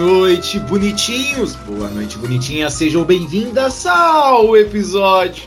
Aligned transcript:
Noite, 0.00 0.58
bonitinhos. 0.60 1.54
Boa 1.56 1.86
noite, 1.90 2.16
bonitinhas. 2.16 2.72
Sejam 2.72 3.04
bem-vindas 3.04 3.84
ao 3.84 4.56
episódio 4.56 5.44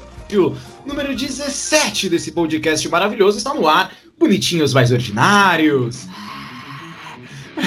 número 0.86 1.16
17 1.16 2.08
desse 2.08 2.32
podcast 2.32 2.88
maravilhoso. 2.88 3.40
Está 3.40 3.52
no 3.52 3.68
ar, 3.68 3.92
bonitinhos 4.16 4.72
mais 4.72 4.92
ordinários. 4.92 6.06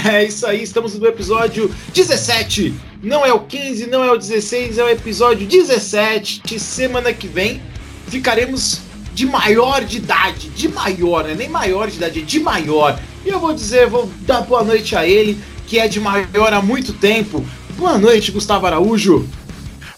É 0.05 0.23
isso 0.23 0.47
aí, 0.47 0.63
estamos 0.63 0.97
no 0.97 1.05
episódio 1.09 1.75
17. 1.93 2.73
Não 3.03 3.27
é 3.27 3.33
o 3.33 3.41
15, 3.41 3.89
não 3.89 4.05
é 4.05 4.13
o 4.13 4.17
16, 4.17 4.79
é 4.79 4.85
o 4.85 4.89
episódio 4.89 5.45
17. 5.45 6.57
Semana 6.61 7.13
que 7.13 7.27
vem 7.27 7.61
ficaremos 8.07 8.81
de 9.13 9.27
maior 9.27 9.85
de 9.85 9.97
idade, 9.97 10.51
de 10.51 10.69
maior, 10.69 11.25
né? 11.25 11.35
Nem 11.35 11.49
maior 11.49 11.91
de 11.91 11.97
idade, 11.97 12.23
de 12.23 12.39
maior. 12.39 12.97
E 13.25 13.29
eu 13.29 13.41
vou 13.41 13.53
dizer, 13.53 13.89
vou 13.89 14.09
dar 14.21 14.43
boa 14.43 14.63
noite 14.63 14.95
a 14.95 15.05
ele, 15.05 15.37
que 15.67 15.79
é 15.79 15.89
de 15.89 16.01
maior 16.01 16.53
há 16.53 16.63
muito 16.63 16.93
tempo. 16.93 17.45
Boa 17.77 17.99
noite, 17.99 18.31
Gustavo 18.31 18.67
Araújo. 18.67 19.27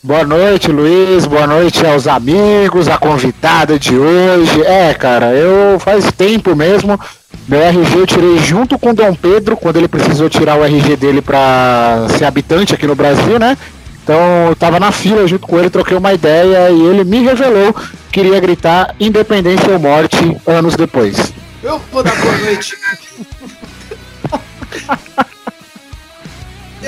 Boa 0.02 0.24
noite, 0.24 0.72
Luiz. 0.72 1.26
Boa 1.26 1.46
noite 1.46 1.84
aos 1.86 2.06
amigos, 2.06 2.88
a 2.88 2.96
convidada 2.96 3.78
de 3.78 3.96
hoje. 3.96 4.62
É, 4.62 4.94
cara, 4.94 5.34
eu 5.34 5.78
faz 5.78 6.10
tempo 6.10 6.56
mesmo. 6.56 6.98
Meu 7.46 7.60
RG 7.60 7.98
eu 7.98 8.06
tirei 8.06 8.38
junto 8.38 8.78
com 8.78 8.90
o 8.90 8.94
Dom 8.94 9.14
Pedro, 9.14 9.56
quando 9.56 9.76
ele 9.76 9.88
precisou 9.88 10.30
tirar 10.30 10.56
o 10.56 10.64
RG 10.64 10.96
dele 10.96 11.20
para 11.20 12.06
ser 12.16 12.24
habitante 12.24 12.74
aqui 12.74 12.86
no 12.86 12.94
Brasil, 12.94 13.38
né? 13.38 13.56
Então 14.02 14.48
eu 14.48 14.56
tava 14.56 14.80
na 14.80 14.90
fila 14.90 15.26
junto 15.26 15.46
com 15.46 15.58
ele, 15.58 15.68
troquei 15.68 15.96
uma 15.96 16.14
ideia 16.14 16.70
e 16.70 16.80
ele 16.80 17.04
me 17.04 17.20
revelou 17.22 17.74
que 18.10 18.20
iria 18.20 18.40
gritar 18.40 18.94
independência 18.98 19.72
ou 19.72 19.78
morte 19.78 20.16
anos 20.46 20.76
depois. 20.76 21.32
Eu 21.62 21.78
vou 21.92 22.02
dar 22.02 22.14
boa 22.16 22.38
noite. 22.38 22.74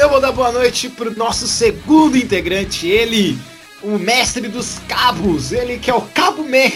eu 0.01 0.09
vou 0.09 0.21
dar 0.21 0.33
boa 0.33 0.51
noite 0.51 0.89
pro 0.89 1.15
nosso 1.15 1.47
segundo 1.47 2.17
integrante, 2.17 2.89
ele, 2.89 3.39
o 3.83 3.99
mestre 3.99 4.49
dos 4.49 4.79
cabos, 4.89 5.53
ele 5.53 5.79
que 5.79 5.91
é 5.91 5.95
o 5.95 6.01
Cabo 6.01 6.43
Man. 6.43 6.71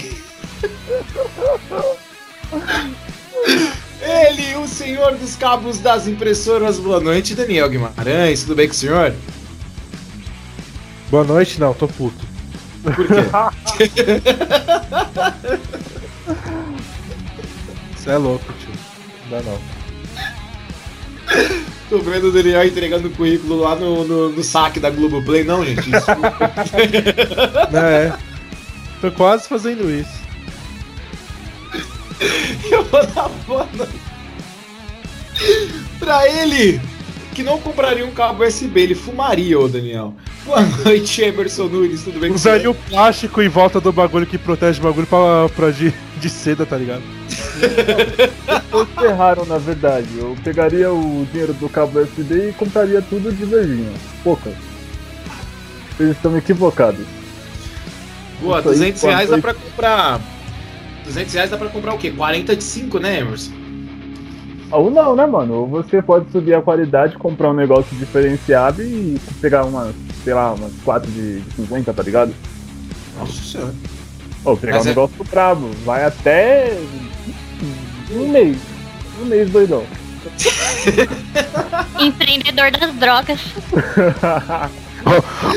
Ele, 4.03 4.57
o 4.57 4.69
senhor 4.69 5.17
dos 5.17 5.37
cabos 5.37 5.79
das 5.79 6.07
impressoras. 6.07 6.79
Boa 6.79 7.01
noite, 7.01 7.35
Daniel 7.35 7.71
Guimarães. 7.71 8.43
Tudo 8.43 8.57
bem 8.57 8.69
com 8.69 8.75
o 8.75 8.77
senhor? 8.77 9.15
Boa 11.11 11.25
noite, 11.25 11.59
não, 11.59 11.73
tô 11.73 11.89
puto. 11.89 12.27
Por 12.83 12.95
quê? 13.07 13.15
Você 17.97 18.11
é 18.11 18.19
louco, 18.19 18.53
tio. 18.53 18.69
Não 19.31 19.39
dá 19.39 19.43
não. 19.51 19.59
Tô 21.89 21.99
vendo 21.99 22.29
o 22.29 22.33
Daniel 22.33 22.65
entregando 22.65 23.09
o 23.09 23.11
currículo 23.11 23.61
lá 23.61 23.75
no, 23.75 24.05
no, 24.05 24.29
no 24.31 24.43
saque 24.43 24.81
da 24.81 24.91
Globoplay. 24.91 25.45
Não, 25.45 25.65
gente, 25.65 25.91
desculpa. 25.91 26.33
É. 27.75 28.13
Tô 29.01 29.11
quase 29.13 29.49
fazendo 29.49 29.91
isso. 29.91 30.25
Eu 32.71 32.85
vou 32.85 33.07
dar 33.07 33.31
noite 33.47 34.05
pra 35.99 36.29
ele 36.29 36.81
que 37.35 37.43
não 37.43 37.59
compraria 37.59 38.07
um 38.07 38.13
cabo 38.13 38.45
USB, 38.45 38.81
ele 38.81 38.95
fumaria, 38.95 39.59
ô 39.59 39.67
Daniel. 39.67 40.15
Boa 40.45 40.61
noite, 40.63 41.23
Emerson 41.23 41.65
Nunes, 41.65 42.05
tudo 42.05 42.21
bem 42.21 42.31
com 42.31 42.39
você? 42.39 42.51
Usaria 42.51 42.71
o 42.71 42.75
plástico 42.75 43.43
em 43.43 43.49
volta 43.49 43.81
do 43.81 43.93
bagulho 43.93 44.27
que 44.27 44.39
protege 44.39 44.79
o 44.79 44.83
bagulho 44.83 45.07
pra, 45.07 45.49
pra 45.57 45.71
de, 45.71 45.93
de 46.21 46.31
seda, 46.31 46.65
tá 46.65 46.77
ligado? 46.77 47.03
Eles 48.75 49.05
erraram, 49.11 49.45
na 49.47 49.59
verdade. 49.59 50.09
Eu 50.19 50.37
pegaria 50.43 50.93
o 50.93 51.27
dinheiro 51.31 51.53
do 51.55 51.69
cabo 51.69 52.01
USB 52.01 52.51
e 52.51 52.53
compraria 52.53 53.01
tudo 53.03 53.33
de 53.33 53.45
verdinho. 53.45 53.93
Poucas. 54.23 54.55
Eles 55.99 56.17
estão 56.17 56.37
equivocados. 56.37 57.07
Boa, 58.41 58.59
Isso 58.61 58.69
aí, 58.69 58.75
200 58.75 59.01
boa 59.03 59.13
reais 59.15 59.31
dá 59.31 59.39
pra 59.39 59.55
comprar. 59.55 60.21
200 61.05 61.35
reais 61.35 61.51
dá 61.51 61.57
pra 61.57 61.69
comprar 61.69 61.95
o 61.95 61.99
quê? 61.99 62.11
40 62.11 62.57
de 62.57 62.65
5, 62.65 62.99
né, 62.99 63.21
Emerson? 63.21 63.53
Ou 64.73 64.91
não, 64.91 65.15
né, 65.15 65.25
mano? 65.25 65.55
Ou 65.55 65.67
você 65.69 66.03
pode 66.03 66.31
subir 66.33 66.55
a 66.55 66.63
qualidade, 66.63 67.17
comprar 67.17 67.51
um 67.51 67.55
negócio 67.55 67.97
diferenciado 67.97 68.83
e 68.83 69.21
pegar 69.41 69.65
umas, 69.65 69.95
sei 70.25 70.35
lá, 70.35 70.53
umas 70.53 70.73
4 70.85 71.09
de 71.13 71.41
de 71.41 71.51
50, 71.57 71.93
tá 71.93 72.03
ligado? 72.03 72.35
Nossa 73.17 73.33
senhora. 73.33 73.75
Ou 74.45 74.57
pegar 74.57 74.75
Mas 74.79 74.83
um 74.87 74.89
é- 74.89 74.91
negócio 74.91 75.25
brabo. 75.31 75.71
Vai 75.85 76.05
até. 76.05 76.77
Um 78.15 78.29
mês. 78.29 78.57
Um 79.21 79.25
mês 79.27 79.51
doidão. 79.51 79.85
Empreendedor 81.99 82.71
das 82.71 82.95
drogas. 82.95 83.41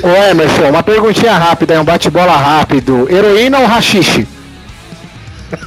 Ô 0.04 0.08
Emerson, 0.30 0.70
uma 0.70 0.84
perguntinha 0.84 1.38
rápida, 1.38 1.80
um 1.80 1.86
bate-bola 1.86 2.36
rápido. 2.36 3.10
Heroína 3.10 3.60
ou 3.60 3.66
rachixe? 3.66 4.28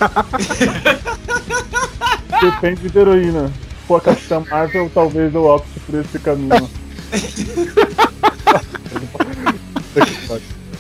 Depende 2.41 2.89
de 2.89 2.99
heroína. 2.99 3.49
Se 3.49 3.87
for 3.87 3.97
a 3.97 4.01
Capitã 4.01 4.45
Marvel, 4.51 4.91
talvez 4.93 5.35
eu 5.35 5.45
opte 5.47 5.81
por 5.81 5.99
esse 5.99 6.19
caminho. 6.19 6.71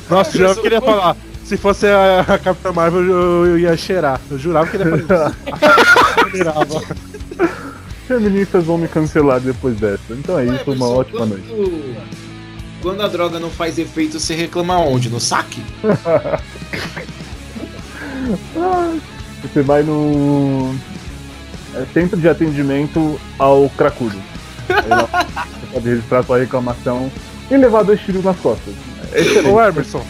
Nossa, 0.08 0.36
eu 0.36 0.54
já 0.54 0.60
queria 0.60 0.80
falar. 0.80 1.16
Se 1.50 1.56
fosse 1.56 1.84
a, 1.88 2.20
a 2.20 2.38
Capitã 2.38 2.70
Marvel, 2.70 3.02
eu, 3.04 3.46
eu 3.46 3.58
ia 3.58 3.76
cheirar. 3.76 4.20
Eu 4.30 4.38
jurava 4.38 4.68
que 4.70 4.76
ele 4.76 4.84
ia 4.84 4.90
fazer 4.98 5.02
isso. 5.02 5.36
Eu 6.30 6.38
jurava. 6.38 6.80
Feministas 8.06 8.64
vão 8.64 8.78
me 8.78 8.86
cancelar 8.86 9.40
depois 9.40 9.76
dessa. 9.76 10.00
Então 10.10 10.38
é 10.38 10.44
Ô, 10.44 10.54
isso, 10.54 10.70
uma 10.70 10.88
ótima 10.88 11.18
quando- 11.18 11.30
noite. 11.30 11.96
Quando 12.80 13.02
a 13.02 13.08
droga 13.08 13.40
não 13.40 13.50
faz 13.50 13.80
efeito, 13.80 14.20
você 14.20 14.36
reclama 14.36 14.78
onde? 14.78 15.10
No 15.10 15.18
saque? 15.18 15.60
Você 19.42 19.62
vai 19.62 19.82
no 19.82 20.72
é, 21.74 21.84
centro 21.92 22.16
de 22.16 22.28
atendimento 22.28 23.18
ao 23.36 23.68
cracudo. 23.70 24.16
Você 24.68 25.66
pode 25.72 25.88
registrar 25.88 26.22
sua 26.22 26.38
reclamação 26.38 27.10
e 27.50 27.56
levar 27.56 27.82
dois 27.82 28.00
tiros 28.02 28.22
nas 28.22 28.36
costas. 28.38 28.72
É 29.12 29.20
excelente. 29.20 29.48
Ô 29.48 29.60
Emerson. 29.60 30.04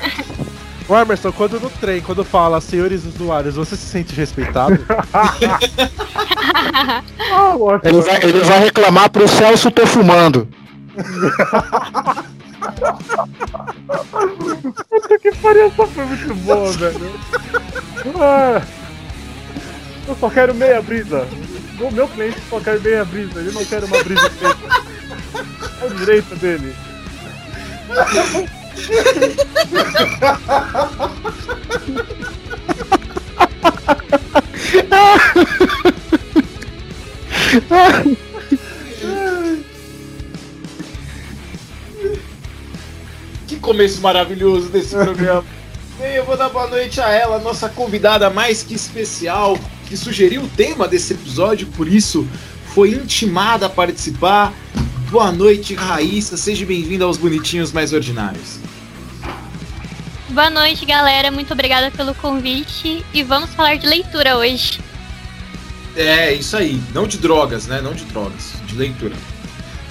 Ô 0.91 0.99
Emerson, 0.99 1.31
quando 1.31 1.61
no 1.61 1.71
trem, 1.71 2.01
quando 2.01 2.25
fala 2.25 2.61
senhores 2.61 3.05
usuários, 3.05 3.55
você 3.55 3.77
se 3.77 3.87
sente 3.87 4.13
respeitado? 4.13 4.77
Ah. 7.33 7.81
Ele 7.85 8.01
vai, 8.01 8.17
ele 8.23 8.41
vai 8.41 8.59
reclamar 8.61 9.11
pro 9.11 9.29
Celso 9.29 9.71
tô 9.71 9.87
fumando. 9.87 10.49
Puta 14.89 15.19
que 15.19 15.33
pariu, 15.37 15.67
essa 15.67 15.87
foi 15.87 16.05
muito 16.05 16.35
boa, 16.35 16.73
velho. 16.73 17.13
Ah, 18.21 18.63
eu 20.09 20.17
só 20.17 20.31
quero 20.31 20.55
meia 20.55 20.83
brisa. 20.83 21.27
O 21.81 21.91
meu 21.91 22.09
cliente 22.09 22.41
só 22.49 22.61
quer 22.61 22.81
meia 22.81 23.05
brisa, 23.05 23.41
ele 23.41 23.53
não 23.53 23.65
quer 23.65 23.85
uma 23.85 24.03
brisa 24.03 24.31
feita. 24.31 24.83
É 25.83 25.87
o 25.87 25.95
direito 25.95 26.37
dele. 26.37 26.75
Que 43.47 43.57
começo 43.57 44.01
maravilhoso 44.01 44.69
desse 44.69 44.95
programa. 44.95 45.45
Bem, 45.99 46.15
eu 46.15 46.25
vou 46.25 46.37
dar 46.37 46.49
boa 46.49 46.67
noite 46.67 47.01
a 47.01 47.11
ela, 47.11 47.39
nossa 47.41 47.69
convidada 47.69 48.31
mais 48.31 48.63
que 48.63 48.75
especial, 48.75 49.59
que 49.87 49.97
sugeriu 49.97 50.43
o 50.43 50.49
tema 50.49 50.89
desse 50.89 51.13
episódio, 51.13 51.67
por 51.77 51.87
isso 51.87 52.27
foi 52.75 52.91
intimada 52.91 53.67
a 53.67 53.69
participar. 53.69 54.53
Boa 55.11 55.33
noite, 55.33 55.75
Raíssa, 55.75 56.37
seja 56.37 56.65
bem-vinda 56.65 57.05
aos 57.05 57.17
Bonitinhos 57.17 57.73
Mais 57.73 57.93
Ordinários. 57.93 58.61
Boa 60.29 60.49
noite, 60.49 60.87
galera. 60.87 61.33
Muito 61.33 61.53
obrigada 61.53 61.91
pelo 61.91 62.15
convite. 62.15 63.05
E 63.13 63.23
vamos 63.25 63.53
falar 63.53 63.75
de 63.75 63.89
leitura 63.89 64.37
hoje. 64.37 64.79
É, 65.97 66.33
isso 66.33 66.57
aí, 66.57 66.81
não 66.95 67.09
de 67.09 67.19
drogas, 67.19 67.67
né? 67.67 67.81
Não 67.81 67.93
de 67.93 68.05
drogas, 68.05 68.53
de 68.67 68.77
leitura. 68.77 69.17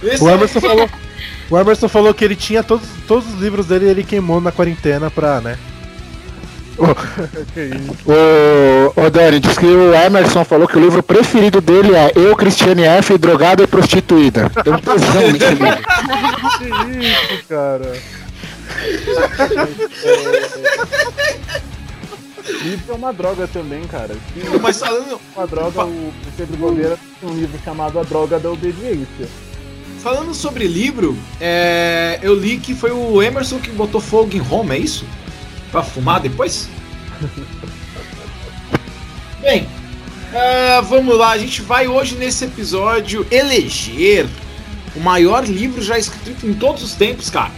Esse 0.02 0.24
O 0.24 0.30
Emerson 0.30 0.62
falou. 0.62 0.90
O 1.52 1.58
Emerson 1.58 1.90
falou 1.90 2.14
que 2.14 2.24
ele 2.24 2.36
tinha 2.36 2.64
todos, 2.64 2.88
todos 3.08 3.28
os 3.28 3.42
livros 3.42 3.66
dele 3.66 3.88
e 3.88 3.90
ele 3.90 4.04
queimou 4.04 4.40
na 4.40 4.52
quarentena 4.52 5.10
pra, 5.10 5.42
né? 5.42 5.58
Que 7.54 7.62
isso. 7.62 7.96
Ô, 8.06 8.94
ô 9.06 9.10
Dani, 9.10 9.40
diz 9.40 9.58
que 9.58 9.66
o 9.66 9.94
Emerson 9.94 10.44
falou 10.46 10.68
que 10.68 10.78
o 10.78 10.82
livro 10.82 11.02
preferido 11.04 11.60
dele 11.62 11.96
é 11.96 12.12
Eu, 12.16 12.36
Cristiane 12.36 12.84
F, 12.84 13.18
Drogada 13.18 13.64
e 13.64 13.68
Prostituída. 13.68 14.50
Tem 14.64 14.74
um 14.74 14.80
tesão 14.80 15.32
nesse 15.32 15.50
livro. 15.50 15.78
Que 16.58 16.66
isso, 17.06 17.44
cara. 17.48 17.94
Livro 22.64 22.94
é 22.94 22.96
uma 22.96 23.14
droga 23.14 23.48
também, 23.48 23.84
cara. 23.84 24.16
Mas 24.62 24.80
falando, 24.80 25.20
uma 25.36 25.46
droga, 25.46 25.86
o 25.86 26.12
Pedro 26.36 26.58
Bandeira 26.58 26.98
tem 27.20 27.30
um 27.30 27.34
livro 27.36 27.60
chamado 27.64 28.00
A 28.00 28.04
Droga 28.04 28.40
da 28.40 28.50
Obediência. 28.50 29.28
falando 30.00 30.34
sobre 30.34 30.66
livro, 30.66 31.16
é, 31.40 32.18
eu 32.24 32.34
li 32.34 32.58
que 32.58 32.74
foi 32.74 32.90
o 32.92 33.22
Emerson 33.22 33.60
que 33.60 33.70
botou 33.70 34.02
fogo 34.02 34.32
em 34.34 34.40
Roma, 34.40 34.74
é 34.74 34.80
isso? 34.80 35.06
Pra 35.72 35.84
fumar 35.84 36.20
depois? 36.20 36.70
Bem, 39.42 39.68
ah, 40.34 40.82
vamos 40.82 41.18
lá, 41.18 41.32
a 41.32 41.38
gente 41.38 41.62
vai 41.62 41.88
hoje 41.88 42.16
nesse 42.16 42.46
episódio 42.46 43.26
eleger 43.32 44.28
o 44.96 45.00
maior 45.00 45.46
livro 45.46 45.82
já 45.82 45.98
escrito 45.98 46.46
em 46.46 46.54
todos 46.54 46.84
os 46.84 46.94
tempos, 46.94 47.30
cara. 47.30 47.52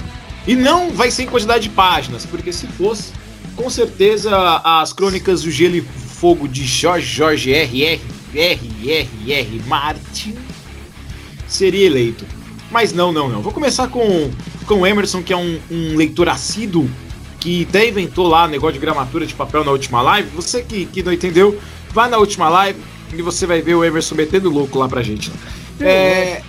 E 0.47 0.55
não 0.55 0.91
vai 0.91 1.11
ser 1.11 1.23
em 1.23 1.27
quantidade 1.27 1.63
de 1.63 1.69
páginas, 1.69 2.25
porque 2.25 2.53
se 2.53 2.67
fosse, 2.67 3.11
com 3.55 3.69
certeza 3.69 4.31
as 4.63 4.93
crônicas 4.93 5.43
do 5.43 5.51
Gelo 5.51 5.75
e 5.75 5.81
Fogo 5.81 6.47
de 6.47 6.65
Jorge 6.65 7.07
Jorge 7.07 7.53
R. 7.53 7.83
R. 7.83 8.01
R. 8.33 8.89
R. 8.89 9.33
R. 9.33 9.61
Martin 9.67 10.35
seria 11.47 11.85
eleito. 11.85 12.25
Mas 12.71 12.93
não, 12.93 13.11
não, 13.11 13.27
não. 13.27 13.41
Vou 13.41 13.51
começar 13.51 13.89
com, 13.89 14.31
com 14.65 14.75
o 14.75 14.87
Emerson, 14.87 15.21
que 15.21 15.33
é 15.33 15.37
um, 15.37 15.59
um 15.69 15.97
leitor 15.97 16.29
assíduo, 16.29 16.89
que 17.41 17.65
até 17.67 17.89
inventou 17.89 18.27
lá 18.27 18.47
negócio 18.47 18.75
de 18.75 18.79
gramatura 18.79 19.25
de 19.25 19.33
papel 19.33 19.65
na 19.65 19.71
última 19.71 20.01
live. 20.01 20.29
Você 20.35 20.61
que, 20.61 20.85
que 20.85 21.03
não 21.03 21.11
entendeu, 21.11 21.59
vá 21.91 22.07
na 22.07 22.17
última 22.17 22.47
live 22.47 22.79
e 23.11 23.21
você 23.21 23.45
vai 23.45 23.61
ver 23.61 23.75
o 23.75 23.83
Emerson 23.83 24.15
metendo 24.15 24.49
louco 24.49 24.77
lá 24.77 24.88
pra 24.88 25.01
gente. 25.01 25.31
É, 25.79 26.43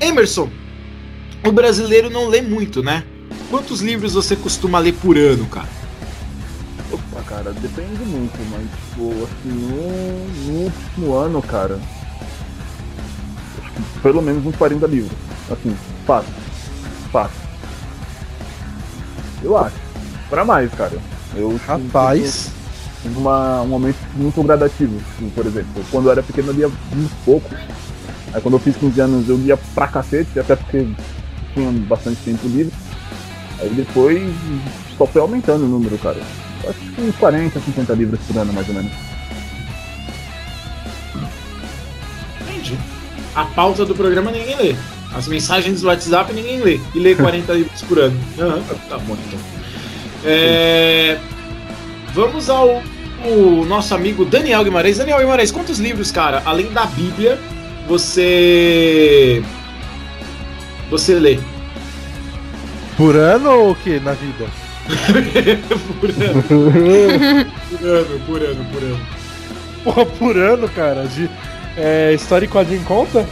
Emerson, 0.00 0.48
o 1.44 1.50
brasileiro 1.50 2.08
não 2.08 2.28
lê 2.28 2.40
muito, 2.40 2.82
né? 2.82 3.04
Quantos 3.50 3.80
livros 3.80 4.14
você 4.14 4.36
costuma 4.36 4.78
ler 4.78 4.94
por 4.94 5.18
ano, 5.18 5.44
cara? 5.46 5.68
Opa, 6.92 7.22
cara, 7.22 7.52
depende 7.52 8.02
muito, 8.04 8.38
mas, 8.50 8.62
tipo, 8.62 9.24
assim, 9.24 9.48
no, 9.48 10.52
no 10.52 10.64
último 10.64 11.14
ano, 11.14 11.42
cara, 11.42 11.80
acho 13.60 13.72
que 13.72 14.00
pelo 14.00 14.22
menos 14.22 14.46
uns 14.46 14.56
40 14.56 14.86
livros. 14.86 15.12
Assim, 15.50 15.76
fácil. 16.06 16.32
Fácil. 17.10 17.47
Eu 19.42 19.56
acho. 19.56 19.76
Pra 20.28 20.44
mais, 20.44 20.72
cara. 20.74 20.98
Eu 21.34 21.58
Rapaz. 21.66 22.50
tive 23.02 23.18
uma, 23.18 23.62
um 23.62 23.68
momento 23.68 23.98
muito 24.14 24.42
gradativo. 24.42 24.98
Tipo, 25.16 25.30
Por 25.30 25.46
exemplo, 25.46 25.84
quando 25.90 26.06
eu 26.06 26.12
era 26.12 26.22
pequeno 26.22 26.48
eu 26.48 26.54
lia 26.54 26.68
muito 26.92 27.14
pouco. 27.24 27.48
Aí 28.32 28.40
quando 28.42 28.54
eu 28.54 28.60
fiz 28.60 28.76
15 28.76 29.00
anos 29.00 29.28
eu 29.28 29.36
lia 29.36 29.56
pra 29.74 29.88
cacete, 29.88 30.38
até 30.38 30.54
porque 30.56 30.86
tinha 31.54 31.70
bastante 31.86 32.20
tempo 32.24 32.46
livre. 32.48 32.72
Aí 33.60 33.70
depois 33.70 34.22
só 34.96 35.06
foi 35.06 35.20
aumentando 35.20 35.64
o 35.64 35.68
número, 35.68 35.96
cara. 35.98 36.18
Eu 36.62 36.70
Acho 36.70 36.78
que 36.80 37.00
uns 37.00 37.16
40, 37.16 37.58
50 37.60 37.92
livros 37.94 38.20
por 38.26 38.36
ano, 38.36 38.52
mais 38.52 38.68
ou 38.68 38.74
menos. 38.74 38.92
Entendi. 42.42 42.78
A 43.34 43.44
pauta 43.44 43.84
do 43.84 43.94
programa 43.94 44.30
ninguém 44.30 44.56
lê. 44.56 44.76
As 45.14 45.26
mensagens 45.26 45.80
do 45.80 45.88
WhatsApp 45.88 46.32
ninguém 46.32 46.60
lê. 46.60 46.80
E 46.94 46.98
lê 46.98 47.14
40 47.14 47.52
livros 47.52 47.82
por 47.82 47.98
ano. 47.98 48.18
Aham, 48.38 48.62
tá 48.88 48.98
bom 48.98 49.16
então. 49.26 49.40
É, 50.24 51.18
Vamos 52.18 52.50
ao 52.50 52.82
o 53.24 53.64
nosso 53.64 53.94
amigo 53.94 54.24
Daniel 54.24 54.64
Guimarães. 54.64 54.98
Daniel 54.98 55.18
Guimarães, 55.18 55.52
quantos 55.52 55.78
livros, 55.78 56.10
cara, 56.10 56.42
além 56.44 56.72
da 56.72 56.86
Bíblia, 56.86 57.38
você. 57.86 59.42
Você 60.90 61.14
lê? 61.14 61.38
Por 62.96 63.14
ano 63.16 63.50
ou 63.50 63.70
o 63.72 63.74
que 63.76 64.00
na 64.00 64.12
vida? 64.12 64.46
por 66.00 66.10
ano. 66.10 66.42
Por 66.42 67.86
ano, 67.86 68.20
por 68.26 68.42
ano, 68.42 68.64
por 68.72 68.82
ano. 68.82 69.00
Porra, 69.84 70.06
por 70.06 70.36
ano, 70.36 70.68
cara. 70.70 71.06
De 71.06 71.30
é, 71.76 72.12
história 72.14 72.46
e 72.46 72.48
quadrinho 72.48 72.82
conta? 72.84 73.26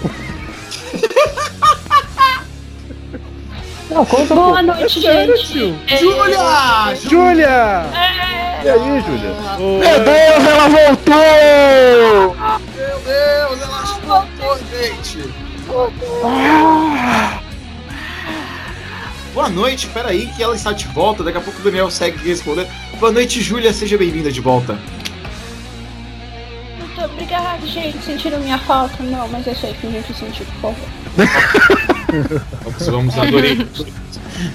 Não, 3.97 4.05
conta 4.05 4.35
Boa 4.35 4.63
noite, 4.63 5.01
sério, 5.01 5.35
gente. 5.39 5.75
É, 5.89 5.97
Júlia! 5.97 6.95
Júlia! 7.09 7.87
E 8.63 8.69
aí, 8.69 9.01
Júlia? 9.01 9.35
Ô, 9.59 9.79
Meu 9.79 10.01
Deus, 10.01 10.45
ela 10.45 10.69
voltou! 10.69 12.37
Meu 12.77 13.01
Deus, 13.01 13.63
ela 13.63 13.83
voltou, 14.05 14.59
gente! 14.71 15.33
Boa 19.33 19.49
noite, 19.49 19.87
peraí 19.87 20.27
que 20.27 20.43
ela 20.43 20.55
está 20.55 20.73
de 20.73 20.87
volta, 20.89 21.25
daqui 21.25 21.39
a 21.39 21.41
pouco 21.41 21.59
o 21.59 21.63
Daniel 21.63 21.91
segue 21.91 22.19
respondendo. 22.19 22.69
Boa 23.01 23.11
noite, 23.11 23.41
Júlia, 23.41 23.73
seja 23.73 23.97
bem-vinda 23.97 24.31
de 24.31 24.43
volta. 24.43 24.79
Muito 26.79 27.03
obrigada, 27.03 27.67
gente. 27.67 28.05
Sentiram 28.05 28.41
minha 28.41 28.59
falta? 28.59 29.03
Não, 29.03 29.27
mas 29.29 29.47
é 29.47 29.53
isso 29.53 29.65
aí 29.65 29.73
que 29.73 29.87
a 29.87 29.91
gente 29.91 30.13
sentiu, 30.13 30.45
por 30.61 30.75
favor. 30.75 31.96
Vamos, 32.65 32.87
vamos, 32.87 33.19
adorei. 33.19 33.67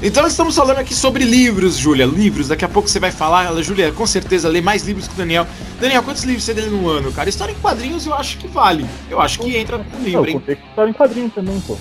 Então 0.01 0.27
estamos 0.27 0.55
falando 0.55 0.77
aqui 0.77 0.93
sobre 0.93 1.23
livros, 1.23 1.75
Júlia. 1.75 2.05
Livros, 2.05 2.47
daqui 2.47 2.63
a 2.63 2.69
pouco 2.69 2.87
você 2.87 2.99
vai 2.99 3.11
falar. 3.11 3.51
Júlia, 3.63 3.91
com 3.91 4.05
certeza 4.05 4.47
lê 4.47 4.61
mais 4.61 4.85
livros 4.85 5.07
que 5.07 5.13
o 5.13 5.17
Daniel. 5.17 5.47
Daniel, 5.79 6.03
quantos 6.03 6.23
livros 6.23 6.43
você 6.43 6.53
lê 6.53 6.67
no 6.67 6.87
ano, 6.87 7.11
cara? 7.11 7.29
História 7.29 7.51
em 7.51 7.55
quadrinhos 7.55 8.05
eu 8.05 8.13
acho 8.13 8.37
que 8.37 8.47
vale. 8.47 8.85
Eu 9.09 9.19
acho 9.19 9.39
que 9.39 9.57
entra 9.57 9.77
no 9.77 9.83
Eu 10.07 10.23
livro, 10.23 10.29
hein? 10.29 10.41
que 10.45 10.51
história 10.51 10.89
em 10.89 10.93
quadrinho 10.93 11.29
também, 11.29 11.59
pô. 11.61 11.77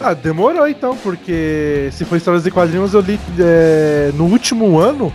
Ah, 0.00 0.12
demorou 0.12 0.68
então, 0.68 0.96
porque 0.96 1.88
se 1.92 2.04
for 2.04 2.16
histórias 2.16 2.42
de 2.42 2.50
quadrinhos, 2.50 2.92
eu 2.92 3.00
li 3.00 3.18
é, 3.38 4.10
no 4.14 4.24
último 4.24 4.78
ano, 4.78 5.12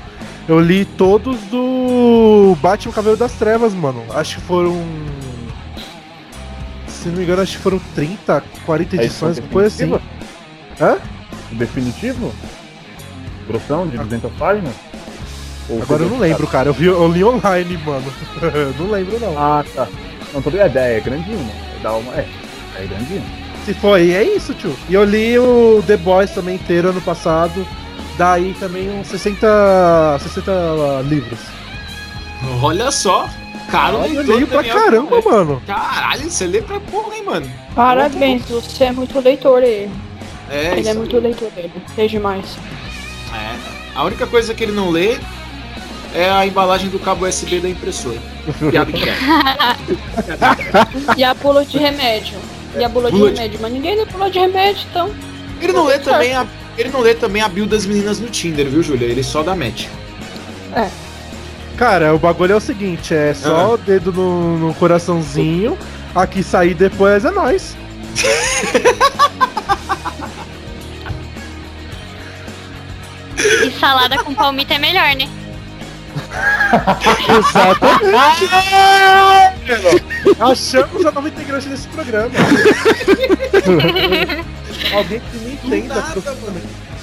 eu 0.47 0.59
li 0.59 0.85
todos 0.85 1.39
do 1.51 2.57
Batman 2.61 2.91
Cabelo 2.91 3.15
das 3.15 3.33
Trevas, 3.33 3.73
mano. 3.73 4.03
Acho 4.09 4.37
que 4.37 4.41
foram. 4.41 4.81
Se 7.01 7.09
não 7.09 7.17
me 7.17 7.23
engano, 7.23 7.41
acho 7.41 7.57
que 7.57 7.63
foram 7.63 7.81
30, 7.95 8.43
40 8.63 8.95
É 8.95 8.99
edições, 9.05 9.37
edição 9.39 9.51
coisa 9.51 9.67
assim. 9.67 9.99
Hã? 10.79 10.97
Definitivo? 11.51 12.31
Grossão 13.47 13.87
de 13.87 13.97
200 13.97 14.31
páginas? 14.33 14.73
Ou 15.67 15.81
Agora 15.81 16.03
eu 16.03 16.09
não 16.09 16.19
lembro, 16.19 16.45
cara. 16.45 16.69
Eu, 16.69 16.73
vi, 16.73 16.85
eu 16.85 17.11
li 17.11 17.23
online, 17.23 17.75
mano. 17.77 18.05
não 18.77 18.91
lembro, 18.91 19.19
não. 19.19 19.35
Ah, 19.35 19.65
tá. 19.73 19.87
Não, 20.31 20.43
tô 20.43 20.51
ligado. 20.51 20.77
É, 20.77 20.97
é 20.97 20.99
grandinho, 20.99 21.39
né? 21.39 21.79
Dá 21.81 21.93
uma... 21.93 22.13
É, 22.13 22.27
é 22.75 22.85
grandinho. 22.85 23.23
Se 23.65 23.73
foi, 23.73 24.11
é 24.11 24.23
isso, 24.23 24.53
tio. 24.53 24.75
E 24.87 24.93
eu 24.93 25.03
li 25.03 25.39
o 25.39 25.83
The 25.87 25.97
Boys 25.97 26.29
também 26.29 26.55
inteiro 26.55 26.89
ano 26.89 27.01
passado. 27.01 27.65
Daí 28.15 28.53
também 28.59 28.89
uns 28.91 29.07
60, 29.07 30.19
60 30.19 30.51
livros. 31.07 31.39
Olha 32.61 32.91
só. 32.91 33.27
Cara, 33.71 33.97
Olha, 33.97 34.09
eu 34.09 34.16
leitor, 34.18 34.35
leio 34.35 34.47
pra 34.47 34.63
caramba, 34.63 35.21
mano. 35.21 35.63
Caralho, 35.66 36.30
você 36.30 36.45
lê 36.45 36.61
pra 36.61 36.80
porra, 36.80 37.16
hein, 37.16 37.23
mano? 37.23 37.49
Parabéns, 37.73 38.44
você 38.49 38.83
é 38.85 38.92
muito 38.92 39.18
leitor, 39.19 39.63
ele. 39.63 39.90
É, 40.49 40.71
ele 40.73 40.81
isso 40.81 40.90
é 40.90 40.94
muito 40.94 41.18
leitor, 41.18 41.49
ele. 41.56 41.71
É 41.97 42.07
demais. 42.07 42.57
É. 43.33 43.56
A 43.95 44.04
única 44.04 44.28
coisa 44.28 44.54
que 44.54 44.61
ele 44.61 44.73
não 44.73 44.90
lê 44.90 45.18
é 46.13 46.30
a 46.30 46.45
embalagem 46.45 46.90
do 46.90 46.99
cabo 46.99 47.25
USB 47.25 47.61
da 47.61 47.69
impressora. 47.69 48.19
Piada 48.69 48.92
que 48.92 49.09
é. 49.09 49.16
E 51.18 51.23
a 51.23 51.33
bula 51.33 51.63
de 51.63 51.78
remédio. 51.78 52.37
E 52.78 52.83
a 52.83 52.90
bula 52.90 53.09
de 53.09 53.18
remédio. 53.23 53.59
Mas 53.61 53.71
ninguém 53.71 53.95
lê 53.95 54.06
bula 54.06 54.30
de 54.30 54.40
remédio, 54.40 54.85
então. 54.90 55.09
Ele 55.61 55.71
não 55.71 55.85
lê 55.85 55.97
também 55.99 56.33
a. 56.33 56.45
Ele 56.78 56.90
não 56.90 57.01
lê 57.01 57.13
também 57.13 57.42
a 57.42 57.47
build 57.47 57.69
das 57.69 57.85
meninas 57.85 58.19
no 58.19 58.30
Tinder, 58.30 58.68
viu, 58.68 58.81
Júlia? 58.81 59.06
Ele 59.06 59.23
só 59.23 59.44
dá 59.44 59.56
match. 59.56 59.87
Cara, 61.78 62.13
o 62.13 62.19
bagulho 62.19 62.54
é 62.54 62.56
o 62.56 62.59
seguinte, 62.59 63.13
é 63.13 63.33
só 63.33 63.56
Ah. 63.56 63.69
o 63.69 63.78
dedo 63.78 64.13
no, 64.13 64.57
no 64.59 64.73
coraçãozinho, 64.75 65.75
aqui 66.13 66.44
sair 66.44 66.75
depois 66.75 67.25
é 67.25 67.31
nóis. 67.31 67.75
E 73.37 73.71
salada 73.80 74.18
com 74.23 74.33
palmito 74.33 74.73
é 74.73 74.80
melhor, 74.80 75.16
né? 75.16 75.28
Achamos 80.40 81.06
a 81.06 81.11
nova 81.11 81.28
integrante 81.28 81.68
desse 81.69 81.87
programa. 81.90 82.30
Alguém 84.94 85.19
que 85.19 85.37
me 85.37 85.54
entenda. 85.54 85.95
nada, 85.95 86.35
mano. 86.42 86.61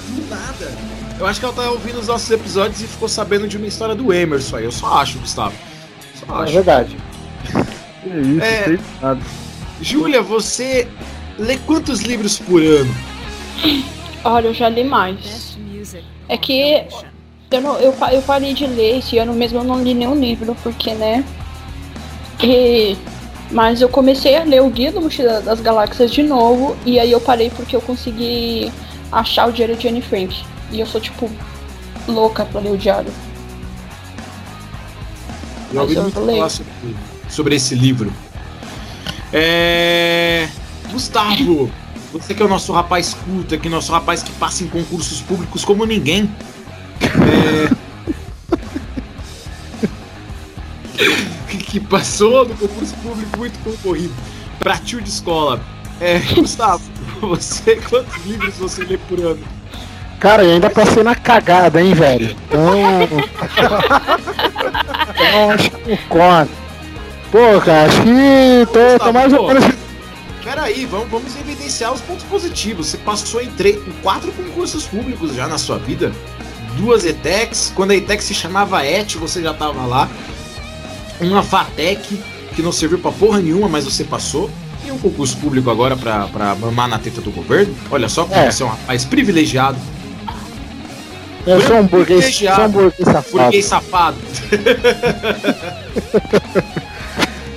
Do 0.09 0.29
nada. 0.29 0.71
Eu 1.19 1.27
acho 1.27 1.39
que 1.39 1.45
ela 1.45 1.53
tá 1.53 1.69
ouvindo 1.69 1.99
os 1.99 2.07
nossos 2.07 2.31
episódios 2.31 2.81
e 2.81 2.87
ficou 2.87 3.09
sabendo 3.09 3.47
de 3.47 3.57
uma 3.57 3.67
história 3.67 3.93
do 3.93 4.13
Emerson 4.13 4.55
aí. 4.57 4.63
Eu 4.65 4.71
só 4.71 4.99
acho, 4.99 5.19
Gustavo. 5.19 5.53
Só 6.15 6.39
É 6.39 6.43
acho. 6.43 6.53
verdade. 6.53 6.97
Que 8.01 8.09
isso, 8.09 8.41
É. 8.41 8.79
nada. 9.01 9.21
Júlia, 9.81 10.21
você 10.21 10.87
lê 11.37 11.57
quantos 11.57 12.01
livros 12.01 12.39
por 12.39 12.61
ano? 12.61 12.93
Olha, 14.23 14.47
eu 14.47 14.53
já 14.53 14.69
li 14.69 14.83
mais. 14.83 15.57
É 16.29 16.37
que 16.37 16.85
eu, 17.51 17.61
não, 17.61 17.77
eu, 17.79 17.93
eu 18.11 18.21
parei 18.21 18.53
de 18.53 18.65
ler 18.67 18.99
esse 18.99 19.17
ano 19.17 19.33
mesmo, 19.33 19.59
eu 19.59 19.63
não 19.63 19.83
li 19.83 19.93
nenhum 19.93 20.17
livro, 20.17 20.55
porque, 20.63 20.93
né? 20.93 21.25
E, 22.41 22.95
mas 23.51 23.81
eu 23.81 23.89
comecei 23.89 24.37
a 24.37 24.43
ler 24.43 24.61
o 24.61 24.69
Guia 24.69 24.91
do 24.91 25.01
Mochila 25.01 25.41
das 25.41 25.59
Galáxias 25.59 26.11
de 26.11 26.23
novo, 26.23 26.77
e 26.85 26.97
aí 26.99 27.11
eu 27.11 27.19
parei 27.19 27.49
porque 27.49 27.75
eu 27.75 27.81
consegui 27.81 28.71
achar 29.11 29.49
o 29.49 29.51
Diário 29.51 29.75
de 29.75 29.87
Anne 29.87 30.01
Frank. 30.01 30.35
E 30.71 30.79
eu 30.79 30.85
sou, 30.85 31.01
tipo, 31.01 31.29
louca 32.07 32.45
pra 32.45 32.61
ler 32.61 32.71
o 32.71 32.77
diário. 32.77 33.11
Já 35.73 35.81
ouvi 35.81 35.95
muito 35.95 36.13
falar 36.13 36.49
sobre, 36.49 36.71
sobre 37.29 37.55
esse 37.55 37.75
livro. 37.75 38.11
É... 39.31 40.49
Gustavo, 40.91 41.71
você 42.11 42.33
que 42.33 42.41
é 42.41 42.45
o 42.45 42.49
nosso 42.49 42.73
rapaz 42.73 43.13
culto 43.13 43.53
aqui, 43.53 43.69
nosso 43.69 43.91
rapaz 43.91 44.23
que 44.23 44.31
passa 44.33 44.63
em 44.63 44.67
concursos 44.67 45.21
públicos 45.21 45.63
como 45.63 45.85
ninguém. 45.85 46.29
É... 47.01 47.69
que 51.69 51.79
passou 51.79 52.47
no 52.47 52.55
concurso 52.55 52.95
público 52.95 53.37
muito 53.37 53.59
concorrido 53.59 54.13
pra 54.57 54.77
tio 54.77 54.99
de 54.99 55.09
escola. 55.09 55.63
É, 56.01 56.19
Gustavo, 56.33 56.81
você 57.21 57.75
quantos 57.75 58.25
livros 58.25 58.55
você 58.55 58.83
lê 58.83 58.97
por 58.97 59.19
ano? 59.19 59.58
Cara, 60.19 60.43
eu 60.43 60.51
ainda 60.51 60.69
passei 60.69 61.01
na 61.01 61.15
cagada, 61.15 61.81
hein, 61.81 61.93
velho? 61.93 62.35
Então. 62.47 63.07
então 65.15 65.51
acho 65.51 65.71
que 65.71 65.97
conta. 66.09 66.49
Pô, 67.31 67.61
cara, 67.63 67.87
acho 67.87 68.01
que 68.01 68.67
tô, 68.73 68.79
Gustavo, 68.79 68.99
tô 68.99 69.13
mais 69.13 69.33
ou 69.33 69.47
menos. 69.47 69.65
Peraí, 70.43 70.85
vamos, 70.85 71.09
vamos 71.09 71.35
evidenciar 71.35 71.93
os 71.93 72.01
pontos 72.01 72.23
positivos. 72.25 72.87
Você 72.87 72.97
passou 72.97 73.41
em, 73.41 73.49
três, 73.51 73.75
em 73.75 73.91
quatro 74.01 74.31
concursos 74.31 74.85
públicos 74.85 75.35
já 75.35 75.47
na 75.47 75.57
sua 75.57 75.77
vida. 75.77 76.11
Duas 76.75 77.05
ETECs. 77.05 77.71
Quando 77.75 77.91
a 77.91 77.95
ETEC 77.95 78.23
se 78.23 78.33
chamava 78.33 78.83
ET, 78.83 79.13
você 79.15 79.41
já 79.41 79.53
tava 79.53 79.85
lá 79.85 80.09
uma 81.21 81.43
FATEC 81.43 82.19
que 82.55 82.61
não 82.61 82.71
serviu 82.71 82.99
pra 82.99 83.11
porra 83.11 83.39
nenhuma, 83.39 83.69
mas 83.69 83.85
você 83.85 84.03
passou. 84.03 84.49
E 84.85 84.91
um 84.91 84.97
concurso 84.97 85.37
público 85.37 85.69
agora 85.69 85.95
pra, 85.95 86.27
pra 86.27 86.55
mamar 86.55 86.87
na 86.87 86.97
teta 86.97 87.21
do 87.21 87.31
governo. 87.31 87.75
Olha 87.91 88.09
só 88.09 88.25
como 88.25 88.39
é. 88.39 88.51
você 88.51 88.63
é 88.63 88.65
um 88.65 88.69
rapaz 88.69 89.05
privilegiado. 89.05 89.77
Eu 91.49 91.59
sou 91.61 91.77
um 91.77 91.87
burguês, 91.87 92.35
sou 92.35 92.65
um 92.65 92.69
burguês 92.69 93.05
safado. 93.05 93.31
Burguês 93.31 93.65
safado. 93.65 94.17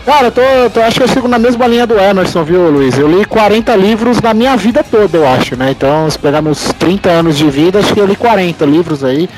Cara, 0.06 0.28
eu 0.28 0.32
tô, 0.32 0.40
tô, 0.72 0.80
acho 0.80 0.96
que 0.96 1.02
eu 1.04 1.08
sigo 1.08 1.28
na 1.28 1.38
mesma 1.38 1.66
linha 1.66 1.87
do 1.87 1.99
Emerson, 1.99 2.42
viu, 2.42 2.70
Luiz? 2.70 2.99
Eu 2.99 3.06
li 3.06 3.22
40 3.25 3.76
livros 3.76 4.20
na 4.20 4.34
minha 4.34 4.56
vida 4.56 4.82
toda, 4.82 5.18
eu 5.18 5.28
acho, 5.28 5.54
né? 5.56 5.70
Então, 5.70 6.11
se 6.11 6.18
pegar 6.18 6.42
meus 6.42 6.72
30 6.78 7.08
anos 7.08 7.37
de 7.37 7.49
vida, 7.50 7.78
acho 7.78 7.92
que 7.92 8.00
eu 8.00 8.06
li 8.06 8.16
40 8.16 8.64
livros 8.64 9.04
aí. 9.04 9.28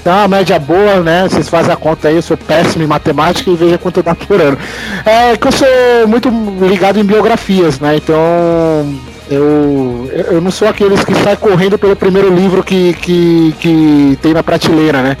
Então, 0.00 0.12
uma 0.12 0.28
média 0.28 0.58
boa, 0.58 1.00
né? 1.00 1.26
Vocês 1.28 1.48
fazem 1.48 1.72
a 1.72 1.76
conta 1.76 2.08
aí, 2.08 2.16
eu 2.16 2.22
sou 2.22 2.36
péssimo 2.36 2.84
em 2.84 2.86
matemática 2.86 3.50
e 3.50 3.56
veja 3.56 3.78
quanto 3.78 4.02
dá 4.02 4.14
por 4.14 4.40
ano. 4.40 4.58
É 5.06 5.36
que 5.36 5.46
eu 5.46 5.52
sou 5.52 5.68
muito 6.06 6.28
ligado 6.60 7.00
em 7.00 7.04
biografias, 7.04 7.80
né? 7.80 7.96
Então, 7.96 8.94
eu, 9.34 10.10
eu 10.30 10.40
não 10.40 10.50
sou 10.50 10.68
aqueles 10.68 11.04
que 11.04 11.14
saem 11.14 11.36
correndo 11.36 11.78
pelo 11.78 11.96
primeiro 11.96 12.32
livro 12.34 12.62
que, 12.62 12.92
que, 12.94 13.54
que 13.60 14.18
tem 14.20 14.32
na 14.34 14.42
prateleira, 14.42 15.02
né? 15.02 15.16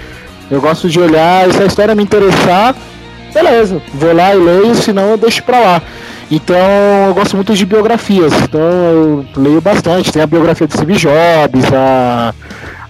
Eu 0.50 0.60
gosto 0.60 0.88
de 0.88 1.00
olhar, 1.00 1.48
e 1.48 1.52
se 1.52 1.62
a 1.62 1.66
história 1.66 1.94
me 1.94 2.02
interessar, 2.02 2.74
beleza, 3.32 3.80
vou 3.94 4.14
lá 4.14 4.34
e 4.34 4.38
leio, 4.38 4.74
senão 4.74 5.10
eu 5.10 5.16
deixo 5.16 5.42
pra 5.42 5.60
lá. 5.60 5.82
Então 6.30 6.56
eu 7.08 7.14
gosto 7.14 7.36
muito 7.36 7.54
de 7.54 7.64
biografias, 7.64 8.32
então 8.42 8.60
eu 8.60 9.26
leio 9.36 9.60
bastante. 9.60 10.12
Tem 10.12 10.22
a 10.22 10.26
biografia 10.26 10.66
de 10.66 10.74
Steve 10.74 10.94
Jobs, 10.94 11.72
a 11.72 12.34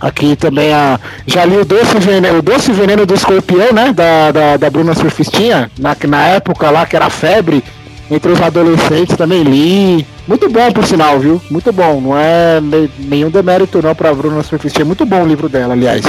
Aqui 0.02 0.34
também 0.34 0.72
a. 0.72 0.98
Já 1.28 1.44
li 1.44 1.56
o 1.56 1.64
Doce 1.64 1.96
Veneno, 2.00 2.38
o 2.38 2.42
Doce 2.42 2.72
Veneno 2.72 3.06
do 3.06 3.14
Escorpião, 3.14 3.72
né? 3.72 3.92
Da, 3.92 4.32
da, 4.32 4.56
da 4.56 4.68
Bruna 4.68 4.96
Surfistinha, 4.96 5.70
na, 5.78 5.96
na 6.08 6.26
época 6.26 6.68
lá 6.70 6.84
que 6.84 6.96
era 6.96 7.08
febre 7.08 7.62
entre 8.12 8.32
os 8.32 8.40
adolescentes 8.40 9.16
também 9.16 9.42
li. 9.42 10.06
Muito 10.26 10.48
bom, 10.48 10.70
por 10.72 10.84
sinal, 10.84 11.18
viu? 11.18 11.40
Muito 11.50 11.72
bom. 11.72 12.00
Não 12.00 12.18
é 12.18 12.60
nenhum 12.98 13.30
demérito 13.30 13.82
não 13.82 13.94
pra 13.94 14.14
Bruna 14.14 14.42
Surfistinha. 14.42 14.84
Muito 14.84 15.04
bom 15.04 15.22
o 15.22 15.26
livro 15.26 15.48
dela, 15.48 15.74
aliás. 15.74 16.04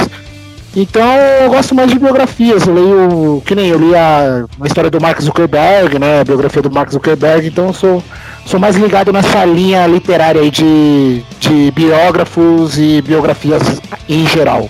Então 0.76 1.06
eu 1.40 1.50
gosto 1.50 1.74
mais 1.74 1.90
de 1.90 1.98
biografias. 1.98 2.66
Eu 2.66 2.74
leio, 2.74 3.42
que 3.46 3.54
nem 3.54 3.68
eu 3.68 3.78
li 3.78 3.94
a, 3.94 4.44
a 4.60 4.66
história 4.66 4.90
do 4.90 5.00
Mark 5.00 5.20
Zuckerberg, 5.20 5.98
né? 5.98 6.20
A 6.20 6.24
biografia 6.24 6.62
do 6.62 6.70
Mark 6.70 6.90
Zuckerberg, 6.90 7.46
então 7.46 7.68
eu 7.68 7.72
sou 7.72 8.02
sou 8.46 8.60
mais 8.60 8.76
ligado 8.76 9.12
nessa 9.12 9.44
linha 9.44 9.86
literária 9.86 10.40
aí 10.40 10.50
de, 10.50 11.22
de 11.40 11.70
biógrafos 11.70 12.78
e 12.78 13.00
biografias 13.00 13.80
em 14.08 14.26
geral. 14.26 14.68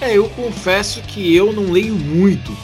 É, 0.00 0.16
eu 0.16 0.28
confesso 0.30 1.00
que 1.02 1.34
eu 1.34 1.52
não 1.52 1.70
leio 1.70 1.94
muito. 1.94 2.56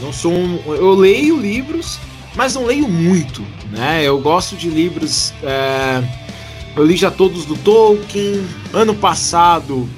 Não 0.00 0.12
sou 0.12 0.32
um, 0.32 0.58
eu 0.66 0.94
leio 0.94 1.38
livros, 1.38 1.98
mas 2.34 2.54
não 2.54 2.64
leio 2.64 2.88
muito, 2.88 3.44
né? 3.70 4.02
Eu 4.04 4.20
gosto 4.20 4.56
de 4.56 4.68
livros. 4.68 5.32
É, 5.42 6.02
eu 6.76 6.84
li 6.84 6.96
já 6.96 7.10
todos 7.10 7.44
do 7.44 7.56
Tolkien. 7.56 8.44
Ano 8.72 8.94
passado, 8.94 9.88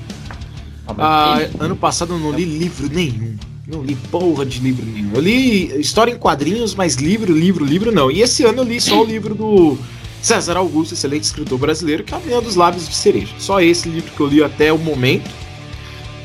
ah, 0.99 1.39
ano 1.59 1.77
passado 1.77 2.15
eu 2.15 2.19
não 2.19 2.33
li 2.33 2.45
livro 2.45 2.89
nenhum. 2.93 3.37
Não 3.67 3.83
li 3.83 3.95
porra 4.11 4.45
de 4.45 4.61
livro 4.61 4.85
nenhum. 4.85 5.13
Eu 5.15 5.21
li 5.21 5.81
história 5.81 6.13
em 6.13 6.19
quadrinhos, 6.19 6.75
mas 6.75 6.97
livro, 6.97 7.33
livro, 7.33 7.65
livro 7.65 7.91
não. 7.91 8.11
E 8.11 8.21
esse 8.21 8.45
ano 8.45 8.59
eu 8.59 8.65
li 8.65 8.81
só 8.81 9.01
o 9.01 9.05
livro 9.05 9.35
do 9.35 9.79
César 10.21 10.57
Augusto, 10.57 10.93
excelente 10.93 11.25
escritor 11.25 11.59
brasileiro, 11.59 12.05
que 12.05 12.13
é 12.13 12.17
a 12.17 12.21
Minha 12.21 12.41
dos 12.43 12.57
Lábios 12.57 12.87
de 12.87 12.95
Cereja. 12.95 13.33
Só 13.39 13.61
esse 13.61 13.89
livro 13.89 14.13
que 14.13 14.21
eu 14.21 14.27
li 14.27 14.43
até 14.43 14.73
o 14.73 14.79
momento. 14.79 15.31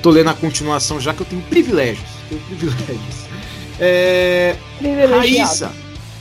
Tô 0.01 0.09
lendo 0.09 0.29
a 0.29 0.33
continuação 0.33 0.99
já 0.99 1.13
que 1.13 1.21
eu 1.21 1.25
tenho 1.25 1.41
privilégios. 1.43 2.07
Tenho 2.27 2.41
privilégios. 2.41 3.29
É... 3.79 4.55
Raíssa. 5.09 5.71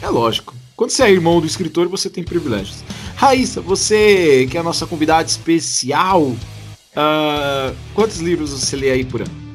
É 0.02 0.08
lógico. 0.08 0.54
Quando 0.76 0.90
você 0.90 1.02
é 1.02 1.10
irmão 1.10 1.40
do 1.40 1.46
escritor, 1.46 1.88
você 1.88 2.08
tem 2.08 2.22
privilégios. 2.22 2.84
Raíssa, 3.16 3.60
você 3.60 4.46
que 4.48 4.56
é 4.56 4.60
a 4.60 4.62
nossa 4.62 4.86
convidada 4.86 5.26
especial, 5.28 6.22
uh, 6.22 7.76
quantos 7.94 8.18
livros 8.18 8.50
você 8.50 8.76
lê 8.76 8.90
aí 8.92 9.04
por 9.04 9.22
ano? 9.22 9.48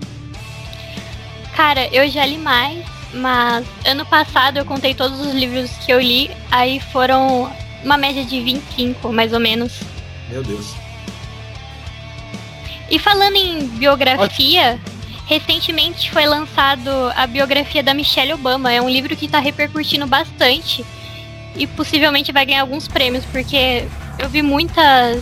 Cara, 1.56 1.88
eu 1.96 2.10
já 2.10 2.26
li 2.26 2.38
mais, 2.38 2.86
mas 3.14 3.66
ano 3.86 4.06
passado 4.06 4.58
eu 4.58 4.66
contei 4.66 4.94
todos 4.94 5.20
os 5.22 5.34
livros 5.34 5.72
que 5.86 5.94
eu 5.94 6.02
li, 6.02 6.30
aí 6.52 6.80
foram 6.92 7.50
uma 7.84 7.98
média 7.98 8.26
de 8.26 8.42
25, 8.42 9.14
mais 9.14 9.32
ou 9.32 9.40
menos. 9.40 9.72
Meu 10.30 10.44
Deus. 10.44 10.74
E 12.90 13.00
falando 13.00 13.36
em 13.36 13.66
biografia, 13.68 14.80
recentemente 15.26 16.12
foi 16.12 16.26
lançado 16.26 16.90
a 17.16 17.26
biografia 17.26 17.82
da 17.82 17.94
Michelle 17.94 18.34
Obama. 18.34 18.72
É 18.72 18.82
um 18.82 18.90
livro 18.90 19.16
que 19.16 19.26
está 19.26 19.40
repercutindo 19.40 20.06
bastante 20.06 20.86
e 21.56 21.68
possivelmente 21.68 22.32
vai 22.32 22.46
ganhar 22.46 22.62
alguns 22.62 22.88
prêmios, 22.88 23.24
porque 23.26 23.86
eu 24.20 24.30
vi 24.30 24.42
muitas 24.42 25.22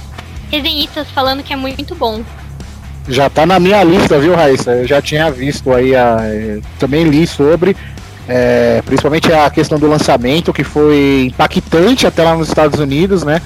resenhistas 0.49 1.09
falando 1.09 1.43
que 1.43 1.53
é 1.53 1.55
muito 1.55 1.95
bom. 1.95 2.23
Já 3.07 3.29
tá 3.29 3.45
na 3.45 3.59
minha 3.59 3.83
lista, 3.83 4.19
viu, 4.19 4.35
Raíssa? 4.35 4.71
Eu 4.71 4.87
já 4.87 5.01
tinha 5.01 5.31
visto 5.31 5.71
aí, 5.73 5.95
a, 5.95 6.17
também 6.77 7.03
li 7.03 7.25
sobre, 7.25 7.75
é, 8.27 8.81
principalmente 8.85 9.31
a 9.33 9.49
questão 9.49 9.79
do 9.79 9.87
lançamento, 9.87 10.53
que 10.53 10.63
foi 10.63 11.25
impactante 11.27 12.05
até 12.05 12.23
lá 12.23 12.35
nos 12.35 12.47
Estados 12.47 12.79
Unidos, 12.79 13.23
né? 13.23 13.41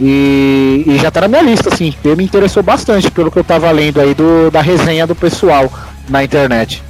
E, 0.00 0.84
e 0.86 0.98
já 0.98 1.10
tá 1.10 1.22
na 1.22 1.28
minha 1.28 1.42
lista, 1.42 1.72
assim, 1.72 1.94
me 2.16 2.24
interessou 2.24 2.62
bastante 2.62 3.10
pelo 3.10 3.30
que 3.30 3.38
eu 3.38 3.44
tava 3.44 3.70
lendo 3.70 4.00
aí 4.00 4.14
do, 4.14 4.50
da 4.50 4.60
resenha 4.60 5.06
do 5.06 5.14
pessoal 5.14 5.70
na 6.12 6.22
internet. 6.22 6.82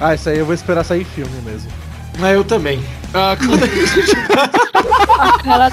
Ah, 0.00 0.14
isso 0.14 0.28
aí 0.28 0.38
eu 0.38 0.46
vou 0.46 0.54
esperar 0.54 0.84
sair 0.84 1.04
filme 1.04 1.40
mesmo. 1.44 1.70
Ah, 2.20 2.32
eu 2.32 2.42
também. 2.42 2.82
Ah, 3.14 3.36
quando 3.38 3.62
a 3.62 3.66
gente... 3.66 4.16
mas, 5.44 5.72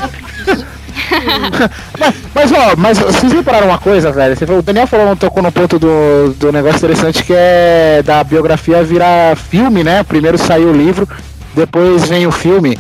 mas, 2.36 2.52
ó, 2.52 2.76
mas 2.78 3.00
vocês 3.00 3.32
repararam 3.32 3.68
uma 3.68 3.78
coisa, 3.78 4.12
velho? 4.12 4.36
Falou, 4.36 4.60
o 4.60 4.62
Daniel 4.62 4.88
falou, 4.88 5.16
tocou 5.16 5.42
no 5.42 5.52
ponto 5.52 5.80
do, 5.80 6.34
do 6.38 6.52
negócio 6.52 6.78
interessante 6.78 7.24
que 7.24 7.34
é 7.36 8.02
da 8.04 8.24
biografia 8.24 8.84
virar 8.84 9.36
filme, 9.38 9.84
né? 9.84 10.04
Primeiro 10.04 10.38
saiu 10.38 10.70
o 10.70 10.74
livro, 10.74 11.08
depois 11.56 12.08
vem 12.08 12.28
o 12.28 12.32
filme. 12.32 12.78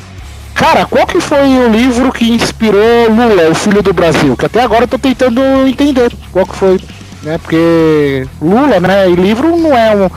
Cara, 0.53 0.86
qual 0.86 1.08
que 1.08 1.20
foi 1.20 1.48
o 1.58 1.70
livro 1.70 2.12
que 2.12 2.32
inspirou 2.32 3.10
Lula, 3.10 3.50
o 3.50 3.55
filho 3.55 3.82
do 3.82 3.91
Brasil? 3.91 4.38
Que 4.38 4.46
até 4.46 4.62
agora 4.62 4.84
eu 4.84 4.88
tô 4.88 5.00
tentando 5.00 5.41
entender 5.67 6.12
qual 6.32 6.46
que 6.46 6.55
foi, 6.55 6.79
né? 7.24 7.38
Porque 7.38 8.27
Lula, 8.42 8.80
né? 8.80 9.10
E 9.10 9.15
livro 9.15 9.56
não 9.58 9.75
é 9.75 9.96
um. 9.96 10.10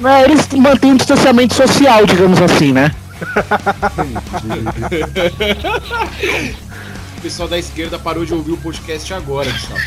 Né, 0.00 0.24
eles 0.24 0.48
mantêm 0.48 0.92
um 0.92 0.96
distanciamento 0.96 1.54
social, 1.54 2.04
digamos 2.06 2.40
assim, 2.40 2.72
né? 2.72 2.92
pessoal 7.22 7.48
da 7.48 7.58
esquerda 7.58 7.98
parou 7.98 8.24
de 8.24 8.34
ouvir 8.34 8.52
o 8.52 8.56
podcast 8.58 9.14
agora, 9.14 9.50
Gustavo. 9.50 9.80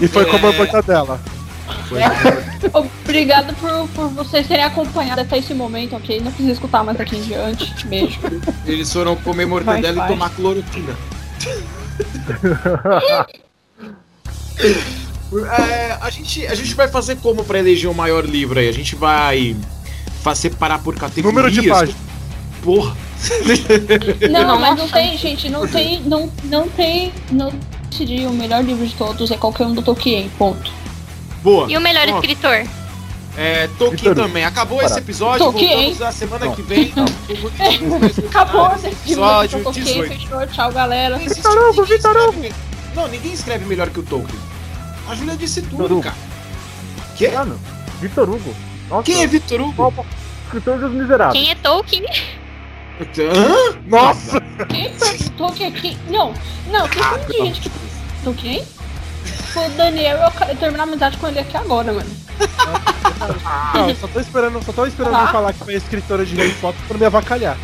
e 0.00 0.08
foi 0.08 0.22
é... 0.22 0.26
como 0.26 0.48
a 0.48 0.52
mortadela. 0.52 1.20
Foi 1.88 2.00
Obrigado 3.04 3.54
por, 3.54 3.88
por 3.90 4.08
vocês 4.08 4.48
terem 4.48 4.64
acompanhado 4.64 5.20
até 5.20 5.38
esse 5.38 5.54
momento, 5.54 5.94
ok? 5.94 6.20
Não 6.20 6.32
precisa 6.32 6.52
escutar 6.52 6.82
mais 6.82 6.98
aqui 6.98 7.16
em 7.16 7.22
diante. 7.22 7.86
Beijo. 7.86 8.18
Eles 8.66 8.92
foram 8.92 9.14
comer 9.16 9.46
mortadela 9.46 9.94
vai, 9.94 9.94
vai. 9.94 10.06
e 10.06 10.08
tomar 10.08 10.30
cloroquina. 10.30 10.96
é, 15.46 15.98
a, 16.00 16.10
gente, 16.10 16.46
a 16.46 16.54
gente 16.54 16.74
vai 16.74 16.88
fazer 16.88 17.16
como 17.16 17.44
para 17.44 17.58
eleger 17.58 17.90
o 17.90 17.94
maior 17.94 18.24
livro 18.24 18.58
aí? 18.58 18.68
A 18.68 18.72
gente 18.72 18.94
vai 18.96 19.56
separar 20.34 20.78
por 20.80 20.94
categorias. 20.94 21.34
Número 21.34 21.50
de 21.50 21.68
páginas. 21.68 21.96
Porra. 22.62 22.96
Não, 24.30 24.60
mas 24.60 24.76
não 24.76 24.88
tem, 24.88 25.18
gente, 25.18 25.48
não 25.48 25.66
tem, 25.66 26.00
não, 26.02 26.30
não 26.44 26.68
tem, 26.68 27.12
não 27.32 27.52
decidir 27.90 28.26
o 28.26 28.32
melhor 28.32 28.62
livro 28.62 28.86
de 28.86 28.94
todos 28.94 29.30
é 29.30 29.36
qualquer 29.36 29.66
um 29.66 29.74
do 29.74 29.82
Tolkien, 29.82 30.30
ponto. 30.38 30.70
Boa. 31.42 31.70
E 31.70 31.76
o 31.76 31.80
melhor 31.80 32.08
escritor? 32.08 32.64
É, 33.36 33.68
Tolkien 33.78 34.14
também. 34.14 34.44
Acabou 34.44 34.78
Parado. 34.78 34.94
esse 34.94 35.00
episódio, 35.00 35.38
Tolkien. 35.46 35.68
voltamos 35.70 35.98
na 35.98 36.12
semana 36.12 36.48
que 36.54 36.62
vem. 36.62 36.92
Acabou 38.28 38.72
esse 38.74 38.88
episódio. 38.88 39.72
18. 39.72 40.08
Fechou. 40.08 40.46
Tchau, 40.48 40.72
galera. 40.72 41.16
Ninguém 41.16 41.34
Vitor 41.34 41.52
Hugo, 41.52 41.82
ninguém 41.82 41.96
Vitor 41.96 42.16
escreve 42.16 42.38
me- 42.40 42.52
Não, 42.94 43.08
ninguém 43.08 43.32
escreve 43.32 43.64
melhor 43.64 43.90
que 43.90 44.00
o 44.00 44.02
Tolkien. 44.02 44.40
A 45.08 45.14
Júlia 45.14 45.36
disse 45.36 45.60
Vitor 45.60 45.78
tudo, 45.78 45.94
Hugo. 45.94 46.02
cara. 46.02 46.16
Que? 47.16 47.28
Mano, 47.28 47.58
Vitor 48.00 48.28
Hugo. 48.28 48.54
Nossa, 48.88 49.02
Quem 49.02 49.22
é 49.22 49.26
Vitor 49.26 49.60
Hugo? 49.60 50.06
escritor 50.44 50.78
dos 50.78 50.92
miseráveis. 50.92 51.42
Quem 51.42 51.50
é 51.50 51.54
Tolkien? 51.56 52.04
Hã? 53.00 53.78
Nossa! 53.86 54.40
Quem 54.68 54.92
perguntou 54.96 55.52
que 55.52 55.64
aqui. 55.64 55.96
Não, 56.08 56.32
não, 56.70 56.88
tem 56.88 57.02
muita 57.02 57.32
gente 57.32 57.70
que? 58.36 58.62
Foi 59.52 59.66
o 59.66 59.70
Daniel 59.70 60.18
eu 60.18 60.30
quero 60.32 60.56
terminar 60.58 60.82
a 60.82 60.86
amizade 60.86 61.16
com 61.16 61.28
ele 61.28 61.38
aqui 61.38 61.56
agora, 61.56 61.92
mano. 61.92 62.10
Não, 63.74 63.88
eu 63.88 63.96
só 63.96 64.06
tô 64.08 64.20
esperando, 64.20 64.62
só 64.64 64.72
tô 64.72 64.86
esperando 64.86 65.14
Ah. 65.16 65.28
falar 65.28 65.52
que 65.52 65.60
foi 65.64 65.74
escritora 65.74 66.26
de 66.26 66.34
Harry 66.36 66.52
Potter 66.54 66.80
pra 66.86 66.98
me 66.98 67.06
avacalhar. 67.06 67.56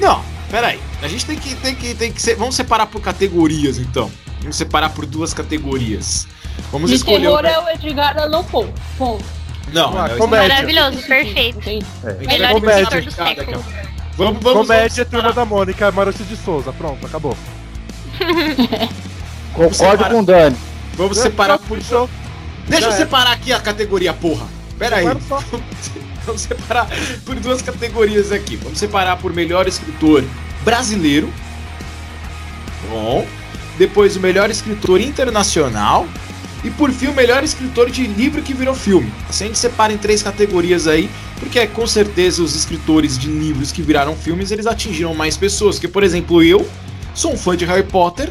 Não, 0.00 0.22
peraí. 0.50 0.78
A 1.02 1.08
gente 1.08 1.24
tem 1.26 1.36
que, 1.38 1.54
tem 1.56 1.74
que, 1.74 1.94
tem 1.94 2.12
que 2.12 2.22
ser. 2.22 2.36
Vamos 2.36 2.54
separar 2.54 2.86
por 2.86 3.00
categorias, 3.00 3.78
então. 3.78 4.10
Vamos 4.40 4.56
separar 4.56 4.90
por 4.90 5.04
duas 5.06 5.32
categorias. 5.34 6.28
Vamos 6.70 6.90
de 6.90 6.96
escolher. 6.96 7.20
terror 7.20 7.44
o... 7.44 7.46
é 7.46 7.58
o 7.58 7.68
Edgar 7.70 8.18
Allan 8.18 8.44
Poe. 8.44 8.68
Ponto. 8.98 9.24
Não, 9.72 9.96
Ah, 9.96 10.08
não, 10.08 10.18
comédia. 10.18 10.48
Maravilhoso, 10.48 11.06
perfeito. 11.06 11.58
Entende? 11.58 11.86
Melhor 12.26 12.52
Comédia. 12.52 12.82
escritor 12.82 13.02
do 13.02 13.10
século. 13.10 13.64
Vamos, 14.16 14.42
vamos, 14.42 14.66
Comédia, 14.66 15.04
vamos 15.04 15.10
Turma 15.10 15.32
da 15.32 15.44
Mônica, 15.44 15.90
Maurício 15.90 16.24
de 16.24 16.36
Souza. 16.36 16.72
Pronto, 16.72 17.06
acabou. 17.06 17.36
Concordo 19.54 20.04
com 20.04 20.20
o 20.20 20.24
Dani. 20.24 20.56
Vamos 20.94 21.18
separar 21.18 21.58
por. 21.58 21.80
Show. 21.82 22.08
Deixa 22.68 22.86
eu 22.86 22.92
é. 22.92 22.96
separar 22.96 23.32
aqui 23.32 23.52
a 23.52 23.60
categoria, 23.60 24.12
porra. 24.12 24.46
Pera 24.78 24.96
aí. 24.96 25.06
Vamos 26.24 26.42
separar 26.42 26.86
por 27.24 27.34
duas 27.36 27.62
categorias 27.62 28.30
aqui. 28.30 28.56
Vamos 28.56 28.78
separar 28.78 29.16
por 29.16 29.32
melhor 29.32 29.66
escritor 29.66 30.24
brasileiro. 30.62 31.32
Bom. 32.88 33.26
Depois 33.78 34.16
o 34.16 34.20
melhor 34.20 34.50
escritor 34.50 35.00
internacional. 35.00 36.06
E 36.64 36.70
por 36.70 36.90
fim 36.92 37.08
o 37.08 37.14
melhor 37.14 37.42
escritor 37.42 37.90
de 37.90 38.06
livro 38.06 38.40
que 38.42 38.54
virou 38.54 38.74
filme. 38.74 39.12
Assim 39.28 39.44
a 39.44 39.46
gente 39.48 39.58
separa 39.58 39.92
em 39.92 39.98
três 39.98 40.22
categorias 40.22 40.86
aí. 40.86 41.10
Porque 41.38 41.58
é, 41.58 41.66
com 41.66 41.86
certeza 41.86 42.42
os 42.42 42.54
escritores 42.54 43.18
de 43.18 43.28
livros 43.28 43.72
que 43.72 43.82
viraram 43.82 44.14
filmes 44.14 44.50
eles 44.50 44.66
atingiram 44.66 45.14
mais 45.14 45.36
pessoas. 45.36 45.78
Que 45.78 45.88
por 45.88 46.04
exemplo 46.04 46.42
eu 46.42 46.66
sou 47.14 47.32
um 47.32 47.36
fã 47.36 47.56
de 47.56 47.64
Harry 47.64 47.82
Potter. 47.82 48.30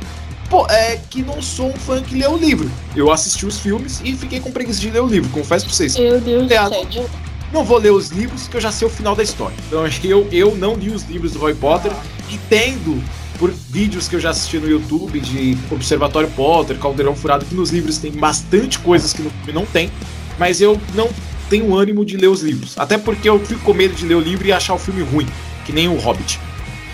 É 0.69 0.99
que 1.09 1.21
não 1.21 1.41
sou 1.41 1.69
um 1.69 1.73
fã 1.73 2.01
que 2.01 2.13
lê 2.13 2.27
o 2.27 2.35
livro. 2.35 2.69
Eu 2.93 3.09
assisti 3.09 3.45
os 3.45 3.57
filmes 3.57 4.01
e 4.03 4.13
fiquei 4.17 4.39
com 4.39 4.51
preguiça 4.51 4.81
de 4.81 4.89
ler 4.89 5.01
o 5.01 5.07
livro, 5.07 5.29
confesso 5.29 5.65
pra 5.65 5.73
vocês. 5.73 5.97
Meu 5.97 6.19
Deus 6.19 6.43
do 6.43 6.49
céu. 6.49 6.69
não, 6.69 7.09
não 7.53 7.63
vou 7.63 7.77
ler 7.77 7.91
os 7.91 8.09
livros 8.09 8.49
que 8.49 8.57
eu 8.57 8.61
já 8.61 8.69
sei 8.69 8.85
o 8.85 8.91
final 8.91 9.15
da 9.15 9.23
história. 9.23 9.55
Então 9.67 9.85
eu, 10.03 10.27
eu 10.29 10.55
não 10.55 10.75
li 10.75 10.89
os 10.89 11.03
livros 11.03 11.31
do 11.31 11.39
Harry 11.39 11.55
Potter, 11.55 11.93
entendo 12.29 13.01
por 13.41 13.49
vídeos 13.51 14.07
que 14.07 14.15
eu 14.15 14.19
já 14.19 14.29
assisti 14.29 14.59
no 14.59 14.69
YouTube 14.69 15.19
de 15.19 15.57
Observatório 15.71 16.29
Potter, 16.29 16.77
Caldeirão 16.77 17.15
Furado, 17.15 17.43
que 17.43 17.55
nos 17.55 17.71
livros 17.71 17.97
tem 17.97 18.11
bastante 18.11 18.77
coisas 18.77 19.13
que 19.13 19.23
no 19.23 19.31
filme 19.31 19.51
não 19.51 19.65
tem, 19.65 19.91
mas 20.37 20.61
eu 20.61 20.79
não 20.93 21.09
tenho 21.49 21.75
ânimo 21.75 22.05
de 22.05 22.17
ler 22.17 22.27
os 22.27 22.41
livros. 22.43 22.77
Até 22.77 22.99
porque 22.99 23.27
eu 23.27 23.43
fico 23.43 23.61
com 23.61 23.73
medo 23.73 23.95
de 23.95 24.05
ler 24.05 24.13
o 24.13 24.19
livro 24.19 24.47
e 24.47 24.51
achar 24.53 24.75
o 24.75 24.77
filme 24.77 25.01
ruim, 25.01 25.25
que 25.65 25.73
nem 25.73 25.87
o 25.87 25.97
Hobbit. 25.97 26.39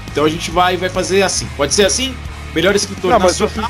Então 0.10 0.24
a 0.24 0.30
gente 0.30 0.50
vai, 0.50 0.78
vai 0.78 0.88
fazer 0.88 1.22
assim. 1.22 1.46
Pode 1.58 1.74
ser 1.74 1.86
assim? 1.86 2.16
Melhor 2.56 2.74
escritor 2.74 3.12
Não, 3.12 3.20
mas 3.20 3.38
nacional, 3.38 3.70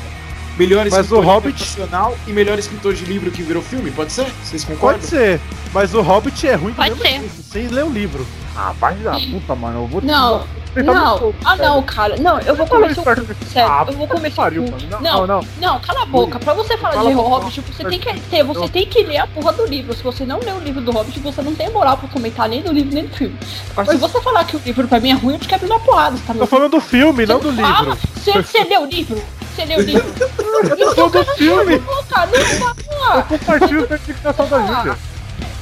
melhor 0.56 0.84
mas 0.84 0.94
o 0.94 1.00
escritor 1.00 1.24
Hobbit- 1.24 1.60
internacional 1.62 2.16
e 2.28 2.32
melhor 2.32 2.58
escritor 2.60 2.94
de 2.94 3.04
livro 3.06 3.30
que 3.32 3.42
virou 3.42 3.60
filme. 3.60 3.90
Pode 3.90 4.12
ser? 4.12 4.26
Vocês 4.44 4.62
concordam? 4.62 5.00
Pode 5.00 5.10
ser, 5.10 5.40
mas 5.74 5.92
o 5.94 6.00
Hobbit 6.00 6.46
é 6.46 6.54
ruim 6.54 6.72
Pode 6.74 6.96
ser. 6.96 7.08
jeito, 7.08 7.42
sem 7.42 7.66
ler 7.66 7.84
o 7.84 7.90
livro. 7.90 8.24
Ah, 8.56 8.72
vai 8.78 8.94
da 8.94 9.18
puta, 9.18 9.54
mano. 9.56 9.80
Eu 9.82 9.86
vou 9.88 10.00
Não, 10.00 10.46
não. 10.76 11.34
Ah, 11.44 11.56
não, 11.56 11.82
cara. 11.82 12.16
Não, 12.18 12.38
eu 12.40 12.54
vou 12.54 12.66
comer 12.66 12.94
seu 12.94 13.02
cu. 13.02 13.10
Sério, 13.46 13.70
Ah, 13.70 13.84
eu 13.86 13.92
vou 13.94 14.06
comer 14.06 14.32
seu 14.32 14.44
cu. 14.44 15.00
Não, 15.00 15.26
Não, 15.26 15.44
não. 15.60 15.80
cala 15.80 16.02
a 16.02 16.06
boca. 16.06 16.38
Pra 16.38 16.54
você 16.54 16.76
falar 16.76 16.94
Fala 16.94 17.10
de 17.10 17.16
Hobbit, 17.16 17.60
você 17.60 17.84
tem 17.84 17.98
que 17.98 18.20
ter, 18.20 18.42
você 18.44 18.68
tem 18.68 18.86
que 18.86 19.02
ler 19.02 19.18
a 19.18 19.26
porra 19.26 19.52
do 19.52 19.66
livro. 19.66 19.94
Se 19.94 20.02
você 20.02 20.24
não 20.24 20.38
lê 20.40 20.52
o 20.52 20.58
livro 20.58 20.80
do 20.80 20.90
Hobbit, 20.90 21.18
você 21.20 21.42
não 21.42 21.54
tem 21.54 21.70
moral 21.70 21.96
pra 21.96 22.08
comentar 22.08 22.48
nem 22.48 22.62
do 22.62 22.72
livro 22.72 22.94
nem 22.94 23.06
do 23.06 23.16
filme. 23.16 23.36
Agora, 23.70 23.90
se 23.90 23.96
você 23.96 24.20
falar 24.20 24.44
que 24.44 24.56
o 24.56 24.60
livro 24.64 24.86
pra 24.86 25.00
mim 25.00 25.10
é 25.10 25.14
ruim, 25.14 25.34
eu 25.34 25.40
te 25.40 25.48
quebro 25.48 25.68
na 25.68 25.78
porrada, 25.78 26.16
tá 26.26 26.34
Tô 26.34 26.46
falando 26.46 26.72
do 26.72 26.80
filme, 26.80 27.26
não 27.26 27.38
do 27.38 27.50
livro. 27.50 27.96
Você, 28.16 28.64
leu 28.64 28.82
o 28.82 28.86
livro? 28.86 29.22
Você 29.54 29.64
leu 29.64 29.78
o 29.78 29.82
livro? 29.82 30.04
Eu 30.78 30.94
tô 30.94 31.08
do 31.08 31.24
filme. 31.36 31.80
Fala. 32.08 33.22
Compartilha 33.22 33.84
a 33.84 33.88
certificação 33.88 34.46
da 34.48 34.66
Júlia. 34.66 34.98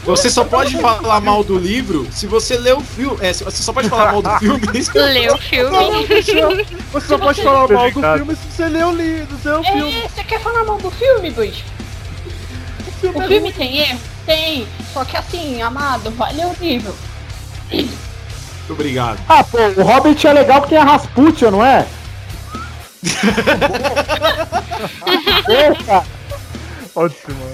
Você 0.07 0.31
só 0.31 0.45
pode 0.45 0.79
falar 0.79 1.21
mal 1.21 1.42
do 1.42 1.59
livro 1.59 2.07
se 2.12 2.27
você 2.27 2.57
lê 2.57 2.73
o 2.73 2.81
filme. 2.81 3.19
É, 3.21 3.33
você 3.33 3.62
só 3.62 3.73
pode 3.73 3.88
falar 3.88 4.12
mal 4.12 4.23
do 4.23 4.31
filme. 4.38 4.61
Leu 4.95 5.35
o 5.35 5.38
filme. 5.38 5.77
Você 6.92 7.09
só 7.09 7.19
pode 7.19 7.42
falar 7.42 7.69
mal 7.69 7.90
do 7.90 8.01
filme 8.01 8.37
se 8.37 8.51
você 8.51 8.69
ler 8.69 8.87
o 8.87 8.92
livro, 8.92 9.37
se 9.42 9.49
ler 9.49 9.59
o 9.59 9.64
filme. 9.64 9.97
É, 9.97 10.09
você 10.09 10.25
quer 10.25 10.40
falar 10.40 10.64
mal 10.64 10.79
do 10.79 10.90
filme, 10.92 11.33
filme 11.33 11.53
O 13.19 13.23
é 13.23 13.29
filme 13.29 13.53
tem 13.53 13.79
erro? 13.79 14.01
Tem. 14.25 14.66
Só 14.92 15.05
que 15.05 15.16
assim, 15.16 15.61
amado, 15.61 16.11
vai 16.12 16.33
ler 16.33 16.47
o 16.47 16.55
livro. 16.61 16.95
Muito 17.73 17.99
obrigado. 18.71 19.19
Ah, 19.29 19.42
pô, 19.45 19.59
o 19.59 19.83
Hobbit 19.83 20.27
é 20.27 20.33
legal 20.33 20.62
que 20.62 20.71
tem 20.71 20.79
a 20.79 20.85
Rasputia, 20.85 21.51
não 21.51 21.64
é? 21.64 21.87
Ótimo. 26.95 27.53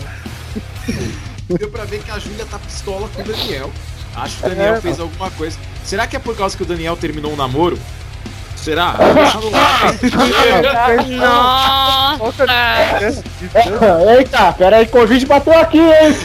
Deu 1.58 1.70
pra 1.70 1.84
ver 1.84 2.02
que 2.02 2.10
a 2.10 2.18
Júlia 2.18 2.44
tá 2.46 2.58
pistola 2.58 3.08
com 3.14 3.22
o 3.22 3.24
Daniel. 3.24 3.70
Acho 4.14 4.36
que 4.38 4.46
o 4.46 4.48
Daniel 4.50 4.74
É, 4.74 4.80
fez 4.80 5.00
alguma 5.00 5.30
coisa. 5.30 5.58
Será 5.84 6.06
que 6.06 6.16
é 6.16 6.18
por 6.18 6.36
causa 6.36 6.56
que 6.56 6.62
o 6.62 6.66
Daniel 6.66 6.96
terminou 6.96 7.32
um 7.32 7.36
namoro? 7.36 7.78
Será? 8.56 8.92
Deixa 8.92 9.38
no 9.40 9.50
ar. 9.56 9.92
Nossa. 12.18 12.46
Eita, 14.16 14.52
pera 14.52 14.76
aí, 14.76 14.86
Covid 14.86 15.26
bateu 15.26 15.58
aqui, 15.58 15.80
hein? 15.80 16.16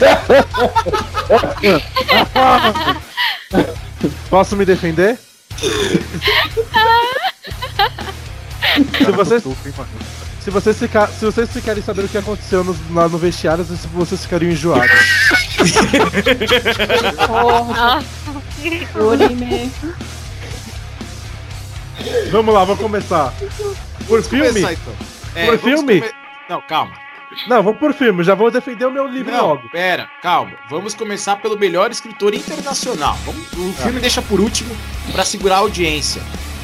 Posso 4.30 4.56
me 4.56 4.66
defender? 4.66 5.18
se 8.98 9.12
vocês, 9.12 9.44
se 10.48 10.52
vocês, 10.52 10.80
ficar, 10.80 11.08
se 11.10 11.26
vocês 11.26 11.52
ficarem 11.52 11.84
sabendo 11.84 12.06
o 12.06 12.08
que 12.08 12.18
aconteceu 12.18 12.64
no, 12.64 12.74
lá 12.94 13.10
no 13.10 13.18
vestiário, 13.18 13.66
vocês 13.66 14.22
ficariam 14.22 14.50
enjoados. 14.50 14.90
Porra. 17.28 18.02
Orime. 18.96 19.70
Vamos 22.32 22.54
lá, 22.54 22.64
vamos 22.64 22.82
começar. 22.82 23.34
Por 24.08 24.24
filme? 24.24 24.48
Começar, 24.48 24.72
então. 24.72 24.94
Por 25.34 25.58
vamos 25.58 25.62
filme? 25.62 26.00
come- 26.00 26.14
Não, 26.50 26.62
calma. 26.62 26.94
Não, 27.50 27.62
vamos 27.62 27.78
por 27.80 27.94
filme, 27.94 28.24
já 28.24 28.34
vou 28.34 28.50
defender 28.50 28.86
o 28.86 28.92
meu 28.92 29.06
livro 29.06 29.34
Não, 29.34 29.48
logo. 29.50 29.70
pera, 29.70 30.08
calma. 30.22 30.54
Vamos 30.70 30.94
começar 30.94 31.36
pelo 31.36 31.60
melhor 31.60 31.92
escritor 31.92 32.34
internacional. 32.34 33.18
Vamos- 33.26 33.52
o 33.52 33.74
filme 33.84 34.00
deixa 34.00 34.22
por 34.22 34.40
último 34.40 34.74
pra 35.12 35.26
segurar 35.26 35.56
a 35.56 35.60
audiência. 35.60 36.22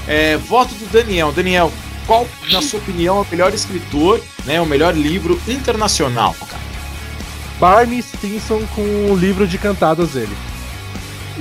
É, 0.07 0.37
voto 0.37 0.73
do 0.75 0.85
Daniel. 0.89 1.33
Daniel, 1.33 1.69
qual, 2.05 2.27
na 2.51 2.61
sua 2.61 2.79
opinião, 2.79 3.17
é 3.17 3.21
o 3.21 3.27
melhor 3.29 3.53
escritor, 3.53 4.21
né? 4.45 4.61
O 4.61 4.65
melhor 4.65 4.95
livro 4.95 5.39
internacional, 5.47 6.35
cara? 6.39 6.61
Barney 7.59 8.01
Stinson 8.01 8.61
com 8.75 9.11
o 9.11 9.15
livro 9.15 9.47
de 9.47 9.57
cantadas 9.57 10.11
dele. 10.11 10.35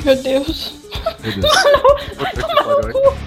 Meu 0.05 0.17
Deus. 0.23 0.75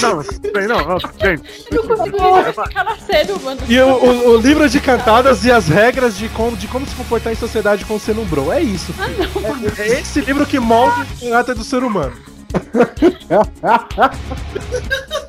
Não, 0.00 0.22
bem, 0.54 0.66
não, 0.68 0.86
não, 0.86 0.98
gente. 0.98 1.42
Não 1.72 1.82
consigo 1.86 2.16
ficar 2.64 2.96
sério, 3.04 3.38
mano. 3.42 3.60
E 3.68 3.78
o, 3.80 3.86
o- 3.88 4.28
o 4.30 4.36
livro 4.40 4.66
de 4.68 4.80
cantadas 4.80 5.44
e 5.44 5.50
as 5.52 5.66
regras 5.68 6.16
de 6.16 6.28
como, 6.30 6.56
de 6.56 6.66
como 6.68 6.86
se 6.86 6.94
comportar 6.94 7.32
em 7.32 7.36
sociedade 7.36 7.84
com 7.84 7.96
o 7.96 8.00
ser 8.00 8.14
bro. 8.14 8.50
É 8.52 8.62
isso. 8.62 8.92
filho. 8.94 9.72
É, 9.76 9.82
é 9.88 10.00
esse 10.00 10.20
livro 10.20 10.46
que 10.46 10.58
molda 10.60 11.04
o 11.20 11.28
caráter 11.28 11.54
do 11.56 11.64
ser 11.64 11.82
humano. 11.82 12.12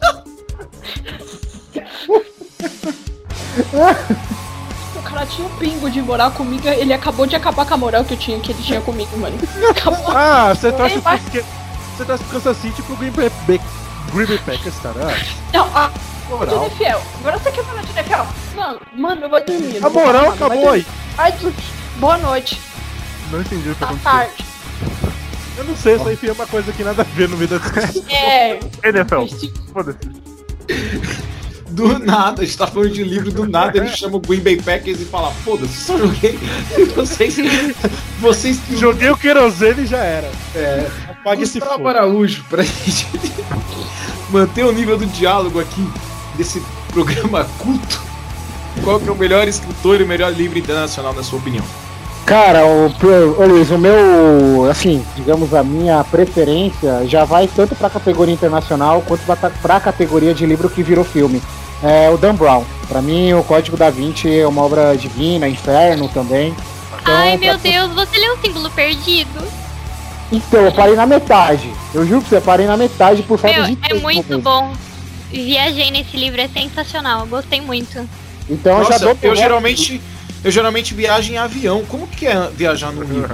O 4.96 5.02
cara 5.04 5.26
tinha 5.26 5.48
um 5.48 5.52
pingo 5.58 5.90
de 5.90 6.02
moral 6.02 6.32
comigo, 6.32 6.68
ele 6.68 6.94
acabou 6.94 7.26
de 7.26 7.36
acabar 7.36 7.66
com 7.66 7.74
a 7.74 7.78
moral 7.78 8.04
que 8.06 8.14
eu 8.14 8.18
tinha, 8.18 8.40
que 8.40 8.52
ele 8.52 8.62
tinha 8.64 8.80
comigo, 8.82 9.18
mano. 9.18 9.38
Acabou. 9.70 10.06
Ah, 10.16 10.54
você 10.54 10.72
mas- 11.04 11.24
esque- 11.26 11.44
você 11.98 12.06
pro 12.06 12.24
Kansas 12.30 12.58
City 12.58 12.82
pro 12.84 12.96
Green 12.96 13.12
Bay, 13.12 13.30
Green 14.14 14.26
Bay 14.28 14.38
Packers, 14.46 14.76
cara. 14.80 14.96
Não, 15.54 15.66
a 15.76 15.90
moral. 16.30 16.60
de 16.70 16.84
NFL. 16.84 17.00
Agora 17.20 17.38
você 17.40 17.52
quer 17.52 17.64
falar 17.66 17.82
de 17.82 17.92
NFL? 17.92 18.24
Mano, 18.56 18.80
mano, 18.96 19.22
eu 19.26 19.30
vou 19.30 19.44
dormir. 19.44 19.86
A 19.86 19.90
moral 19.90 20.30
acabou 20.32 20.70
aí. 20.70 20.86
Ai, 21.18 21.34
boa 21.98 22.18
noite. 22.18 22.62
Não 23.32 23.42
entendi 23.42 23.70
o 23.70 23.74
que 23.74 23.80
Tá 23.80 23.86
aconteceu. 23.88 24.12
tarde. 24.12 24.46
Eu 25.58 25.64
não 25.66 25.76
sei, 25.76 25.98
só 25.98 26.12
enfiei 26.12 26.32
uma 26.32 26.48
coisa 26.48 26.72
que 26.72 26.84
nada 26.84 27.02
a 27.02 27.06
ver 27.06 27.28
no 27.28 27.36
meio 27.38 27.50
da 27.50 27.58
discussão. 27.58 28.04
É. 28.10 28.60
NFL, 28.84 29.26
foda-se. 29.74 30.22
Do 31.72 32.00
nada, 32.00 32.42
a 32.42 32.46
gente 32.46 32.58
tá 32.58 32.68
falando 32.68 32.92
de 32.92 33.04
livro, 33.04 33.32
do 33.32 33.48
nada 33.48 33.78
ele 33.78 33.88
chama 33.90 34.18
o 34.18 34.20
Green 34.20 34.42
Bay 34.42 34.58
Packers 34.58 35.00
e 35.00 35.06
fala, 35.06 35.32
foda-se, 35.32 35.74
só 35.74 35.98
joguei. 35.98 36.38
Vocês. 36.96 37.38
Vocês. 38.20 38.60
Joguei 38.72 39.10
o 39.10 39.18
querosene 39.18 39.84
e 39.84 39.86
já 39.86 40.00
era. 40.00 40.30
É, 40.54 40.90
Apague 41.10 41.44
esse 41.44 41.60
fogo. 41.60 41.88
Araújo, 41.88 42.44
pra 42.50 42.64
gente 42.64 43.08
manter 44.30 44.66
o 44.66 44.72
nível 44.72 44.98
do 44.98 45.06
diálogo 45.06 45.60
aqui 45.60 45.88
desse 46.36 46.62
programa 46.92 47.48
culto. 47.58 48.02
Qual 48.84 49.00
que 49.00 49.08
é 49.08 49.12
o 49.12 49.16
melhor 49.16 49.48
escritor 49.48 50.00
e 50.00 50.04
o 50.04 50.08
melhor 50.08 50.32
livro 50.32 50.58
internacional, 50.58 51.14
na 51.14 51.24
sua 51.24 51.40
opinião? 51.40 51.64
Cara, 52.26 52.66
o, 52.66 52.86
ô 53.38 53.46
Luiz, 53.46 53.70
o 53.72 53.78
meu, 53.78 54.70
assim, 54.70 55.04
digamos, 55.16 55.54
a 55.54 55.64
minha 55.64 56.04
preferência 56.04 57.06
já 57.06 57.26
vai 57.26 57.48
tanto 57.48 57.76
pra 57.76 57.90
categoria 57.90 58.34
internacional 58.34 59.04
quanto 59.06 59.22
pra, 59.26 59.36
pra 59.36 59.80
categoria 59.80 60.34
de 60.34 60.46
livro 60.46 60.70
que 60.70 60.84
virou 60.84 61.04
filme. 61.04 61.42
É 61.84 62.10
o 62.10 62.18
Dan 62.18 62.36
Brown. 62.36 62.64
Pra 62.88 63.02
mim, 63.02 63.34
o 63.34 63.44
Código 63.44 63.76
da 63.78 63.90
Vinci 63.90 64.40
é 64.40 64.46
uma 64.48 64.62
obra 64.64 64.96
divina, 64.96 65.48
Inferno 65.48 66.08
também. 66.10 66.56
Então, 67.02 67.16
Ai, 67.16 67.38
pra- 67.38 67.48
meu 67.48 67.58
Deus, 67.58 67.92
você 67.94 68.18
leu 68.18 68.36
o 68.36 68.38
símbolo 68.42 68.70
perdido? 68.70 69.42
Então, 70.32 70.62
eu 70.62 70.72
parei 70.72 70.96
na 70.96 71.06
metade. 71.06 71.70
Eu 71.94 72.06
juro 72.06 72.22
pra 72.22 72.30
você, 72.30 72.38
eu 72.38 72.42
parei 72.42 72.66
na 72.68 72.78
metade 72.78 73.24
por 73.24 73.38
falta 73.40 73.58
Meu, 73.58 73.66
de 73.66 73.74
é 73.84 73.88
tempo 73.90 74.02
muito 74.02 74.28
mesmo. 74.30 74.42
bom. 74.44 74.72
Viajei 75.32 75.90
nesse 75.92 76.16
livro, 76.18 76.40
é 76.42 76.48
sensacional. 76.48 77.26
Gostei 77.26 77.60
muito. 77.62 78.08
Então 78.50 78.78
eu 78.80 78.84
já 78.84 78.90
Nossa, 78.92 79.06
dou 79.06 79.18
eu 79.22 79.36
geralmente, 79.36 80.02
eu 80.44 80.52
geralmente 80.52 80.94
viajo 80.94 81.32
em 81.32 81.38
avião. 81.38 81.84
Como 81.88 82.06
que 82.08 82.28
é 82.28 82.50
viajar 82.54 82.92
no 82.92 83.02
livro? 83.04 83.34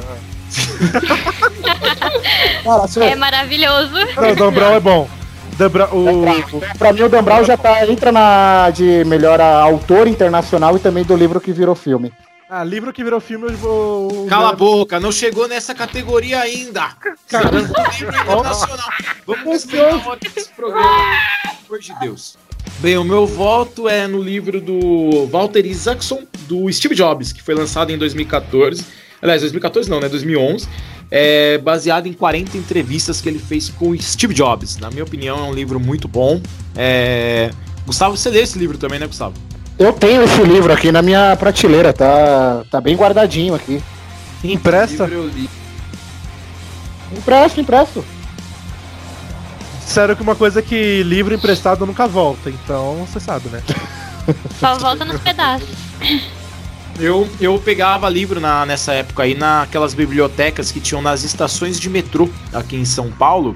Cara, 2.63 2.87
se- 2.87 3.01
É 3.01 3.15
maravilhoso. 3.15 3.93
Não, 4.15 4.31
o 4.31 4.35
Dan 4.35 4.51
Brown 4.51 4.75
é 4.75 4.79
bom. 4.79 5.09
Dan 5.57 5.69
Brown, 5.69 5.89
o, 5.91 6.77
Pra 6.77 6.93
mim, 6.93 7.01
o 7.01 7.09
Dan 7.09 7.23
Brown 7.23 7.43
já 7.43 7.57
tá, 7.57 7.85
entra 7.87 8.11
na 8.11 8.69
de 8.69 9.03
melhor 9.05 9.41
autor 9.41 10.07
internacional 10.07 10.75
e 10.77 10.79
também 10.79 11.03
do 11.03 11.15
livro 11.15 11.41
que 11.41 11.51
virou 11.51 11.73
filme. 11.73 12.13
ah, 12.49 12.63
livro 12.63 12.93
que 12.93 13.03
virou 13.03 13.19
filme, 13.19 13.47
eu 13.47 13.57
vou. 13.57 14.27
Cala 14.27 14.49
a 14.49 14.55
boca, 14.55 14.99
não 14.99 15.11
chegou 15.11 15.47
nessa 15.47 15.73
categoria 15.73 16.39
ainda. 16.39 16.89
Caramba, 17.27 17.59
livro 17.91 18.15
internacional. 18.15 18.89
Vamos 19.25 19.45
respeitar 19.45 20.11
a 20.11 20.15
desse 20.15 20.49
programa. 20.49 20.87
Pelo 20.87 21.57
amor 21.67 21.79
de 21.79 21.99
Deus. 21.99 22.37
Bem, 22.79 22.97
o 22.97 23.03
meu 23.03 23.25
voto 23.25 23.89
é 23.89 24.07
no 24.07 24.21
livro 24.21 24.61
do 24.61 25.25
Walter 25.31 25.65
Isaacson, 25.65 26.21
do 26.47 26.71
Steve 26.71 26.93
Jobs, 26.93 27.33
que 27.33 27.41
foi 27.41 27.55
lançado 27.55 27.91
em 27.91 27.97
2014. 27.97 28.85
Aliás, 29.19 29.41
2014 29.41 29.89
não, 29.89 29.99
né? 29.99 30.07
2011. 30.07 30.67
É 31.09 31.57
baseado 31.59 32.07
em 32.07 32.13
40 32.13 32.57
entrevistas 32.57 33.21
que 33.21 33.29
ele 33.29 33.39
fez 33.39 33.69
com 33.69 33.89
o 33.89 34.01
Steve 34.01 34.33
Jobs. 34.33 34.77
Na 34.77 34.89
minha 34.89 35.03
opinião, 35.03 35.37
é 35.39 35.43
um 35.43 35.53
livro 35.53 35.79
muito 35.79 36.07
bom. 36.07 36.41
É... 36.75 37.49
Gustavo, 37.85 38.17
você 38.17 38.29
lê 38.29 38.41
esse 38.41 38.59
livro 38.59 38.77
também, 38.77 38.99
né, 38.99 39.07
Gustavo? 39.07 39.33
Eu 39.79 39.93
tenho 39.93 40.23
esse 40.23 40.41
livro 40.41 40.73
aqui 40.73 40.91
na 40.91 41.01
minha 41.01 41.35
prateleira, 41.37 41.93
tá, 41.93 42.63
tá 42.69 42.81
bem 42.81 42.95
guardadinho 42.95 43.53
aqui. 43.53 43.81
Empresta? 44.43 45.09
Impresso, 47.15 47.59
impresso. 47.59 48.03
Disseram 49.85 50.15
que 50.15 50.21
uma 50.21 50.35
coisa 50.35 50.59
é 50.59 50.61
que 50.61 51.03
livro 51.03 51.33
emprestado 51.33 51.85
nunca 51.85 52.07
volta, 52.07 52.49
então 52.49 53.05
você 53.05 53.19
sabe, 53.19 53.47
né? 53.49 53.63
Só 54.59 54.77
volta 54.77 55.05
nos 55.05 55.21
pedaços. 55.21 55.69
Eu, 56.99 57.29
eu 57.39 57.59
pegava 57.59 58.09
livro 58.09 58.39
na, 58.39 58.65
nessa 58.65 58.91
época 58.91 59.23
aí 59.23 59.35
naquelas 59.35 59.93
bibliotecas 59.93 60.71
que 60.71 60.79
tinham 60.79 61.01
nas 61.01 61.23
estações 61.23 61.79
de 61.79 61.89
metrô 61.89 62.27
aqui 62.51 62.75
em 62.75 62.85
São 62.85 63.11
Paulo. 63.11 63.55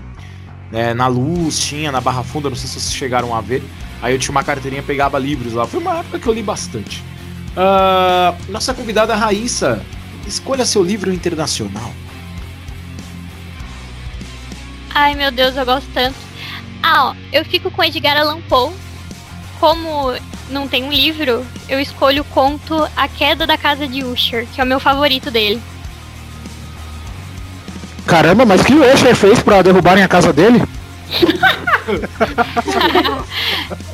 né, 0.72 0.94
na 0.94 1.08
Luz, 1.08 1.60
tinha, 1.60 1.92
na 1.92 2.00
Barra 2.00 2.24
Funda, 2.24 2.50
não 2.50 2.56
sei 2.56 2.68
se 2.68 2.80
vocês 2.80 2.94
chegaram 2.94 3.36
a 3.36 3.42
ver. 3.42 3.64
Aí 4.02 4.14
eu 4.14 4.20
tinha 4.20 4.32
uma 4.32 4.44
carteirinha, 4.44 4.84
pegava 4.84 5.18
livros 5.18 5.54
lá. 5.54 5.66
Foi 5.66 5.80
uma 5.80 6.00
época 6.00 6.20
que 6.20 6.28
eu 6.28 6.34
li 6.34 6.44
bastante. 6.44 7.04
Ah, 7.56 8.34
nossa 8.48 8.74
convidada 8.74 9.16
Raíssa, 9.16 9.84
escolha 10.28 10.66
seu 10.66 10.84
livro 10.84 11.12
internacional. 11.12 11.92
Ai, 14.94 15.16
meu 15.16 15.32
Deus, 15.32 15.56
eu 15.56 15.66
gosto 15.66 15.88
tanto. 15.94 16.16
Ah, 16.84 17.10
ó, 17.10 17.16
eu 17.32 17.44
fico 17.46 17.72
com 17.72 17.84
Edgar 17.84 18.18
Allan 18.18 18.42
Poe. 18.42 18.74
Como 19.60 20.14
não 20.52 20.68
tem 20.68 20.84
um 20.84 20.92
livro, 20.92 21.46
eu 21.68 21.80
escolho 21.80 22.22
o 22.22 22.26
conto 22.26 22.88
A 22.96 23.08
Queda 23.08 23.48
da 23.48 23.58
Casa 23.58 23.88
de 23.88 24.04
Usher, 24.04 24.46
que 24.54 24.62
é 24.62 24.64
o 24.64 24.68
meu 24.68 24.80
favorito 24.80 25.32
dele. 25.32 25.62
Caramba, 28.06 28.46
mas 28.46 28.62
que 28.62 28.74
o 28.74 28.94
Usher 28.94 29.16
fez 29.16 29.42
pra 29.42 29.62
derrubarem 29.62 30.04
a 30.04 30.08
casa 30.08 30.34
dele? 30.34 30.62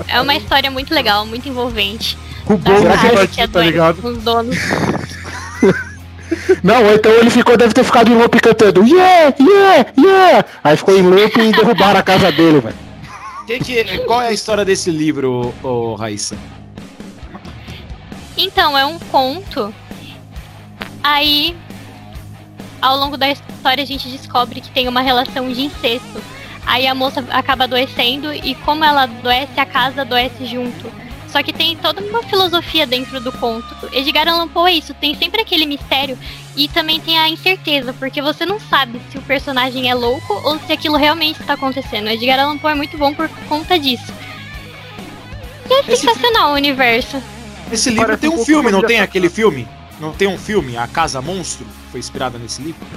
É 0.08 0.22
uma 0.22 0.36
história 0.36 0.70
muito 0.70 0.94
legal, 0.94 1.26
muito 1.26 1.48
envolvente. 1.48 2.18
O 2.46 2.58
partido, 2.58 3.42
é 3.42 3.48
tá 3.48 3.62
ligado? 3.62 4.02
com 4.02 4.10
os 4.10 4.18
donos. 4.20 4.56
Não, 6.64 6.94
então 6.94 7.12
ele 7.12 7.30
ficou, 7.30 7.58
deve 7.58 7.74
ter 7.74 7.84
ficado 7.84 8.12
em 8.12 8.16
loop 8.16 8.40
cantando 8.40 8.86
Yeah, 8.86 9.34
yeah, 9.40 9.86
yeah. 9.98 10.46
Aí 10.64 10.76
ficou 10.76 10.98
em 10.98 11.02
loop 11.02 11.40
e 11.40 11.52
derrubaram 11.52 12.00
a 12.00 12.04
casa 12.04 12.32
dele, 12.32 12.60
velho. 12.60 12.76
Que 13.48 13.60
que- 13.60 14.00
qual 14.00 14.22
é 14.22 14.28
a 14.28 14.32
história 14.34 14.64
desse 14.66 14.92
livro, 14.92 15.54
ô, 15.64 15.96
Raíssa? 15.96 16.38
Então, 18.38 18.78
é 18.78 18.86
um 18.86 19.00
conto. 19.00 19.74
Aí, 21.02 21.56
ao 22.82 22.98
longo 22.98 23.16
da 23.18 23.30
história, 23.30 23.82
a 23.84 23.88
gente 23.88 24.10
descobre 24.10 24.60
que 24.62 24.70
tem 24.70 24.88
uma 24.88 25.02
relação 25.02 25.52
de 25.52 25.62
incesto. 25.64 26.22
Aí 26.66 26.86
a 26.86 26.94
moça 26.94 27.24
acaba 27.32 27.64
adoecendo 27.64 28.34
e 28.34 28.54
como 28.54 28.84
ela 28.84 29.04
adoece, 29.04 29.58
a 29.58 29.66
casa 29.66 30.02
adoece 30.02 30.46
junto. 30.46 30.92
Só 31.28 31.44
que 31.44 31.52
tem 31.52 31.76
toda 31.76 32.02
uma 32.02 32.24
filosofia 32.24 32.88
dentro 32.88 33.20
do 33.20 33.32
conto. 33.32 33.68
Edgar 33.92 34.28
Allan 34.28 34.48
Poe 34.48 34.72
é 34.72 34.76
isso, 34.76 34.94
tem 34.94 35.14
sempre 35.16 35.42
aquele 35.42 35.66
mistério 35.66 36.18
e 36.56 36.68
também 36.68 37.00
tem 37.00 37.18
a 37.18 37.30
incerteza, 37.30 37.94
porque 37.94 38.22
você 38.22 38.46
não 38.46 38.60
sabe 38.60 39.02
se 39.12 39.18
o 39.18 39.22
personagem 39.22 39.90
é 39.90 39.94
louco 39.94 40.34
ou 40.44 40.58
se 40.60 40.72
aquilo 40.72 40.96
realmente 40.96 41.42
está 41.42 41.54
acontecendo. 41.54 42.10
Edgar 42.10 42.40
Allan 42.40 42.58
Poe 42.58 42.72
é 42.72 42.76
muito 42.76 42.98
bom 42.98 43.14
por 43.14 43.30
conta 43.50 43.78
disso. 43.78 44.14
E 45.70 45.74
é 45.74 45.80
Esse 45.82 45.98
sensacional 45.98 46.52
o 46.52 46.56
universo. 46.56 47.22
Esse 47.72 47.90
livro 47.90 48.06
Parece 48.06 48.22
tem 48.22 48.30
um 48.30 48.42
um 48.42 48.46
filme, 48.46 48.72
não 48.72 48.82
tem 48.82 49.02
aquele 49.02 49.30
filme? 49.30 49.68
Não 50.00 50.14
tem 50.14 50.28
um 50.28 50.38
filme, 50.38 50.78
A 50.78 50.88
Casa 50.88 51.22
Monstro, 51.22 51.66
que 51.66 51.92
foi 51.92 52.00
inspirada 52.00 52.38
nesse 52.38 52.62
livro? 52.62 52.88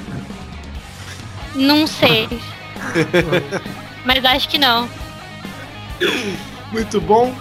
Não 1.55 1.87
sei. 1.87 2.29
Mas 4.05 4.25
acho 4.25 4.49
que 4.49 4.59
não. 4.59 4.89
Muito 6.73 7.01
bom. 7.01 7.35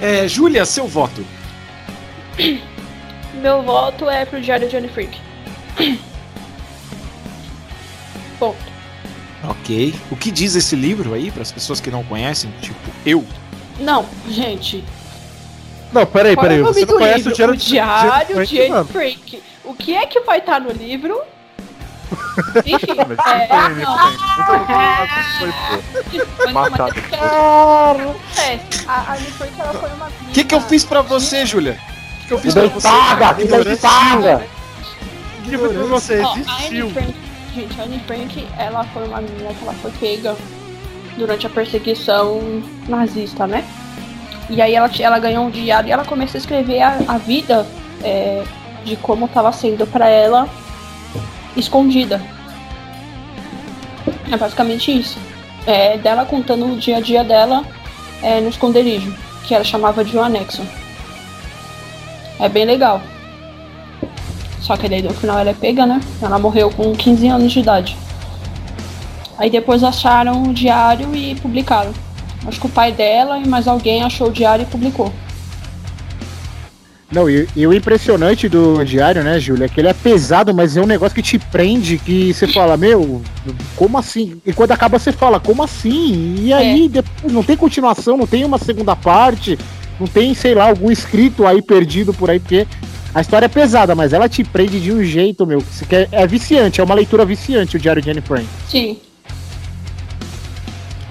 É, 0.00 0.28
Júlia, 0.28 0.64
seu 0.64 0.86
voto. 0.86 1.24
Meu 3.34 3.62
voto 3.62 4.08
é 4.08 4.24
pro 4.24 4.40
Diário 4.40 4.68
de 4.68 4.76
Anne 4.76 4.88
Frank. 4.88 5.18
Ponto. 8.38 8.56
Ok. 9.48 9.94
O 10.10 10.16
que 10.16 10.32
diz 10.32 10.56
esse 10.56 10.74
livro 10.74 11.14
aí, 11.14 11.30
para 11.30 11.42
as 11.42 11.52
pessoas 11.52 11.80
que 11.80 11.88
não 11.88 12.02
conhecem? 12.02 12.50
Tipo, 12.60 12.78
eu. 13.04 13.24
Não, 13.78 14.04
gente. 14.28 14.82
Não, 15.92 16.04
peraí, 16.04 16.34
Qual 16.34 16.46
é 16.46 16.48
peraí. 16.48 16.60
o 16.62 16.64
nome 16.64 16.80
Você 16.80 16.86
não 16.86 16.98
conhece 16.98 17.16
livro? 17.18 17.32
o 17.32 17.36
Diário 17.36 17.54
o 17.54 17.56
Diário 17.56 18.34
Frank, 18.34 18.48
de 18.48 18.60
Anne 18.60 18.70
mano? 18.70 18.84
Frank. 18.86 19.42
O 19.62 19.74
que 19.74 19.94
é 19.94 20.04
que 20.06 20.20
vai 20.20 20.38
estar 20.38 20.60
no 20.60 20.72
livro? 20.72 21.20
Enfim, 22.64 22.94
Mas 23.08 23.18
é, 23.26 23.46
tem, 23.46 23.58
não. 23.84 23.98
tem. 26.10 26.20
Foi 26.36 26.52
matado. 26.52 26.94
Acontece. 26.98 28.86
A 28.86 29.12
Anne 29.12 29.26
Frank 29.32 29.60
ela 29.60 29.72
foi 29.74 29.90
uma 29.90 30.06
O 30.06 30.32
que, 30.32 30.44
que 30.44 30.54
eu 30.54 30.60
fiz 30.60 30.84
pra 30.84 31.02
você, 31.02 31.46
Júlia? 31.46 31.78
O 31.80 32.20
que, 32.20 32.26
que 32.28 32.34
eu 32.34 32.38
fiz 32.38 32.54
pra 32.54 32.66
você? 32.66 32.88
Deitada, 32.88 33.34
que 33.34 33.44
deitada. 33.64 34.46
Que 35.44 35.58
pra 35.58 35.68
você 35.68 36.20
Ó, 36.20 36.32
a 36.32 36.38
existiu. 36.38 36.92
Gente, 37.54 37.80
a 37.80 37.84
Anne 37.84 38.00
Frank, 38.06 38.48
ela 38.58 38.84
foi 38.84 39.06
uma 39.06 39.20
menina 39.20 39.54
que 39.54 39.62
ela 39.62 39.74
foi 39.74 39.90
pega 39.92 40.36
durante 41.16 41.46
a 41.46 41.50
perseguição 41.50 42.62
nazista, 42.88 43.46
né? 43.46 43.64
E 44.50 44.60
aí 44.60 44.74
ela, 44.74 44.90
ela 45.00 45.18
ganhou 45.18 45.46
um 45.46 45.50
diário 45.50 45.88
e 45.88 45.92
ela 45.92 46.04
começou 46.04 46.38
a 46.38 46.40
escrever 46.40 46.82
a, 46.82 46.98
a 47.08 47.18
vida 47.18 47.66
é, 48.02 48.44
de 48.84 48.96
como 48.96 49.26
estava 49.26 49.50
sendo 49.52 49.86
pra 49.86 50.08
ela 50.08 50.48
escondida. 51.56 52.20
É 54.30 54.36
basicamente 54.36 54.96
isso. 54.96 55.18
É, 55.66 55.96
dela 55.98 56.24
contando 56.24 56.66
o 56.66 56.76
dia 56.76 56.98
a 56.98 57.00
dia 57.00 57.24
dela 57.24 57.64
é, 58.22 58.40
no 58.40 58.48
esconderijo, 58.48 59.14
que 59.44 59.54
ela 59.54 59.64
chamava 59.64 60.04
de 60.04 60.16
um 60.16 60.22
anexo. 60.22 60.62
É 62.38 62.48
bem 62.48 62.64
legal. 62.64 63.00
Só 64.60 64.76
que 64.76 64.88
daí 64.88 65.02
no 65.02 65.14
final 65.14 65.38
ela 65.38 65.50
é 65.50 65.54
pega, 65.54 65.86
né? 65.86 66.00
Ela 66.20 66.38
morreu 66.38 66.70
com 66.70 66.92
15 66.92 67.28
anos 67.28 67.52
de 67.52 67.60
idade. 67.60 67.96
Aí 69.38 69.50
depois 69.50 69.84
acharam 69.84 70.42
o 70.42 70.52
diário 70.52 71.14
e 71.14 71.34
publicaram. 71.36 71.92
Acho 72.46 72.60
que 72.60 72.66
o 72.66 72.70
pai 72.70 72.92
dela 72.92 73.38
e 73.38 73.46
mais 73.46 73.68
alguém 73.68 74.02
achou 74.02 74.28
o 74.28 74.32
diário 74.32 74.62
e 74.62 74.66
publicou. 74.66 75.12
Não, 77.10 77.30
e, 77.30 77.48
e 77.54 77.66
o 77.66 77.72
impressionante 77.72 78.48
do 78.48 78.84
diário, 78.84 79.22
né, 79.22 79.38
Júlia, 79.38 79.66
é 79.66 79.68
que 79.68 79.80
ele 79.80 79.88
é 79.88 79.92
pesado, 79.92 80.52
mas 80.52 80.76
é 80.76 80.82
um 80.82 80.86
negócio 80.86 81.14
que 81.14 81.22
te 81.22 81.38
prende, 81.38 81.98
que 81.98 82.34
você 82.34 82.48
fala, 82.48 82.76
meu, 82.76 83.22
como 83.76 83.96
assim? 83.96 84.40
E 84.44 84.52
quando 84.52 84.72
acaba 84.72 84.98
você 84.98 85.12
fala, 85.12 85.38
como 85.38 85.62
assim? 85.62 86.36
E 86.40 86.52
aí, 86.52 86.88
depois 86.88 87.32
não 87.32 87.44
tem 87.44 87.56
continuação, 87.56 88.16
não 88.16 88.26
tem 88.26 88.44
uma 88.44 88.58
segunda 88.58 88.96
parte. 88.96 89.56
Não 89.98 90.06
tem, 90.06 90.34
sei 90.34 90.54
lá, 90.54 90.68
algum 90.68 90.90
escrito 90.90 91.46
aí 91.46 91.62
perdido 91.62 92.12
por 92.12 92.28
aí, 92.28 92.38
porque 92.38 92.66
a 93.14 93.20
história 93.20 93.46
é 93.46 93.48
pesada, 93.48 93.94
mas 93.94 94.12
ela 94.12 94.28
te 94.28 94.44
prende 94.44 94.78
de 94.78 94.92
um 94.92 95.02
jeito, 95.02 95.46
meu. 95.46 95.62
Que 95.88 95.96
é, 95.96 96.08
é 96.12 96.26
viciante, 96.26 96.80
é 96.80 96.84
uma 96.84 96.94
leitura 96.94 97.24
viciante 97.24 97.76
o 97.76 97.80
Diário 97.80 98.02
de 98.02 98.10
Anne 98.10 98.20
Frank. 98.20 98.46
Sim. 98.68 98.98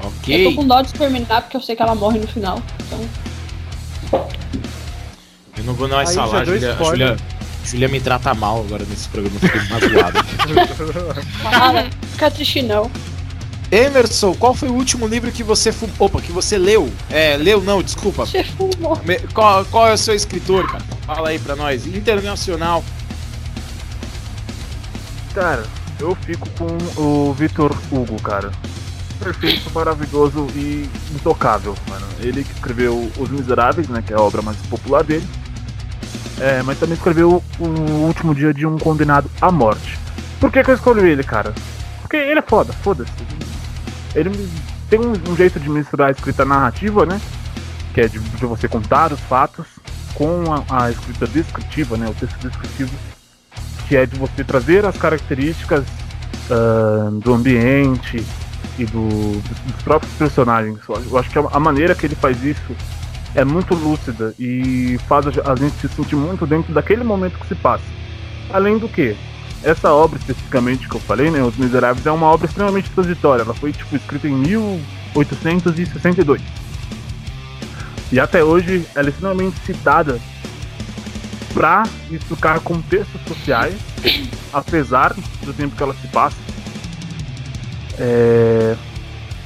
Ok. 0.03 0.45
Eu 0.45 0.51
tô 0.51 0.55
com 0.57 0.67
dó 0.67 0.81
de 0.81 0.93
terminar 0.93 1.41
porque 1.41 1.57
eu 1.57 1.61
sei 1.61 1.75
que 1.75 1.81
ela 1.81 1.95
morre 1.95 2.19
no 2.19 2.27
final. 2.27 2.61
Então. 2.85 4.29
Eu 5.57 5.63
não 5.63 5.73
vou 5.73 5.87
não 5.87 5.97
Aí 5.97 6.15
lá, 6.15 6.43
deu 6.43 6.55
Julia, 6.55 6.71
spoiler. 6.71 7.07
Julia, 7.07 7.17
Julia 7.63 7.87
me 7.87 7.99
trata 7.99 8.33
mal 8.33 8.59
agora 8.61 8.85
nesse 8.89 9.07
programa, 9.09 9.39
fiquei 9.39 9.61
magoado. 9.69 10.23
Fica 12.11 12.31
triste 12.31 12.61
não. 12.61 12.91
Emerson, 13.71 14.33
qual 14.35 14.53
foi 14.53 14.69
o 14.69 14.73
último 14.73 15.07
livro 15.07 15.31
que 15.31 15.43
você 15.43 15.71
fu... 15.71 15.89
Opa, 15.97 16.21
que 16.21 16.31
você 16.31 16.57
leu? 16.57 16.91
É, 17.09 17.35
leu 17.35 17.61
não, 17.61 17.81
desculpa. 17.81 18.25
Você 18.25 18.43
fumou. 18.43 18.99
Qual, 19.33 19.65
qual 19.65 19.87
é 19.87 19.93
o 19.93 19.97
seu 19.97 20.13
escritor, 20.13 20.67
cara? 20.67 20.83
Fala 21.05 21.29
aí 21.29 21.39
pra 21.39 21.55
nós. 21.55 21.85
Internacional. 21.87 22.83
Cara, 25.33 25.65
eu 25.99 26.15
fico 26.15 26.47
com 26.51 26.67
o 27.01 27.33
Vitor 27.33 27.75
Hugo, 27.91 28.21
cara. 28.21 28.51
Perfeito, 29.19 29.71
maravilhoso 29.73 30.47
e 30.55 30.89
intocável, 31.13 31.75
mano. 31.89 32.05
Ele 32.19 32.43
que 32.43 32.51
escreveu 32.53 33.11
Os 33.17 33.29
Miseráveis, 33.29 33.87
né, 33.87 34.03
que 34.05 34.13
é 34.13 34.15
a 34.15 34.21
obra 34.21 34.41
mais 34.41 34.57
popular 34.69 35.03
dele. 35.03 35.27
É, 36.39 36.61
mas 36.63 36.77
também 36.79 36.95
escreveu 36.95 37.41
O 37.59 37.65
Último 38.07 38.35
Dia 38.35 38.53
de 38.53 38.65
um 38.65 38.77
Condenado 38.77 39.29
à 39.41 39.51
Morte. 39.51 39.97
Por 40.39 40.51
que, 40.51 40.63
que 40.63 40.69
eu 40.69 40.75
escolhi 40.75 41.09
ele, 41.09 41.23
cara? 41.23 41.53
Porque 42.01 42.17
ele 42.17 42.39
é 42.39 42.41
foda, 42.41 42.73
foda-se. 42.73 43.11
Ele 44.13 44.31
tem 44.89 44.99
um, 44.99 45.13
um 45.29 45.35
jeito 45.35 45.59
de 45.59 45.69
misturar 45.69 46.09
a 46.09 46.11
escrita 46.11 46.43
narrativa, 46.45 47.05
né? 47.05 47.19
Que 47.93 48.01
é 48.01 48.07
de, 48.07 48.19
de 48.19 48.45
você 48.45 48.67
contar 48.67 49.13
os 49.13 49.19
fatos 49.21 49.65
com 50.13 50.43
a, 50.53 50.85
a 50.85 50.91
escrita 50.91 51.25
descritiva, 51.27 51.95
né? 51.97 52.07
O 52.09 52.13
texto 52.13 52.37
descritivo 52.39 52.91
que 53.87 53.95
é 53.95 54.05
de 54.05 54.17
você 54.17 54.43
trazer 54.43 54.83
as 54.85 54.97
características 54.97 55.85
ah, 56.49 57.09
do 57.11 57.33
ambiente 57.33 58.25
e 58.77 58.85
do- 58.85 59.39
dos 59.41 59.81
próprios 59.83 60.11
personagens. 60.15 60.79
Eu 61.09 61.17
acho 61.17 61.29
que 61.29 61.37
a 61.39 61.59
maneira 61.59 61.93
que 61.95 62.05
ele 62.05 62.15
faz 62.15 62.43
isso 62.43 62.75
é 63.35 63.43
muito 63.43 63.75
lúcida 63.75 64.33
e 64.39 64.97
faz 65.07 65.25
a 65.27 65.55
gente 65.55 65.75
se 65.75 65.89
sentir 65.89 66.15
muito 66.15 66.47
dentro 66.47 66.73
daquele 66.73 67.03
momento 67.03 67.37
que 67.37 67.47
se 67.47 67.55
passa. 67.55 67.83
Além 68.51 68.77
do 68.77 68.87
que, 68.87 69.17
essa 69.61 69.91
obra 69.91 70.17
especificamente 70.17 70.87
que 70.87 70.95
eu 70.95 71.01
falei, 71.01 71.29
né, 71.29 71.43
Os 71.43 71.57
Miseráveis, 71.57 72.05
é 72.05 72.11
uma 72.11 72.27
obra 72.27 72.47
extremamente 72.47 72.89
transitória. 72.91 73.43
Ela 73.43 73.53
foi 73.53 73.73
tipo 73.73 73.93
escrita 73.95 74.27
em 74.27 74.35
1862. 74.35 76.41
E 78.11 78.19
até 78.19 78.43
hoje 78.43 78.85
ela 78.95 79.07
é 79.07 79.09
extremamente 79.09 79.57
citada 79.65 80.19
para 81.53 81.83
explicar 82.11 82.59
contextos 82.59 83.19
sociais, 83.27 83.75
apesar 84.53 85.15
do 85.41 85.53
tempo 85.53 85.75
que 85.75 85.83
ela 85.83 85.95
se 85.95 86.07
passa. 86.07 86.37
É, 87.97 88.75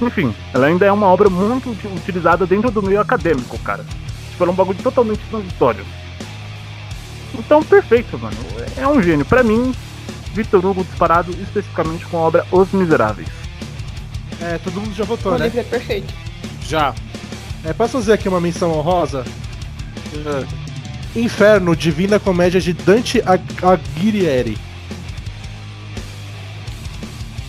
Enfim, 0.02 0.34
ela 0.54 0.68
ainda 0.68 0.86
é 0.86 0.92
uma 0.92 1.08
obra 1.08 1.30
muito 1.30 1.72
uti- 1.72 1.88
utilizada 1.88 2.46
dentro 2.46 2.72
do 2.72 2.82
meio 2.82 3.02
acadêmico, 3.02 3.58
cara. 3.60 3.84
Tipo, 4.32 4.44
ela 4.44 4.52
é 4.52 4.54
um 4.54 4.56
bagulho 4.56 4.80
totalmente 4.82 5.20
transitório. 5.30 5.86
Então, 7.34 7.62
perfeito, 7.62 8.18
mano. 8.18 8.36
É 8.78 8.88
um 8.88 9.02
gênio. 9.02 9.26
Pra 9.26 9.44
mim, 9.44 9.74
Victor 10.34 10.66
Hugo 10.66 10.84
disparado 10.84 11.32
especificamente 11.32 12.06
com 12.06 12.18
a 12.18 12.22
obra 12.22 12.46
Os 12.52 12.72
Miseráveis. 12.72 13.28
É, 14.42 14.58
todo 14.58 14.80
mundo 14.80 14.96
já 14.96 15.04
O 15.04 15.08
votou, 15.08 15.38
né? 15.38 15.46
livro 15.46 15.60
é 15.60 15.64
perfeito. 15.64 16.14
Já. 16.66 16.94
É, 17.66 17.74
posso 17.74 17.94
fazer 17.94 18.14
aqui 18.14 18.30
uma 18.30 18.40
menção 18.40 18.72
honrosa? 18.72 19.26
Inferno, 21.16 21.76
Divina 21.76 22.20
Comédia 22.20 22.62
de 22.62 22.72
Dante 22.72 23.22
Ag- 23.26 23.44
Alighieri. 23.62 24.58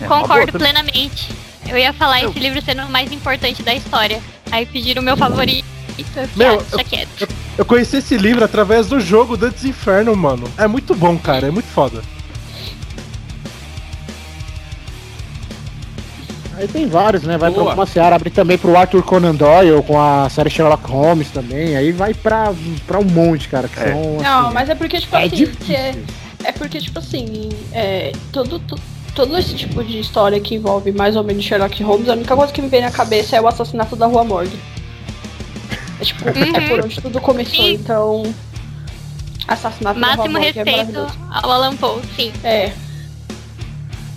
É 0.01 0.07
Concordo 0.07 0.53
plenamente. 0.59 1.31
Eu 1.71 1.79
ia 1.79 1.93
falar 1.93 2.23
esse 2.25 2.39
livro 2.39 2.61
sendo 2.63 2.83
o 2.83 2.91
mais 2.91 3.11
importante 3.13 3.63
da 3.63 3.75
história. 3.75 4.21
Aí 4.51 4.67
pediram 4.67 5.01
o 5.03 5.05
meu 5.05 5.17
favorito. 5.17 5.65
Eu 6.17 6.29
Meu, 6.35 6.57
deixa 6.63 6.85
quieto. 6.85 7.29
Eu 7.59 7.65
conheci 7.65 7.99
esse 7.99 8.17
livro 8.17 8.45
através 8.45 8.87
do 8.89 8.99
jogo 9.01 9.37
Dantes 9.37 9.65
Inferno, 9.65 10.17
mano. 10.17 10.51
É 10.57 10.67
muito 10.67 10.95
bom, 10.95 11.17
cara. 11.19 11.47
É 11.49 11.51
muito 11.51 11.69
foda. 11.69 12.03
Aí 16.57 16.69
tem 16.69 16.87
vários, 16.87 17.23
né? 17.23 17.39
Vai 17.39 17.51
Boa. 17.51 17.67
pra 17.67 17.75
uma 17.75 17.87
seara, 17.87 18.17
abre 18.17 18.29
também 18.29 18.59
pro 18.59 18.77
Arthur 18.77 19.03
Conan 19.03 19.35
Doyle 19.35 19.83
com 19.83 19.99
a 20.01 20.29
série 20.29 20.51
Sherlock 20.51 20.91
Holmes 20.91 21.31
também. 21.31 21.77
Aí 21.77 21.91
vai 21.93 22.13
pra, 22.13 22.53
pra 22.87 22.99
um 22.99 23.05
monte, 23.05 23.49
cara. 23.49 23.67
Que 23.69 23.79
É. 23.81 23.93
são, 23.93 24.17
Não, 24.21 24.45
assim, 24.47 24.55
mas 24.55 24.69
é 24.69 24.75
porque, 24.75 25.01
tipo 25.01 25.17
é 25.17 25.25
assim, 25.25 25.37
difícil. 25.37 25.75
é, 25.75 25.95
é 26.45 26.53
porque, 26.53 26.79
tipo 26.81 26.99
assim, 26.99 27.49
é, 27.73 28.13
todo, 28.33 28.59
to- 28.59 28.79
todo 29.15 29.37
esse 29.39 29.55
tipo 29.55 29.83
de 29.85 29.99
história 30.01 30.39
que 30.41 30.55
envolve 30.55 30.93
mais 30.93 31.17
ou 31.17 31.25
menos 31.25 31.45
Sherlock 31.45 31.83
Holmes, 31.83 32.09
a 32.09 32.13
única 32.13 32.35
coisa 32.37 32.53
que 32.53 32.63
me 32.63 32.69
vem 32.69 32.81
na 32.81 32.91
cabeça 32.91 33.37
é 33.37 33.41
o 33.41 33.47
assassinato 33.49 33.97
da 33.97 34.07
Rua 34.07 34.25
Morgue. 34.25 34.59
É 36.01 36.05
tipo, 36.05 36.29
é 36.29 36.69
por 36.69 36.85
onde 36.85 37.01
tudo 37.01 37.21
começou, 37.21 37.65
Sim. 37.65 37.75
então. 37.75 38.35
Assassinato 39.49 39.99
da 40.01 40.07
Rua 40.07 40.17
Máximo 40.17 40.33
Morgue 40.35 40.47
é 40.47 40.53
respeito 40.53 40.77
maravilhoso. 40.93 41.19
ao 41.31 41.51
Alan 41.51 41.77
Poe, 41.77 42.01
sim. 42.17 42.33
É, 42.45 42.73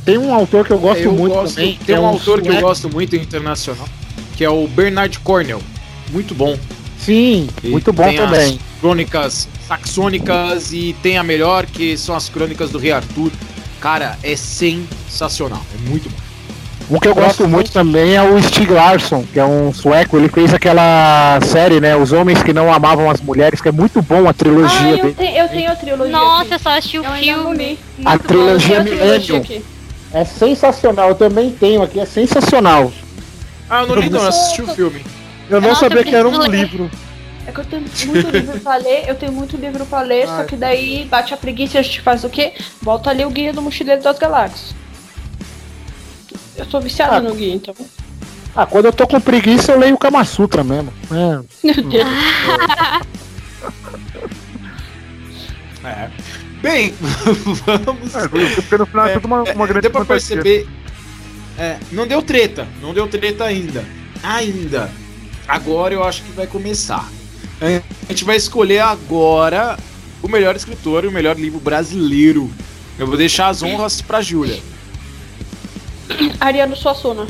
Tem 0.06 0.18
um 0.18 0.34
autor 0.34 0.66
que 0.66 0.72
eu 0.72 0.78
gosto 0.80 1.02
eu 1.04 1.12
muito 1.14 1.34
gosto- 1.34 1.56
também. 1.56 1.80
Tem 1.86 1.96
é 1.96 2.00
um 2.00 2.06
autor 2.06 2.42
que 2.42 2.50
eu 2.50 2.60
gosto 2.62 2.90
muito 2.90 3.16
internacional, 3.16 3.88
que 4.38 4.44
é 4.44 4.50
o 4.50 4.68
Bernard 4.68 5.18
Cornell. 5.20 5.62
Muito 6.12 6.36
bom. 6.36 6.58
Sim, 7.00 7.50
E 7.64 7.68
muito 7.70 7.92
bom 7.92 8.04
tem 8.04 8.16
também. 8.18 8.54
As 8.76 8.80
crônicas 8.80 9.48
saxônicas 9.68 10.72
e 10.72 10.96
tem 11.02 11.18
a 11.18 11.24
melhor, 11.24 11.66
que 11.66 11.98
são 11.98 12.16
as 12.16 12.30
crônicas 12.30 12.70
do 12.70 12.78
Rei 12.78 12.92
Arthur. 12.92 13.32
Cara, 13.84 14.18
é 14.24 14.34
sensacional. 14.38 15.62
É 15.76 15.90
muito 15.90 16.10
bom. 16.10 16.16
Um 16.90 17.00
que 17.02 17.08
eu 17.10 17.14
gosto 17.14 17.46
muito 17.50 17.70
também 17.70 18.16
é 18.16 18.24
o 18.24 18.42
Stig 18.42 18.72
Larsson, 18.72 19.26
que 19.34 19.38
é 19.38 19.44
um 19.44 19.74
sueco. 19.74 20.18
Ele 20.18 20.30
fez 20.30 20.54
aquela 20.54 21.38
série, 21.44 21.82
né? 21.82 21.94
Os 21.94 22.14
Homens 22.14 22.42
que 22.42 22.54
Não 22.54 22.72
Amavam 22.72 23.10
as 23.10 23.20
Mulheres, 23.20 23.60
que 23.60 23.68
é 23.68 23.74
muito 23.74 24.02
bom 24.02 24.26
a 24.26 24.30
ah, 24.30 24.34
trilogia 24.34 24.90
eu, 24.90 24.96
dele. 24.96 25.14
tenho, 25.16 25.38
eu 25.38 25.50
tenho 25.50 25.70
a 25.70 25.76
trilogia. 25.76 26.12
Nossa, 26.14 26.56
eu 26.56 26.60
só 26.60 26.70
assisti 26.70 26.98
o 26.98 27.04
Eu 27.04 27.12
filme. 27.12 27.78
A 28.06 28.18
trilogia 28.18 28.80
a 28.80 28.84
trilogia 28.84 28.84
Millennium. 28.84 29.62
É 30.14 30.24
sensacional, 30.24 31.10
eu 31.10 31.16
também 31.16 31.52
tenho 31.52 31.84
aqui, 31.84 32.00
é 32.00 32.06
sensacional. 32.06 32.90
Ah, 33.70 33.82
eu 33.82 33.88
não 33.88 33.96
li 33.98 34.10
não, 34.10 34.22
eu 34.22 34.28
assisti 34.30 34.62
o 34.62 34.68
filme. 34.68 35.04
Eu 35.50 35.60
não 35.60 35.70
Nossa, 35.70 35.82
sabia 35.82 36.06
que 36.06 36.16
era 36.16 36.30
um 36.30 36.42
livro. 36.44 36.90
É 37.46 37.52
que 37.52 37.60
eu 37.60 37.66
tenho 37.66 37.82
muito 37.82 38.30
livro 38.30 38.60
pra 38.62 38.76
ler, 38.78 39.04
eu 39.08 39.16
tenho 39.16 39.32
muito 39.32 39.58
livro 39.58 39.86
pra 39.86 40.02
ler, 40.02 40.26
só 40.28 40.38
Ai. 40.38 40.46
que 40.46 40.56
daí 40.56 41.06
bate 41.06 41.34
a 41.34 41.38
preguiça 41.38 41.78
e 41.78 41.80
a 41.80 41.82
gente 41.82 42.02
faz 42.02 42.24
o 42.24 42.30
quê? 42.30 42.54
Volta 42.82 43.10
ali 43.10 43.26
o 43.26 43.30
Guia 43.30 43.52
do 43.52 43.62
Mochileiro 43.62 44.02
das 44.02 44.18
Galáxias. 44.18 44.74
Eu 46.56 46.66
sou 46.66 46.80
viciada 46.80 47.18
Ah. 47.18 47.20
no 47.22 47.34
guia, 47.36 47.54
então. 47.54 47.76
Ah, 48.56 48.66
quando 48.66 48.86
eu 48.86 48.94
tô 48.94 49.08
com 49.08 49.20
preguiça, 49.20 49.72
eu 49.72 49.80
leio 49.80 49.96
o 49.96 49.98
Kama 49.98 50.24
Sutra 50.24 50.64
mesmo. 50.64 50.94
É. 51.12 51.44
Meu 51.64 51.84
Deus. 51.90 52.08
É. 55.86 56.10
Bem, 56.62 56.94
vamos. 57.02 58.16
É, 58.16 58.28
porque 58.56 58.78
no 58.78 58.86
final 58.86 59.06
é, 59.06 59.12
É, 59.12 59.14
tudo 59.16 59.26
uma, 59.26 59.44
uma 59.44 59.66
É, 59.66 59.68
grande 59.68 59.82
deu 59.82 59.92
pra 59.92 60.06
perceber. 60.06 60.66
É, 61.60 61.78
não 61.92 62.08
deu 62.08 62.22
treta, 62.22 62.66
não 62.82 62.94
deu 62.94 63.06
treta 63.08 63.44
ainda. 63.44 63.84
Ainda. 64.24 64.90
Agora 65.46 65.94
eu 65.94 66.04
acho 66.04 66.24
que 66.24 66.32
vai 66.32 66.48
começar. 66.48 67.06
A 67.64 68.12
gente 68.12 68.26
vai 68.26 68.36
escolher 68.36 68.80
agora 68.80 69.78
o 70.22 70.28
melhor 70.28 70.56
escritor 70.56 71.06
e 71.06 71.08
o 71.08 71.12
melhor 71.12 71.38
livro 71.38 71.60
brasileiro. 71.60 72.52
Eu 73.00 73.08
vou 73.08 73.18
deixar 73.18 73.48
as 73.48 73.64
honras 73.64 74.02
pra 74.02 74.22
Júlia. 74.22 74.62
Ariano 76.40 76.76
Suassuna. 76.76 77.26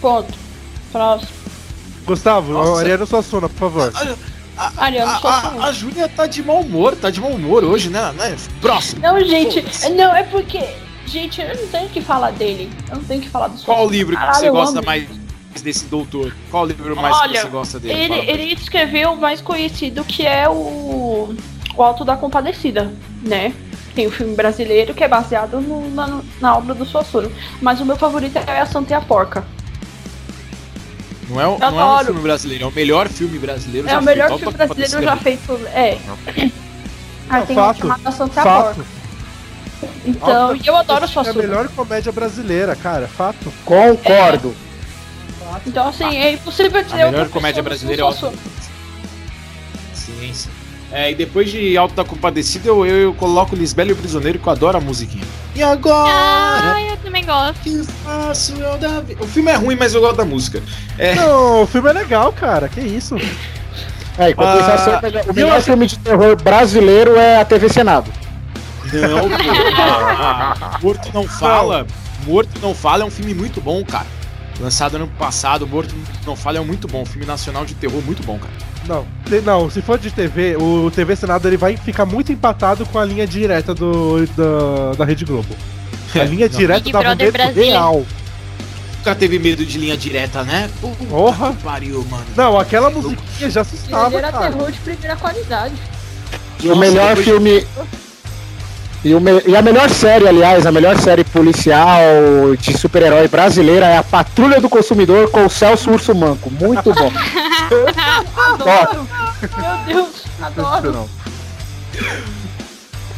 Ponto. 0.00 0.34
Próximo. 0.90 1.30
Gustavo, 2.04 2.52
Nossa. 2.52 2.80
Ariano 2.80 3.06
Suassuna, 3.06 3.48
por 3.48 3.70
favor. 3.70 3.92
Ariano 4.76 5.10
A, 5.10 5.18
Suassuna. 5.18 5.62
a, 5.62 5.66
a 5.68 5.72
Júlia 5.72 6.08
tá 6.08 6.26
de 6.26 6.42
mau 6.42 6.60
humor, 6.60 6.96
tá 6.96 7.10
de 7.10 7.20
mau 7.20 7.30
humor 7.30 7.64
hoje, 7.64 7.88
né? 7.88 8.12
né? 8.12 8.36
Próximo. 8.60 9.00
Não, 9.00 9.20
gente, 9.24 9.64
não, 9.90 10.14
é 10.14 10.24
porque. 10.24 10.60
Gente, 11.06 11.40
eu 11.40 11.56
não 11.56 11.66
tenho 11.68 11.88
que 11.88 12.00
falar 12.00 12.32
dele. 12.32 12.70
Eu 12.88 12.96
não 12.96 13.04
tenho 13.04 13.20
que 13.20 13.28
falar 13.28 13.48
do 13.48 13.60
Qual 13.62 13.88
livro 13.88 14.16
que 14.16 14.26
você 14.26 14.50
gosta 14.50 14.82
mais 14.82 15.08
desse 15.62 15.84
doutor? 15.86 16.34
Qual 16.50 16.64
livro 16.66 16.94
mais 16.96 17.16
Olha, 17.16 17.32
que 17.32 17.38
você 17.40 17.48
gosta 17.48 17.78
dele? 17.80 17.98
Ele, 18.00 18.30
ele 18.30 18.52
escreveu 18.54 19.12
o 19.12 19.20
mais 19.20 19.40
conhecido 19.40 20.04
que 20.04 20.26
é 20.26 20.48
o, 20.48 21.34
o 21.76 21.82
Alto 21.82 22.04
da 22.04 22.16
Compadecida, 22.16 22.90
né? 23.22 23.52
Tem 23.94 24.06
o 24.06 24.10
filme 24.10 24.34
brasileiro 24.36 24.94
que 24.94 25.02
é 25.02 25.08
baseado 25.08 25.60
no- 25.60 25.90
na, 25.90 26.20
na 26.40 26.56
obra 26.56 26.74
do 26.74 26.84
Suassuna. 26.86 27.28
Mas 27.60 27.80
o 27.80 27.84
meu 27.84 27.96
favorito 27.96 28.36
é 28.38 28.60
a 28.60 28.66
Santa 28.66 28.92
e 28.92 28.94
a 28.94 29.00
Porca. 29.00 29.44
Não 31.28 31.40
é, 31.40 31.44
Eu 31.44 31.58
não 31.58 31.80
é 31.80 32.00
um 32.02 32.04
filme 32.04 32.20
brasileiro, 32.20 32.64
é 32.64 32.66
o 32.66 32.72
melhor 32.72 33.08
filme 33.08 33.38
brasileiro 33.38 33.86
É 33.86 33.90
já 33.92 33.98
o 33.98 34.02
melhor 34.02 34.28
feito. 34.28 34.40
filme 34.40 34.56
brasileiro 34.56 35.02
já 35.04 35.16
feito. 35.16 35.60
É. 35.74 35.98
Aí 37.28 37.40
Não, 37.40 37.46
tem 37.46 37.56
um 37.56 37.60
fato. 37.60 37.78
chamado 37.78 38.12
Santa 38.12 38.34
e 38.34 38.38
a 38.38 38.42
Fato. 38.42 38.74
Porca. 38.74 39.00
Então, 40.04 40.56
e 40.56 40.66
eu 40.66 40.76
adoro 40.76 41.06
o 41.06 41.08
É 41.26 41.30
a 41.30 41.32
melhor 41.32 41.68
comédia 41.68 42.12
brasileira, 42.12 42.74
cara. 42.76 43.06
Fato. 43.08 43.52
Concordo. 43.64 44.54
Então, 45.66 45.88
assim, 45.88 46.16
é 46.16 46.32
impossível 46.32 46.82
dizer 46.82 46.94
A 47.02 47.06
melhor 47.06 47.14
outra 47.20 47.28
comédia 47.28 47.62
brasileira 47.62 48.02
é 48.02 48.04
Suassuna. 48.04 48.32
sequência. 49.94 50.50
É, 50.92 51.12
e 51.12 51.14
depois 51.14 51.48
de 51.50 51.76
Alto 51.76 51.94
da 51.94 52.04
Compadecida, 52.04 52.68
eu, 52.68 52.84
eu, 52.84 52.96
eu 52.96 53.14
coloco 53.14 53.54
Lisbela 53.54 53.90
e 53.90 53.92
o 53.92 53.96
Prisioneiro, 53.96 54.40
que 54.40 54.46
eu 54.46 54.52
adoro 54.52 54.76
a 54.78 54.80
musiquinha. 54.80 55.22
E 55.54 55.62
agora? 55.62 56.10
Ah, 56.12 56.82
eu 56.82 56.96
também 56.96 57.24
gosto. 57.24 57.60
Que 57.60 57.84
faço 58.04 58.54
eu 58.54 58.76
da 58.76 59.00
vida? 59.00 59.22
O 59.22 59.26
filme 59.26 59.52
é 59.52 59.54
ruim, 59.54 59.76
mas 59.78 59.94
eu 59.94 60.00
gosto 60.00 60.16
da 60.16 60.24
música. 60.24 60.60
É, 60.98 61.14
Não, 61.14 61.62
o 61.62 61.66
filme 61.66 61.88
é 61.90 61.92
legal, 61.92 62.32
cara. 62.32 62.68
Que 62.68 62.80
isso? 62.80 63.14
É, 64.18 64.30
em 64.30 64.34
compensação, 64.34 64.94
Ah, 64.94 65.30
o 65.30 65.32
melhor 65.32 65.60
filme 65.62 65.86
de 65.86 65.96
terror 65.98 66.34
brasileiro 66.42 67.14
é 67.16 67.36
a 67.40 67.44
TV 67.44 67.68
Senado. 67.68 68.10
não, 68.92 69.28
pô. 69.30 70.78
Morto 70.86 71.10
Não 71.14 71.28
Fala. 71.28 71.86
Morto 72.26 72.50
Não 72.60 72.74
Fala 72.74 73.04
é 73.04 73.06
um 73.06 73.10
filme 73.10 73.32
muito 73.32 73.60
bom, 73.60 73.84
cara. 73.84 74.06
Lançado 74.60 74.96
ano 74.96 75.08
passado, 75.18 75.66
Morto 75.66 75.94
Não 76.26 76.36
Fala 76.36 76.58
é 76.58 76.60
muito 76.60 76.86
bom. 76.86 77.04
Filme 77.04 77.26
nacional 77.26 77.64
de 77.64 77.74
terror 77.74 78.02
muito 78.02 78.22
bom, 78.22 78.38
cara. 78.38 78.52
Não, 78.86 79.06
não, 79.44 79.70
se 79.70 79.80
for 79.82 79.98
de 79.98 80.10
TV, 80.10 80.56
o 80.56 80.90
TV 80.90 81.14
Senado 81.14 81.46
ele 81.48 81.56
vai 81.56 81.76
ficar 81.76 82.04
muito 82.04 82.32
empatado 82.32 82.84
com 82.86 82.98
a 82.98 83.04
linha 83.04 83.26
direta 83.26 83.74
do, 83.74 84.26
da, 84.28 84.92
da 84.98 85.04
Rede 85.04 85.24
Globo. 85.24 85.54
A 86.14 86.24
linha 86.24 86.48
Não. 86.48 86.58
direta 86.58 86.90
Brother 86.90 87.32
medo 87.32 87.54
real. 87.54 88.04
Nunca 88.98 89.14
teve 89.14 89.38
medo 89.38 89.64
de 89.64 89.78
linha 89.78 89.96
direta, 89.96 90.42
né? 90.42 90.68
Puta 90.80 91.04
Porra. 91.04 91.52
que 91.52 91.62
pariu, 91.62 92.04
mano. 92.10 92.24
Não, 92.36 92.58
aquela 92.58 92.90
musiquinha 92.90 93.48
já 93.48 93.60
Ele 93.60 93.60
assustava, 93.60 94.18
era 94.18 94.32
cara. 94.32 94.50
terror 94.50 94.72
de 94.72 94.78
primeira 94.80 95.16
qualidade. 95.16 95.74
E 96.62 96.68
o 96.68 96.76
melhor 96.76 97.16
filme. 97.16 97.64
E, 99.02 99.14
o 99.14 99.20
e 99.46 99.56
a 99.56 99.62
melhor 99.62 99.88
série, 99.88 100.28
aliás, 100.28 100.66
a 100.66 100.72
melhor 100.72 100.98
série 100.98 101.24
policial 101.24 102.00
de 102.58 102.76
super-herói 102.76 103.28
brasileira 103.28 103.86
é 103.86 103.96
a 103.96 104.02
Patrulha 104.02 104.60
do 104.60 104.68
Consumidor 104.68 105.30
com 105.30 105.46
o 105.46 105.50
Celso 105.50 105.90
Urso 105.90 106.14
Manco. 106.14 106.50
Muito 106.50 106.92
bom. 106.92 107.10
Adoro! 108.36 109.08
Meu 109.56 109.94
Deus, 109.94 110.24
adoro! 110.42 111.08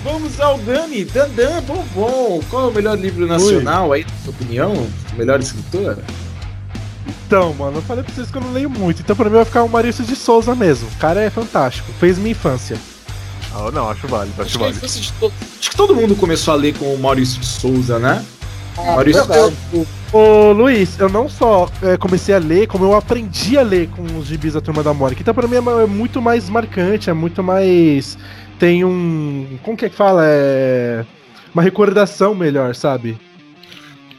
Vamos 0.04 0.40
ao 0.40 0.58
Dani. 0.58 1.04
Dandan, 1.04 1.62
bom, 1.62 1.84
bom. 1.94 2.40
Qual 2.48 2.66
é 2.66 2.70
o 2.70 2.72
melhor 2.72 2.98
livro 2.98 3.26
nacional 3.26 3.92
aí, 3.92 4.04
na 4.04 4.24
sua 4.24 4.30
opinião? 4.30 4.72
O 4.72 5.16
melhor 5.16 5.40
escritor? 5.40 5.98
Então, 7.26 7.54
mano, 7.54 7.78
eu 7.78 7.82
falei 7.82 8.04
pra 8.04 8.14
vocês 8.14 8.30
que 8.30 8.36
eu 8.36 8.42
não 8.42 8.52
leio 8.52 8.70
muito. 8.70 9.00
Então 9.00 9.16
pra 9.16 9.28
mim 9.28 9.36
vai 9.36 9.44
ficar 9.44 9.62
o 9.62 9.68
Maurício 9.68 10.04
de 10.04 10.14
Souza 10.14 10.54
mesmo. 10.54 10.88
O 10.88 10.98
cara 10.98 11.20
é 11.20 11.30
fantástico. 11.30 11.90
Fez 11.98 12.18
minha 12.18 12.32
infância. 12.32 12.76
Ah, 13.54 13.70
não, 13.70 13.90
acho 13.90 14.06
válido, 14.08 14.34
acho 14.40 14.42
Acho 14.48 14.50
que, 14.58 14.64
a 14.64 14.66
válido. 14.66 14.78
infância 14.78 15.00
de 15.00 15.12
to- 15.12 15.32
acho 15.60 15.70
que 15.70 15.76
todo 15.76 15.94
mundo 15.94 16.14
começou 16.16 16.52
a 16.54 16.56
ler 16.56 16.74
com 16.74 16.86
o 16.94 16.98
Maurício 16.98 17.38
de 17.40 17.46
Souza, 17.46 17.98
né? 17.98 18.24
Maurício 18.76 19.22
de 19.22 19.28
verdade. 19.28 19.56
Souza. 19.70 19.86
Ô 20.12 20.52
Luiz, 20.52 20.98
eu 20.98 21.08
não 21.08 21.28
só 21.28 21.68
é, 21.82 21.96
comecei 21.96 22.34
a 22.34 22.38
ler, 22.38 22.66
como 22.66 22.84
eu 22.84 22.94
aprendi 22.94 23.56
a 23.58 23.62
ler 23.62 23.88
com 23.88 24.02
os 24.18 24.26
gibis 24.26 24.54
da 24.54 24.60
Turma 24.60 24.82
da 24.82 24.92
Mônica. 24.94 25.20
Então 25.22 25.32
pra 25.34 25.46
mim 25.46 25.56
é 25.56 25.82
é 25.82 25.86
muito 25.86 26.20
mais 26.20 26.48
marcante, 26.48 27.08
é 27.10 27.12
muito 27.12 27.42
mais. 27.42 28.16
Tem 28.58 28.84
um. 28.84 29.58
Como 29.62 29.76
que 29.76 29.86
é 29.86 29.88
que 29.88 29.96
fala? 29.96 30.22
É. 30.24 31.04
Uma 31.54 31.62
recordação 31.62 32.34
melhor, 32.34 32.74
sabe? 32.74 33.18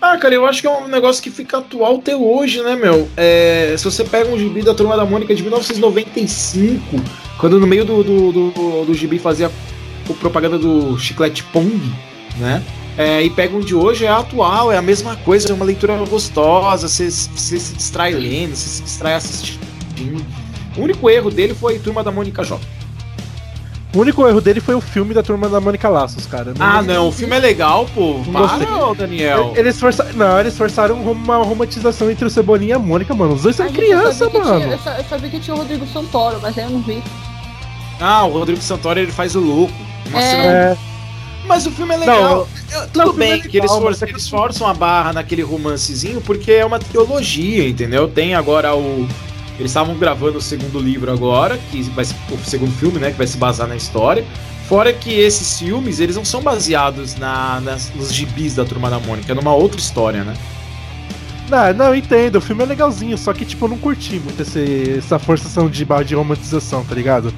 Ah, 0.02 0.18
cara, 0.18 0.36
eu 0.36 0.46
acho 0.46 0.62
que 0.62 0.68
é 0.68 0.70
um 0.70 0.88
negócio 0.88 1.24
que 1.24 1.32
fica 1.32 1.60
atual 1.60 1.96
até 1.96 2.16
hoje, 2.16 2.62
né, 2.62 2.76
meu? 2.76 3.08
É, 3.16 3.74
se 3.78 3.86
você 3.86 4.04
pega 4.04 4.30
um 4.30 4.38
gibi 4.38 4.62
da 4.62 4.74
Turma 4.74 4.98
da 4.98 5.06
Mônica 5.06 5.34
de 5.34 5.42
1995, 5.42 6.98
quando 7.38 7.60
no 7.60 7.68
meio 7.68 7.86
do, 7.86 8.04
do, 8.04 8.32
do, 8.32 8.86
do 8.86 8.94
gibi 8.94 9.20
fazia 9.20 9.52
o 10.08 10.14
propaganda 10.14 10.58
do 10.58 10.98
chiclete 10.98 11.44
Pong, 11.46 11.80
né? 12.38 12.64
É, 12.98 13.24
e 13.24 13.30
pega 13.30 13.56
um 13.56 13.60
de 13.60 13.74
hoje, 13.74 14.06
é 14.06 14.10
atual, 14.10 14.72
é 14.72 14.78
a 14.78 14.82
mesma 14.82 15.16
coisa, 15.16 15.50
é 15.50 15.54
uma 15.54 15.66
leitura 15.66 15.98
gostosa, 16.06 16.88
você, 16.88 17.10
se 17.10 17.74
distrai 17.74 18.14
lendo, 18.14 18.56
você 18.56 18.70
se 18.70 18.84
distrai 18.84 19.16
assistindo. 19.16 19.64
O 20.78 20.82
único 20.82 21.10
erro 21.10 21.32
dele 21.32 21.56
foi 21.56 21.80
Turma 21.80 22.04
da 22.04 22.12
Mônica 22.12 22.44
Jovem. 22.44 22.68
O 23.96 24.00
único 24.00 24.28
erro 24.28 24.42
dele 24.42 24.60
foi 24.60 24.74
o 24.74 24.82
filme 24.82 25.14
da 25.14 25.22
Turma 25.22 25.48
da 25.48 25.62
Mônica 25.62 25.88
Laços, 25.88 26.26
cara. 26.26 26.50
Eu 26.50 26.56
Ah, 26.60 26.82
não, 26.82 27.10
o 27.10 27.12
filme 27.12 27.36
é 27.36 27.40
legal, 27.40 27.88
pô. 27.94 28.22
Não 28.26 28.48
Para, 28.48 28.86
ô, 28.88 28.96
Daniel. 28.96 29.54
Eles 29.56 29.80
forçaram. 29.80 30.14
Não, 30.14 30.40
eles 30.40 30.58
forçaram 30.58 30.96
uma 31.00 31.38
romantização 31.44 32.10
entre 32.10 32.26
o 32.26 32.30
Cebolinha 32.30 32.72
e 32.72 32.74
a 32.74 32.80
Mônica, 32.80 33.14
mano. 33.14 33.34
Os 33.36 33.44
dois 33.44 33.56
são 33.56 33.72
criança, 33.72 34.26
que 34.26 34.32
tinha- 34.32 34.44
mano. 34.44 34.72
eu, 34.72 34.80
sa- 34.80 34.98
eu 34.98 35.04
sabia 35.04 35.30
que 35.30 35.40
tinha 35.40 35.54
o 35.54 35.60
Rodrigo 35.60 35.86
Santoro, 35.86 36.40
mas 36.42 36.58
aí 36.58 36.64
eu 36.64 36.72
não 36.72 36.82
vi. 36.82 37.04
Ah, 38.02 38.26
o 38.26 38.32
Rodrigo 38.32 38.62
Santoro 38.62 39.00
ele 39.00 39.12
faz 39.12 39.36
o 39.36 39.40
louco. 39.40 39.74
Uma 40.10 40.20
É. 40.20 40.30
cena 40.32 40.44
É, 40.44 40.78
Mas 41.46 41.66
o 41.68 41.72
filme 41.72 41.94
é 41.94 41.98
legal. 41.98 42.18
Eu- 42.72 42.80
não, 42.80 42.88
Tudo 42.88 43.00
o 43.02 43.14
filme 43.14 43.20
bem 43.20 43.34
é 43.34 43.38
que 43.40 43.48
eles, 43.58 43.70
legal, 43.70 43.78
for- 43.82 43.90
mas 43.92 44.02
é 44.02 44.06
que- 44.06 44.12
eles 44.14 44.28
forçam 44.30 44.66
a 44.66 44.74
barra 44.74 45.12
naquele 45.14 45.42
romancezinho 45.44 46.22
porque 46.22 46.52
é 46.54 46.66
uma 46.66 46.80
trilogia, 46.80 47.68
entendeu? 47.68 48.08
Tem 48.08 48.34
agora 48.34 48.74
o. 48.76 49.08
Eles 49.60 49.70
estavam 49.72 49.96
gravando 49.96 50.38
o 50.38 50.42
segundo 50.42 50.80
livro 50.80 51.12
agora, 51.12 51.58
que 51.72 51.82
vai 51.84 52.04
ser 52.06 52.16
o 52.32 52.38
segundo 52.44 52.72
filme, 52.74 53.00
né? 53.00 53.12
Que 53.12 53.18
vai 53.18 53.28
se 53.28 53.38
basar 53.38 53.68
na 53.68 53.76
história. 53.76 54.26
Fora 54.68 54.92
que 54.94 55.12
esses 55.12 55.60
filmes, 55.60 56.00
eles 56.00 56.16
não 56.16 56.26
são 56.26 56.42
baseados 56.42 57.16
na, 57.16 57.60
nas- 57.62 57.92
nos 57.96 58.12
gibis 58.14 58.56
da 58.56 58.66
Turma 58.66 58.90
da 58.90 59.00
Mônica, 59.00 59.32
é 59.32 59.36
numa 59.36 59.54
outra 59.54 59.80
história, 59.80 60.24
né? 60.24 60.34
Não, 61.50 61.74
não, 61.74 61.96
entendo. 61.96 62.38
O 62.38 62.42
filme 62.42 62.64
é 62.64 62.66
legalzinho, 62.66 63.18
só 63.18 63.34
que, 63.34 63.46
tipo, 63.46 63.66
eu 63.66 63.70
não 63.70 63.78
curti 63.78 64.20
muito 64.20 64.42
esse, 64.42 64.96
essa 64.98 65.20
forçação 65.20 65.70
de 65.70 65.84
barra 65.86 66.04
de 66.04 66.16
romantização, 66.16 66.84
tá 66.84 66.96
ligado? 66.96 67.34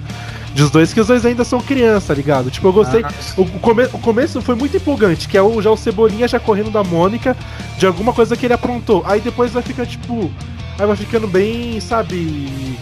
Dos 0.53 0.69
dois, 0.69 0.93
que 0.93 1.01
os 1.01 1.07
dois 1.07 1.25
ainda 1.25 1.43
são 1.43 1.59
criança, 1.59 2.07
tá 2.07 2.13
ligado? 2.13 2.49
Tipo, 2.49 2.67
eu 2.69 2.73
gostei. 2.73 3.01
Ah, 3.03 3.11
O, 3.35 3.41
o 3.41 3.59
come- 3.59 3.89
o 3.91 3.97
começo 3.99 4.41
foi 4.41 4.55
muito 4.55 4.77
empolgante, 4.77 5.27
que 5.27 5.37
é 5.37 5.41
o, 5.41 5.61
já 5.61 5.69
o 5.71 5.75
Cebolinha 5.75 6.27
já 6.29 6.39
correndo 6.39 6.71
da 6.71 6.81
Mônica 6.83 7.35
de 7.77 7.85
alguma 7.85 8.13
coisa 8.13 8.37
que 8.37 8.45
ele 8.45 8.53
aprontou. 8.53 9.03
Aí 9.05 9.19
depois 9.19 9.51
vai 9.51 9.63
ficar, 9.63 9.85
tipo. 9.85 10.31
Aí 10.77 10.85
vai 10.85 10.95
ficando 10.95 11.27
bem, 11.27 11.79
sabe. 11.79 12.77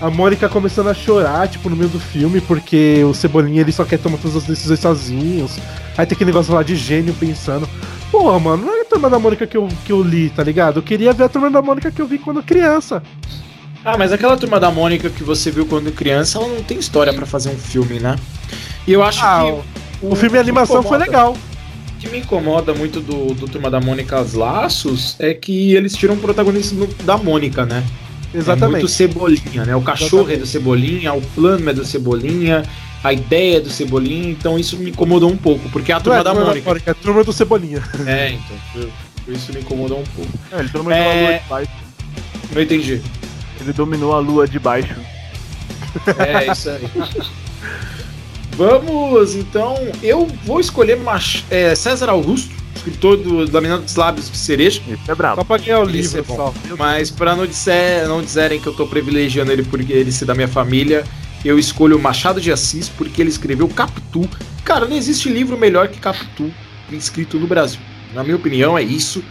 A 0.00 0.08
Mônica 0.10 0.48
começando 0.48 0.88
a 0.88 0.94
chorar, 0.94 1.48
tipo, 1.48 1.68
no 1.68 1.74
meio 1.74 1.88
do 1.90 1.98
filme, 1.98 2.40
porque 2.40 3.02
o 3.04 3.12
Cebolinha 3.12 3.62
ele 3.62 3.72
só 3.72 3.84
quer 3.84 3.98
tomar 3.98 4.18
todas 4.18 4.36
as 4.36 4.44
decisões 4.44 4.78
sozinhos. 4.78 5.58
Aí 5.96 6.06
tem 6.06 6.14
aquele 6.14 6.30
negócio 6.30 6.54
lá 6.54 6.62
de 6.62 6.76
gênio 6.76 7.12
pensando. 7.14 7.68
Porra, 8.10 8.38
mano, 8.38 8.66
não 8.66 8.78
é 8.78 8.82
a 8.82 8.84
turma 8.84 9.10
da 9.10 9.18
Mônica 9.18 9.46
que 9.46 9.56
eu, 9.56 9.66
que 9.84 9.90
eu 9.92 10.00
li, 10.02 10.30
tá 10.30 10.42
ligado? 10.44 10.78
Eu 10.78 10.82
queria 10.82 11.12
ver 11.12 11.24
a 11.24 11.28
turma 11.28 11.50
da 11.50 11.60
Mônica 11.60 11.90
que 11.90 12.00
eu 12.00 12.06
vi 12.06 12.18
quando 12.18 12.42
criança. 12.42 13.02
Ah, 13.84 13.96
mas 13.98 14.12
aquela 14.12 14.36
turma 14.36 14.60
da 14.60 14.70
Mônica 14.70 15.10
que 15.10 15.24
você 15.24 15.50
viu 15.50 15.66
quando 15.66 15.90
criança, 15.90 16.38
ela 16.38 16.48
não 16.48 16.62
tem 16.62 16.78
história 16.78 17.12
pra 17.12 17.26
fazer 17.26 17.50
um 17.50 17.58
filme, 17.58 17.98
né? 17.98 18.16
E 18.86 18.92
eu 18.92 19.02
acho 19.02 19.24
Ah, 19.24 19.42
que. 19.44 20.06
O 20.06 20.14
filme 20.14 20.36
e 20.36 20.38
a 20.38 20.42
animação 20.42 20.82
foi 20.82 20.96
legal. 20.98 21.36
O 21.98 22.00
que 22.00 22.08
me 22.10 22.18
incomoda 22.18 22.72
muito 22.72 23.00
do, 23.00 23.34
do 23.34 23.48
Turma 23.48 23.68
da 23.68 23.80
Mônica 23.80 24.20
Os 24.20 24.32
Laços 24.34 25.16
é 25.18 25.34
que 25.34 25.74
eles 25.74 25.96
tiram 25.96 26.14
o 26.14 26.18
protagonismo 26.18 26.86
da 27.02 27.16
Mônica, 27.16 27.66
né? 27.66 27.84
É 28.32 28.38
Exatamente. 28.38 28.82
muito 28.82 28.88
Cebolinha, 28.88 29.64
né? 29.64 29.74
O 29.74 29.82
cachorro 29.82 30.30
é 30.30 30.36
do 30.36 30.46
Cebolinha, 30.46 31.12
o 31.12 31.20
plano 31.20 31.68
é 31.68 31.72
do 31.74 31.84
Cebolinha, 31.84 32.62
a 33.02 33.12
ideia 33.12 33.56
é 33.56 33.60
do 33.60 33.68
Cebolinha, 33.68 34.30
então 34.30 34.56
isso 34.56 34.76
me 34.76 34.90
incomodou 34.90 35.28
um 35.28 35.36
pouco, 35.36 35.68
porque 35.70 35.90
é 35.90 35.94
a 35.96 36.00
Turma 36.00 36.18
é 36.18 36.20
a 36.20 36.22
da 36.22 36.30
turma 36.32 36.46
Mônica. 36.46 36.82
é 36.86 36.90
a 36.90 36.94
turma 36.94 37.24
do 37.24 37.32
Cebolinha. 37.32 37.82
É, 38.06 38.30
então. 38.30 38.88
isso 39.26 39.52
me 39.52 39.58
incomodou 39.60 39.98
um 39.98 40.04
pouco. 40.04 40.30
É, 40.52 40.60
ele 40.60 40.68
dominou 40.68 40.92
É. 40.96 41.02
a 41.02 41.26
lua 41.26 41.32
de 41.40 41.48
baixo. 41.48 41.70
Não 42.54 42.62
entendi. 42.62 43.02
Ele 43.60 43.72
dominou 43.72 44.12
a 44.14 44.20
lua 44.20 44.46
de 44.46 44.58
baixo. 44.60 44.94
É, 46.16 46.52
isso 46.52 46.70
aí. 46.70 46.80
Vamos, 48.58 49.36
então. 49.36 49.76
Eu 50.02 50.26
vou 50.44 50.58
escolher 50.58 50.96
Mach- 50.96 51.44
é, 51.48 51.74
César 51.76 52.10
Augusto, 52.10 52.52
escritor 52.74 53.16
do, 53.16 53.46
da 53.46 53.60
Menina 53.60 53.78
dos 53.80 53.94
Lábios 53.94 54.28
de 54.28 54.36
Cereja. 54.36 54.82
Esse 54.88 55.10
é 55.10 55.14
brabo. 55.14 55.36
Só 55.36 55.44
pra 55.44 55.58
ganhar 55.58 55.78
o 55.78 55.84
Esse 55.84 55.92
livro 55.92 56.18
é 56.18 56.22
bom. 56.22 56.54
Mas 56.76 57.08
pra 57.08 57.36
não, 57.36 57.46
disser, 57.46 58.08
não 58.08 58.20
dizerem 58.20 58.60
que 58.60 58.66
eu 58.66 58.74
tô 58.74 58.84
privilegiando 58.86 59.52
ele 59.52 59.62
porque 59.62 59.92
ele 59.92 60.10
se 60.10 60.24
da 60.24 60.34
minha 60.34 60.48
família, 60.48 61.04
eu 61.44 61.56
escolho 61.56 61.96
o 61.96 62.02
Machado 62.02 62.40
de 62.40 62.50
Assis 62.50 62.88
porque 62.88 63.22
ele 63.22 63.30
escreveu 63.30 63.68
Capitu. 63.68 64.28
Cara, 64.64 64.86
não 64.86 64.96
existe 64.96 65.28
livro 65.28 65.56
melhor 65.56 65.86
que 65.88 66.00
Capitu 66.00 66.52
escrito 66.90 67.38
no 67.38 67.46
Brasil. 67.46 67.78
Na 68.12 68.24
minha 68.24 68.34
opinião, 68.36 68.76
é 68.76 68.82
isso. 68.82 69.22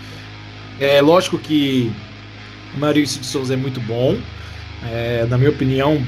É 0.80 1.02
lógico 1.02 1.38
que 1.38 1.92
Maurício 2.78 3.20
de 3.20 3.26
Souza 3.28 3.56
é 3.56 3.58
muito 3.58 3.82
bom. 3.82 4.18
É, 4.84 5.26
na 5.30 5.38
minha 5.38 5.50
opinião, 5.50 6.02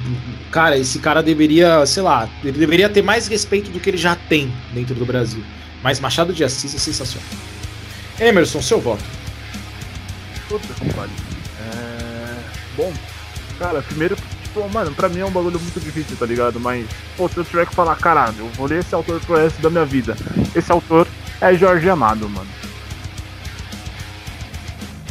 cara, 0.51 0.77
esse 0.77 0.99
cara 0.99 1.23
deveria, 1.23 1.85
sei 1.85 2.03
lá, 2.03 2.29
ele 2.43 2.57
deveria 2.57 2.87
ter 2.87 3.01
mais 3.01 3.27
respeito 3.27 3.71
do 3.71 3.79
que 3.79 3.89
ele 3.89 3.97
já 3.97 4.15
tem 4.15 4.51
dentro 4.73 4.95
do 4.95 5.05
Brasil. 5.05 5.43
Mas 5.81 5.99
Machado 5.99 6.33
de 6.33 6.43
Assis 6.43 6.75
é 6.75 6.77
sensacional. 6.77 7.27
Emerson, 8.19 8.61
seu 8.61 8.79
voto. 8.79 9.03
Puta 10.47 10.73
que 10.73 10.93
pariu. 10.93 11.13
É. 11.73 12.37
Bom, 12.75 12.93
cara, 13.57 13.81
primeiro, 13.81 14.15
tipo, 14.43 14.67
mano, 14.69 14.91
pra 14.93 15.09
mim 15.09 15.19
é 15.19 15.25
um 15.25 15.31
bagulho 15.31 15.59
muito 15.59 15.79
difícil, 15.79 16.17
tá 16.17 16.25
ligado? 16.25 16.59
Mas, 16.59 16.85
pô, 17.15 17.27
se 17.29 17.37
eu 17.37 17.45
tiver 17.45 17.65
que 17.65 17.73
falar, 17.73 17.95
caralho, 17.95 18.35
eu 18.39 18.49
vou 18.49 18.67
ler 18.67 18.79
esse 18.79 18.93
autor 18.93 19.19
pro 19.21 19.37
resto 19.37 19.61
da 19.61 19.69
minha 19.69 19.85
vida. 19.85 20.15
Esse 20.55 20.71
autor 20.71 21.07
é 21.41 21.53
Jorge 21.55 21.89
Amado, 21.89 22.27
mano. 22.29 22.49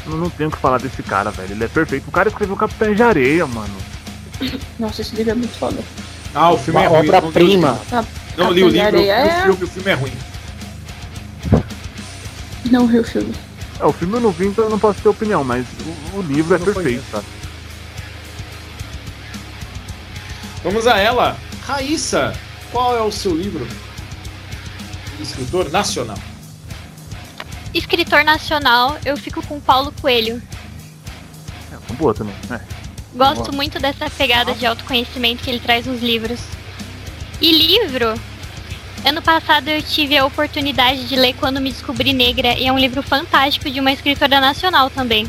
Eu 0.08 0.16
não 0.16 0.30
tenho 0.30 0.48
o 0.48 0.52
que 0.52 0.58
falar 0.58 0.78
desse 0.78 1.02
cara, 1.02 1.30
velho. 1.30 1.52
Ele 1.52 1.64
é 1.64 1.68
perfeito. 1.68 2.08
O 2.08 2.12
cara 2.12 2.28
escreveu 2.28 2.56
Capitães 2.56 2.96
de 2.96 3.02
Areia, 3.02 3.46
mano. 3.46 3.74
Nossa, 4.78 5.02
esse 5.02 5.14
livro 5.14 5.32
é 5.32 5.34
muito 5.34 5.56
foda. 5.58 5.78
Ah, 6.34 6.50
o 6.50 6.58
filme 6.58 6.80
Uma 6.80 6.86
é 6.86 6.88
ruim. 6.88 7.08
obra-prima. 7.08 7.80
Não 8.36 8.50
li 8.50 8.62
o 8.64 8.68
livro, 8.68 8.72
vi 8.72 8.80
Areia 8.80 9.14
o 9.14 9.28
é- 9.28 9.42
filme, 9.42 9.64
o 9.64 9.68
filme 9.68 9.90
é 9.90 9.94
ruim. 9.94 10.12
Não 12.70 12.86
vi 12.86 12.98
o 12.98 13.04
filme. 13.04 13.34
É, 13.80 13.84
o 13.86 13.92
filme 13.92 14.14
eu 14.14 14.20
não 14.20 14.30
vi, 14.30 14.46
então 14.46 14.64
eu 14.64 14.70
não 14.70 14.78
posso 14.78 15.00
ter 15.00 15.08
opinião, 15.08 15.44
mas 15.44 15.64
o, 16.14 16.18
o 16.18 16.22
livro 16.22 16.54
é 16.54 16.58
Não 16.58 16.64
perfeito, 16.64 17.04
tá? 17.10 17.22
Vamos 20.64 20.86
a 20.86 20.98
ela, 20.98 21.36
Raíssa, 21.66 22.34
qual 22.72 22.96
é 22.96 23.00
o 23.02 23.12
seu 23.12 23.34
livro? 23.34 23.66
Escritor 25.20 25.70
nacional. 25.70 26.18
Escritor 27.78 28.24
nacional, 28.24 28.98
eu 29.04 29.16
fico 29.16 29.40
com 29.46 29.60
Paulo 29.60 29.92
Coelho. 30.00 30.42
É, 31.72 31.92
boa 31.94 32.12
também, 32.12 32.34
né? 32.48 32.60
Gosto 33.14 33.44
Boa. 33.44 33.52
muito 33.52 33.78
dessa 33.78 34.10
pegada 34.10 34.52
de 34.52 34.66
autoconhecimento 34.66 35.42
que 35.42 35.50
ele 35.50 35.60
traz 35.60 35.86
nos 35.86 36.02
livros. 36.02 36.40
E 37.40 37.52
livro, 37.52 38.14
ano 39.04 39.22
passado 39.22 39.68
eu 39.68 39.80
tive 39.80 40.16
a 40.16 40.26
oportunidade 40.26 41.06
de 41.06 41.16
ler 41.16 41.34
Quando 41.34 41.60
Me 41.60 41.70
Descobri 41.70 42.12
Negra, 42.12 42.54
e 42.54 42.66
é 42.66 42.72
um 42.72 42.78
livro 42.78 43.02
fantástico 43.02 43.70
de 43.70 43.80
uma 43.80 43.92
escritora 43.92 44.40
nacional 44.40 44.90
também. 44.90 45.28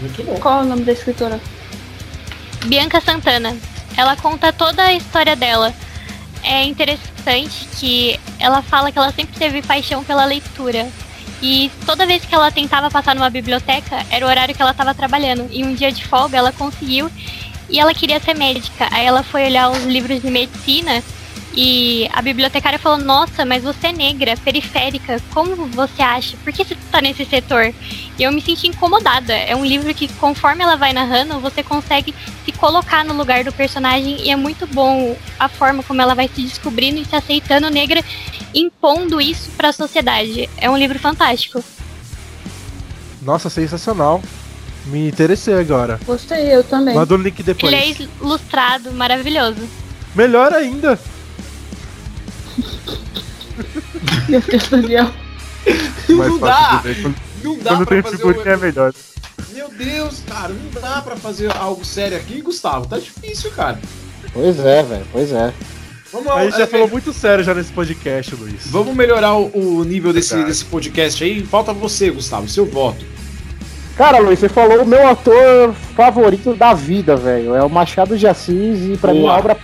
Muito 0.00 0.24
bom. 0.24 0.34
Qual 0.40 0.60
é 0.60 0.62
o 0.64 0.66
nome 0.66 0.82
da 0.82 0.92
escritora? 0.92 1.40
Bianca 2.66 3.00
Santana. 3.00 3.56
Ela 3.96 4.16
conta 4.16 4.52
toda 4.52 4.82
a 4.82 4.92
história 4.92 5.36
dela. 5.36 5.72
É 6.42 6.64
interessante 6.64 7.68
que 7.78 8.18
ela 8.38 8.62
fala 8.62 8.90
que 8.90 8.98
ela 8.98 9.12
sempre 9.12 9.38
teve 9.38 9.62
paixão 9.62 10.02
pela 10.02 10.24
leitura. 10.24 10.88
E 11.40 11.70
toda 11.84 12.06
vez 12.06 12.24
que 12.24 12.34
ela 12.34 12.50
tentava 12.50 12.90
passar 12.90 13.14
numa 13.14 13.30
biblioteca, 13.30 14.04
era 14.10 14.24
o 14.24 14.28
horário 14.28 14.54
que 14.54 14.62
ela 14.62 14.70
estava 14.70 14.94
trabalhando. 14.94 15.48
E 15.50 15.64
um 15.64 15.74
dia 15.74 15.90
de 15.90 16.04
folga 16.04 16.38
ela 16.38 16.52
conseguiu 16.52 17.10
e 17.68 17.80
ela 17.80 17.94
queria 17.94 18.20
ser 18.20 18.34
médica. 18.34 18.88
Aí 18.90 19.04
ela 19.06 19.22
foi 19.22 19.46
olhar 19.46 19.70
os 19.70 19.84
livros 19.84 20.20
de 20.22 20.30
medicina 20.30 21.02
e 21.54 22.08
a 22.12 22.22
bibliotecária 22.22 22.78
falou: 22.78 22.98
Nossa, 22.98 23.44
mas 23.44 23.62
você 23.62 23.88
é 23.88 23.92
negra, 23.92 24.36
periférica, 24.36 25.20
como 25.32 25.54
você 25.66 26.02
acha? 26.02 26.36
Por 26.42 26.52
que 26.52 26.64
você 26.64 26.74
está 26.74 27.00
nesse 27.00 27.24
setor? 27.24 27.74
E 28.18 28.22
eu 28.22 28.32
me 28.32 28.40
senti 28.40 28.68
incomodada. 28.68 29.32
É 29.34 29.54
um 29.54 29.64
livro 29.64 29.92
que, 29.94 30.08
conforme 30.14 30.62
ela 30.62 30.76
vai 30.76 30.92
narrando, 30.92 31.40
você 31.40 31.62
consegue 31.62 32.14
se 32.44 32.52
colocar 32.52 33.04
no 33.04 33.14
lugar 33.14 33.44
do 33.44 33.52
personagem 33.52 34.16
e 34.22 34.30
é 34.30 34.36
muito 34.36 34.66
bom 34.66 35.16
a 35.38 35.48
forma 35.48 35.82
como 35.82 36.00
ela 36.00 36.14
vai 36.14 36.28
se 36.28 36.42
descobrindo 36.42 37.00
e 37.00 37.04
se 37.04 37.14
aceitando 37.14 37.68
negra, 37.70 38.02
impondo 38.54 39.20
isso 39.20 39.50
para 39.56 39.68
a 39.68 39.72
sociedade. 39.72 40.48
É 40.56 40.70
um 40.70 40.76
livro 40.76 40.98
fantástico. 40.98 41.62
Nossa, 43.20 43.50
sensacional. 43.50 44.22
Me 44.86 45.08
interessei 45.08 45.54
agora. 45.54 46.00
Gostei, 46.04 46.52
eu 46.52 46.64
também. 46.64 46.94
Manda 46.94 47.14
o 47.14 47.16
link 47.16 47.42
depois. 47.42 47.72
Ele 47.72 47.82
é 47.82 48.08
ilustrado, 48.20 48.90
maravilhoso. 48.92 49.68
Melhor 50.14 50.52
ainda. 50.52 50.98
Meu 54.28 54.40
Deus, 54.40 54.68
Daniel. 54.68 55.10
Mais 56.08 56.30
não 56.30 56.38
dá! 56.38 56.82
Quando, 56.82 57.16
Não 57.42 57.58
dá 57.58 57.70
quando 57.70 57.86
pra 57.86 58.02
tem 58.02 58.02
fazer 58.02 58.48
é 58.48 58.56
o... 58.56 58.60
melhor. 58.60 58.92
Meu 59.52 59.68
Deus, 59.70 60.22
cara, 60.26 60.48
não 60.52 60.80
dá 60.80 61.02
pra 61.02 61.16
fazer 61.16 61.54
algo 61.56 61.84
sério 61.84 62.16
aqui, 62.16 62.40
Gustavo. 62.40 62.86
Tá 62.86 62.98
difícil, 62.98 63.50
cara. 63.50 63.78
Pois 64.32 64.58
é, 64.58 64.82
velho, 64.82 65.06
pois 65.12 65.30
é. 65.32 65.52
Vamos, 66.12 66.30
A 66.30 66.44
gente 66.44 66.58
já 66.58 66.64
é, 66.64 66.66
falou 66.66 66.88
muito 66.88 67.12
sério 67.12 67.42
já 67.42 67.54
nesse 67.54 67.72
podcast, 67.72 68.34
Luiz. 68.34 68.66
Vamos 68.66 68.94
melhorar 68.94 69.34
o, 69.34 69.78
o 69.78 69.84
nível 69.84 70.12
desse, 70.12 70.30
Verdade. 70.30 70.50
desse 70.50 70.64
podcast 70.66 71.24
aí. 71.24 71.44
Falta 71.44 71.72
você, 71.72 72.10
Gustavo, 72.10 72.48
seu 72.48 72.66
voto. 72.66 73.04
Cara, 74.02 74.18
Luiz, 74.18 74.40
você 74.40 74.48
falou 74.48 74.82
o 74.82 74.84
meu 74.84 75.06
ator 75.06 75.72
favorito 75.94 76.54
da 76.54 76.74
vida, 76.74 77.14
velho. 77.14 77.54
É 77.54 77.62
o 77.62 77.70
Machado 77.70 78.18
de 78.18 78.26
Assis 78.26 78.80
e 78.82 78.96
pra 78.96 79.14
mim 79.14 79.28
a 79.28 79.34
obra 79.34 79.56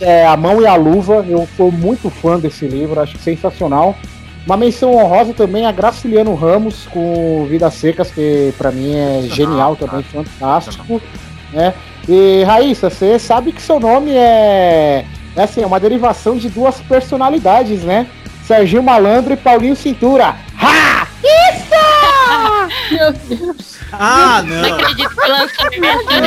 é 0.00 0.26
A 0.26 0.36
Mão 0.36 0.60
e 0.60 0.66
a 0.66 0.74
Luva. 0.74 1.24
Eu 1.28 1.48
sou 1.56 1.70
muito 1.70 2.10
fã 2.10 2.40
desse 2.40 2.66
livro, 2.66 3.00
acho 3.00 3.16
sensacional. 3.18 3.94
Uma 4.44 4.56
menção 4.56 4.96
honrosa 4.96 5.32
também 5.32 5.64
a 5.64 5.70
Graciliano 5.70 6.34
Ramos 6.34 6.88
com 6.90 7.46
Vidas 7.48 7.74
Secas, 7.74 8.10
que 8.10 8.52
pra 8.58 8.72
mim 8.72 8.96
é 8.96 9.22
genial 9.30 9.76
também, 9.76 10.02
fantástico. 10.02 11.00
Né? 11.52 11.72
E 12.08 12.42
Raíssa, 12.42 12.90
você 12.90 13.16
sabe 13.16 13.52
que 13.52 13.62
seu 13.62 13.78
nome 13.78 14.10
é, 14.10 15.04
é 15.36 15.40
assim, 15.40 15.62
é 15.62 15.66
uma 15.66 15.78
derivação 15.78 16.36
de 16.36 16.48
duas 16.48 16.80
personalidades, 16.80 17.84
né? 17.84 18.08
Serginho 18.44 18.82
Malandro 18.82 19.34
e 19.34 19.36
Paulinho 19.36 19.76
Cintura. 19.76 20.34
Ha! 20.60 20.87
Meu 22.90 23.12
Deus. 23.12 23.76
Ah, 23.92 24.42
Não 24.42 24.56
não. 24.62 24.74
acredito 24.74 25.08
que 25.10 25.28
lançou 25.28 25.66
essa. 25.84 26.20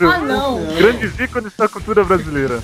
Não. 0.00 0.10
Ah, 0.10 0.18
não. 0.18 0.66
Grandes 0.76 1.18
ícones 1.18 1.52
da 1.56 1.68
cultura 1.68 2.04
brasileira. 2.04 2.62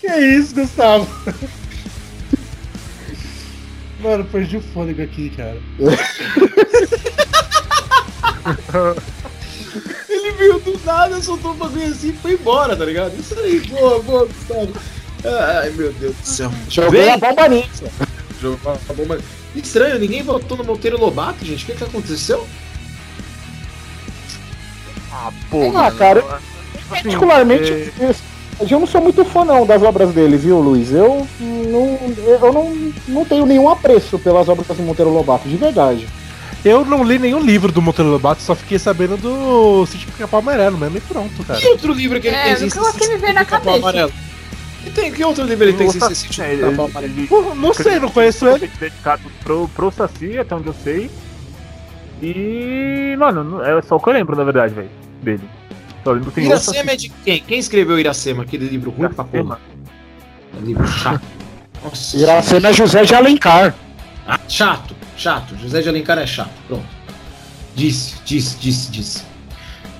Que 0.00 0.08
isso, 0.16 0.54
Gustavo? 0.54 1.06
Mano, 4.00 4.24
perdi 4.24 4.56
o 4.56 4.62
fôlego 4.62 5.02
aqui, 5.02 5.30
cara. 5.30 5.58
Ele 10.08 10.32
veio 10.32 10.58
do 10.60 10.80
nada, 10.84 11.20
soltou 11.22 11.52
um 11.52 11.56
bagulho 11.56 11.86
assim 11.86 12.10
e 12.10 12.12
foi 12.14 12.32
embora, 12.32 12.76
tá 12.76 12.84
ligado? 12.84 13.12
Isso 13.18 13.38
aí, 13.38 13.60
boa, 13.60 14.02
boa, 14.02 14.26
Gustavo. 14.26 14.72
Ai, 15.24 15.70
meu 15.70 15.92
Deus 15.92 16.16
do 16.16 16.26
céu. 16.26 16.50
Joguei 16.68 17.02
Vem. 17.04 17.12
a 17.12 17.18
bomba 17.18 17.48
nisso. 17.48 17.84
Jogou 18.40 18.78
bomba. 18.96 19.18
Estranho, 19.54 19.98
ninguém 19.98 20.22
votou 20.22 20.56
no 20.56 20.64
Monteiro 20.64 20.98
Lobato, 20.98 21.44
gente. 21.44 21.64
O 21.64 21.66
que, 21.66 21.74
que 21.74 21.84
aconteceu? 21.84 22.46
Ah, 25.12 25.30
pô. 25.50 25.76
Ah, 25.76 25.90
cara, 25.90 26.20
Assim, 26.90 27.02
Particularmente, 27.04 27.70
é, 28.00 28.14
eu 28.60 28.80
não 28.80 28.86
sou 28.86 29.00
muito 29.00 29.24
fã 29.24 29.44
não 29.44 29.64
das 29.64 29.82
obras 29.82 30.12
dele, 30.12 30.36
viu, 30.36 30.58
Luiz? 30.58 30.90
Eu 30.90 31.26
não, 31.40 31.98
eu 32.18 32.52
não, 32.52 32.92
não 33.06 33.24
tenho 33.24 33.46
nenhum 33.46 33.68
apreço 33.68 34.18
pelas 34.18 34.48
obras 34.48 34.66
do 34.66 34.82
Monteiro 34.82 35.10
Lobato, 35.10 35.48
de 35.48 35.56
verdade. 35.56 36.08
Eu 36.64 36.84
não 36.84 37.02
li 37.02 37.18
nenhum 37.18 37.40
livro 37.40 37.72
do 37.72 37.80
Monteiro 37.80 38.10
Lobato, 38.10 38.42
só 38.42 38.54
fiquei 38.54 38.78
sabendo 38.78 39.16
do 39.16 39.86
Sítio 39.86 40.08
Pica-Pau 40.08 40.40
Amarelo 40.40 40.76
mesmo 40.76 40.98
e 40.98 41.00
pronto, 41.00 41.42
cara. 41.44 41.58
Que 41.58 41.68
outro 41.68 41.92
livro 41.92 42.20
que 42.20 42.28
ele 42.28 42.36
É, 42.36 42.54
tem 42.54 42.64
nunca 42.64 42.80
consegui 42.80 43.08
me 43.08 43.16
ver 43.16 43.32
na 43.32 43.44
cabeça. 43.44 44.10
E 44.90 44.92
tem, 44.92 45.12
que 45.12 45.22
outro 45.24 45.44
livro 45.44 45.64
ele 45.64 45.72
tem 45.74 45.86
é, 45.86 46.52
ele- 46.52 46.64
ele- 47.04 47.26
Pô, 47.28 47.54
não 47.54 47.72
sei, 47.72 48.00
não 48.00 48.08
conheço 48.10 48.46
ele. 48.48 48.66
dedicado 48.78 49.22
pro, 49.44 49.68
pro 49.68 49.90
Saci, 49.92 50.36
até 50.38 50.54
onde 50.54 50.66
eu 50.66 50.74
sei. 50.82 51.08
E. 52.22 53.14
Mano, 53.18 53.62
é 53.62 53.80
só 53.82 53.96
o 53.96 54.00
que 54.00 54.08
eu 54.08 54.12
lembro, 54.12 54.36
na 54.36 54.44
verdade, 54.44 54.74
velho. 54.74 54.90
Dele. 55.22 55.42
Só 56.04 56.12
lembro 56.12 56.30
que 56.30 56.36
tem 56.40 56.44
outro 56.52 56.62
Iracema 56.72 56.90
é 56.92 56.96
de 56.96 57.08
quem? 57.24 57.40
Quem 57.42 57.58
escreveu 57.58 57.98
Iracema? 57.98 58.42
Aquele 58.42 58.66
livro 58.68 58.90
ruim 58.90 59.08
pra 59.10 59.24
porra? 59.24 59.60
É 60.58 60.64
livro 60.64 60.86
chato. 60.88 61.22
Nossa. 61.84 62.16
Iracema 62.16 62.68
é 62.68 62.72
José 62.72 63.04
de 63.04 63.14
Alencar. 63.14 63.74
Ah, 64.26 64.38
chato, 64.48 64.94
chato. 65.16 65.56
José 65.56 65.80
de 65.82 65.88
Alencar 65.88 66.18
é 66.18 66.26
chato. 66.26 66.50
Pronto. 66.66 66.84
Disse, 67.74 68.16
disse, 68.24 68.56
disse, 68.58 68.90
disse. 68.90 69.22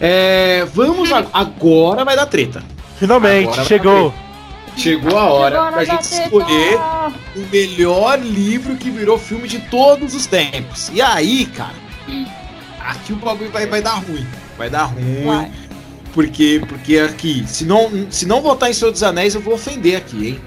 É, 0.01 0.66
vamos 0.74 1.12
a- 1.12 1.26
agora 1.32 2.05
vai 2.05 2.16
dar 2.16 2.26
treta. 2.26 2.62
Finalmente, 2.99 3.64
chegou. 3.64 4.12
Chegou 4.80 5.18
a 5.18 5.24
hora 5.24 5.56
Chegou 5.56 5.68
pra 5.72 5.76
na 5.76 5.84
gente 5.84 6.22
escolher 6.24 6.78
o 7.36 7.40
melhor 7.52 8.18
livro 8.18 8.76
que 8.76 8.90
virou 8.90 9.18
filme 9.18 9.46
de 9.48 9.58
todos 9.58 10.14
os 10.14 10.26
tempos. 10.26 10.90
E 10.92 11.00
aí, 11.02 11.46
cara, 11.46 11.74
aqui 12.80 13.12
o 13.12 13.16
bagulho 13.16 13.50
vai, 13.50 13.66
vai 13.66 13.82
dar 13.82 13.94
ruim. 13.94 14.26
Vai 14.56 14.70
dar 14.70 14.84
ruim. 14.84 15.24
Vai. 15.26 15.50
Porque, 16.12 16.60
porque 16.68 16.98
aqui, 16.98 17.44
se 17.46 17.64
não, 17.64 17.88
se 18.10 18.26
não 18.26 18.40
votar 18.42 18.68
em 18.68 18.72
Senhor 18.72 18.90
dos 18.90 19.02
Anéis, 19.02 19.34
eu 19.34 19.40
vou 19.40 19.54
ofender 19.54 19.96
aqui, 19.96 20.28
hein? 20.28 20.40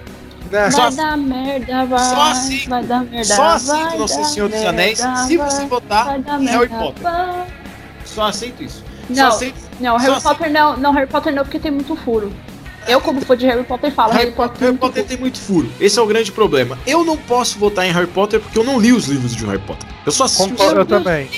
Né? 0.52 0.70
Só 0.70 0.82
Vai 0.90 0.92
dar 0.96 1.18
merda, 1.18 1.86
vai. 1.86 2.00
só 2.00 2.22
assim- 2.32 2.68
Vai 2.70 2.84
dar 2.84 3.00
merda. 3.06 3.24
Só 3.36 3.44
aceito 3.44 3.88
vai 3.90 3.98
Nosso 3.98 4.26
Senhor 4.26 4.50
dos 4.50 4.62
Anéis 4.64 5.00
se 5.00 5.38
vai, 5.38 5.50
você 5.50 5.66
votar 5.66 6.06
vai 6.06 6.20
dar 6.20 6.42
em 6.42 6.46
Harry 6.46 6.58
merda, 6.70 6.78
Potter. 6.78 7.04
vai. 7.04 7.46
Só 8.06 8.24
aceito 8.28 8.64
isso. 8.64 8.84
Só 9.08 9.14
Não, 9.22 9.28
aceito. 9.30 9.56
não, 9.80 9.92
só 9.94 9.98
Harry 9.98 10.12
aceito- 10.18 10.24
Potter 10.38 10.52
não, 10.52 10.78
não, 10.78 10.92
Harry 10.92 11.08
Potter 11.08 11.34
não, 11.34 11.44
porque 11.44 11.60
tem 11.60 11.72
muito 11.72 11.96
furo. 11.96 12.32
Eu, 12.88 13.00
como 13.02 13.22
fã 13.22 13.36
de 13.38 13.46
Harry 13.46 13.64
Potter, 13.64 13.92
falo, 13.92 14.12
Harry 14.14 14.26
Harry 14.26 14.36
Potter, 14.36 14.60
Harry 14.60 14.72
tem 14.72 14.78
Potter 14.78 14.96
muito 15.02 15.10
tem 15.10 15.18
muito 15.18 15.40
furo. 15.40 15.70
Esse 15.80 15.98
é 15.98 16.02
o 16.02 16.06
grande 16.08 16.32
problema. 16.32 16.78
Eu 16.86 17.04
não 17.04 17.16
posso 17.18 17.58
votar 17.58 17.86
em 17.86 17.92
Harry 17.92 18.08
Potter 18.08 18.40
porque 18.40 18.58
eu 18.58 18.64
não 18.64 18.80
li 18.80 18.92
os 18.92 19.08
livros 19.08 19.36
de 19.36 19.46
Harry 19.46 19.60
Potter. 19.60 19.88
Eu 20.06 20.12
só 20.12 20.26
assisti 20.26 20.44
os 20.44 20.50
Concordo, 20.52 20.82
eu 20.82 20.86
Deus. 20.86 21.04
também. 21.04 21.30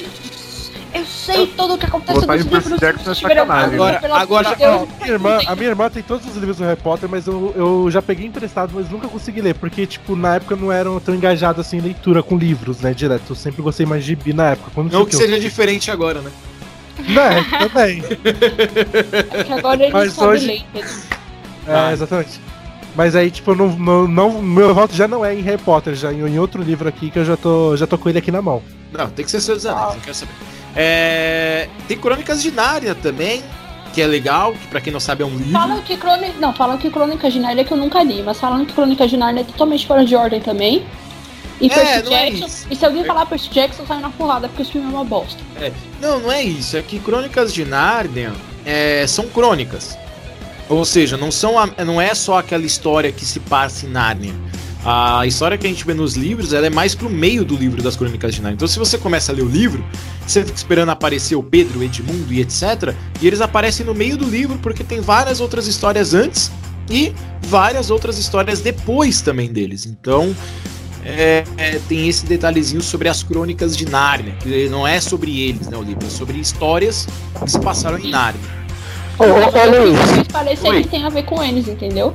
Eu 0.93 1.05
sei 1.05 1.47
tudo 1.47 1.73
o 1.73 1.77
que 1.77 1.85
acontece 1.85 2.25
nos 2.25 2.45
livros. 2.51 2.79
Jackson 2.79 3.11
é 3.27 3.37
alguma 3.39 3.55
coisa, 3.67 3.75
Agora- 3.75 4.21
agora- 4.21 4.55
Deus, 4.55 4.89
Minha 5.01 5.11
irmã, 5.13 5.39
a 5.45 5.55
minha 5.55 5.69
irmã 5.69 5.89
tem 5.89 6.01
todos 6.01 6.25
os 6.25 6.35
livros 6.37 6.57
do 6.57 6.63
Harry 6.63 6.79
Potter, 6.81 7.09
mas 7.09 7.27
eu, 7.27 7.53
eu 7.55 7.91
já 7.91 8.01
peguei 8.01 8.25
emprestado, 8.25 8.71
mas 8.73 8.89
nunca 8.89 9.07
consegui 9.09 9.41
ler, 9.41 9.55
porque, 9.55 9.85
tipo, 9.85 10.15
na 10.15 10.35
época 10.35 10.53
eu 10.53 10.57
não 10.57 10.71
era 10.71 10.89
tão 11.01 11.13
engajado 11.13 11.59
assim 11.59 11.77
em 11.77 11.81
leitura 11.81 12.23
com 12.23 12.37
livros, 12.37 12.79
né, 12.79 12.93
direto. 12.93 13.23
Eu 13.31 13.35
sempre 13.35 13.61
gostei 13.61 13.85
mais 13.85 14.03
de 14.03 14.07
gibi 14.11 14.31
na 14.31 14.51
época. 14.51 14.71
Quando 14.73 14.89
Não 14.91 15.01
tinha 15.05 15.09
que 15.09 15.15
o 15.15 15.19
quê? 15.19 15.25
seja 15.25 15.39
diferente 15.39 15.91
agora, 15.91 16.21
né? 16.21 16.31
Né, 17.09 17.45
também. 17.59 18.01
É 19.33 19.43
que 19.43 19.51
agora 19.51 19.83
ele 19.83 19.91
Mas 19.91 20.13
sabe 20.13 20.27
hoje- 20.29 20.47
ler, 20.47 20.59
entendeu? 20.73 20.89
É, 21.67 21.73
Ah. 21.75 21.91
exatamente. 21.93 22.39
Mas 22.95 23.13
aí, 23.15 23.29
tipo, 23.29 23.53
não, 23.53 23.67
não, 23.77 24.07
não- 24.07 24.41
meu 24.41 24.73
voto 24.73 24.95
já 24.95 25.07
não 25.07 25.25
é 25.25 25.35
em 25.35 25.41
Harry 25.41 25.57
Potter, 25.61 25.95
já 25.95 26.13
em, 26.13 26.19
em 26.21 26.39
outro 26.39 26.63
livro 26.63 26.87
aqui 26.87 27.11
que 27.11 27.19
eu 27.19 27.25
já 27.25 27.35
tô, 27.35 27.75
já 27.75 27.85
tô 27.85 27.97
com 27.97 28.07
ele 28.07 28.19
aqui 28.19 28.31
na 28.31 28.41
mão. 28.41 28.61
Não, 28.93 29.09
tem 29.09 29.25
que 29.25 29.31
ser 29.31 29.41
Senhor 29.41 29.57
dos 29.57 29.65
Anéis, 29.65 29.93
não 29.95 29.99
quero 29.99 30.15
saber. 30.15 30.31
É, 30.77 31.67
tem 31.87 31.97
Crônicas 31.97 32.41
de 32.41 32.51
Nárnia 32.51 32.95
também, 32.95 33.43
que 33.93 34.01
é 34.01 34.07
legal, 34.07 34.53
que 34.53 34.67
pra 34.67 34.79
quem 34.79 34.93
não 34.93 34.99
sabe 34.99 35.23
é 35.23 35.25
um 35.25 35.35
livro. 35.37 35.51
Falam 35.51 35.81
que 35.81 35.97
Crônica. 35.97 36.33
Não, 36.39 36.53
falam 36.53 36.77
que 36.77 36.89
Crônica 36.89 37.29
de 37.29 37.39
Nárnia 37.39 37.61
é 37.61 37.65
que 37.65 37.71
eu 37.73 37.77
nunca 37.77 38.01
li, 38.03 38.21
mas 38.23 38.39
falam 38.39 38.65
que 38.65 38.73
Crônica 38.73 39.05
de 39.07 39.17
Nárnia 39.17 39.41
é 39.41 39.43
totalmente 39.45 39.85
fora 39.87 40.05
de 40.05 40.15
ordem 40.15 40.39
também. 40.39 40.85
E 41.59 41.71
É, 41.71 41.79
é 41.79 42.01
Jackson. 42.01 42.45
isso. 42.45 42.67
e 42.69 42.75
se 42.75 42.85
alguém 42.85 43.03
falar 43.05 43.25
Percy 43.25 43.49
Jackson, 43.49 43.85
sai 43.85 43.99
na 44.01 44.09
porrada, 44.09 44.47
porque 44.49 44.61
esse 44.61 44.71
filme 44.73 44.87
é 44.87 44.91
uma 44.91 45.05
bosta. 45.05 45.41
É, 45.59 45.71
não, 46.01 46.19
não 46.19 46.31
é 46.31 46.43
isso. 46.43 46.75
É 46.75 46.81
que 46.81 46.99
Crônicas 46.99 47.53
de 47.53 47.63
Nárnia 47.65 48.33
é, 48.65 49.05
são 49.07 49.27
crônicas. 49.29 49.97
Ou 50.67 50.83
seja, 50.83 51.15
não, 51.17 51.31
são 51.31 51.53
não 51.85 52.01
é 52.01 52.13
só 52.15 52.39
aquela 52.39 52.65
história 52.65 53.11
que 53.11 53.25
se 53.25 53.39
passa 53.39 53.85
em 53.85 53.89
Nárnia. 53.89 54.33
A 54.83 55.25
história 55.25 55.57
que 55.57 55.65
a 55.65 55.69
gente 55.69 55.83
vê 55.83 55.95
nos 55.95 56.13
livros 56.13 56.53
ela 56.53 56.67
é 56.67 56.69
mais 56.69 56.93
pro 56.93 57.09
meio 57.09 57.43
do 57.43 57.55
livro 57.55 57.81
das 57.81 57.95
Crônicas 57.95 58.35
de 58.35 58.41
Nárnia. 58.41 58.55
Então, 58.55 58.67
se 58.67 58.77
você 58.77 58.97
começa 58.97 59.31
a 59.31 59.35
ler 59.35 59.41
o 59.41 59.49
livro, 59.49 59.83
você 60.27 60.43
fica 60.43 60.55
esperando 60.55 60.89
aparecer 60.89 61.35
o 61.35 61.41
Pedro, 61.41 61.79
o 61.79 61.83
Edmundo 61.83 62.31
e 62.31 62.39
etc. 62.39 62.93
E 63.19 63.25
eles 63.25 63.41
aparecem 63.41 63.85
no 63.85 63.95
meio 63.95 64.15
do 64.15 64.29
livro 64.29 64.59
porque 64.59 64.83
tem 64.83 65.01
várias 65.01 65.39
outras 65.39 65.67
histórias 65.67 66.13
antes 66.13 66.51
e 66.89 67.13
várias 67.41 67.89
outras 67.89 68.19
histórias 68.19 68.61
depois 68.61 69.21
também 69.21 69.51
deles. 69.51 69.87
Então, 69.87 70.35
é, 71.03 71.43
é, 71.57 71.79
tem 71.87 72.07
esse 72.07 72.25
detalhezinho 72.25 72.81
sobre 72.81 73.07
as 73.07 73.23
crônicas 73.23 73.77
de 73.77 73.85
Nárnia, 73.85 74.35
que 74.35 74.67
não 74.69 74.87
é 74.87 74.99
sobre 74.99 75.39
eles, 75.39 75.67
né, 75.67 75.77
o 75.77 75.83
livro, 75.83 76.05
é 76.05 76.09
sobre 76.09 76.39
histórias 76.39 77.07
que 77.43 77.51
se 77.51 77.59
passaram 77.59 77.99
em 77.99 78.09
Nárnia. 78.09 78.64
Ô, 79.17 79.23
ô, 79.23 79.27
ô 79.27 79.83
Luiz. 79.83 80.27
Parecer 80.31 80.69
Oi. 80.69 80.81
que 80.83 80.89
tem 80.89 81.05
a 81.05 81.09
ver 81.09 81.23
com 81.23 81.41
eles, 81.43 81.67
entendeu? 81.67 82.13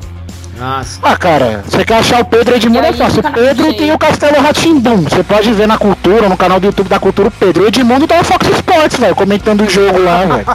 Ah, 0.61 0.83
sim. 0.85 1.01
Ah, 1.03 1.17
cara, 1.17 1.65
você 1.67 1.85
quer 1.85 1.99
achar 1.99 2.21
o 2.21 2.25
Pedro 2.25 2.55
Edmundo 2.55 2.85
é 2.85 2.93
fácil. 2.93 3.21
O 3.21 3.33
Pedro 3.33 3.73
tem 3.75 3.93
o 3.93 3.99
Castelo 3.99 4.43
Ratimbum. 4.43 5.03
Você 5.05 5.23
pode 5.23 5.51
ver 5.53 5.67
na 5.67 5.79
cultura, 5.79 6.29
no 6.29 6.37
canal 6.37 6.61
do 6.61 6.67
YouTube 6.67 6.89
da 6.89 7.01
Cultura 7.01 7.29
o 7.29 7.31
Pedro. 7.31 7.67
Edmundo 7.67 8.07
tá 8.07 8.19
no 8.19 8.25
Fox 8.25 8.47
Sports, 8.47 8.99
velho, 8.99 9.15
comentando 9.15 9.63
o 9.63 9.71
jogo 9.71 9.99
lá, 9.99 10.25
velho. 10.27 10.47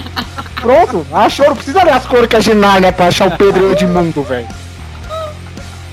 Pronto, 0.60 1.06
achou. 1.12 1.46
Não 1.46 1.54
precisa 1.54 1.84
ler 1.84 1.92
as 1.92 2.04
crônicas 2.06 2.42
de 2.42 2.54
Nárnia 2.54 2.90
pra 2.92 3.06
achar 3.06 3.28
o 3.28 3.36
Pedro 3.36 3.70
Edmundo, 3.70 4.22
velho. 4.24 4.48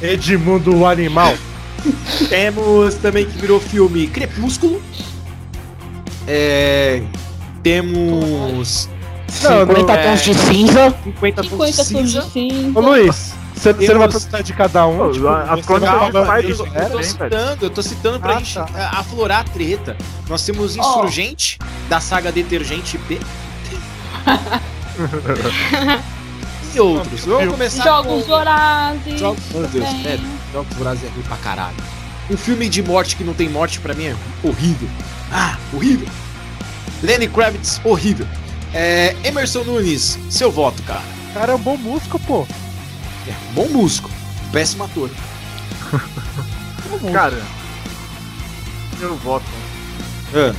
Edmundo 0.02 0.76
o 0.76 0.88
animal. 0.88 1.36
Temos 2.30 2.96
também 2.96 3.26
que 3.26 3.38
virou 3.38 3.60
filme 3.60 4.08
Crepúsculo. 4.08 4.82
É, 6.28 7.02
temos 7.62 8.90
Não, 9.44 9.60
50 9.68 9.82
não, 9.82 9.94
é. 9.94 10.04
tons 10.10 10.22
de 10.22 10.34
cinza. 10.36 10.96
50 11.04 11.42
tons 11.44 11.50
50 11.52 11.84
de 11.84 11.94
tons 11.94 12.12
de 12.12 12.22
cinza. 12.32 12.80
Ô 12.80 12.82
Luiz, 12.82 13.34
você 13.56 13.74
você 13.74 13.94
não 13.94 14.00
vai 14.00 14.10
perguntar 14.10 14.42
de 14.42 14.54
cada 14.54 14.88
um? 14.88 14.98
Pô, 14.98 15.12
tipo, 15.12 15.28
as 15.28 15.48
mais 16.28 16.50
Eu 16.50 16.66
vai- 16.66 16.90
tô 16.90 17.04
citando, 17.04 17.66
eu 17.66 17.70
tô 17.70 17.82
citando 17.84 18.20
pra 18.20 18.36
Ah, 18.36 18.38
gente 18.40 18.56
tá. 18.56 18.92
aflorar 18.98 19.42
a 19.42 19.44
treta. 19.44 19.96
Nós 20.28 20.44
temos 20.46 20.76
Insurgente, 20.76 21.58
da 21.88 22.00
saga 22.00 22.32
Detergente 22.32 22.98
P. 22.98 23.20
e 26.74 26.80
outros. 26.80 27.26
Vamos 27.26 27.52
começar 27.52 27.84
Jogos 27.84 28.24
com... 28.24 28.28
Vorazes. 28.30 29.20
Jogos... 29.20 29.44
Meu 29.54 29.68
Deus, 29.68 29.86
é, 30.06 30.20
Jogos 30.54 30.78
Vorazes 30.78 31.04
é 31.04 31.08
ruim 31.08 31.24
pra 31.24 31.38
caralho. 31.38 31.76
Um 32.30 32.38
filme 32.38 32.70
de 32.70 32.82
morte 32.82 33.16
que 33.16 33.24
não 33.24 33.34
tem 33.34 33.50
morte 33.50 33.80
pra 33.80 33.94
mim 33.94 34.06
é 34.06 34.16
horrível. 34.44 34.90
Ah, 35.32 35.58
horrível. 35.74 36.08
Lenny 37.04 37.28
Kravitz, 37.28 37.82
horrível. 37.84 38.28
É, 38.74 39.16
Emerson 39.24 39.64
Nunes, 39.64 40.18
seu 40.30 40.52
voto, 40.52 40.82
cara. 40.84 41.02
Cara, 41.34 41.52
é 41.54 41.56
um 41.56 41.60
bom 41.60 41.78
músico, 41.78 42.20
pô. 42.20 42.48
É, 43.28 43.34
bom 43.54 43.68
músico, 43.68 44.10
péssimo 44.52 44.84
ator. 44.86 45.10
Cara, 47.14 47.42
eu 49.02 49.16
voto. 49.18 49.46
É. 50.34 50.52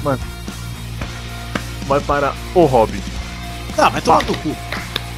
Vai 1.87 2.01
para 2.01 2.33
o 2.55 2.65
Hobbit. 2.67 3.03
Tá, 3.75 3.89
vai 3.89 4.01
tomar 4.01 4.23
no 4.25 4.35
cu. 4.39 4.55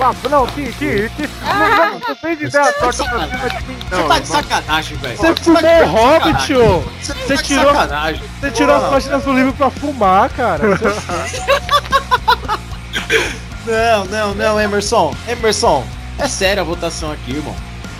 Ah, 0.01 0.12
não, 0.28 0.45
que, 0.49 0.72
que, 0.72 1.09
que. 1.11 1.28
Não, 1.45 1.76
não, 1.92 2.01
não 2.09 2.16
fez 2.16 2.40
ideia 2.40 2.72
torta 2.72 3.05
pra 3.05 3.26
cima 3.28 3.28
de 3.28 3.66
mim, 3.68 3.76
Você 3.88 3.95
não. 3.97 4.09
tá 4.09 4.18
de 4.18 4.26
sacanagem, 4.26 4.97
velho. 4.99 5.16
Você 5.16 5.34
tá 5.34 5.42
fumou 5.42 5.61
o 5.62 5.86
Hobbit, 5.86 6.55
ô! 6.55 6.80
Você 7.01 7.14
tá 7.36 7.42
tirou- 7.42 7.72
sacanagem. 7.74 8.22
Você 8.40 8.51
tirou 8.51 8.76
as 8.76 8.90
páginas 8.90 9.22
do 9.22 9.32
livro 9.32 9.53
pra 9.53 9.70
fumar, 9.70 10.30
cara. 10.30 10.62
Não, 13.66 14.05
não, 14.07 14.34
não, 14.34 14.61
Emerson. 14.61 15.14
Emerson, 15.26 15.84
é 16.18 16.28
séria 16.28 16.61
a 16.62 16.64
votação 16.64 17.11
aqui, 17.12 17.32
irmão. 17.32 17.55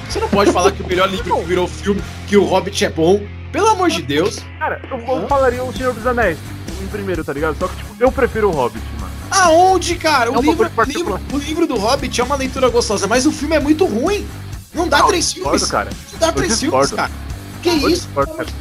Você 0.09 0.21
não 0.21 0.29
pode 0.29 0.53
falar 0.53 0.71
que 0.73 0.83
o 0.83 0.87
melhor 0.87 1.09
livro 1.09 1.37
que 1.39 1.45
virou 1.45 1.67
filme, 1.67 2.03
que 2.27 2.37
o 2.37 2.45
Hobbit 2.45 2.85
é 2.85 2.91
bom. 2.91 3.21
Pelo 3.51 3.69
amor 3.69 3.89
de 3.89 4.03
Deus. 4.03 4.41
Cara, 4.59 4.81
eu, 4.91 4.99
eu 4.99 5.29
falaria 5.29 5.63
o 5.65 5.73
Senhor 5.73 5.95
dos 5.95 6.07
Anéis 6.07 6.37
em 6.83 6.87
primeiro, 6.89 7.25
tá 7.25 7.33
ligado? 7.33 7.57
Só 7.59 7.69
que, 7.69 7.77
tipo, 7.77 7.95
eu 8.01 8.11
prefiro 8.13 8.49
o 8.49 8.53
Hobbit, 8.53 8.85
mano. 9.01 9.13
Aonde, 9.31 9.95
cara? 9.95 10.31
O, 10.31 10.35
É 10.35 10.39
um 10.39 10.43
livro, 10.43 10.71
livro- 10.87 11.21
o 11.33 11.39
livro 11.39 11.67
do 11.67 11.77
Hobbit 11.79 12.21
é 12.21 12.25
uma 12.25 12.37
leitura 12.37 12.69
gostosa, 12.69 13.07
mas 13.07 13.25
o 13.27 13.33
filme 13.33 13.57
é 13.57 13.61
muito 13.61 13.87
ruim. 13.87 14.27
Não 14.75 14.89
dá 14.89 14.99
Não, 14.99 15.07
três 15.09 15.33
discordo, 15.33 15.59
filmes. 15.59 15.71
cara. 15.71 15.91
Não 16.13 16.19
dá 16.19 16.27
Eu 16.29 16.33
três 16.33 16.59
discordo. 16.59 16.89
filmes, 16.89 17.09
cara. 17.09 17.24
Que 17.65 17.93
isso? 17.93 18.09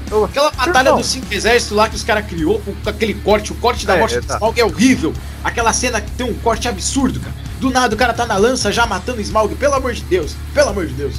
Eu- 0.09 0.25
Aquela 0.25 0.49
batalha 0.51 0.87
Irmão. 0.87 0.97
dos 1.01 1.07
cinco 1.07 1.33
exércitos 1.33 1.75
lá 1.75 1.89
que 1.89 1.95
os 1.95 2.03
caras 2.03 2.25
criou, 2.25 2.61
com 2.61 2.89
aquele 2.89 3.13
corte, 3.15 3.51
o 3.51 3.55
corte 3.55 3.85
da 3.85 3.95
É, 3.95 3.99
morte 3.99 4.15
é, 4.15 4.21
do 4.21 4.27
tá. 4.27 4.35
Smaug 4.35 4.59
é 4.59 4.63
horrível. 4.65 5.13
Aquela 5.43 5.73
cena 5.73 5.99
que 5.99 6.09
tem 6.11 6.25
um 6.25 6.33
corte 6.35 6.67
absurdo, 6.69 7.19
cara. 7.19 7.35
Do 7.59 7.69
nada 7.69 7.93
o 7.93 7.97
cara 7.97 8.13
tá 8.13 8.25
na 8.25 8.37
lança 8.37 8.71
já 8.71 8.85
matando 8.85 9.17
o 9.19 9.21
Smaug, 9.21 9.55
pelo 9.55 9.73
amor 9.73 9.93
de 9.93 10.01
Deus, 10.03 10.35
pelo 10.53 10.69
amor 10.69 10.87
de 10.87 10.93
Deus. 10.93 11.15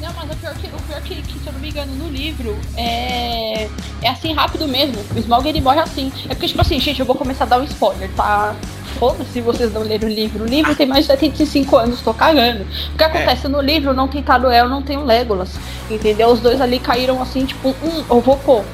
Não, 0.00 0.12
mas 0.14 0.30
o 0.30 0.36
pior, 0.36 0.54
que, 0.54 0.66
o 0.68 0.80
pior 0.86 1.00
que, 1.02 1.22
que, 1.22 1.38
se 1.38 1.46
eu 1.46 1.52
não 1.52 1.60
me 1.60 1.68
engano, 1.70 1.92
no 1.96 2.08
livro 2.08 2.56
é. 2.76 3.68
É 4.00 4.08
assim 4.08 4.32
rápido 4.32 4.66
mesmo. 4.68 4.96
O 5.14 5.18
Smaug 5.18 5.46
ele 5.46 5.60
morre 5.60 5.80
assim. 5.80 6.10
É 6.26 6.28
porque, 6.34 6.46
tipo 6.48 6.60
assim, 6.60 6.78
gente, 6.80 7.00
eu 7.00 7.06
vou 7.06 7.16
começar 7.16 7.44
a 7.44 7.46
dar 7.48 7.58
um 7.58 7.64
spoiler, 7.64 8.08
tá? 8.16 8.54
Foda-se 8.98 9.30
se 9.32 9.40
vocês 9.40 9.72
não 9.72 9.82
leram 9.82 10.08
o 10.08 10.10
livro. 10.10 10.44
O 10.44 10.46
livro 10.46 10.74
tem 10.74 10.86
mais 10.86 11.04
de 11.04 11.12
75 11.12 11.76
anos, 11.76 12.00
tô 12.00 12.12
cagando. 12.14 12.66
O 12.94 12.96
que 12.96 13.04
acontece 13.04 13.48
no 13.48 13.60
livro 13.60 13.94
não 13.94 14.08
tem 14.08 14.22
Taruel, 14.22 14.68
não 14.68 14.82
tem 14.82 14.96
o 14.96 15.04
Legolas. 15.04 15.50
Entendeu? 15.90 16.28
Os 16.28 16.40
dois 16.40 16.60
ali 16.60 16.78
caíram 16.78 17.20
assim, 17.22 17.44
tipo, 17.44 17.68
um, 17.68 18.04
eu 18.10 18.20
vou 18.20 18.36
pôr. 18.36 18.64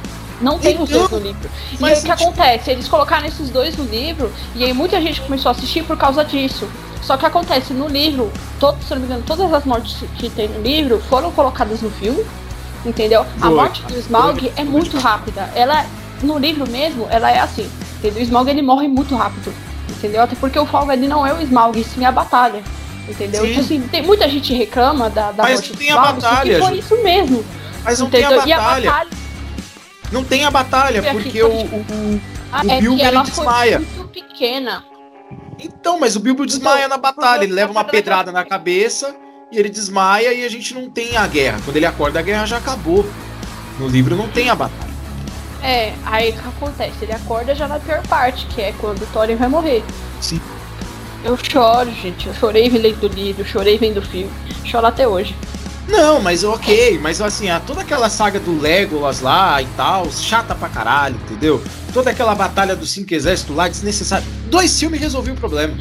Não 0.40 0.58
tem 0.58 0.80
os 0.80 0.88
dois 0.88 1.10
no 1.10 1.18
livro. 1.18 1.48
E 1.80 1.84
aí 1.84 1.98
o 1.98 2.02
que 2.02 2.10
acontece? 2.10 2.70
Eles 2.70 2.88
colocaram 2.88 3.26
esses 3.26 3.50
dois 3.50 3.76
no 3.76 3.84
livro 3.84 4.32
e 4.54 4.64
aí 4.64 4.72
muita 4.72 5.00
gente 5.00 5.20
começou 5.20 5.48
a 5.48 5.52
assistir 5.52 5.84
por 5.84 5.96
causa 5.96 6.24
disso. 6.24 6.68
Só 7.02 7.16
que 7.16 7.26
acontece 7.26 7.72
no 7.74 7.86
livro, 7.86 8.32
todo, 8.58 8.82
se 8.82 8.90
não 8.94 9.00
me 9.00 9.06
engano, 9.06 9.22
todas 9.26 9.52
as 9.52 9.64
mortes 9.64 10.04
que 10.16 10.30
tem 10.30 10.48
no 10.48 10.62
livro 10.62 10.98
foram 11.08 11.30
colocadas 11.30 11.82
no 11.82 11.90
filme. 11.90 12.24
Entendeu? 12.84 13.22
A 13.40 13.46
Foi. 13.46 13.54
morte 13.54 13.82
do 13.82 13.98
Smaug 13.98 14.52
é 14.56 14.64
muito 14.64 14.98
rápida. 14.98 15.50
Ela, 15.54 15.86
no 16.22 16.38
livro 16.38 16.68
mesmo, 16.68 17.06
ela 17.10 17.30
é 17.30 17.40
assim. 17.40 17.70
Entendeu? 17.98 18.20
O 18.20 18.24
Smaug 18.24 18.50
ele 18.50 18.62
morre 18.62 18.88
muito 18.88 19.14
rápido. 19.14 19.52
Entendeu? 19.89 20.22
Até 20.22 20.35
porque 20.37 20.59
o 20.59 20.66
ali 20.91 21.07
não 21.07 21.26
é 21.26 21.32
o 21.35 21.41
Smaug, 21.43 21.82
sim 21.85 22.05
a 22.05 22.12
batalha. 22.12 22.62
Entendeu? 23.09 23.45
Então, 23.45 23.62
assim, 23.62 23.80
tem 23.82 24.03
muita 24.03 24.28
gente 24.28 24.55
reclama 24.55 25.11
da, 25.11 25.30
da 25.32 25.43
Mas 25.43 25.61
tem 25.61 25.91
a 25.91 25.95
Smaug, 25.97 26.20
batalha, 26.20 26.59
foi 26.64 26.78
isso 26.78 27.03
mesmo. 27.03 27.45
Mas 27.85 27.99
não 28.01 28.09
tem 28.09 28.24
a 28.24 28.26
entendeu? 28.28 28.47
E 28.47 28.53
a 28.53 28.57
batalha. 28.59 28.91
batalha 28.91 29.11
Não 30.11 30.24
tem 30.24 30.45
a 30.45 30.51
batalha, 30.51 31.01
aqui, 31.01 31.11
porque 31.22 31.43
o, 31.43 31.51
tipo- 31.59 31.76
o- 31.76 32.20
ah, 32.53 32.62
O 32.64 32.70
é 32.70 32.80
Bilbo, 32.80 33.03
ele 33.03 33.22
desmaia. 33.22 33.78
muito 33.78 34.09
pequena. 34.09 34.85
Então, 35.59 35.99
mas 36.01 36.16
o 36.16 36.20
Bilbo 36.20 36.47
desmaia 36.47 36.89
na 36.89 36.97
batalha, 36.97 37.45
ele 37.45 37.53
leva 37.53 37.70
uma 37.70 37.82
batalha 37.85 38.03
pedrada 38.03 38.32
na 38.32 38.45
cabeça 38.45 39.14
e 39.53 39.59
ele 39.59 39.68
desmaia 39.68 40.32
e 40.32 40.45
a 40.45 40.49
gente 40.49 40.74
não 40.74 40.89
tem 40.91 41.16
a 41.16 41.26
guerra. 41.26 41.61
Quando 41.64 41.76
ele 41.76 41.87
acorda, 41.87 42.18
a 42.18 42.22
guerra 42.22 42.47
já 42.47 42.57
acabou. 42.57 43.05
No 43.78 43.87
livro 43.89 44.16
não 44.16 44.28
tem 44.28 44.49
a 44.51 44.55
batalha. 44.55 44.84
É, 45.64 45.94
aí 46.04 46.28
o 46.28 46.32
que 46.34 46.46
acontece? 46.46 46.92
Ele 47.00 47.12
acorda 47.12 47.54
já 47.54 47.66
na 47.66 47.80
pior 47.80 48.06
parte, 48.06 48.44
que 48.48 48.60
é 48.60 48.74
quando 48.78 49.00
o 49.00 49.06
Thorin 49.06 49.36
vai 49.36 49.48
morrer. 49.48 49.82
Sim. 50.20 50.38
Eu 51.24 51.38
choro, 51.38 51.90
gente. 51.90 52.26
Eu 52.28 52.34
chorei 52.34 52.68
lendo 52.68 53.04
o 53.04 53.08
livro, 53.08 53.42
chorei 53.46 53.78
vendo 53.78 53.96
o 53.96 54.02
filme. 54.02 54.30
Choro 54.62 54.86
até 54.86 55.08
hoje. 55.08 55.34
Não, 55.88 56.20
mas 56.20 56.44
ok, 56.44 56.98
mas 56.98 57.18
assim, 57.20 57.46
toda 57.66 57.80
aquela 57.80 58.10
saga 58.10 58.38
do 58.38 58.60
Legolas 58.60 59.22
lá 59.22 59.60
e 59.62 59.66
tal, 59.76 60.10
chata 60.10 60.54
pra 60.54 60.68
caralho, 60.68 61.16
entendeu? 61.16 61.62
Toda 61.94 62.10
aquela 62.10 62.34
batalha 62.34 62.76
dos 62.76 62.90
cinco 62.90 63.14
exércitos 63.14 63.56
lá, 63.56 63.66
desnecessário. 63.66 64.26
Dois 64.50 64.78
filmes 64.78 65.00
resolviam 65.00 65.34
o 65.34 65.38
problema. 65.38 65.74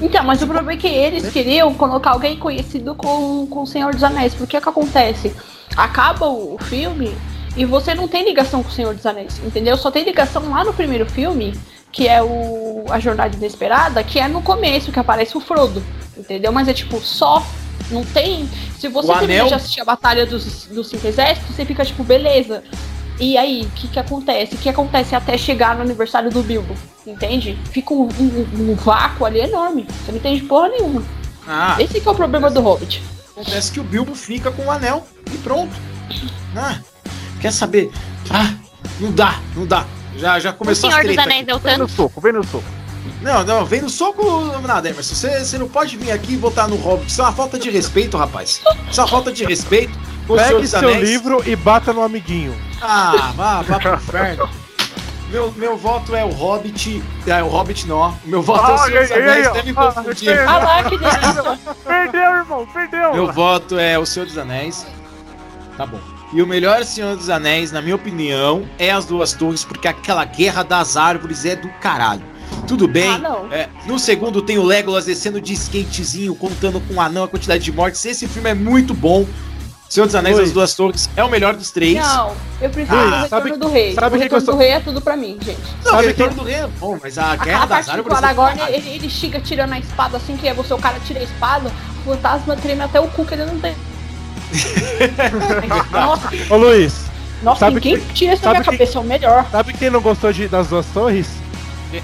Então, 0.00 0.24
mas 0.24 0.40
o 0.40 0.46
problema 0.46 0.72
é 0.72 0.76
que 0.76 0.88
eles 0.88 1.30
queriam 1.30 1.72
colocar 1.74 2.12
alguém 2.12 2.38
conhecido 2.38 2.94
com, 2.94 3.46
com 3.46 3.62
o 3.62 3.66
Senhor 3.66 3.92
dos 3.92 4.02
Anéis. 4.02 4.34
Porque 4.34 4.56
o 4.56 4.60
que 4.60 4.68
acontece? 4.68 5.34
Acaba 5.76 6.26
o 6.26 6.56
filme 6.58 7.14
e 7.56 7.64
você 7.64 7.94
não 7.94 8.08
tem 8.08 8.24
ligação 8.24 8.62
com 8.62 8.68
o 8.68 8.72
Senhor 8.72 8.94
dos 8.94 9.04
Anéis, 9.06 9.40
entendeu? 9.44 9.76
Só 9.76 9.90
tem 9.90 10.04
ligação 10.04 10.48
lá 10.50 10.64
no 10.64 10.72
primeiro 10.72 11.04
filme, 11.06 11.52
que 11.90 12.08
é 12.08 12.22
o 12.22 12.84
A 12.90 12.98
Jornada 12.98 13.36
Inesperada, 13.36 14.02
que 14.02 14.18
é 14.18 14.26
no 14.28 14.40
começo, 14.42 14.90
que 14.92 14.98
aparece 14.98 15.36
o 15.36 15.40
Frodo, 15.40 15.82
entendeu? 16.16 16.50
Mas 16.52 16.68
é 16.68 16.72
tipo, 16.74 16.98
só. 17.00 17.44
Não 17.90 18.04
tem. 18.04 18.48
Se 18.78 18.88
você 18.88 19.10
O 19.10 19.18
termina 19.18 19.40
anel- 19.42 19.48
de 19.48 19.54
assistir 19.54 19.80
a 19.80 19.84
Batalha 19.84 20.24
dos, 20.24 20.66
dos 20.66 20.88
Cinco 20.88 21.06
Exércitos, 21.06 21.54
você 21.54 21.64
fica 21.64 21.84
tipo, 21.84 22.02
beleza. 22.02 22.62
E 23.20 23.36
aí, 23.36 23.62
o 23.62 23.70
que, 23.70 23.88
que 23.88 23.98
acontece? 23.98 24.54
O 24.54 24.58
que 24.58 24.68
acontece 24.68 25.14
até 25.14 25.36
chegar 25.36 25.74
no 25.76 25.82
aniversário 25.82 26.30
do 26.30 26.42
Bilbo? 26.42 26.74
Entende? 27.06 27.58
Fica 27.70 27.92
um, 27.92 28.08
um- 28.18 28.70
um 28.70 28.74
vácuo 28.76 29.26
ali 29.26 29.40
enorme. 29.40 29.86
Você 30.04 30.12
não 30.12 30.18
entende 30.18 30.42
porra 30.44 30.68
nenhuma. 30.70 31.02
Ah, 31.46 31.76
Esse 31.78 32.00
que 32.00 32.08
é 32.08 32.10
o 32.10 32.14
problema 32.14 32.48
do 32.50 32.60
Hobbit. 32.62 33.02
acontece 33.32 33.72
que 33.72 33.80
o 33.80 33.84
Bilbo 33.84 34.14
fica 34.14 34.50
com 34.50 34.64
o 34.66 34.70
anel 34.70 35.06
e 35.30 35.36
pronto. 35.38 35.74
Ah, 36.56 36.78
quer 37.42 37.52
saber? 37.52 37.90
Ah, 38.30 38.54
não 38.98 39.12
dá, 39.12 39.34
não 39.54 39.66
dá. 39.66 39.84
Já, 40.16 40.38
já 40.38 40.50
O 40.50 40.54
começou 40.54 40.88
dos 40.88 40.98
treta 41.00 41.22
Anéis 41.22 41.40
aqui. 41.40 41.46
deu 41.46 41.58
Vem 41.58 41.76
no 41.78 41.88
soco, 41.88 42.20
vem 42.20 42.32
no 42.32 42.44
soco. 42.44 42.64
Não, 43.20 43.44
não, 43.44 43.64
vem 43.64 43.80
no 43.82 43.90
soco 43.90 44.24
nada, 44.66 44.88
Emerson. 44.88 45.14
Você, 45.14 45.44
você 45.44 45.58
não 45.58 45.68
pode 45.68 45.96
vir 45.96 46.10
aqui 46.12 46.34
e 46.34 46.36
votar 46.36 46.68
no 46.68 46.76
Hobbit. 46.76 47.10
Isso 47.10 47.20
é 47.20 47.24
uma 47.24 47.32
falta 47.32 47.58
de 47.58 47.68
respeito, 47.70 48.16
rapaz. 48.16 48.60
Isso 48.90 49.00
é 49.00 49.04
uma 49.04 49.08
falta 49.10 49.32
de 49.32 49.44
respeito. 49.44 49.98
O 50.28 50.38
Senhor 50.38 50.54
Pegue 50.56 50.68
seu 50.68 50.78
Anéis. 50.78 51.08
livro 51.08 51.42
e 51.44 51.56
bata 51.56 51.92
no 51.92 52.02
amiguinho. 52.02 52.54
Ah, 52.80 53.32
vá, 53.36 53.62
vá 53.62 53.78
pro 53.78 53.94
inferno. 53.94 54.48
Meu, 55.30 55.50
meu 55.56 55.76
voto 55.76 56.14
é 56.14 56.24
o 56.24 56.28
Hobbit. 56.30 57.02
É 57.26 57.42
o 57.42 57.48
Hobbit 57.48 57.86
não. 57.88 58.16
meu 58.24 58.42
voto 58.42 58.70
é 58.70 58.70
o 58.70 58.74
Ah, 58.74 58.78
Senhor 58.86 59.02
dos 59.02 59.12
aí, 59.12 59.22
Anéis, 59.22 59.46
até 59.46 59.62
me 59.62 59.70
Ah, 59.76 59.92
confundir. 59.92 60.28
eu 60.36 60.48
Ah 60.48 60.58
lá, 60.58 60.84
que 60.84 60.98
delícia. 60.98 61.74
Perdeu, 61.84 62.22
irmão, 62.36 62.66
perdeu. 62.72 63.14
Meu 63.14 63.32
voto 63.32 63.78
é 63.78 63.98
o 63.98 64.04
Senhor 64.06 64.26
dos 64.26 64.36
Anéis. 64.38 64.86
Tá 65.76 65.86
bom. 65.86 65.98
E 66.32 66.40
o 66.40 66.46
melhor 66.46 66.82
Senhor 66.84 67.14
dos 67.16 67.28
Anéis, 67.28 67.70
na 67.72 67.82
minha 67.82 67.94
opinião, 67.94 68.66
é 68.78 68.90
as 68.90 69.04
duas 69.04 69.32
torres, 69.34 69.64
porque 69.64 69.86
aquela 69.86 70.24
guerra 70.24 70.62
das 70.62 70.96
árvores 70.96 71.44
é 71.44 71.54
do 71.54 71.68
caralho. 71.80 72.22
Tudo 72.66 72.88
bem. 72.88 73.08
Ah, 73.10 73.18
não. 73.18 73.52
É, 73.52 73.68
no 73.86 73.98
segundo 73.98 74.40
tem 74.40 74.56
o 74.58 74.62
Legolas 74.62 75.04
descendo 75.04 75.40
de 75.40 75.52
skatezinho, 75.52 76.34
contando 76.34 76.80
com 76.80 76.94
o 76.94 77.00
anão 77.00 77.24
a 77.24 77.28
quantidade 77.28 77.62
de 77.62 77.72
mortes. 77.72 78.04
Esse 78.06 78.26
filme 78.26 78.48
é 78.48 78.54
muito 78.54 78.94
bom. 78.94 79.26
Senhor 79.90 80.06
dos 80.06 80.14
Anéis 80.14 80.36
Luiz. 80.36 80.48
as 80.48 80.54
duas 80.54 80.74
torres 80.74 81.10
é 81.14 81.22
o 81.22 81.28
melhor 81.28 81.54
dos 81.54 81.70
três. 81.70 81.98
Não, 81.98 82.34
eu 82.62 82.70
prefiro 82.70 82.98
Ah, 82.98 83.02
o 83.02 83.04
Retorno 83.04 83.28
sabe- 83.28 83.56
do 83.58 83.68
Rei. 83.68 83.92
sabe 83.94 84.06
o 84.06 84.10
quem 84.12 84.20
Retorno 84.22 84.40
gostou- 84.40 84.54
do 84.54 84.58
Rei 84.58 84.70
é 84.70 84.80
tudo 84.80 85.00
pra 85.02 85.16
mim, 85.18 85.38
gente. 85.42 85.60
Não, 85.84 85.90
Sabe 85.92 86.04
o 86.04 86.06
Retorno 86.06 86.34
quem- 86.34 86.42
do 86.44 86.48
Rei 86.48 86.56
é 86.60 86.66
bom, 86.66 86.98
mas 87.02 87.18
a 87.18 87.36
guerra 87.36 87.62
a 87.64 87.66
das 87.66 87.68
parte 87.68 87.84
que 87.84 87.90
o 87.90 87.94
árvores. 87.98 88.16
é 88.16 88.20
do 88.20 88.24
Aragorn, 88.24 88.56
caralho. 88.58 88.74
ele, 88.76 88.88
ele 88.88 89.10
chega 89.10 89.38
tirando 89.38 89.72
a 89.74 89.78
espada 89.78 90.16
assim, 90.16 90.34
que 90.38 90.48
é 90.48 90.54
você, 90.54 90.72
o 90.72 90.78
cara 90.78 90.98
tira 91.06 91.20
a 91.20 91.22
espada, 91.22 91.70
o 92.06 92.10
fantasma 92.10 92.56
treme 92.56 92.80
até 92.80 92.98
o 93.00 93.08
cu 93.08 93.26
que 93.26 93.34
ele 93.34 93.44
não 93.44 93.58
tem. 93.60 93.74
Nossa, 95.90 96.28
Ô 96.50 96.56
Luiz, 96.56 96.94
nossa 97.42 97.60
Sabe 97.60 97.80
quem 97.80 97.98
que- 97.98 98.12
tira 98.14 98.34
isso 98.34 98.42
da 98.42 98.48
sabe 98.50 98.60
minha 98.60 98.64
que- 98.70 98.78
cabeça 98.78 98.98
é 98.98 99.00
o 99.00 99.04
melhor. 99.04 99.46
sabe 99.50 99.72
quem 99.72 99.90
não 99.90 100.00
gostou 100.00 100.32
de, 100.32 100.48
das 100.48 100.68
duas 100.68 100.86
torres? 100.86 101.26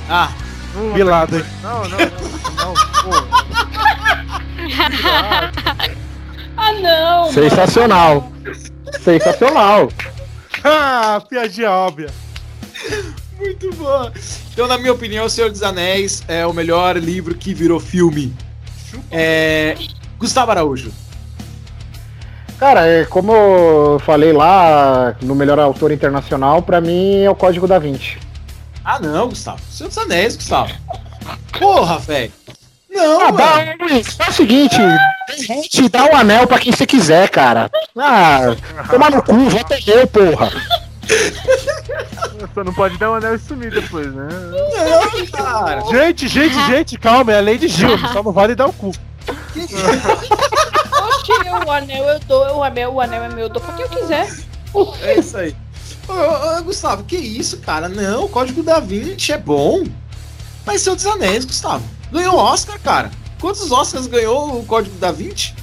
Ah, 0.08 0.30
Bilado. 0.94 1.44
Não, 1.62 1.82
não, 1.84 1.98
não, 1.98 2.64
não, 2.66 2.74
pô. 2.74 3.10
Ah 6.56 6.72
não! 6.72 7.20
mano. 7.22 7.32
Sensacional. 7.32 8.32
Sensacional. 9.02 9.88
Ah, 10.64 11.22
piadinha 11.28 11.70
óbvia. 11.70 12.10
muito 13.38 13.70
boa. 13.76 14.12
Então, 14.52 14.66
na 14.66 14.76
minha 14.76 14.92
opinião, 14.92 15.24
O 15.24 15.30
Senhor 15.30 15.50
dos 15.50 15.62
Anéis 15.62 16.24
é 16.26 16.44
o 16.44 16.52
melhor 16.52 16.96
livro 16.96 17.32
que 17.36 17.54
virou 17.54 17.78
filme. 17.78 18.34
É. 19.08 19.76
Gustavo 20.18 20.50
Araújo. 20.50 20.90
Cara, 22.58 22.86
é, 22.86 23.04
como 23.04 23.32
eu 23.32 24.00
falei 24.04 24.32
lá 24.32 25.14
no 25.22 25.34
melhor 25.34 25.58
autor 25.60 25.92
internacional, 25.92 26.60
pra 26.60 26.80
mim 26.80 27.22
é 27.22 27.30
o 27.30 27.34
Código 27.34 27.68
da 27.68 27.78
Vinci. 27.78 28.18
Ah, 28.84 28.98
não, 28.98 29.28
Gustavo. 29.28 29.60
Senhor 29.70 29.88
dos 29.88 29.98
Anéis, 29.98 30.34
Gustavo. 30.34 30.72
Porra, 31.58 31.98
velho. 31.98 32.32
Não, 32.90 33.20
Ah, 33.28 33.30
dá, 33.30 33.62
é 33.64 33.76
o 34.28 34.32
seguinte, 34.32 34.76
gente, 35.38 35.88
dá 35.88 36.06
o 36.06 36.16
anel 36.16 36.46
pra 36.48 36.58
quem 36.58 36.72
você 36.72 36.84
quiser, 36.86 37.28
cara. 37.28 37.70
Ah, 37.96 38.56
toma 38.90 39.10
no 39.10 39.22
cu, 39.22 39.34
vota 39.50 39.78
eu, 39.86 40.06
porra. 40.08 40.50
Só 42.54 42.64
não 42.64 42.74
pode 42.74 42.98
dar 42.98 43.12
um 43.12 43.14
anel 43.14 43.36
e 43.36 43.38
sumir 43.38 43.70
depois, 43.70 44.12
né? 44.12 44.26
Não, 44.30 45.26
cara. 45.26 45.80
Gente, 45.90 46.26
gente, 46.26 46.66
gente, 46.66 46.98
calma, 46.98 47.32
é 47.32 47.38
a 47.38 47.40
lei 47.40 47.56
de 47.56 47.68
Gil, 47.68 47.96
só 48.12 48.22
não 48.22 48.32
vale 48.32 48.54
dar 48.56 48.66
o 48.66 48.72
cu. 48.72 48.90
O 51.66 51.70
anel 51.70 52.04
eu 52.08 52.18
dou, 52.20 52.56
o 52.58 52.62
anel, 52.64 52.94
o 52.94 53.00
anel 53.00 53.24
é 53.24 53.28
meu, 53.28 53.38
eu 53.40 53.48
dou 53.48 53.60
pra 53.62 53.72
quem 53.74 53.84
eu 53.84 53.88
quiser. 53.90 54.28
É 55.02 55.18
isso 55.18 55.36
aí. 55.36 55.54
Ô, 56.08 56.12
ô, 56.12 56.58
ô, 56.58 56.62
Gustavo, 56.62 57.04
que 57.04 57.16
isso, 57.16 57.58
cara? 57.58 57.88
Não, 57.88 58.24
o 58.24 58.28
Código 58.28 58.62
da 58.62 58.80
Vinci 58.80 59.32
é 59.32 59.38
bom. 59.38 59.84
Mas 60.64 60.82
Senhor 60.82 60.96
dos 60.96 61.06
Anéis, 61.06 61.44
Gustavo. 61.44 61.84
Ganhou 62.12 62.36
Oscar, 62.36 62.78
cara. 62.80 63.10
Quantos 63.40 63.70
Oscars 63.70 64.06
ganhou 64.06 64.58
o 64.60 64.64
Código 64.64 64.96
da 64.98 65.10
Vinci? 65.12 65.54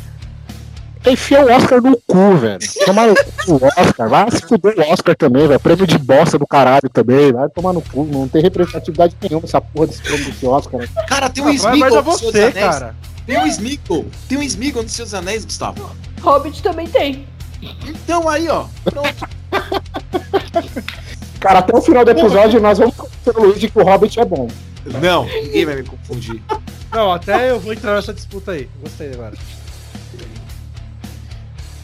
Enfia 1.07 1.45
o 1.45 1.51
Oscar 1.51 1.79
no 1.81 1.95
cu, 2.07 2.35
velho. 2.37 2.59
Toma 2.85 3.05
no 3.05 3.15
cu 3.15 3.51
o 3.53 3.67
Oscar. 3.79 4.09
Vai 4.09 4.31
se 4.31 4.41
fuder 4.41 4.73
o 4.79 4.91
Oscar 4.91 5.15
também, 5.15 5.47
velho. 5.47 5.59
Prêmio 5.59 5.85
de 5.85 5.97
bosta 5.99 6.37
do 6.39 6.47
caralho 6.47 6.89
também. 6.91 7.31
Vai 7.31 7.47
tomar 7.49 7.73
no 7.73 7.81
cu. 7.81 8.05
Não 8.05 8.27
tem 8.27 8.41
representatividade 8.41 9.15
nenhuma 9.21 9.45
essa 9.45 9.61
porra 9.61 9.87
desse 9.87 10.01
prêmio 10.01 10.25
desse 10.25 10.45
Oscar. 10.47 10.79
né? 10.81 10.87
Cara, 11.07 11.29
tem 11.29 11.43
um 11.43 11.47
Ah, 11.47 11.53
no 11.53 11.59
Senhor 11.59 12.01
dos 12.03 12.21
você, 12.21 12.39
Anéis. 12.45 12.53
cara. 12.55 12.95
Tem 13.25 13.37
um 13.39 13.47
Smeagol. 13.47 14.05
Tem 14.27 14.37
um 14.37 14.43
Smeagol 14.43 14.83
no 14.83 14.89
Senhor 14.89 15.05
dos 15.05 15.13
Anéis, 15.13 15.45
Gustavo. 15.45 15.95
Hobbit 16.21 16.61
também 16.61 16.87
tem. 16.87 17.27
Então 17.87 18.29
aí, 18.29 18.47
ó. 18.47 18.65
Pronto. 18.83 19.27
Cara, 21.39 21.59
até 21.59 21.75
o 21.75 21.81
final 21.81 22.03
do 22.03 22.11
episódio 22.11 22.59
nós 22.59 22.77
vamos 22.77 22.95
convencer 22.95 23.37
o 23.37 23.41
Luiz 23.41 23.59
de 23.59 23.69
que 23.69 23.79
o 23.79 23.83
Hobbit 23.83 24.19
é 24.19 24.25
bom. 24.25 24.47
Não, 25.01 25.25
ninguém 25.25 25.65
vai 25.65 25.75
me 25.77 25.83
confundir. 25.83 26.41
Não, 26.91 27.11
até 27.11 27.51
eu 27.51 27.59
vou 27.59 27.73
entrar 27.73 27.95
nessa 27.95 28.13
disputa 28.13 28.51
aí. 28.51 28.69
Gostei 28.81 29.11
agora. 29.11 29.35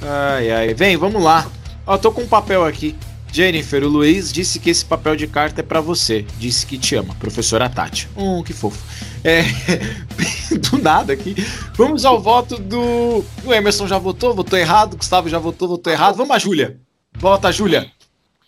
Ai, 0.02 0.52
ai. 0.52 0.74
Vem, 0.74 0.98
vamos 0.98 1.22
lá. 1.22 1.48
Ó, 1.86 1.98
tô 1.98 2.12
com 2.12 2.22
um 2.22 2.28
papel 2.28 2.66
aqui. 2.66 2.96
Jennifer, 3.32 3.84
o 3.84 3.88
Luiz 3.88 4.32
disse 4.32 4.60
que 4.60 4.70
esse 4.70 4.84
papel 4.84 5.16
de 5.16 5.26
carta 5.26 5.62
é 5.62 5.64
pra 5.64 5.80
você. 5.80 6.26
Disse 6.38 6.66
que 6.66 6.78
te 6.78 6.96
ama. 6.96 7.16
Professora 7.16 7.70
Tati. 7.70 8.08
Hum, 8.16 8.44
que 8.44 8.54
fofo. 8.54 8.82
É. 9.24 9.44
do 10.58 10.78
nada 10.78 11.14
aqui. 11.14 11.36
Vamos 11.74 12.06
ao 12.06 12.20
voto 12.20 12.58
do. 12.58 13.24
O 13.46 13.54
Emerson 13.54 13.88
já 13.88 13.98
votou, 13.98 14.34
votou 14.34 14.58
errado. 14.58 14.98
Gustavo 14.98 15.30
já 15.30 15.40
votou, 15.40 15.68
votou 15.68 15.92
errado. 15.92 16.16
Vamos 16.16 16.36
a 16.36 16.40
Júlia. 16.40 16.80
Vota, 17.14 17.52
Júlia. 17.52 17.92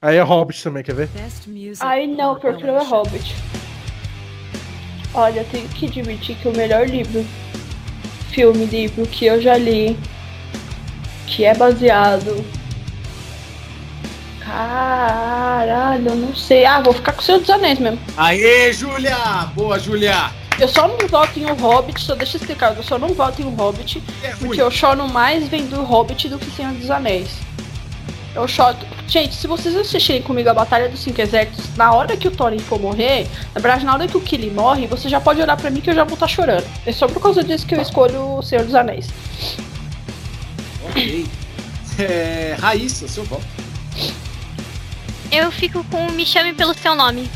Aí 0.01 0.17
é 0.17 0.21
Hobbit 0.21 0.61
também, 0.61 0.83
quer 0.83 0.95
ver? 0.95 1.09
Ai 1.79 2.07
não, 2.07 2.35
prefiro 2.37 2.73
é 2.73 2.83
Hobbit. 2.83 3.35
Olha, 5.13 5.45
tenho 5.45 5.67
que 5.69 5.85
admitir 5.85 6.35
que 6.37 6.47
o 6.47 6.57
melhor 6.57 6.87
livro, 6.87 7.23
filme, 8.31 8.65
livro 8.65 9.05
que 9.05 9.25
eu 9.25 9.41
já 9.41 9.57
li, 9.57 9.97
que 11.27 11.45
é 11.45 11.53
baseado. 11.53 12.43
Caralho, 14.41 16.09
eu 16.09 16.15
não 16.15 16.35
sei. 16.35 16.65
Ah, 16.65 16.81
vou 16.81 16.93
ficar 16.93 17.13
com 17.13 17.21
o 17.21 17.23
Senhor 17.23 17.39
dos 17.39 17.49
Anéis 17.49 17.79
mesmo. 17.79 17.99
Aê, 18.17 18.73
Júlia! 18.73 19.15
Boa, 19.55 19.79
Júlia! 19.79 20.42
Eu 20.59 20.67
só 20.67 20.87
não 20.87 21.07
voto 21.07 21.39
em 21.39 21.45
um 21.45 21.53
Hobbit, 21.53 21.99
só 22.01 22.15
deixa 22.15 22.37
eu 22.37 22.41
explicar, 22.41 22.75
eu 22.75 22.83
só 22.83 22.97
não 22.97 23.09
voto 23.09 23.41
em 23.41 23.45
um 23.45 23.55
Hobbit, 23.55 24.03
É 24.23 24.29
porque 24.35 24.61
eu 24.61 24.69
choro 24.69 25.07
mais 25.07 25.47
vendo 25.47 25.81
Hobbit 25.83 26.29
do 26.29 26.37
que 26.37 26.49
Senhor 26.51 26.73
dos 26.73 26.89
Anéis. 26.89 27.29
Eu 28.35 28.47
choro. 28.47 28.77
Gente, 29.07 29.35
se 29.35 29.45
vocês 29.45 29.75
assistirem 29.75 30.21
comigo 30.21 30.49
a 30.49 30.53
Batalha 30.53 30.89
dos 30.89 31.01
Cinco 31.01 31.21
Exércitos, 31.21 31.75
na 31.75 31.93
hora 31.93 32.17
que 32.17 32.27
o 32.27 32.31
Thorin 32.31 32.59
for 32.59 32.79
morrer, 32.79 33.27
na 33.53 33.61
verdade, 33.61 33.85
na 33.85 33.93
hora 33.93 34.07
que 34.07 34.17
o 34.17 34.21
Killy 34.21 34.49
morre, 34.49 34.87
você 34.87 35.07
já 35.07 35.21
pode 35.21 35.41
olhar 35.41 35.55
pra 35.57 35.69
mim 35.69 35.81
que 35.81 35.89
eu 35.89 35.95
já 35.95 36.03
vou 36.03 36.15
estar 36.15 36.27
chorando. 36.27 36.65
É 36.85 36.91
só 36.91 37.07
por 37.07 37.21
causa 37.21 37.43
disso 37.43 37.65
que 37.67 37.75
eu 37.75 37.81
escolho 37.81 38.37
o 38.37 38.41
Senhor 38.41 38.63
dos 38.63 38.73
Anéis. 38.73 39.09
Ok. 40.89 41.27
É, 41.99 42.55
Raíssa, 42.59 43.07
seu 43.07 43.23
voto. 43.23 43.45
Eu 45.31 45.51
fico 45.51 45.83
com 45.85 46.11
Me 46.11 46.25
Chame 46.25 46.53
Pelo 46.53 46.73
Seu 46.73 46.95
Nome. 46.95 47.29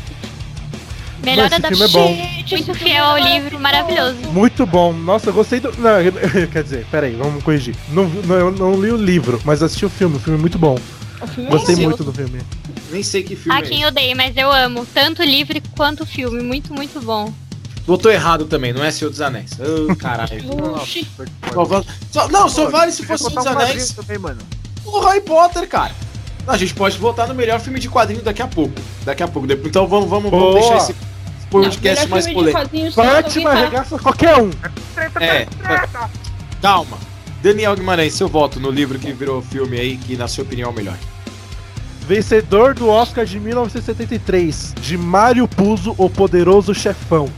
Melhor 1.24 1.46
Esse 1.46 1.54
adaptação. 1.56 1.88
filme 1.88 2.20
é 2.20 2.56
Muito 2.56 2.74
fiel 2.74 3.04
ao 3.04 3.18
livro, 3.18 3.58
maravilhoso. 3.60 4.16
Muito 4.32 4.64
bom. 4.66 4.92
Nossa, 4.92 5.30
eu 5.30 5.32
gostei 5.34 5.60
do. 5.60 5.72
Não, 5.78 5.98
quer 6.52 6.62
dizer, 6.62 6.86
peraí, 6.90 7.14
vamos 7.16 7.42
corrigir. 7.42 7.74
Não, 7.90 8.04
não, 8.08 8.36
eu 8.36 8.50
não 8.52 8.80
li 8.80 8.90
o 8.90 8.96
livro, 8.96 9.40
mas 9.44 9.62
assisti 9.62 9.84
o 9.84 9.90
filme. 9.90 10.16
O 10.16 10.20
filme 10.20 10.38
é 10.38 10.40
muito 10.40 10.58
bom. 10.58 10.78
É 11.20 11.50
Gostei 11.50 11.74
Sim. 11.74 11.84
muito 11.86 12.04
do 12.04 12.12
filme. 12.12 12.40
Nem 12.90 13.02
sei 13.02 13.22
que 13.22 13.34
filme 13.34 13.58
é 13.58 13.62
quem 13.62 13.78
esse. 13.78 13.86
odeie, 13.86 14.14
mas 14.14 14.36
eu 14.36 14.50
amo. 14.50 14.86
Tanto 14.94 15.22
o 15.22 15.24
livro 15.24 15.60
quanto 15.76 16.04
o 16.04 16.06
filme. 16.06 16.42
Muito, 16.42 16.72
muito 16.72 17.00
bom. 17.00 17.32
Votou 17.84 18.12
errado 18.12 18.44
também, 18.44 18.72
não 18.72 18.84
é 18.84 18.90
Senhor 18.90 19.10
dos 19.10 19.20
Anéis. 19.20 19.52
Ô, 19.58 19.96
caralho. 19.96 20.42
Oxi. 20.76 21.06
Não, 22.30 22.48
só 22.48 22.70
vale 22.70 22.92
se 22.92 23.04
fosse 23.04 23.24
Senhor 23.24 23.36
dos 23.36 23.46
Anéis. 23.46 23.92
Também, 23.92 24.18
mano. 24.18 24.40
O 24.84 25.00
Harry 25.00 25.20
Potter, 25.22 25.66
cara. 25.66 25.92
A 26.48 26.56
gente 26.56 26.72
pode 26.72 26.96
votar 26.96 27.28
no 27.28 27.34
melhor 27.34 27.60
filme 27.60 27.78
de 27.78 27.90
quadrinho 27.90 28.22
daqui 28.22 28.40
a 28.40 28.46
pouco. 28.48 28.74
Daqui 29.04 29.22
a 29.22 29.28
pouco. 29.28 29.46
Então 29.52 29.86
vamos, 29.86 30.08
vamos, 30.08 30.30
vamos 30.30 30.54
deixar 30.54 30.76
esse 30.78 30.94
podcast 31.50 32.04
Não, 32.04 32.10
mais 32.10 32.26
polêmico. 32.26 32.96
Batman 32.96 33.50
arregaça 33.50 33.98
qualquer 33.98 34.38
um. 34.38 34.50
É, 35.20 35.46
calma. 36.62 36.96
Daniel 37.42 37.76
Guimarães, 37.76 38.14
seu 38.14 38.28
voto 38.28 38.58
no 38.58 38.70
livro 38.70 38.98
que 38.98 39.12
virou 39.12 39.42
filme 39.42 39.78
aí, 39.78 39.96
que 39.98 40.16
na 40.16 40.26
sua 40.26 40.42
opinião 40.42 40.70
é 40.70 40.72
o 40.72 40.74
melhor. 40.74 40.96
Vencedor 42.06 42.72
do 42.72 42.88
Oscar 42.88 43.26
de 43.26 43.38
1973, 43.38 44.74
de 44.80 44.96
Mário 44.96 45.46
Puzo, 45.46 45.94
o 45.98 46.08
Poderoso 46.08 46.74
Chefão. 46.74 47.28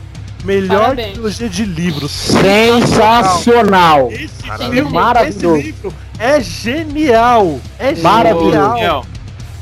Melhor 0.45 0.79
Parabéns. 0.79 1.11
trilogia 1.11 1.49
de 1.49 1.65
livros. 1.65 2.11
Sensacional. 2.11 4.09
Esse 4.09 4.41
Caramba. 4.43 4.73
filme, 4.73 4.91
Maravilhoso. 4.91 5.57
esse 5.57 5.65
livro 5.67 5.93
é 6.21 6.41
genial. 6.41 7.59
É 7.79 7.93
Maravilhoso. 7.95 8.75
genial. 8.75 9.05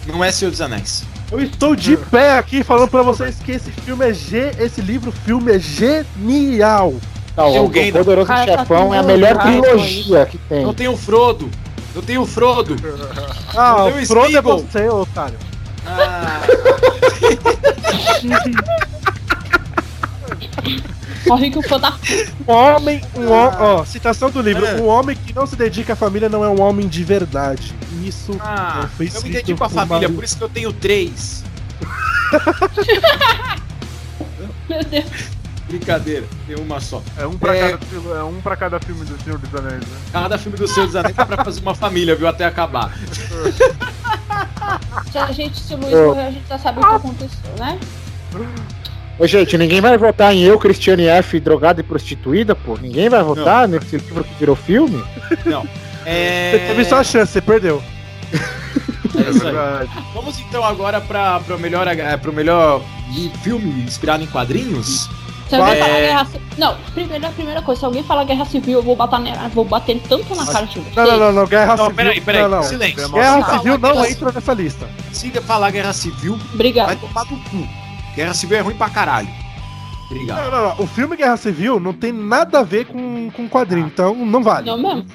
Não 0.08 0.24
é 0.24 0.32
Senhor 0.32 0.52
dos 0.52 0.62
Anéis. 0.62 1.04
Eu 1.32 1.40
estou 1.42 1.76
de 1.76 1.96
pé 1.96 2.38
aqui 2.38 2.64
falando 2.64 2.90
pra 2.90 3.04
vocês 3.04 3.36
que 3.44 3.52
esse 3.52 3.70
filme 3.72 4.10
é 4.10 4.14
ge... 4.14 4.52
esse 4.60 4.82
livro 4.82 5.12
filme 5.12 5.54
é 5.56 5.60
genial. 5.60 6.94
Não, 7.38 7.52
Tem 7.52 7.60
o 7.60 7.64
alguém- 7.64 7.92
Poderoso 7.94 8.28
Cara, 8.28 8.58
tá 8.58 8.64
Chefão 8.64 8.94
é 8.94 8.98
a 8.98 9.04
melhor 9.04 9.32
errado 9.32 9.62
trilogia 9.62 10.26
que 10.26 10.38
tem. 10.40 10.64
Eu 10.64 10.74
tenho 10.74 10.92
o 10.94 10.98
Frodo. 10.98 11.50
Eu 11.96 12.02
tenho 12.02 12.22
o 12.22 12.26
Frodo. 12.26 12.76
Ah, 13.56 13.76
Não 13.78 13.86
o 13.88 14.02
o 14.02 14.06
Frodo 14.06 14.26
é 14.26 14.30
Smeagol. 14.30 14.60
você, 14.60 14.90
otário. 14.90 15.38
Ah, 15.86 16.42
Morre 21.28 21.50
que 21.52 21.58
o 21.60 21.62
fã 21.62 21.80
da 21.80 21.94
Um 22.48 22.52
homem, 22.52 23.02
um 23.16 23.28
ho- 23.28 23.54
ó, 23.60 23.86
citação 23.86 24.30
do 24.32 24.42
livro, 24.42 24.66
É. 24.66 24.76
um 24.76 24.88
homem 24.88 25.16
que 25.16 25.34
não 25.34 25.46
se 25.46 25.56
dedica 25.56 25.94
à 25.94 25.96
família 25.96 26.30
não 26.30 26.44
é 26.44 26.50
um 26.50 26.62
homem 26.62 26.88
de 26.88 27.04
verdade. 27.04 27.74
Isso 28.04 28.36
Ah, 28.40 28.80
não 28.84 28.90
foi 28.90 29.10
eu 29.14 29.22
me 29.22 29.30
dedico 29.30 29.64
à 29.64 29.70
família, 29.70 30.08
uma- 30.08 30.16
por 30.16 30.24
isso 30.24 30.38
que 30.38 30.44
eu 30.44 30.50
tenho 30.50 30.72
três. 30.74 31.44
Meu 34.70 34.84
Deus. 34.84 35.06
Brincadeira, 35.68 36.26
tem 36.48 36.56
uma 36.58 36.80
só. 36.80 37.02
É 37.18 37.28
um 37.28 37.38
pra, 37.38 37.56
É. 37.56 37.72
Cada, 37.72 37.86
filme, 37.86 38.12
é 38.12 38.24
um 38.24 38.42
pra 38.42 38.56
cada 38.56 38.80
filme 38.80 39.06
do 39.06 39.24
Senhor 39.24 39.38
dos 39.38 39.54
Anéis, 39.54 39.82
né? 39.82 39.98
Cada 40.12 40.38
filme 40.38 40.58
do 40.58 40.68
Senhor 40.68 40.88
dos 40.88 40.96
Anéis 40.96 41.16
dá 41.16 41.26
pra 41.28 41.44
fazer 41.46 41.62
uma 41.62 41.76
família, 41.76 42.16
viu? 42.16 42.28
Até 42.28 42.46
acabar. 42.46 42.92
Se 45.12 45.18
a 45.18 45.32
gente, 45.32 45.60
se 45.60 45.74
o 45.76 45.78
Luiz 45.78 45.94
Ô. 45.94 46.06
morrer, 46.08 46.26
a 46.28 46.32
gente 46.32 46.48
já 46.48 46.58
sabe 46.58 46.80
o 46.80 46.82
que 46.88 46.96
aconteceu, 46.96 47.52
né? 47.60 47.80
Ô, 49.20 49.28
gente, 49.28 49.58
ninguém 49.58 49.82
vai 49.82 49.98
votar 49.98 50.34
em 50.34 50.42
eu, 50.44 50.58
Cristiane 50.58 51.06
F, 51.06 51.40
drogada 51.42 51.82
e 51.82 51.84
prostituída, 51.84 52.56
pô? 52.56 52.78
Ninguém 52.82 53.10
vai 53.10 53.22
votar 53.22 53.68
nesse 53.68 53.98
livro 53.98 54.24
que 54.24 54.34
virou 54.40 54.56
filme? 54.56 55.04
É... 56.06 56.52
Você 56.52 56.60
teve 56.68 56.86
sua 56.86 57.04
chance, 57.04 57.32
você 57.34 57.42
perdeu. 57.42 57.84
É 58.34 59.30
isso 59.30 59.46
aí. 59.46 59.52
verdade. 59.54 59.90
Vamos 60.14 60.40
então 60.40 60.64
agora 60.64 61.02
para 61.02 61.42
o 61.50 61.60
melhor, 61.60 61.86
pro 62.22 62.32
melhor 62.32 62.82
li- 63.14 63.32
filme 63.44 63.84
inspirado 63.84 64.24
em 64.24 64.28
quadrinhos. 64.28 65.10
Se 65.50 65.56
alguém 65.56 65.74
É. 65.74 65.78
falar 65.80 66.00
guerra 66.00 66.26
civil. 66.26 66.42
Não, 66.58 66.76
primeira, 66.94 67.28
a 67.28 67.32
primeira 67.32 67.62
coisa, 67.62 67.80
se 67.80 67.86
alguém 67.86 68.04
falar 68.04 68.24
guerra 68.24 68.46
civil, 68.46 68.80
eu 68.80 68.84
vou 68.84 68.96
bater, 68.96 69.20
ne- 69.20 69.34
vou 69.54 69.66
bater 69.66 70.00
tanto 70.08 70.34
na 70.36 70.46
cara 70.46 70.66
de 70.68 70.80
vocês. 70.80 70.96
Não, 70.96 71.06
não, 71.06 71.18
não, 71.20 71.34
não, 71.34 71.46
guerra 71.48 71.76
Não, 71.76 71.86
civil. 71.86 71.96
peraí, 71.96 72.22
peraí, 72.22 72.42
não, 72.44 72.50
não. 72.50 72.64
silêncio. 72.64 73.10
Guerra 73.10 73.38
Não, 73.40 73.58
civil 73.58 73.78
não 73.80 73.94
guerra- 73.94 74.10
entra 74.10 74.32
nessa 74.32 74.54
lista. 74.54 74.88
Se 75.12 75.30
falar 75.42 75.72
Guerra 75.72 75.92
Civil, 75.92 76.36
vai 76.38 76.54
Obrigado. 76.54 77.00
tomar 77.00 77.26
no 77.26 77.38
cu. 77.50 77.68
Guerra 78.20 78.34
Civil 78.34 78.58
é 78.58 78.60
ruim 78.60 78.76
pra 78.76 78.90
caralho. 78.90 79.30
Obrigado. 80.12 80.44
Não, 80.44 80.52
não, 80.52 80.76
não. 80.76 80.84
O 80.84 80.88
filme 80.88 81.16
Guerra 81.16 81.38
Civil 81.38 81.80
não 81.80 81.94
tem 81.94 82.12
nada 82.12 82.60
a 82.60 82.64
ver 82.64 82.86
com, 82.86 83.32
com 83.32 83.48
quadrinho, 83.48 83.88
então 83.88 84.14
não 84.14 84.44
vale. 84.44 84.66
Não 84.66 84.78
mesmo. 84.78 85.06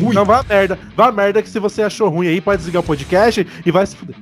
Ruim. 0.00 0.12
Não 0.12 0.24
vá 0.24 0.40
a 0.40 0.42
merda. 0.42 0.76
Vá 0.96 1.06
a 1.06 1.12
merda 1.12 1.40
que 1.40 1.48
se 1.48 1.60
você 1.60 1.80
achou 1.80 2.08
ruim 2.08 2.26
aí, 2.26 2.40
pode 2.40 2.56
desligar 2.58 2.82
o 2.82 2.84
podcast 2.84 3.46
e 3.64 3.70
vai 3.70 3.86
se 3.86 3.94
fuder. 3.94 4.16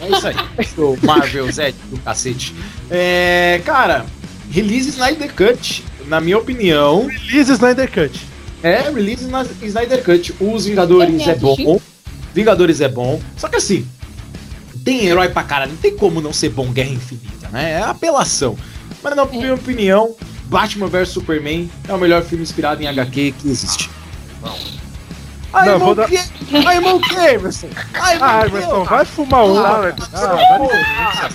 É 0.00 0.08
isso 0.08 0.26
aí. 0.28 0.34
Sou 0.74 0.96
Marvel 1.02 1.52
Zé 1.52 1.74
do 1.90 1.98
cacete. 1.98 2.54
É, 2.90 3.60
cara, 3.66 4.06
release 4.50 4.88
Snyder 4.88 5.30
Cut, 5.34 5.84
na 6.06 6.22
minha 6.22 6.38
opinião, 6.38 7.06
Release 7.06 7.52
Snyder 7.52 7.90
Cut. 7.92 8.18
é 8.62 8.80
release 8.80 9.26
na 9.26 9.44
Snyder 9.60 10.02
Cut. 10.02 10.34
Os 10.40 10.64
Vingadores 10.64 11.28
é 11.28 11.34
bom. 11.34 11.78
Vingadores 12.32 12.80
é 12.80 12.88
bom. 12.88 13.20
Só 13.36 13.46
que 13.48 13.56
assim, 13.56 13.86
tem 14.84 15.06
herói 15.06 15.28
pra 15.28 15.42
caralho. 15.42 15.72
Não 15.72 15.78
tem 15.78 15.96
como 15.96 16.20
não 16.20 16.32
ser 16.32 16.50
bom 16.50 16.70
Guerra 16.72 16.90
Infinita, 16.90 17.48
né? 17.50 17.72
É 17.72 17.82
apelação. 17.82 18.56
Mas 19.02 19.16
na 19.16 19.24
minha 19.24 19.54
opinião, 19.54 20.14
Batman 20.46 20.86
vs 20.88 21.08
Superman 21.10 21.70
é 21.88 21.92
o 21.92 21.98
melhor 21.98 22.22
filme 22.22 22.42
inspirado 22.44 22.82
em 22.82 22.86
HQ 22.86 23.34
que 23.38 23.48
existe. 23.48 23.90
Ai, 25.52 25.66
Não, 25.66 25.72
irmão, 25.74 25.86
vou 25.86 25.94
dar- 25.94 26.08
que? 26.08 26.16
Ai, 26.66 26.76
irmão, 26.76 27.00
que, 27.00 27.14
Emerson? 27.14 27.68
Ai, 27.94 28.18
Ah, 28.20 28.42
irmão, 28.44 28.60
Emerson, 28.60 28.84
vai 28.84 29.04
fumar 29.04 29.44
um. 29.44 29.58
Ah, 29.64 29.80
velho. 29.80 29.94
Ah, 30.14 31.28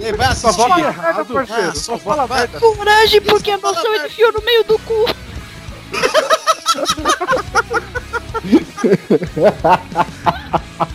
Ei, 0.00 0.12
Vai 0.14 0.34
Só 0.34 0.48
assistir. 0.48 0.68
vota 0.68 0.74
Merda, 0.82 0.88
errado. 1.00 1.32
parceiro. 1.32 1.68
Ah, 1.70 1.74
Só 1.74 1.98
fala 1.98 2.26
vai- 2.26 2.40
merda. 2.40 2.58
Coragem, 2.60 3.20
porque 3.20 3.50
a 3.52 3.58
noção 3.58 3.94
ele 3.94 4.06
enfiou 4.06 4.32
no 4.32 4.42
meio 4.42 4.64
do 4.64 4.78
cu. 4.80 5.06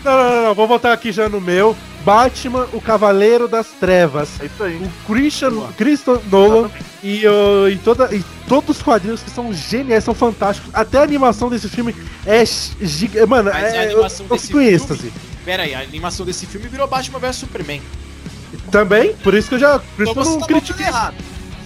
Não, 0.04 0.16
não, 0.16 0.30
não, 0.34 0.42
não, 0.46 0.54
vou 0.54 0.66
voltar 0.68 0.92
aqui 0.92 1.12
já 1.12 1.28
no 1.28 1.40
meu. 1.40 1.76
Batman, 2.08 2.66
o 2.72 2.80
Cavaleiro 2.80 3.46
das 3.46 3.66
Trevas. 3.78 4.28
É 4.40 4.46
isso 4.46 4.62
aí. 4.62 4.76
O 4.76 4.90
Christian, 5.06 5.52
Christopher 5.76 6.22
Nolan 6.30 6.70
e, 7.02 7.26
uh, 7.26 7.68
e, 7.68 7.76
toda, 7.76 8.14
e 8.14 8.24
todos 8.48 8.76
os 8.78 8.82
quadrinhos 8.82 9.22
que 9.22 9.30
são 9.30 9.52
geniais, 9.52 10.04
são 10.04 10.14
fantásticos. 10.14 10.70
Até 10.72 10.98
a 10.98 11.02
animação 11.02 11.50
desse 11.50 11.68
filme 11.68 11.94
é 12.24 12.42
giga... 12.80 13.26
Mano, 13.26 13.50
Mas 13.52 13.74
é, 13.74 13.78
eu, 13.86 13.90
animação 13.92 14.26
eu 14.28 14.36
desse 14.36 14.46
em 14.46 14.48
filme- 14.48 14.66
êxtase. 14.68 15.12
Pera 15.44 15.62
aí, 15.64 15.74
a 15.74 15.80
animação 15.80 16.24
desse 16.24 16.46
filme 16.46 16.66
virou 16.68 16.86
Batman 16.86 17.18
vs 17.18 17.36
Superman. 17.36 17.82
Também, 18.70 19.14
por 19.22 19.34
isso 19.34 19.48
que 19.48 19.54
eu 19.56 19.58
já. 19.58 19.78
Por 19.78 20.02
isso 20.02 20.12
Então 20.12 20.22
que 20.22 20.28
eu 20.28 20.32
não 20.32 20.40
tá 20.40 20.46
critiquei. 20.46 20.86
errado. 20.86 21.14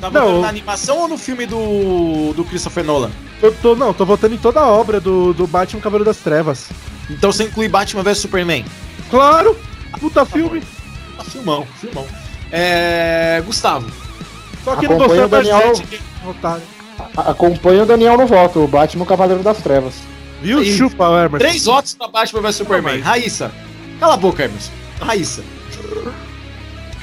Tá 0.00 0.10
Não, 0.10 0.28
eu- 0.36 0.40
na 0.42 0.48
animação 0.48 0.98
ou 0.98 1.08
no 1.08 1.16
filme 1.16 1.46
do, 1.46 2.32
do 2.34 2.44
Christopher 2.44 2.82
Nolan? 2.84 3.10
Eu 3.40 3.52
tô, 3.62 3.76
não, 3.76 3.94
tô 3.94 4.04
votando 4.04 4.34
em 4.34 4.38
toda 4.38 4.60
a 4.60 4.66
obra 4.66 4.98
do, 5.00 5.32
do 5.32 5.46
Batman 5.46 5.80
Cavaleiro 5.80 6.04
das 6.04 6.18
Trevas. 6.18 6.66
Então 7.08 7.30
você 7.32 7.44
inclui 7.44 7.68
Batman 7.68 8.02
vs 8.02 8.18
Superman. 8.18 8.64
Claro! 9.10 9.56
Puta 10.00 10.24
filme! 10.24 10.62
Ah, 11.18 11.24
filmão, 11.24 11.66
filmão. 11.80 12.06
É. 12.50 13.42
Gustavo. 13.46 13.90
Só 14.64 14.76
que 14.76 14.86
não 14.88 14.96
Acompanha 14.96 15.22
gostou 15.22 15.24
o 15.24 15.28
Daniel. 15.28 15.58
da 15.68 15.74
gente, 15.74 16.00
Acompanha 17.16 17.82
o 17.82 17.86
Daniel 17.86 18.16
no 18.16 18.26
voto, 18.26 18.60
o 18.60 18.68
Batman 18.68 19.02
o 19.02 19.06
Cavaleiro 19.06 19.42
das 19.42 19.58
Trevas. 19.58 19.94
Viu? 20.40 20.58
Aí. 20.58 20.76
Chupa, 20.76 21.04
Emerson. 21.04 21.38
Três 21.38 21.64
votos 21.64 21.94
pra 21.94 22.08
Batman 22.08 22.40
vs 22.42 22.56
Superman. 22.56 22.98
mas- 22.98 23.04
Raíssa. 23.06 23.52
Cala 24.00 24.14
a 24.14 24.16
boca, 24.16 24.44
Emerson. 24.44 24.70
Raíssa. 25.00 25.42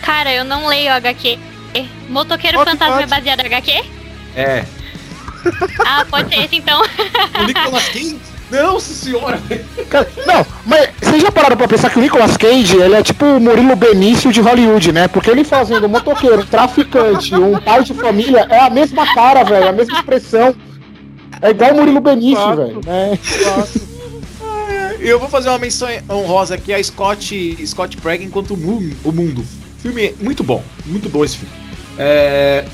Cara, 0.02 0.32
eu 0.34 0.44
não 0.46 0.68
leio 0.68 0.92
HQ. 0.94 1.38
Motoqueiro 2.10 2.58
Pode, 2.58 2.72
Fantasma 2.72 2.94
pode. 2.96 3.04
é 3.04 3.08
baseado 3.08 3.40
em 3.42 3.46
HQ? 3.46 3.84
É. 4.36 4.66
Ah, 5.86 6.06
pode 6.10 6.30
ser 6.34 6.44
esse 6.46 6.56
então. 6.58 6.82
O 7.40 7.44
Nicolas 7.46 7.88
Cage? 7.90 8.18
Nossa 8.52 8.94
senhora. 8.94 9.40
Cara, 9.90 10.08
não, 10.26 10.46
mas 10.66 10.90
vocês 11.02 11.22
já 11.22 11.32
pararam 11.32 11.56
pra 11.56 11.68
pensar 11.68 11.90
que 11.90 12.00
o 12.00 12.02
Nicolas 12.02 12.36
Cage, 12.36 12.78
ele 12.78 12.96
é 12.96 13.04
tipo 13.04 13.24
o 13.26 13.40
Murilo 13.40 13.76
Benício 13.76 14.32
de 14.32 14.42
Hollywood, 14.42 14.92
né? 14.92 15.08
Porque 15.08 15.30
ele 15.30 15.44
fazendo 15.44 15.86
um 15.86 15.90
motoqueiro, 15.90 16.42
um 16.42 16.46
traficante, 16.46 17.36
um 17.36 17.60
pai 17.60 17.84
de 17.84 17.94
família, 17.94 18.48
é 18.50 18.60
a 18.60 18.70
mesma 18.70 19.14
cara, 19.14 19.44
velho, 19.44 19.70
a 19.70 19.72
mesma 19.72 19.98
expressão. 20.00 20.56
É 21.42 21.52
igual 21.52 21.72
o 21.74 21.76
Murilo 21.78 22.02
Benício, 22.02 22.56
velho. 22.56 22.82
né? 22.86 23.18
Eu 25.00 25.20
vou 25.20 25.30
fazer 25.30 25.50
uma 25.50 25.60
menção 25.60 25.88
honrosa 26.10 26.56
aqui 26.56 26.74
a 26.74 26.84
Scott, 26.84 27.58
Scott 27.66 27.96
Preg 27.98 28.24
enquanto 28.24 28.54
o 28.54 28.58
mundo. 28.58 29.46
Filme 29.82 30.14
muito 30.20 30.44
bom. 30.44 30.62
Muito 30.86 31.08
bom 31.08 31.24
esse 31.24 31.38
filme. 31.38 31.54
É. 31.98 32.66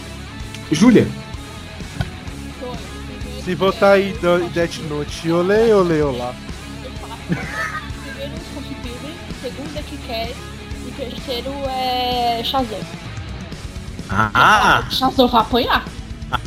Júlia. 0.72 1.08
Se 3.46 3.54
votar 3.56 3.94
aí 3.94 4.12
do 4.14 4.50
Death 4.50 4.78
Note, 4.90 5.32
olê, 5.32 5.72
olê, 5.72 6.02
olá. 6.02 6.34
Primeiro 7.28 8.34
é 8.34 8.40
Scott 8.52 8.76
Pilgrim, 8.82 9.16
segundo 9.42 9.78
é 9.78 9.82
Kick-Ass 9.84 10.36
e 10.88 10.92
terceiro 10.92 11.52
é 11.70 12.42
Shazam. 12.44 12.80
Ah, 14.10 14.84
Shazam 14.90 15.28
vai 15.28 15.42
apanhar. 15.42 15.86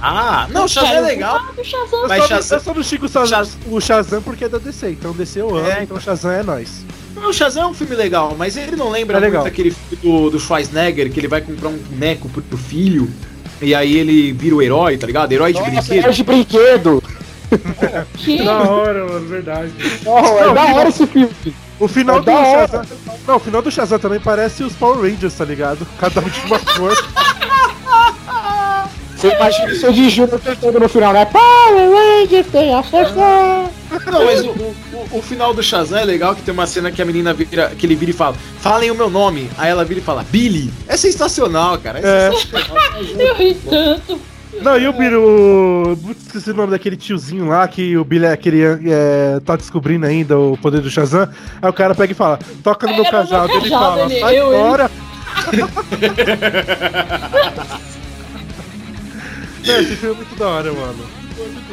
ah, 0.03 0.49
não, 0.51 0.65
o 0.65 0.69
Shazam 0.69 0.91
é 0.91 1.01
legal. 1.01 1.41
do 1.55 1.65
Shazam. 1.65 2.03
Eu 2.03 2.09
Mas 2.09 2.19
só, 2.19 2.23
não- 2.23 2.29
Shazam- 2.29 2.59
eu 2.59 2.65
só 2.65 2.75
não 2.75 2.83
xingo 2.83 3.07
o 3.07 3.09
Shazam, 3.09 3.29
Shaz- 3.29 3.59
o 3.67 3.81
Shazam 3.81 4.23
porque 4.23 4.45
é 4.45 4.49
da 4.49 4.59
DC, 4.59 4.91
então 4.91 5.13
DC 5.13 5.41
eu 5.41 5.57
amo, 5.57 5.69
É, 5.69 5.85
então 5.85 6.01
Shazam 6.01 6.33
é 6.33 6.43
nóis. 6.43 6.85
O 7.17 7.33
Shazam 7.33 7.63
é 7.63 7.67
um 7.67 7.75
filme 7.75 7.95
legal, 7.95 8.35
mas 8.37 8.57
ele 8.57 8.75
não 8.77 8.91
lembra 8.91 9.19
É 9.19 9.21
legal. 9.21 9.43
muito 9.43 9.53
aquele 9.53 9.71
filme 9.71 9.97
do, 10.03 10.31
do 10.31 10.41
Schwarzenegger, 10.41 11.13
que 11.13 11.19
ele 11.21 11.29
vai 11.29 11.41
comprar 11.41 11.69
um 11.69 11.77
boneco 11.79 12.29
pro, 12.29 12.43
pro 12.43 12.59
filho, 12.59 13.09
e 13.61 13.75
aí 13.75 13.97
ele 13.97 14.33
vira 14.33 14.55
o 14.57 14.63
herói, 14.63 14.97
tá 14.99 15.07
ligado? 15.07 15.33
Herói 15.33 15.53
de 15.53 15.59
Nossa, 15.61 15.73
brinquedo. 15.73 16.07
é 16.07 16.11
de 16.11 16.25
brinquedo. 16.25 17.03
Que? 18.15 18.45
Da 18.45 18.63
hora, 18.63 19.07
mano, 19.07 19.27
verdade. 19.27 19.73
Oh, 20.05 20.19
é 20.19 20.47
Não, 20.47 20.55
da 20.55 20.65
hora 20.75 20.89
esse 20.91 21.07
filme. 21.07 21.31
O 21.81 21.89
final 21.89 22.19
É 22.19 22.21
do. 22.21 22.31
Shazam. 22.31 22.83
Não, 23.27 23.37
o 23.37 23.39
final 23.39 23.63
do 23.63 23.71
Shazam 23.71 23.99
também 23.99 24.21
parece 24.21 24.63
os 24.63 24.75
Power 24.75 25.01
Rangers, 25.01 25.33
tá 25.35 25.47
ligado? 25.47 25.87
Cada 25.99 26.21
um 26.21 26.25
de 26.29 26.41
uma 26.45 26.59
cor. 26.59 26.95
Você 29.17 29.29
imagina 29.35 29.73
o 29.73 29.77
seu 29.77 29.93
de 29.93 30.11
Júnior 30.11 30.39
cantando 30.41 30.79
no 30.79 30.89
final, 30.89 31.13
né? 31.13 31.25
Power 31.25 31.91
Ranger 31.91 32.45
tem 32.53 32.75
a 32.75 32.83
força. 32.83 33.71
Não, 34.11 34.25
mas 34.25 34.41
o, 34.45 34.51
o, 34.51 34.75
o- 35.13 35.23
final 35.23 35.55
do 35.55 35.63
Shazam 35.63 35.99
é 35.99 36.05
legal 36.05 36.35
que 36.35 36.43
tem 36.43 36.53
uma 36.53 36.67
cena 36.67 36.91
que 36.91 37.01
a 37.01 37.05
menina 37.05 37.33
vira, 37.33 37.73
que 37.77 37.87
ele 37.87 37.95
vira 37.95 38.11
e 38.11 38.15
fala, 38.15 38.37
falem 38.61 38.91
o 38.91 38.95
meu 38.95 39.09
nome. 39.09 39.49
Aí 39.57 39.71
ela 39.71 39.85
vira 39.85 40.01
e 40.01 40.03
fala, 40.03 40.25
Billy. 40.31 40.71
É 40.87 40.97
sensacional, 40.97 41.79
cara. 41.79 42.01
É, 42.01 42.29
É. 42.29 42.33
sensacional. 42.33 43.03
Eu 43.19 43.35
ri 43.35 43.55
tanto. 43.55 44.21
Não, 44.61 44.77
e 44.79 44.89
o 44.89 44.93
Billy, 44.93 45.15
o. 45.15 45.97
Esqueci 46.27 46.51
o 46.51 46.55
nome 46.55 46.73
daquele 46.73 46.97
tiozinho 46.97 47.47
lá 47.49 47.67
que 47.69 47.97
o 47.97 48.05
Billy 48.05 48.27
é, 48.27 48.33
aquele, 48.33 48.61
é, 48.63 49.41
tá 49.45 49.57
descobrindo 49.57 50.05
ainda 50.07 50.39
o 50.39 50.57
poder 50.59 50.81
do 50.81 50.91
Shazam. 50.91 51.29
Aí 51.63 51.71
o 51.71 51.73
cara 51.73 51.95
pega 51.95 52.13
e 52.13 52.17
fala, 52.17 52.39
toca 52.63 52.87
no 52.87 52.95
meu 52.95 53.05
cajado. 53.11 53.53
Ele 53.53 53.69
fala, 53.71 54.05
ele- 54.05 54.21
sai 54.21 54.39
eu, 54.39 54.53
ele. 54.53 54.63
fora. 54.63 54.91
Não, 59.67 59.81
esse 59.81 59.97
filme 59.97 60.15
é 60.15 60.17
muito 60.17 60.37
da 60.37 60.47
hora, 60.49 60.73
mano. 60.73 61.18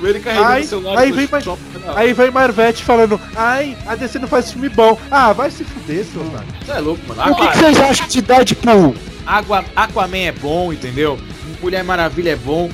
Ele 0.03 0.20
carregando 0.20 0.49
Ai, 0.51 0.61
o 0.61 0.68
celular 0.68 0.99
aí 0.99 1.11
vem 1.11 1.28
shopping, 1.28 1.61
não. 1.86 1.97
Aí 1.97 2.13
vem 2.13 2.32
Marvete 2.32 2.84
falando, 2.84 3.20
ai, 3.36 3.78
a 3.88 3.95
DC 3.95 4.20
não 4.20 4.28
faz 4.28 4.51
filme 4.51 4.70
bom. 4.70 4.97
Ah, 5.09 5.34
vai 5.34 5.49
se 5.49 5.63
fuder, 5.63 6.05
seu 6.05 6.22
otário. 6.22 6.47
Você 6.63 6.72
é 6.72 6.80
louco, 6.80 7.01
mano. 7.07 7.32
O 7.32 7.36
que, 7.36 7.57
vocês 7.57 7.80
acham 7.80 8.07
de 8.07 8.22
Deadpool? 8.22 8.95
Aqua- 9.26 9.66
Aquaman 9.76 10.18
é 10.18 10.32
bom, 10.32 10.72
entendeu? 10.72 11.20
Mulher 11.61 11.84
Maravilha 11.84 12.32
é 12.32 12.36
bom. 12.36 12.70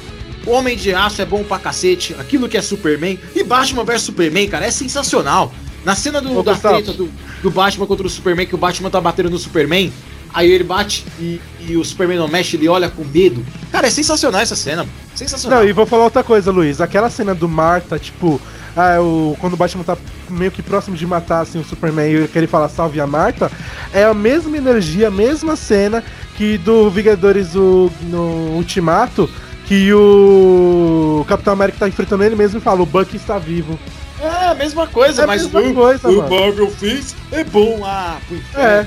O 0.45 0.51
Homem 0.51 0.75
de 0.75 0.93
Aço 0.93 1.21
é 1.21 1.25
bom 1.25 1.43
pra 1.43 1.59
cacete. 1.59 2.15
Aquilo 2.19 2.49
que 2.49 2.57
é 2.57 2.61
Superman. 2.61 3.17
E 3.35 3.43
Batman 3.43 3.83
vs 3.83 4.01
Superman, 4.01 4.47
cara, 4.49 4.65
é 4.65 4.71
sensacional. 4.71 5.53
Na 5.85 5.95
cena 5.95 6.19
do, 6.21 6.37
Ô, 6.37 6.43
da 6.43 6.53
Gustavo. 6.53 6.75
treta 6.75 6.93
do, 6.93 7.09
do 7.41 7.51
Batman 7.51 7.87
contra 7.87 8.05
o 8.05 8.09
Superman, 8.09 8.45
que 8.45 8.55
o 8.55 8.57
Batman 8.57 8.89
tá 8.89 8.99
batendo 8.99 9.29
no 9.29 9.37
Superman, 9.37 9.91
Aí 10.33 10.49
ele 10.49 10.63
bate 10.63 11.05
e, 11.19 11.41
e 11.59 11.75
o 11.75 11.83
Superman 11.83 12.17
não 12.17 12.27
mexe, 12.27 12.55
ele 12.55 12.67
olha 12.67 12.89
com 12.89 13.03
medo. 13.03 13.45
Cara, 13.71 13.87
é 13.87 13.89
sensacional 13.89 14.41
essa 14.41 14.55
cena. 14.55 14.87
Sensacional. 15.13 15.59
Não, 15.59 15.67
e 15.67 15.73
vou 15.73 15.85
falar 15.85 16.05
outra 16.05 16.23
coisa, 16.23 16.51
Luiz. 16.51 16.79
Aquela 16.79 17.09
cena 17.09 17.35
do 17.35 17.49
Marta, 17.49 17.99
tipo, 17.99 18.39
ah, 18.75 19.01
o, 19.01 19.35
quando 19.39 19.53
o 19.53 19.57
Batman 19.57 19.83
tá 19.83 19.97
meio 20.29 20.51
que 20.51 20.61
próximo 20.61 20.95
de 20.95 21.05
matar 21.05 21.41
assim, 21.41 21.59
o 21.59 21.63
Superman 21.65 22.09
e 22.09 22.29
ele 22.33 22.47
fala 22.47 22.69
salve 22.69 23.01
a 23.01 23.07
Marta, 23.07 23.51
é 23.93 24.03
a 24.03 24.13
mesma 24.13 24.55
energia, 24.55 25.09
a 25.09 25.11
mesma 25.11 25.55
cena 25.55 26.03
que 26.37 26.57
do 26.57 26.89
Vingadores 26.89 27.49
do, 27.49 27.91
no 28.03 28.55
Ultimato, 28.55 29.29
que 29.65 29.93
o 29.93 31.25
Capitão 31.27 31.53
América 31.53 31.79
tá 31.79 31.87
enfrentando 31.87 32.23
ele 32.23 32.35
mesmo 32.35 32.59
e 32.59 32.61
fala, 32.61 32.81
o 32.81 32.85
Bucky 32.85 33.17
está 33.17 33.37
vivo. 33.37 33.77
É 34.21 34.47
a 34.47 34.55
mesma 34.55 34.85
coisa, 34.87 35.23
É 35.23 35.25
mas 35.25 35.43
mesma 35.43 35.61
o, 35.61 35.73
coisa, 35.73 36.07
o. 36.07 36.29
Marvel 36.29 36.69
fez 36.69 37.15
é 37.31 37.43
bom. 37.43 37.81
Ah, 37.83 38.17
pro 38.27 38.61
É. 38.61 38.85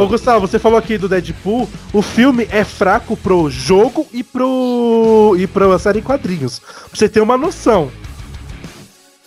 Ô 0.00 0.06
Gustavo, 0.08 0.46
você 0.46 0.58
falou 0.58 0.78
aqui 0.78 0.98
do 0.98 1.08
Deadpool, 1.08 1.68
o 1.92 2.02
filme 2.02 2.48
é 2.50 2.64
fraco 2.64 3.16
pro 3.16 3.48
jogo 3.48 4.06
e 4.12 4.22
pro. 4.24 5.36
e 5.38 5.46
pra 5.46 5.78
série 5.78 6.00
em 6.00 6.02
quadrinhos. 6.02 6.58
Pra 6.58 6.74
você 6.94 7.08
ter 7.08 7.20
uma 7.20 7.36
noção. 7.36 7.90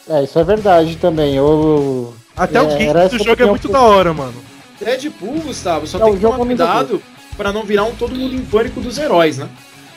É, 0.09 0.23
isso 0.23 0.37
é 0.37 0.43
verdade 0.43 0.97
também. 0.97 1.35
Eu, 1.35 2.13
Até 2.35 2.57
É, 2.57 2.61
o 2.61 2.69
era 2.71 3.07
do 3.07 3.17
jogo 3.23 3.43
é 3.43 3.45
muito 3.45 3.67
que- 3.67 3.73
da 3.73 3.81
hora, 3.81 4.13
mano. 4.13 4.33
Deadpool, 4.79 5.39
Gustavo, 5.41 5.85
só 5.85 5.99
Não, 5.99 6.07
tem 6.07 6.15
que 6.15 6.21
tomar 6.21 6.37
cuidado 6.37 7.01
pra 7.37 7.53
não 7.53 7.63
virar 7.63 7.83
um 7.83 7.93
todo 7.95 8.15
mundo 8.15 8.33
em 8.35 8.41
pânico 8.41 8.81
dos 8.81 8.97
heróis, 8.97 9.37
né? 9.37 9.47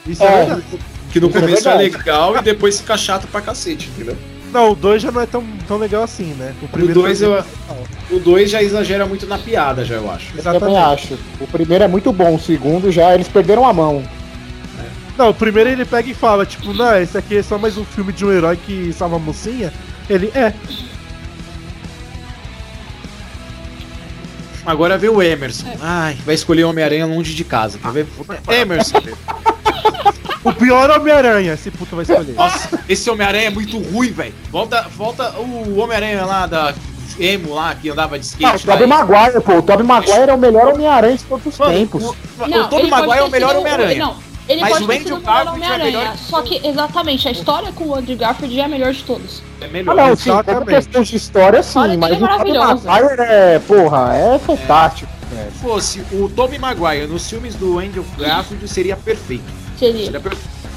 Isso 0.07 0.22
é, 0.22 0.26
É. 0.26 0.36
verdade. 0.44 0.64
Que 1.11 1.20
no 1.20 1.28
é 1.28 1.32
começo 1.32 1.68
é, 1.68 1.76
verdade. 1.78 1.96
legal 1.96 2.36
e 2.36 2.42
depois 2.42 2.80
fica 2.80 2.96
chato 2.98 3.26
pra 3.28 3.40
cacete, 3.40 3.88
entendeu? 3.88 4.16
Não, 4.55 4.70
o 4.70 4.74
2 4.76 5.02
já 5.02 5.11
não 5.11 5.20
é 5.20 5.26
tão, 5.26 5.44
tão 5.66 5.76
legal 5.78 6.05
assim, 6.05 6.32
né? 6.34 6.55
O 6.62 6.66
O 6.66 6.94
2 6.94 7.18
foi- 7.18 7.26
eu- 7.28 7.44
o 8.16 8.20
dois 8.20 8.48
já 8.50 8.62
exagera 8.62 9.05
muito 9.05 9.26
na 9.26 9.36
piada, 9.36 9.84
já 9.84 9.96
eu 9.96 10.09
acho. 10.09 10.26
eu 10.36 10.42
também 10.44 10.68
Exatamente. 10.68 10.94
acho. 11.12 11.18
O 11.40 11.46
primeiro 11.48 11.82
é 11.82 11.88
muito 11.88 12.12
bom, 12.12 12.36
o 12.36 12.38
segundo 12.38 12.92
já 12.92 13.12
eles 13.14 13.26
perderam 13.26 13.66
a 13.66 13.72
mão. 13.72 14.05
Não, 15.18 15.30
o 15.30 15.34
primeiro 15.34 15.70
ele 15.70 15.84
pega 15.84 16.09
e 16.09 16.14
fala, 16.14 16.46
tipo, 16.46 16.72
não, 16.72 16.96
esse 17.00 17.18
aqui 17.18 17.36
é 17.38 17.42
só 17.42 17.59
mais 17.59 17.76
um 17.76 17.84
filme 17.84 18.12
de 18.12 18.24
um 18.24 18.32
herói 18.32 18.57
que 18.57 18.92
salva 18.92 19.16
a 19.16 19.18
mocinha. 19.18 19.72
Ele 20.09 20.30
é. 20.34 20.52
Agora 24.66 24.96
vê 24.96 25.09
o 25.09 25.20
Emerson. 25.22 25.66
Ai, 25.80 26.16
vai 26.24 26.34
escolher 26.34 26.64
Homem-Aranha 26.64 27.07
longe 27.07 27.34
de 27.34 27.44
casa. 27.44 27.78
Quer 27.78 27.90
ver? 27.92 28.07
Emerson. 28.48 28.98
O 30.45 30.53
pior 30.53 30.90
Homem-Aranha, 30.90 31.55
esse 31.55 31.70
puto 31.70 31.97
vai 31.97 32.03
escolher. 32.05 32.34
Nossa, 32.34 32.78
esse 32.88 33.09
Homem-Aranha 33.11 33.47
é 33.47 33.51
muito 33.51 33.78
ruim, 33.78 34.11
velho. 34.12 34.34
Volta, 34.51 34.82
volta 34.95 35.30
o 35.38 35.78
Homem-Aranha 35.78 36.24
lá 36.26 36.47
da 36.47 36.74
Emo 37.18 37.55
lá, 37.55 37.74
que 37.74 37.88
andava 37.88 38.18
de 38.18 38.26
Ah, 38.45 38.53
o 38.53 38.57
skate. 38.57 38.66
Tobey 38.66 38.86
Maguire, 38.86 39.40
pô. 39.40 39.55
O 39.59 39.62
Tobey 39.62 39.86
Maguire 39.86 40.30
é 40.30 40.34
o 40.34 40.38
melhor 40.38 40.74
Homem-Aranha 40.74 41.16
de 41.16 41.24
todos 41.24 41.47
os 41.47 41.59
Mano, 41.59 41.72
tempos. 41.72 42.05
O, 42.05 42.09
o 42.45 42.49
Não, 42.49 42.68
Tobey 42.68 42.80
ele 42.86 42.90
pode 42.90 43.07
Maguire 43.07 43.18
é 43.18 43.22
o 43.24 43.30
melhor 43.30 43.57
Homem-Aranha. 43.57 44.14
Ele 44.47 44.61
Mas 44.61 44.72
pode 44.72 44.84
o 44.84 44.92
Andrew 44.92 45.16
o 45.16 45.20
Garfield 45.22 45.97
é 45.97 46.12
Só 46.18 46.42
que, 46.42 46.61
exatamente, 46.66 47.26
a 47.26 47.30
história 47.30 47.72
com 47.72 47.84
o 47.84 47.95
Andrew 47.95 48.16
Garfield 48.18 48.61
é 48.61 48.64
a 48.64 48.68
melhor 48.68 48.92
de 48.92 49.03
todos. 49.05 49.42
É 49.61 49.64
Ah, 49.64 49.68
melhor. 49.68 49.97
não, 49.97 50.16
sim, 50.16 50.28
Exatamente. 50.30 50.64
como 50.64 50.66
questão 50.76 51.03
de 51.03 51.16
história, 51.16 51.62
sim, 51.62 51.78
Olha 51.78 51.97
mas 51.97 52.11
é 52.11 52.14
o 52.16 52.18
Tobey 52.18 52.53
maravilhoso. 52.53 52.86
Maguire 52.86 53.22
é, 53.22 53.59
porra, 53.61 54.14
é 54.14 54.38
fantástico. 54.38 55.11
velho. 55.32 55.51
Se 55.51 55.59
fosse 55.61 56.05
o 56.12 56.28
Tobey 56.28 56.59
Maguire 56.59 57.07
nos 57.07 57.26
filmes 57.30 57.55
do 57.55 57.78
Andrew 57.78 58.05
Garfield, 58.18 58.68
seria 58.68 58.97
perfeito. 58.97 59.45
Seria. 59.79 60.22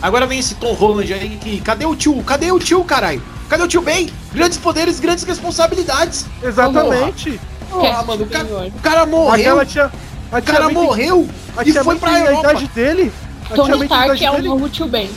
Agora 0.01 0.25
vem 0.27 0.39
esse 0.39 0.55
Tom 0.55 0.73
Holland 0.73 1.13
aí 1.13 1.37
que. 1.41 1.59
Cadê 1.61 1.85
o 1.85 1.95
tio? 1.95 2.21
Cadê 2.23 2.51
o 2.51 2.59
tio, 2.59 2.83
caralho? 2.83 3.21
Cadê 3.49 3.63
o 3.63 3.67
tio 3.67 3.81
Ben? 3.81 4.09
Grandes 4.33 4.57
poderes, 4.57 4.99
grandes 4.99 5.23
responsabilidades. 5.23 6.25
Exatamente. 6.43 7.39
Esquece 7.69 8.05
mano, 8.05 8.23
o 8.23 8.29
senhor. 8.29 8.67
o 8.67 8.79
cara 8.81 9.05
morreu. 9.05 9.65
Tia. 9.65 9.91
A 10.31 10.39
O 10.39 10.41
cara 10.43 10.69
morreu 10.69 11.27
A 11.55 11.61
e 11.63 11.71
tia 11.71 11.83
foi 11.83 11.95
pra 11.97 12.09
tem 12.11 12.21
a 12.21 12.25
Europa. 12.25 12.49
idade 12.51 12.67
dele. 12.75 13.11
Tony 13.55 13.83
Stark 13.83 14.25
é 14.25 14.31
o 14.31 14.41
novo 14.43 14.69
tio 14.69 14.87
Ben. 14.87 15.09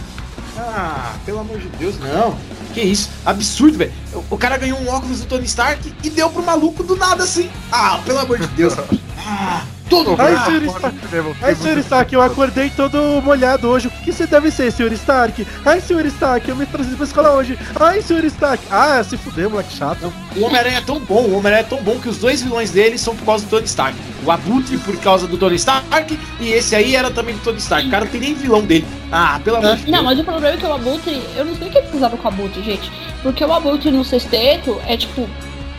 Ah, 0.57 1.15
pelo 1.25 1.41
amor 1.41 1.59
de 1.59 1.69
Deus, 1.71 1.97
não. 1.99 2.37
Que 2.75 2.81
isso? 2.83 3.09
Absurdo, 3.25 3.79
velho. 3.79 3.93
O- 4.13 4.25
O 4.35 4.39
cara 4.39 4.57
ganhou 4.57 4.79
um 4.79 4.89
óculos 4.89 5.21
do 5.21 5.27
Tony 5.27 5.45
Stark 5.47 5.93
e 6.05 6.11
deu 6.11 6.29
pro 6.31 6.43
maluco 6.43 6.83
do 6.85 6.97
nada 6.97 7.25
assim. 7.25 7.51
Ah, 7.73 8.01
pelo 8.05 8.19
amor 8.19 8.39
de 8.39 8.47
Deus. 8.49 8.75
Ah, 9.33 9.63
todo 9.91 10.15
Ai, 10.17 10.35
ah, 10.35 10.45
senhor 10.45 10.63
Stark. 10.63 10.97
Ai, 11.43 11.55
senhor 11.57 11.79
Stark, 11.79 12.15
eu 12.15 12.23
acordei 12.23 12.71
todo 12.71 13.21
molhado 13.23 13.69
hoje. 13.69 13.89
O 13.89 13.91
que, 13.91 14.13
você 14.13 14.27
deve 14.27 14.51
ser, 14.51 14.71
senhor 14.71 14.93
Stark? 14.93 15.47
Ai, 15.67 15.81
senhor 15.81 16.07
Stark, 16.07 16.49
eu 16.49 16.57
me 16.57 16.65
trazi 16.65 16.95
pra 16.95 17.05
escola 17.05 17.33
hoje. 17.33 17.59
Ai, 17.79 18.01
senhor 18.01 18.25
Stark. 18.25 18.65
Ah, 18.71 19.03
se 19.03 19.17
fudeu, 19.17 19.51
moleque 19.51 19.75
chato. 19.75 20.13
O 20.37 20.45
Homem-Aranha 20.45 20.79
é 20.79 20.81
tão 20.81 21.01
bom, 21.01 21.23
o 21.23 21.37
Homem-Aranha 21.37 21.61
é 21.61 21.65
tão 21.65 21.83
bom 21.83 21.99
que 21.99 22.09
os 22.09 22.19
dois 22.19 22.41
vilões 22.41 22.71
dele 22.71 22.97
são 22.97 23.17
por 23.17 23.27
causa 23.27 23.45
do 23.45 23.51
Tony 23.51 23.67
Stark. 23.67 23.99
O 24.25 24.31
Abutre 24.31 24.79
por 24.79 24.97
causa 24.99 25.27
do 25.27 25.37
Tony 25.37 25.57
Stark 25.57 26.19
e 26.39 26.53
esse 26.53 26.77
aí 26.77 26.95
era 26.95 27.11
também 27.11 27.35
do 27.35 27.43
Tony 27.43 27.59
Stark. 27.59 27.89
O 27.89 27.91
cara 27.91 28.05
não 28.05 28.13
tem 28.13 28.21
nem 28.21 28.35
vilão 28.35 28.63
dele. 28.63 28.87
Ah, 29.11 29.41
pelo 29.43 29.57
amor 29.57 29.77
de 29.77 29.83
Deus. 29.83 29.97
Não, 29.97 30.05
mas 30.05 30.19
o 30.21 30.25
problema 30.25 30.55
é 30.55 30.59
que 30.59 30.67
o 30.67 30.73
Abutre, 30.73 31.21
eu 31.37 31.45
não 31.45 31.57
sei 31.57 31.69
o 31.69 31.71
que 31.71 31.81
precisava 31.81 32.17
com 32.17 32.25
o 32.25 32.29
Abutre, 32.29 32.63
gente. 32.63 32.93
Porque 33.23 33.45
o 33.45 33.53
Abutre 33.53 33.91
no 33.91 34.05
sexteto 34.05 34.81
é 34.87 34.97
tipo. 34.97 35.29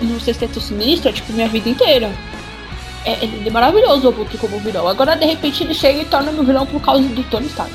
No 0.01 0.19
sexteto 0.19 0.59
sinistro 0.59 1.09
é 1.09 1.13
tipo 1.13 1.31
minha 1.31 1.47
vida 1.47 1.69
inteira. 1.69 2.11
É, 3.05 3.23
ele 3.23 3.47
é 3.47 3.51
maravilhoso 3.51 4.05
o 4.05 4.09
Abutre 4.09 4.37
como 4.37 4.59
vilão. 4.59 4.87
Agora 4.87 5.15
de 5.15 5.25
repente 5.25 5.63
ele 5.63 5.73
chega 5.73 6.01
e 6.01 6.05
torna 6.05 6.31
no 6.31 6.43
vilão 6.43 6.65
por 6.65 6.79
causa 6.81 7.01
do 7.07 7.23
Tony 7.23 7.47
Stark. 7.47 7.71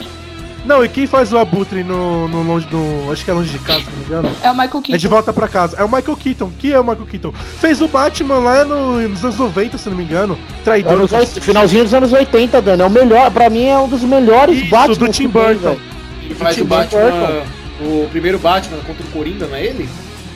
Não, 0.65 0.85
e 0.85 0.89
quem 0.89 1.07
faz 1.07 1.33
o 1.33 1.39
Abutre 1.39 1.85
no, 1.85 2.27
no 2.27 2.43
longe 2.43 2.67
do. 2.67 3.13
Acho 3.13 3.25
que 3.25 3.31
é 3.31 3.35
longe 3.35 3.51
de 3.51 3.59
casa, 3.61 3.81
se 3.83 3.87
não 3.91 3.99
me 3.99 4.05
engano. 4.05 4.31
É 4.43 4.51
o 4.51 4.55
Michael 4.55 4.71
É 4.79 4.81
de 4.81 4.83
Keaton. 4.99 5.09
volta 5.09 5.33
pra 5.33 5.47
casa. 5.47 5.77
É 5.77 5.85
o 5.85 5.89
Michael 5.89 6.17
Keaton. 6.17 6.51
Que 6.59 6.73
é 6.73 6.81
o 6.81 6.83
Michael 6.83 7.07
Keaton? 7.07 7.33
Fez 7.61 7.81
o 7.81 7.87
Batman 7.87 8.39
lá 8.39 8.65
no, 8.65 9.09
nos 9.09 9.23
anos 9.25 9.37
90, 9.39 9.79
se 9.79 9.89
não 9.89 9.97
me 9.97 10.03
engano. 10.03 10.37
Traidor. 10.65 10.95
Anos 10.95 11.13
oit- 11.13 11.41
finalzinho 11.41 11.85
dos 11.85 11.95
anos 11.95 12.13
80, 12.13 12.61
Dani. 12.61 12.83
É 12.83 12.85
o 12.85 12.91
melhor, 12.91 13.31
pra 13.31 13.49
mim 13.49 13.67
é 13.67 13.79
um 13.79 13.87
dos 13.89 14.03
melhores 14.03 14.59
Isso, 14.59 14.69
Batman 14.69 15.07
do 15.07 15.13
Tim 15.13 15.29
Burton. 15.29 15.77
Ele 16.25 16.35
faz 16.35 16.57
Tim 16.57 16.63
o 16.63 16.65
Batman. 16.65 17.01
Burton. 17.01 17.47
O 17.83 18.09
primeiro 18.11 18.39
Batman 18.41 18.79
contra 18.79 19.05
o 19.05 19.11
Coringa, 19.11 19.47
não 19.47 19.55
é 19.57 19.65
ele? 19.67 19.89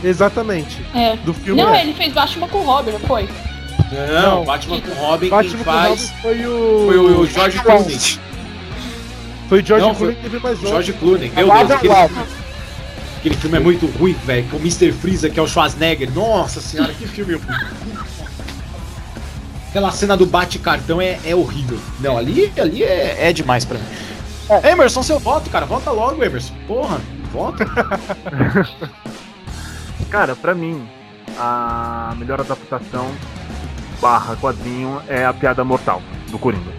Exatamente. 0.04 0.78
É. 0.94 1.16
Do 1.24 1.34
filme. 1.34 1.60
Não, 1.60 1.74
é. 1.74 1.82
ele 1.82 1.92
fez 1.92 2.12
Batman 2.12 2.46
com 2.46 2.58
o 2.58 2.62
Robin, 2.62 2.92
não 2.92 3.00
foi? 3.00 3.28
Não, 3.90 4.36
Não. 4.36 4.44
Batman 4.44 4.80
com 4.80 4.92
Robin 4.92 5.28
Batman 5.28 5.50
quem 5.50 5.58
com 5.58 5.64
faz 5.64 6.10
Robin 6.10 6.22
foi 6.22 6.46
o. 6.46 6.86
foi 6.86 6.98
o 6.98 7.26
George 7.26 7.58
Clooney. 7.60 7.98
Foi 9.48 9.62
o 9.62 9.66
George 9.66 9.86
Não, 9.86 9.94
Clooney 9.94 10.16
que 10.16 10.22
teve 10.22 10.38
mais 10.38 10.54
outro. 10.56 10.68
George 10.70 10.92
Clooney. 10.92 11.30
Meu 11.30 11.46
Deus, 11.46 11.70
aquele, 11.70 11.94
aquele 13.18 13.36
filme 13.36 13.56
é 13.56 13.60
muito 13.60 13.86
ruim, 13.86 14.12
velho. 14.24 14.48
Com 14.48 14.56
o 14.56 14.60
Mr. 14.60 14.92
Freeza, 14.92 15.28
que 15.28 15.40
é 15.40 15.42
o 15.42 15.46
Schwarzenegger. 15.48 16.10
Nossa 16.12 16.60
senhora, 16.60 16.92
que 16.94 17.06
filme 17.08 17.34
ruim. 17.34 17.56
Aquela 19.68 19.92
cena 19.92 20.16
do 20.16 20.26
bate-cartão 20.26 21.00
é, 21.00 21.18
é 21.24 21.34
horrível. 21.34 21.78
Não, 22.00 22.18
ali, 22.18 22.52
ali 22.58 22.82
é, 22.82 23.28
é 23.28 23.32
demais 23.32 23.64
pra 23.64 23.78
mim. 23.78 23.84
Emerson, 24.68 25.02
seu 25.02 25.18
voto, 25.20 25.48
cara. 25.48 25.64
Vota 25.64 25.92
logo, 25.92 26.24
Emerson. 26.24 26.52
Porra, 26.66 27.00
vota. 27.32 27.64
Cara, 30.10 30.34
pra 30.34 30.56
mim, 30.56 30.88
a 31.38 32.14
melhor 32.18 32.40
adaptação 32.40 33.12
barra 34.00 34.36
quadrinho 34.36 35.00
é 35.08 35.24
a 35.24 35.32
piada 35.32 35.62
mortal 35.64 36.02
do 36.30 36.38
Coringa. 36.38 36.70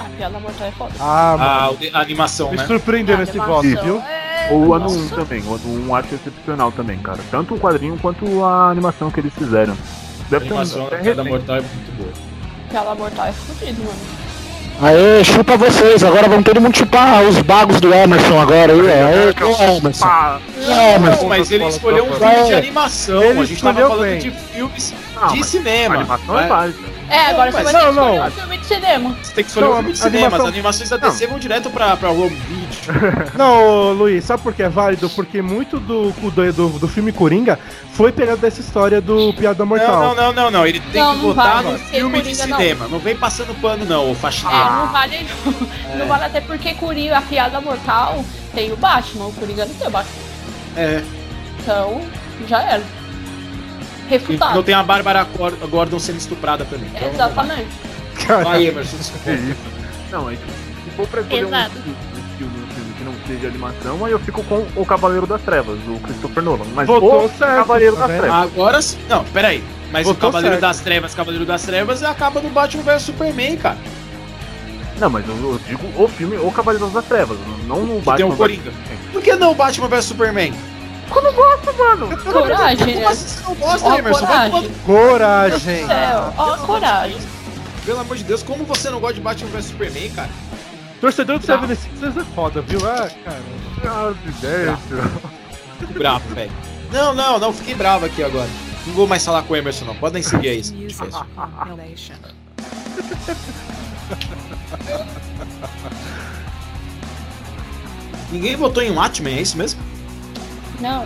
A 0.00 0.04
piada 0.16 0.38
mortal 0.38 0.66
é 0.68 0.70
foda. 0.72 0.92
Ah, 1.00 1.36
mano. 1.38 1.78
A, 1.94 1.98
a 1.98 2.00
animação, 2.02 2.50
Me 2.50 2.56
né? 2.56 2.66
surpreendeu 2.66 3.16
A 3.16 3.18
nesse 3.20 3.38
voto, 3.38 3.62
viu? 3.62 3.98
é- 3.98 4.48
Ou 4.50 4.66
o 4.66 4.74
ano 4.74 4.84
Nossa. 4.84 4.98
1 4.98 5.08
também, 5.16 5.42
o 5.42 5.54
ano 5.54 5.88
1 5.88 5.94
acho 5.96 6.14
excepcional 6.14 6.70
também, 6.72 6.98
cara. 6.98 7.18
Tanto 7.30 7.54
o 7.54 7.58
quadrinho 7.58 7.98
quanto 8.00 8.44
a 8.44 8.70
animação 8.70 9.10
que 9.10 9.20
eles 9.20 9.32
fizeram. 9.34 9.72
A 9.74 10.28
Deve 10.30 10.46
ter 10.46 10.52
um 10.54 10.58
animação 10.58 10.88
da 10.90 10.96
Piada. 10.98 11.24
Mortal 11.24 11.56
é 11.56 11.60
muito 11.60 11.96
boa. 11.96 12.12
Piada 12.70 12.94
mortal 12.94 13.26
é 13.26 13.32
fodido, 13.32 13.82
mano. 13.82 14.23
Aê, 14.82 15.22
chupa 15.24 15.56
vocês. 15.56 16.02
Agora 16.02 16.28
vamos 16.28 16.44
todo 16.44 16.60
mundo 16.60 16.76
chupar 16.76 17.22
os 17.22 17.38
bagos 17.40 17.80
do 17.80 17.94
Emerson 17.94 18.40
agora. 18.40 18.72
Aí, 18.72 18.80
Aê, 18.80 19.34
Aê, 19.62 19.76
Emerson. 19.78 20.04
Pá, 20.04 20.40
Emerson. 20.96 21.22
Não, 21.22 21.28
mas 21.28 21.50
ele 21.50 21.66
escolheu 21.68 22.04
um 22.04 22.12
filme 22.12 22.44
de 22.44 22.52
É. 22.52 22.58
animação. 22.58 23.22
Ele 23.22 23.40
a 23.40 23.44
gente 23.44 23.62
tava 23.62 23.80
falando 23.80 24.02
bem. 24.02 24.18
de 24.18 24.30
filmes 24.30 24.94
Não, 25.14 25.28
de 25.28 25.38
mas 25.38 25.46
cinema. 25.46 25.94
animação 25.96 26.34
né? 26.34 26.44
é 26.44 26.48
básica. 26.48 26.93
É, 27.08 27.26
agora 27.26 27.50
Não, 27.50 27.58
você 27.58 27.64
vai 27.64 27.72
mas- 27.72 27.82
ter 27.82 27.88
que 27.90 27.94
não, 27.96 28.26
um 28.26 28.30
filme 28.30 28.58
de 28.58 28.66
cinema. 28.66 29.16
Você 29.22 29.32
tem 29.34 29.44
que 29.44 29.50
escolher 29.50 29.66
Não, 29.66 29.72
um 29.72 29.76
filme 29.76 29.92
de 29.92 29.98
cinema. 29.98 30.18
animação- 30.26 30.46
As 30.46 30.52
animações 30.52 30.88
da 30.90 30.96
DC 30.96 31.26
vão 31.26 31.38
direto 31.38 31.70
pra, 31.70 31.96
pra 31.96 32.10
Home 32.10 32.30
Video. 32.30 32.64
Não, 33.36 33.92
Luiz, 33.92 34.24
sabe 34.24 34.42
por 34.42 34.54
que 34.54 34.62
é 34.62 34.68
válido? 34.68 35.08
Porque 35.10 35.42
muito 35.42 35.78
do, 35.78 36.10
do, 36.12 36.52
do, 36.52 36.68
do 36.78 36.88
filme 36.88 37.12
Coringa 37.12 37.58
foi 37.92 38.10
pegado 38.12 38.38
dessa 38.38 38.60
história 38.60 39.00
do 39.00 39.32
Piada 39.34 39.64
Mortal. 39.64 40.00
Não, 40.00 40.14
não, 40.14 40.14
não, 40.14 40.32
não, 40.32 40.50
não. 40.50 40.66
Ele 40.66 40.80
tem 40.80 41.02
Não, 41.02 41.14
que 41.14 41.20
botar 41.22 41.62
vale, 41.62 41.72
no 41.72 41.78
filme 41.78 42.16
de 42.22 42.24
Coringa 42.30 42.46
não. 42.46 42.56
cinema. 42.58 42.88
Não. 42.88 42.98
vem 42.98 43.16
passando 43.16 43.54
pano, 43.60 43.84
não, 43.84 44.08
ô 44.08 44.12
É, 44.12 44.14
faxineiro. 44.14 44.64
não 44.64 44.86
vale 44.88 45.26
não. 45.44 45.98
Não 45.98 46.06
vale 46.06 46.24
até 46.24 46.40
porque 46.40 46.74
Coringa, 46.74 47.18
a 47.18 47.22
piada 47.22 47.60
mortal 47.60 48.24
tem 48.54 48.72
o 48.72 48.76
Batman, 48.76 49.26
o 49.26 49.32
Coringa 49.32 49.66
não 49.66 49.74
tem 49.74 49.86
o 49.86 49.90
Batman. 49.90 50.12
É. 50.76 51.02
Então, 51.60 52.00
já 52.48 52.62
era. 52.62 52.82
E 54.06 54.10
Refutado. 54.10 54.54
não 54.54 54.62
tem 54.62 54.74
a 54.74 54.82
Bárbara 54.82 55.24
Gor- 55.36 55.56
Gordon 55.68 55.98
sendo 55.98 56.18
estuprada 56.18 56.64
também. 56.64 56.90
Então, 56.94 57.08
Exatamente. 57.08 57.68
Vai, 58.44 58.66
Emerson. 58.66 58.96
desculpa. 58.96 59.30
É 59.30 59.34
isso. 59.34 59.56
Não, 60.12 60.30
é, 60.30 60.34
se 60.34 60.90
for 60.96 61.06
pra 61.08 61.20
escolher 61.22 61.44
um 61.44 61.48
Exato. 61.48 61.70
filme, 61.70 61.90
um 61.90 62.38
filme, 62.38 62.52
um 62.62 62.74
filme 62.74 62.92
que 62.98 63.04
não 63.04 63.12
seja 63.26 63.48
animação, 63.48 64.04
aí 64.04 64.12
eu 64.12 64.18
fico 64.20 64.42
com 64.44 64.66
O 64.76 64.86
Cavaleiro 64.86 65.26
das 65.26 65.40
Trevas, 65.42 65.78
do 65.80 65.98
Christopher 66.00 66.42
Nolan. 66.42 66.64
Mas 66.74 66.86
Votou 66.86 67.24
o 67.24 67.28
certo, 67.28 67.38
Cavaleiro 67.56 67.94
tá 67.96 68.00
das 68.02 68.10
vendo? 68.10 68.20
Trevas. 68.20 68.42
Agora 68.42 68.82
sim. 68.82 68.98
Não, 69.08 69.24
peraí. 69.24 69.64
Mas 69.90 70.06
Botou 70.06 70.28
o 70.28 70.32
Cavaleiro 70.32 70.54
certo. 70.56 70.62
das 70.62 70.80
Trevas, 70.80 71.14
Cavaleiro 71.14 71.46
das 71.46 71.62
Trevas 71.62 72.02
é 72.02 72.06
acaba 72.06 72.40
no 72.40 72.50
Batman 72.50 72.82
vs 72.82 73.02
Superman, 73.02 73.56
cara. 73.56 73.78
Não, 75.00 75.10
mas 75.10 75.26
eu, 75.28 75.34
eu 75.34 75.60
digo 75.66 75.82
o 76.02 76.06
filme 76.06 76.36
O 76.36 76.52
Cavaleiros 76.52 76.92
das 76.92 77.04
Trevas, 77.06 77.36
não 77.66 77.78
o 77.82 77.86
Que 77.86 77.92
tem 77.94 78.00
Batman. 78.02 78.28
o 78.28 78.36
Coringa. 78.36 78.72
Por 79.12 79.22
que 79.22 79.34
não 79.34 79.54
Batman 79.54 79.88
vs 79.88 80.04
Superman? 80.04 80.52
Eu 81.14 81.22
não 81.22 81.32
gosto, 81.32 81.74
mano. 81.76 82.16
Coragem, 82.22 82.86
Como 82.86 83.00
né? 83.00 83.06
assim 83.06 83.26
você 83.36 83.42
não 83.42 83.54
gosta, 83.54 83.88
Ó, 83.88 83.94
Emerson? 83.98 84.26
Coragem. 84.26 84.70
Coragem. 84.84 85.86
Céu, 85.86 86.34
ó, 86.36 86.56
coragem. 86.58 87.18
Pelo 87.84 88.00
amor 88.00 88.16
de 88.16 88.24
Deus, 88.24 88.42
como 88.42 88.64
você 88.64 88.90
não 88.90 89.00
gosta 89.00 89.14
de 89.14 89.20
Batman 89.20 89.50
vs 89.50 89.64
Superman, 89.66 90.10
cara? 90.10 90.30
Torcedor 91.00 91.38
do 91.38 91.44
Seven 91.46 91.74
Sixers 91.74 92.16
é 92.16 92.24
foda, 92.34 92.62
viu? 92.62 92.80
Ah, 92.88 93.10
cara. 93.24 93.42
Ah, 93.84 94.14
que 94.22 94.28
ideia. 94.30 94.78
Fico 95.78 95.92
bravo, 95.92 96.34
velho. 96.34 96.52
Não, 96.90 97.12
não, 97.14 97.38
não, 97.38 97.52
fiquei 97.52 97.74
bravo 97.74 98.06
aqui 98.06 98.22
agora. 98.22 98.48
Não 98.86 98.94
vou 98.94 99.06
mais 99.06 99.24
falar 99.24 99.42
com 99.42 99.52
o 99.52 99.56
Emerson, 99.56 99.84
não. 99.84 99.94
Podem 99.96 100.22
seguir 100.22 100.48
aí. 100.48 100.64
se. 100.64 100.74
Ninguém 108.30 108.56
votou 108.56 108.82
em 108.82 108.90
Watchmen, 108.90 109.36
é 109.38 109.42
isso 109.42 109.56
mesmo? 109.56 109.80
Não. 110.80 111.04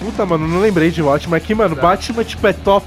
Puta, 0.00 0.26
mano, 0.26 0.46
não 0.48 0.60
lembrei 0.60 0.90
de 0.90 1.00
Watchmen 1.00 1.36
aqui, 1.36 1.54
mano. 1.54 1.76
Batman, 1.76 2.24
tipo, 2.24 2.46
é 2.46 2.52
top 2.52 2.86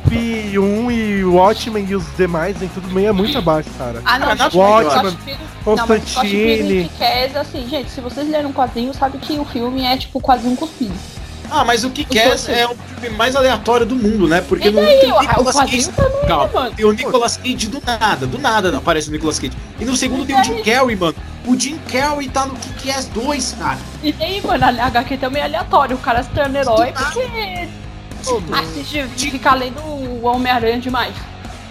1 0.60 0.92
e 0.92 1.24
o 1.24 1.34
Watchmen 1.36 1.86
e 1.90 1.96
os 1.96 2.04
demais 2.18 2.62
em 2.62 2.68
tudo 2.68 2.90
meio 2.92 3.08
é 3.08 3.12
muito 3.12 3.38
abaixo, 3.38 3.70
cara. 3.78 4.02
Ah, 4.06 4.20
não, 4.20 4.36
gente, 4.36 4.56
Watchmen, 4.58 5.16
Pilgrim- 5.26 5.38
não, 5.66 5.76
mas 5.76 5.86
Scott 6.04 6.14
Constantine. 6.16 6.58
Pilgrim 6.58 6.90
que 6.98 7.04
é 7.04 7.32
assim, 7.38 7.68
gente, 7.68 7.90
se 7.90 8.02
vocês 8.02 8.30
leram 8.30 8.50
um 8.50 8.54
quadrinho, 8.54 8.94
sabe 8.94 9.18
que 9.20 9.40
o 9.40 9.46
filme 9.46 9.84
é 9.84 9.98
tipo 9.98 10.20
quadrinho 10.22 10.56
cuspido. 10.56 10.94
Ah, 11.50 11.64
mas 11.64 11.84
o 11.84 11.90
que 11.90 12.04
quer 12.04 12.28
dois 12.30 12.50
é 12.50 12.66
o 12.68 12.76
filme 12.76 13.16
mais 13.16 13.36
aleatório 13.36 13.86
do 13.86 13.96
mundo, 13.96 14.28
né? 14.28 14.42
Porque 14.42 14.70
não 14.70 14.84
tem 14.84 15.12
o- 15.12 15.20
Nicolas 15.22 15.56
Cage. 15.56 15.90
também, 15.90 16.12
né, 16.22 16.28
Calma, 16.28 16.50
mano? 16.54 16.76
tem 16.76 16.86
o 16.86 16.92
Nicolas 16.92 17.38
Cage 17.38 17.68
do 17.68 17.82
nada, 17.86 18.26
do 18.28 18.38
nada 18.38 18.72
não 18.72 18.80
aparece 18.80 19.10
o 19.10 19.12
Nicolas 19.12 19.40
Cage. 19.40 19.54
E 19.80 19.86
no 19.86 19.96
segundo 19.96 20.26
tem 20.26 20.40
o 20.40 20.44
Jim 20.44 20.62
Carrey, 20.64 20.96
mano. 20.96 21.16
O 21.46 21.58
Jim 21.58 21.78
Carrey 21.92 22.28
tá 22.28 22.46
no 22.46 22.56
Kick-Ass 22.56 23.06
2, 23.14 23.56
cara. 23.58 23.78
E 24.04 24.12
daí, 24.12 24.42
mano, 24.46 24.66
a 24.66 24.68
HQ 24.88 25.18
também 25.18 25.42
é 25.42 25.46
aleatório. 25.46 25.96
O 25.96 26.00
cara 26.00 26.22
se 26.24 26.30
torna 26.32 26.60
herói 26.60 26.92
porque 26.94 27.70
assiste 28.52 29.04
de 29.16 29.32
ficar 29.32 29.54
lendo 29.56 29.80
o 29.80 30.24
Homem-Aranha 30.26 30.80
demais. 30.80 31.14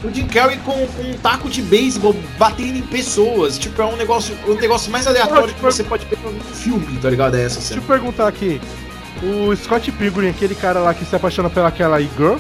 O 0.05 0.11
Jim 0.11 0.27
Carrey 0.27 0.59
com, 0.59 0.73
com 0.87 1.03
um 1.03 1.15
taco 1.19 1.49
de 1.49 1.63
beisebol 1.63 2.15
batendo 2.39 2.79
em 2.79 2.83
pessoas. 2.83 3.59
Tipo, 3.59 3.83
é 3.83 3.85
um 3.87 3.97
negócio, 3.97 4.37
um 4.47 4.55
negócio 4.55 4.91
mais 4.91 5.07
aleatório 5.07 5.53
que 5.55 5.61
você 5.61 5.83
pode 5.83 6.05
ver 6.07 6.19
no 6.23 6.41
filme, 6.55 6.99
tá 6.99 7.11
ligado? 7.11 7.37
É 7.37 7.45
essa 7.45 7.57
Deixa 7.57 7.69
cena. 7.75 7.81
eu 7.83 7.87
perguntar 7.87 8.29
aqui. 8.29 8.61
O 9.23 9.55
Scott 9.57 9.91
Pilgrim, 9.93 10.29
aquele 10.29 10.55
cara 10.55 10.81
lá 10.81 10.93
que 10.95 11.05
se 11.05 11.15
apaixona 11.17 11.49
pelaquela 11.49 11.99
girl? 12.01 12.37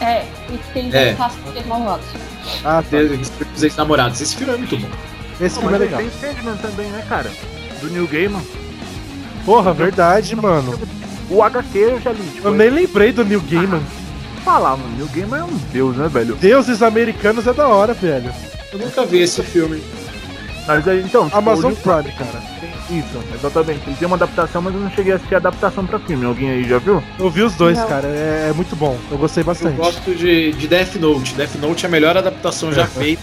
É, 0.00 0.24
e 0.52 0.58
tem 0.72 0.90
É. 0.92 1.10
é. 1.10 1.14
clássicos 1.14 1.66
malvados. 1.66 2.06
Ah, 2.64 2.82
tá. 2.82 2.96
Os 3.54 3.62
ex-namorados. 3.62 4.20
Esse 4.20 4.36
filme 4.36 4.52
é 4.52 4.56
muito 4.56 4.76
bom. 4.76 4.88
Esse 5.40 5.54
Não, 5.56 5.62
filme 5.62 5.76
é 5.76 5.78
mas 5.78 5.80
legal. 5.80 6.00
tem 6.00 6.10
Sandman 6.10 6.56
também, 6.56 6.86
né, 6.90 7.04
cara? 7.08 7.30
Do 7.80 7.88
New 7.90 8.06
Gaiman. 8.06 8.42
Porra, 9.44 9.72
verdade, 9.72 10.36
mano. 10.36 10.78
O 11.30 11.42
HQ 11.42 11.78
eu 11.78 12.00
já 12.00 12.12
li. 12.12 12.22
Tipo, 12.34 12.48
Eu 12.48 12.54
nem 12.54 12.68
lembrei 12.70 13.12
do 13.12 13.24
New 13.24 13.40
Gaiman. 13.40 13.82
falar, 14.44 14.76
mano. 14.76 14.96
New 14.96 15.06
Gaiman 15.08 15.38
é 15.38 15.44
um 15.44 15.56
deus, 15.72 15.96
né, 15.96 16.08
velho? 16.08 16.34
Deuses 16.36 16.82
americanos 16.82 17.46
é 17.46 17.52
da 17.52 17.66
hora, 17.68 17.94
velho. 17.94 18.32
Eu 18.72 18.78
nunca 18.78 19.04
vi 19.06 19.20
esse 19.22 19.42
filme. 19.42 19.82
Mas 20.66 20.86
aí, 20.86 21.00
então, 21.02 21.24
tipo, 21.24 21.36
Amazon 21.36 21.72
Prime, 21.74 22.12
cara. 22.16 22.42
Isso, 22.92 23.24
exatamente. 23.34 23.80
Ele 23.86 23.96
tem 23.96 24.06
uma 24.06 24.16
adaptação, 24.16 24.60
mas 24.60 24.74
eu 24.74 24.80
não 24.80 24.90
cheguei 24.90 25.12
a 25.12 25.16
assistir 25.16 25.34
a 25.34 25.38
adaptação 25.38 25.86
pra 25.86 25.98
filme. 25.98 26.26
Alguém 26.26 26.50
aí 26.50 26.64
já 26.68 26.78
viu? 26.78 27.02
Eu 27.18 27.30
vi 27.30 27.42
os 27.42 27.54
dois, 27.54 27.78
Não. 27.78 27.86
cara. 27.88 28.06
É, 28.06 28.48
é 28.50 28.52
muito 28.52 28.76
bom. 28.76 28.98
Eu 29.10 29.16
gostei 29.18 29.42
Eu 29.42 29.46
bastante. 29.46 29.76
gosto 29.76 30.14
de, 30.14 30.52
de 30.52 30.68
Death 30.68 30.96
Note. 30.96 31.34
Death 31.34 31.54
Note 31.56 31.84
é 31.86 31.88
a 31.88 31.90
melhor 31.90 32.16
adaptação 32.16 32.72
já 32.72 32.86
feita. 32.86 33.22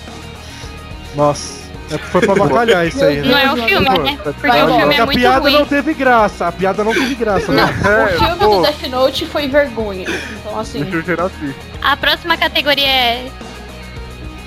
Nossa. 1.15 1.59
É, 1.91 1.97
foi 1.97 2.21
pra 2.21 2.35
bacalhar 2.35 2.85
isso 2.87 3.03
aí, 3.03 3.19
Não 3.21 3.29
né? 3.29 3.43
é 3.45 3.51
o 3.51 3.55
filme, 3.67 3.89
né? 3.89 4.19
Porque 4.23 4.47
o 4.47 4.77
filme 4.77 4.95
é 4.95 4.99
a 5.01 5.05
muito 5.07 5.19
piada 5.19 5.39
ruim. 5.39 5.53
não 5.53 5.65
teve 5.65 5.93
graça. 5.95 6.47
A 6.47 6.51
piada 6.51 6.83
não 6.83 6.93
teve 6.93 7.15
graça, 7.15 7.51
Não, 7.51 7.65
né? 7.65 7.71
o 7.71 8.17
filme 8.19 8.27
É, 8.31 8.35
pô. 8.35 8.55
do 8.57 8.61
Death 8.61 8.83
Note 8.91 9.25
foi 9.25 9.47
vergonha. 9.47 10.05
Então, 10.39 10.59
assim, 10.59 10.81
eu. 10.81 11.31
A 11.81 11.97
próxima 11.97 12.37
categoria 12.37 12.87
é 12.87 13.27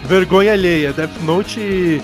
Vergonha 0.05 0.53
alheia. 0.53 0.93
Death 0.93 1.21
Note. 1.23 2.01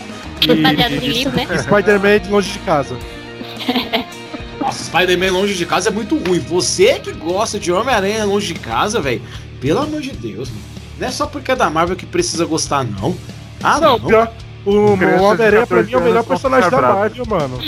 Baseado 0.46 0.92
em 0.92 0.96
e, 1.04 1.08
livro, 1.08 1.36
né? 1.36 1.46
Spider-Man 1.58 2.20
de 2.20 2.30
longe 2.30 2.52
de 2.52 2.58
casa. 2.60 2.96
Nossa, 4.60 4.84
Spider-Man 4.84 5.30
longe 5.32 5.54
de 5.54 5.66
casa 5.66 5.88
é 5.88 5.92
muito 5.92 6.16
ruim. 6.16 6.38
Você 6.40 6.98
que 7.00 7.12
gosta 7.12 7.58
de 7.58 7.72
Homem-Aranha 7.72 8.24
longe 8.24 8.52
de 8.52 8.58
casa, 8.60 9.00
velho. 9.00 9.22
Pelo 9.60 9.80
amor 9.80 10.00
de 10.00 10.10
Deus, 10.12 10.48
mano. 10.50 10.62
Não 10.98 11.08
é 11.08 11.10
só 11.10 11.26
porque 11.26 11.52
é 11.52 11.56
da 11.56 11.70
Marvel 11.70 11.96
que 11.96 12.06
precisa 12.06 12.44
gostar, 12.44 12.84
não. 12.84 13.16
Ah, 13.62 13.80
não. 13.80 13.98
Não, 13.98 14.06
pior. 14.06 14.32
O, 14.64 14.92
Homem-Aranha 14.92 15.66
pra 15.66 15.82
mim 15.82 15.92
é 15.92 15.96
o 15.96 16.00
14 16.00 16.04
melhor 16.04 16.24
personagem 16.24 16.70
da. 16.70 16.80
Marvel, 16.80 17.24
mano. 17.26 17.58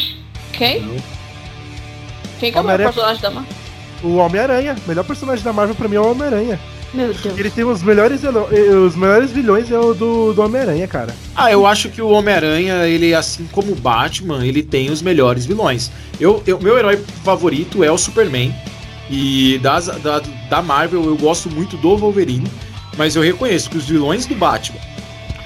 quem? 0.53 1.01
Quem 2.39 2.51
que 2.53 2.59
é 2.59 2.61
o 2.61 2.65
Homem-Aranha- 2.65 2.93
personagem 2.93 3.23
da 3.23 3.31
Marvel? 3.31 3.55
O 4.03 4.17
Homem-Aranha. 4.17 4.77
O 4.85 4.89
melhor 4.89 5.05
personagem 5.05 5.45
da 5.45 5.53
Marvel 5.53 5.75
pra 5.75 5.89
mim 5.89 5.97
é 5.97 6.01
o 6.01 6.11
Homem-Aranha. 6.11 6.61
Meu 6.93 7.13
Deus. 7.15 7.39
Ele 7.39 7.51
tem 7.51 7.65
os 7.65 7.83
melhores, 7.83 8.23
eh, 8.25 8.29
os 8.75 8.97
melhores 8.97 9.31
vilões 9.31 9.71
é 9.71 9.79
o 9.79 9.95
do, 9.95 10.33
do 10.33 10.43
Homem-Aranha, 10.43 10.89
cara. 10.89 11.15
Ah, 11.37 11.51
eu 11.51 11.65
acho 11.67 11.89
que 11.89 12.03
o 12.03 12.09
Homem-Aranha, 12.09 12.87
ele, 12.87 13.15
assim 13.15 13.47
como 13.53 13.73
o 13.73 13.77
Batman, 13.77 14.45
ele 14.45 14.63
tem 14.63 14.91
os 14.91 15.01
melhores 15.01 15.47
vilões. 15.47 15.91
Eu, 16.19 16.43
eu- 16.47 16.59
meu 16.61 16.77
herói 16.77 16.97
favorito 17.25 17.85
é 17.85 17.91
o 17.93 17.97
Superman. 17.99 18.53
E 19.09 19.59
das, 19.63 19.87
da, 19.87 20.21
da 20.49 20.63
Marvel 20.63 21.05
eu 21.05 21.17
gosto 21.17 21.49
muito 21.51 21.77
do 21.77 21.97
Wolverine. 21.97 22.47
Mas 22.97 23.15
eu 23.17 23.23
reconheço 23.23 23.71
que 23.71 23.77
os 23.79 23.89
vilões 23.89 24.27
do 24.27 24.35
Batman 24.35 24.79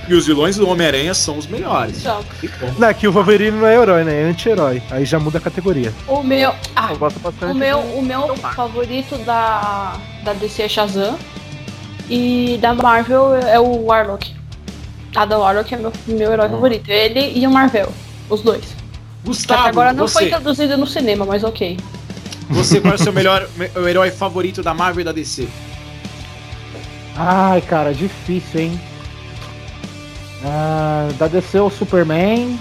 e 0.09 0.13
os 0.15 0.27
vilões 0.27 0.57
do 0.57 0.69
Homem-Aranha 0.69 1.15
são 1.15 1.39
os 1.39 1.47
melhores. 1.47 1.99
Só. 2.03 2.23
Que 2.41 2.49
bom. 2.49 2.75
Não, 2.79 2.89
é 2.89 2.93
que 2.95 3.07
o 3.09 3.13
Wolverine 3.13 3.57
não 3.59 3.67
é 3.67 3.75
herói, 3.81 4.05
né? 4.05 4.23
É 4.23 4.25
anti-herói. 4.25 4.83
Aí 4.91 5.05
já 5.07 5.19
muda 5.19 5.39
a 5.39 5.41
categoria. 5.41 5.93
O 6.07 6.23
meu. 6.23 6.53
Ah, 6.77 6.89
Eu 6.93 6.99
gosto 6.99 7.19
bastante. 7.21 7.53
o 7.53 7.55
meu, 7.55 7.79
o 7.79 8.03
meu 8.03 8.35
favorito 8.37 9.17
da, 9.25 9.97
da 10.23 10.33
DC 10.35 10.63
é 10.63 10.69
Shazam. 10.69 11.19
E 12.09 12.59
da 12.61 12.75
Marvel 12.75 13.35
é 13.35 13.59
o 13.59 13.87
Warlock. 13.87 14.35
A 15.15 15.25
da 15.25 15.39
Warlock 15.39 15.75
é 15.75 15.79
meu, 15.79 15.93
meu 16.07 16.33
herói 16.33 16.49
favorito. 16.49 16.91
Ele 16.91 17.39
e 17.39 17.47
o 17.47 17.51
Marvel. 17.51 17.93
Os 18.29 18.43
dois. 18.43 18.75
Gustavo, 19.25 19.61
até 19.61 19.71
agora 19.71 19.93
não 19.93 20.07
foi 20.07 20.25
você, 20.25 20.29
introduzido 20.29 20.77
no 20.77 20.87
cinema, 20.87 21.25
mas 21.25 21.43
ok. 21.45 21.79
você 22.51 22.81
qual 22.81 22.93
é 22.93 22.97
o 22.97 22.99
seu 22.99 23.13
melhor 23.13 23.49
o 23.75 23.89
herói 23.89 24.11
favorito 24.11 24.63
da 24.63 24.75
Marvel 24.75 25.01
e 25.01 25.05
da 25.05 25.13
DC? 25.13 25.49
Ai, 27.17 27.61
cara, 27.63 27.95
difícil, 27.95 28.61
hein? 28.61 28.81
Ah, 30.45 31.09
da 31.19 31.27
DC 31.27 31.59
o 31.61 31.71
Superman. 31.71 32.59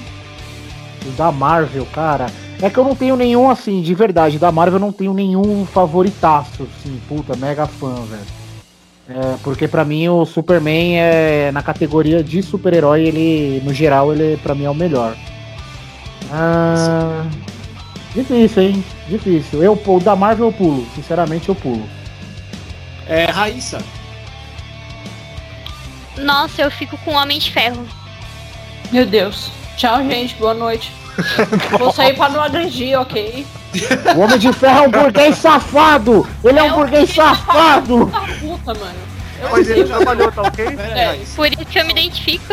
E 1.05 1.09
da 1.17 1.31
Marvel, 1.31 1.85
cara. 1.87 2.27
É 2.61 2.69
que 2.69 2.77
eu 2.77 2.83
não 2.83 2.95
tenho 2.95 3.17
nenhum, 3.17 3.49
assim, 3.49 3.81
de 3.81 3.93
verdade. 3.93 4.39
Da 4.39 4.51
Marvel 4.51 4.75
eu 4.75 4.79
não 4.79 4.93
tenho 4.93 5.13
nenhum 5.13 5.65
favoritaço, 5.65 6.63
assim, 6.63 7.01
puta, 7.09 7.35
mega 7.35 7.65
fã, 7.67 7.95
velho. 8.05 8.42
É, 9.09 9.35
porque 9.43 9.67
pra 9.67 9.83
mim 9.83 10.07
o 10.07 10.25
Superman 10.25 10.97
é 10.97 11.51
na 11.51 11.61
categoria 11.61 12.23
de 12.23 12.41
super-herói, 12.41 13.01
ele, 13.01 13.61
no 13.65 13.73
geral, 13.73 14.13
ele 14.13 14.37
pra 14.37 14.55
mim 14.55 14.63
é 14.63 14.69
o 14.69 14.75
melhor. 14.75 15.15
Ah, 16.31 17.25
difícil, 18.15 18.63
hein? 18.63 18.85
Difícil. 19.09 19.61
Eu, 19.61 19.79
o 19.85 19.99
da 19.99 20.15
Marvel 20.15 20.47
eu 20.47 20.53
pulo, 20.53 20.87
sinceramente 20.95 21.49
eu 21.49 21.55
pulo. 21.55 21.87
É, 23.07 23.25
Raíssa. 23.25 23.83
Nossa, 26.17 26.61
eu 26.61 26.71
fico 26.71 26.97
com 26.99 27.11
Homem 27.11 27.39
de 27.39 27.51
Ferro. 27.51 27.85
Meu 28.91 29.05
Deus. 29.05 29.51
Tchau, 29.75 30.03
gente. 30.03 30.35
Boa 30.35 30.53
noite. 30.53 30.91
Vou 31.77 31.91
sair 31.91 32.15
pra 32.15 32.29
não 32.29 32.41
agredir, 32.41 32.99
ok? 32.99 33.45
O 34.15 34.19
Homem 34.21 34.37
de 34.39 34.51
Ferro 34.53 34.77
é 34.85 34.87
um 34.87 34.91
burguês 34.91 35.37
safado! 35.37 36.27
Ele 36.43 36.59
é 36.59 36.63
um 36.63 36.73
burguês 36.75 37.09
safado! 37.13 38.07
Puta 38.07 38.19
puta, 38.39 38.73
mano. 38.79 39.13
Eu 39.41 39.49
Mas 39.51 39.69
ele 39.69 39.83
trabalhou, 39.83 40.31
tá 40.31 40.41
ok? 40.43 40.65
É. 40.65 41.05
Raíssa. 41.07 41.35
Por 41.35 41.47
isso 41.47 41.65
que 41.65 41.79
eu 41.79 41.85
me 41.85 41.91
identifico. 41.91 42.45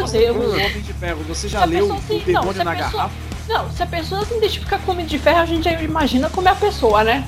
Você 0.00 0.18
Deus. 0.18 0.36
o 0.36 0.50
Homem 0.50 0.80
de 0.80 0.92
Ferro, 0.94 1.18
você 1.28 1.48
já 1.48 1.58
Se 1.58 1.64
a 1.64 1.66
leu 1.66 1.80
pessoa 1.80 1.98
o 1.98 2.02
se- 2.02 2.14
não, 2.32 2.40
Demônio 2.40 2.52
se 2.54 2.60
a 2.60 2.64
na 2.64 2.70
pessoa- 2.72 2.90
Garrafa? 2.92 3.14
Não, 3.48 3.70
se 3.70 3.82
a 3.82 3.86
pessoa 3.86 4.24
se 4.24 4.34
identifica 4.34 4.78
com 4.78 4.92
Homem 4.92 5.06
de 5.06 5.18
Ferro, 5.18 5.38
a 5.40 5.46
gente 5.46 5.64
já 5.64 5.72
imagina 5.80 6.28
como 6.30 6.48
é 6.48 6.50
a 6.52 6.54
pessoa, 6.56 7.04
né? 7.04 7.24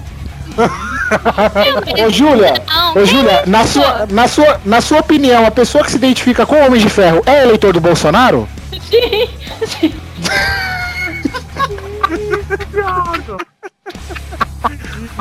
Ô 2.06 2.10
Júlia, 2.10 2.54
Não, 2.66 2.96
ô 2.96 3.04
Júlia, 3.04 3.42
na 3.46 3.66
sua, 3.66 4.06
na, 4.10 4.26
sua, 4.28 4.60
na 4.64 4.80
sua 4.80 4.98
opinião, 5.00 5.44
a 5.46 5.50
pessoa 5.50 5.84
que 5.84 5.90
se 5.90 5.96
identifica 5.96 6.46
com 6.46 6.54
o 6.56 6.66
Homem 6.66 6.80
de 6.80 6.88
Ferro 6.88 7.22
é 7.26 7.42
eleitor 7.42 7.72
do 7.72 7.80
Bolsonaro? 7.80 8.48
Sim, 8.88 9.28
sim. 9.66 9.94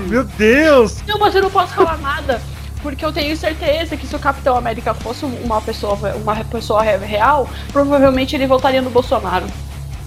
Meu 0.07 0.23
Deus! 0.23 1.01
Não, 1.07 1.19
mas 1.19 1.35
eu 1.35 1.41
não 1.41 1.49
posso 1.51 1.73
falar 1.73 1.97
nada. 1.97 2.41
Porque 2.81 3.03
eu 3.03 3.11
tenho 3.11 3.35
certeza 3.35 3.97
que 3.97 4.05
se 4.05 4.15
o 4.15 4.19
Capitão 4.19 4.55
América 4.55 4.93
fosse 4.93 5.25
uma 5.25 5.59
pessoa, 5.59 5.95
uma 6.17 6.35
pessoa 6.45 6.83
re- 6.83 6.97
real, 6.97 7.49
provavelmente 7.73 8.35
ele 8.35 8.45
votaria 8.45 8.81
no 8.81 8.91
Bolsonaro. 8.91 9.45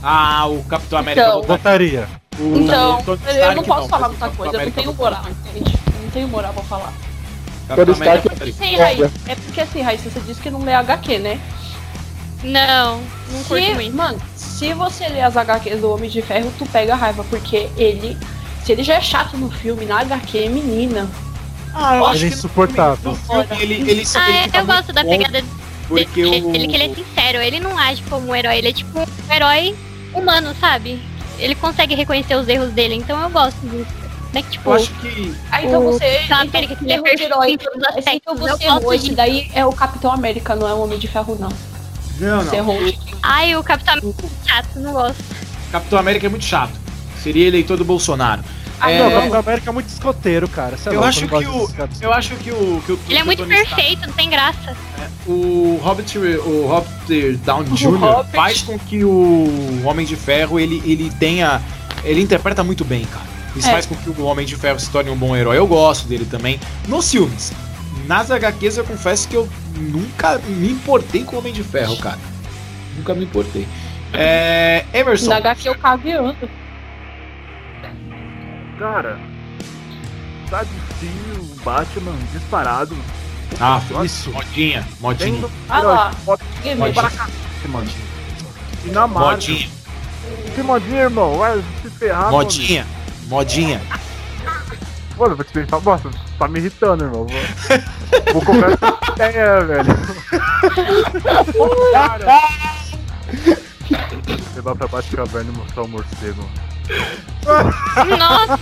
Ah, 0.03 0.47
o 0.47 0.63
Capitão 0.65 0.99
América 1.01 1.27
Então. 1.27 1.43
Votaria. 1.43 2.09
o- 2.39 2.57
Então, 2.59 2.99
o 3.01 3.19
eu 3.29 3.55
não 3.57 3.65
posso 3.65 3.89
falar 3.89 4.09
mas 4.09 4.17
o 4.17 4.21
muita 4.21 4.37
coisa, 4.37 4.57
eu 4.57 4.65
não 4.67 4.71
tenho 4.71 4.95
moral, 4.95 5.25
entende? 5.29 5.77
Eu 5.97 6.03
não 6.05 6.11
tenho 6.11 6.29
moral 6.29 6.53
pra 6.53 6.63
falar. 6.63 6.93
Capitão 7.67 7.95
América- 7.95 8.47
Sim, 8.53 8.77
Raíssa. 8.77 9.11
É 9.27 9.35
porque 9.35 9.61
assim, 9.61 9.83
Raíssa, 9.83 10.09
você 10.11 10.21
disse 10.21 10.41
que 10.41 10.51
não 10.51 10.61
lê 10.63 10.73
HQ, 10.73 11.19
né? 11.19 11.41
Não, 12.43 12.99
não 13.33 13.45
curto 13.45 13.65
Se, 13.65 13.75
muito. 13.75 13.97
mano, 13.97 14.21
se 14.37 14.73
você 14.73 15.09
ler 15.09 15.23
as 15.23 15.37
HQs 15.37 15.81
do 15.81 15.91
Homem 15.93 16.09
de 16.09 16.23
Ferro, 16.23 16.53
tu 16.59 16.65
pega 16.67 16.95
raiva, 16.95 17.25
porque 17.29 17.69
ele. 17.77 18.17
Se 18.65 18.73
ele 18.73 18.83
já 18.83 18.95
é 18.95 19.01
chato 19.01 19.37
no 19.37 19.51
filme, 19.51 19.85
na 19.87 20.01
HQ, 20.01 20.49
menina. 20.49 21.09
Ah, 21.75 21.97
eu 21.97 22.11
Ele 22.15 22.25
é 22.25 22.29
insuportável. 22.29 23.15
Filme, 23.15 23.47
ele, 23.61 23.75
ele, 23.75 23.91
ele 23.91 24.03
Ah, 24.15 24.31
é, 24.31 24.43
fica 24.45 24.59
eu 24.59 24.67
gosto 24.67 24.93
da 24.93 25.05
pegada 25.05 25.43
Porque 25.87 26.23
dele, 26.23 26.47
o... 26.47 26.55
ele 26.55 26.67
que 26.69 26.75
ele 26.77 26.85
é 26.85 26.95
sincero, 26.95 27.39
ele 27.39 27.61
não 27.61 27.77
age 27.79 28.03
como 28.09 28.29
um 28.29 28.35
herói, 28.35 28.59
ele 28.59 28.69
é 28.69 28.73
tipo 28.73 28.99
um 29.01 29.33
herói 29.33 29.75
humano, 30.15 30.55
sabe? 30.61 31.01
Ele 31.39 31.55
consegue 31.55 31.95
reconhecer 31.95 32.35
os 32.37 32.49
erros 32.49 32.73
dele, 32.73 32.95
então 32.95 33.21
eu 33.23 33.31
gosto 33.31 33.59
disso. 33.69 33.87
É 34.35 34.43
que, 34.43 34.51
tipo, 34.51 34.69
Eu 34.71 34.75
acho 34.75 34.91
que... 35.01 35.35
Ah, 35.51 35.63
então 35.63 35.83
você. 35.83 36.25
Capitão 36.29 36.61
Então, 36.63 36.63
ele 36.83 36.93
é 36.93 37.03
perfeito 37.03 37.23
herói. 37.23 37.53
em 37.53 37.59
todos 37.59 37.79
os 37.79 37.89
Esse 37.97 37.99
aspectos. 37.99 38.21
então 38.21 38.37
você 38.81 38.99
disso. 38.99 39.15
daí 39.15 39.51
é 39.55 39.65
o 39.65 39.73
Capitão 39.73 40.13
América, 40.13 40.55
não 40.55 40.69
é 40.69 40.75
o 40.75 40.81
Homem 40.83 40.99
de 40.99 41.09
Ferro, 41.09 41.37
não. 41.41 41.49
Não, 42.19 42.45
não. 42.45 42.55
errou. 42.55 42.79
Ai, 43.23 43.57
o 43.57 43.63
Capitão 43.63 43.95
América 43.95 44.27
é 44.27 44.49
chato, 44.49 44.69
não 44.81 44.93
gosto. 44.93 45.25
Capitão 45.73 45.99
América 45.99 46.27
é 46.27 46.29
muito 46.29 46.45
chato. 46.45 46.73
Seria 47.23 47.47
eleitor 47.49 47.77
do 47.77 47.85
Bolsonaro. 47.85 48.43
Ah, 48.81 48.91
É, 48.93 48.99
Não, 49.01 49.09
o 49.09 49.13
Capitão 49.13 49.41
América 49.41 49.71
é 49.71 49.73
muito 49.73 49.89
escoteiro, 49.89 50.49
cara. 50.49 50.77
Sei 50.77 50.95
Eu 50.95 51.01
lá, 51.01 51.09
acho 51.09 51.27
que 51.27 51.35
o-. 51.35 51.71
Eu 52.01 52.13
acho 52.13 52.37
que 52.37 52.51
o... 52.53 52.83
Que 52.87 52.93
o 52.93 53.01
Ele 53.09 53.19
é 53.19 53.25
muito 53.25 53.45
perfeito, 53.45 54.07
não 54.07 54.13
tem 54.15 54.31
graça. 54.31 54.77
o 55.27 55.81
Robert, 55.83 56.07
o 56.17 56.67
Robert 56.69 57.37
Downey 57.45 57.73
Jr. 57.75 57.89
Robert. 57.99 58.27
faz 58.33 58.63
com 58.63 58.79
que 58.79 59.05
o 59.05 59.83
Homem 59.85 60.07
de 60.07 60.15
Ferro 60.17 60.59
ele, 60.61 60.81
ele 60.87 61.11
tenha. 61.19 61.61
Ele 62.05 62.21
interpreta 62.23 62.63
muito 62.63 62.85
bem, 62.85 63.05
cara. 63.05 63.27
Isso 63.57 63.67
É. 63.69 63.73
faz 63.73 63.85
com 63.87 63.97
que 63.97 64.09
o 64.11 64.25
Homem 64.25 64.47
de 64.47 64.55
Ferro 64.55 64.79
se 64.79 64.89
torne 64.91 65.11
um 65.11 65.17
bom 65.17 65.35
herói. 65.37 65.59
Eu 65.59 65.67
gosto 65.67 66.07
dele 66.07 66.25
também. 66.25 66.61
Nos 66.87 67.11
filmes. 67.11 67.53
Nas 68.09 68.31
HQs 68.31 68.79
eu 68.79 68.85
confesso 68.85 69.29
que 69.29 69.37
eu 69.37 69.47
nunca 69.77 70.39
me 70.39 70.71
importei 70.71 71.23
com 71.25 71.37
o 71.37 71.39
Homem 71.41 71.53
de 71.53 71.63
Ferro, 71.63 71.95
cara. 71.99 72.19
Nunca 72.97 73.15
me 73.15 73.25
importei. 73.25 73.69
É, 74.15 74.87
Emerson. 74.95 75.29
Na 75.29 75.37
HQ 75.37 75.69
eu 75.69 75.75
caveando. 75.75 76.49
Cara, 78.79 79.21
tá 80.49 80.63
de 80.63 80.81
fio, 80.99 81.45
Batman 81.63 82.15
disparado. 82.33 82.97
Ah, 83.61 83.79
Isso. 84.03 84.31
modinha, 84.31 84.87
modinha. 85.01 85.47
Ah 85.69 85.81
lá. 85.81 86.11
cacete, 86.25 87.69
mano. 87.69 87.91
E 88.87 88.89
na 88.89 89.07
Marvel. 89.07 89.31
Modinha, 89.33 89.69
Que 90.55 90.63
modinha, 90.63 91.01
irmão? 91.03 91.39
Vai 91.39 91.63
se 91.83 91.91
ferrar, 91.91 92.31
modinha, 92.31 92.87
modinha. 93.27 93.83
Mano, 95.19 95.37
vou 95.37 95.45
te 95.45 95.53
pensar, 95.53 95.81
nossa, 95.83 96.11
tá 96.39 96.49
me 96.49 96.59
irritando, 96.61 97.05
irmão. 97.05 97.27
Vou, 97.27 98.33
vou 98.33 98.43
comprar 98.45 98.73
essa 98.73 99.13
ideia, 99.13 99.61
velho. 99.61 99.99
Cara. 101.93 102.41
Levar 104.55 104.75
pra 104.77 104.89
baixo 104.89 105.11
da 105.11 105.17
caverna 105.19 105.53
e 105.53 105.57
mostrar 105.57 105.83
o 105.83 105.89
morcego. 105.89 106.49
Nossa, 108.19 108.59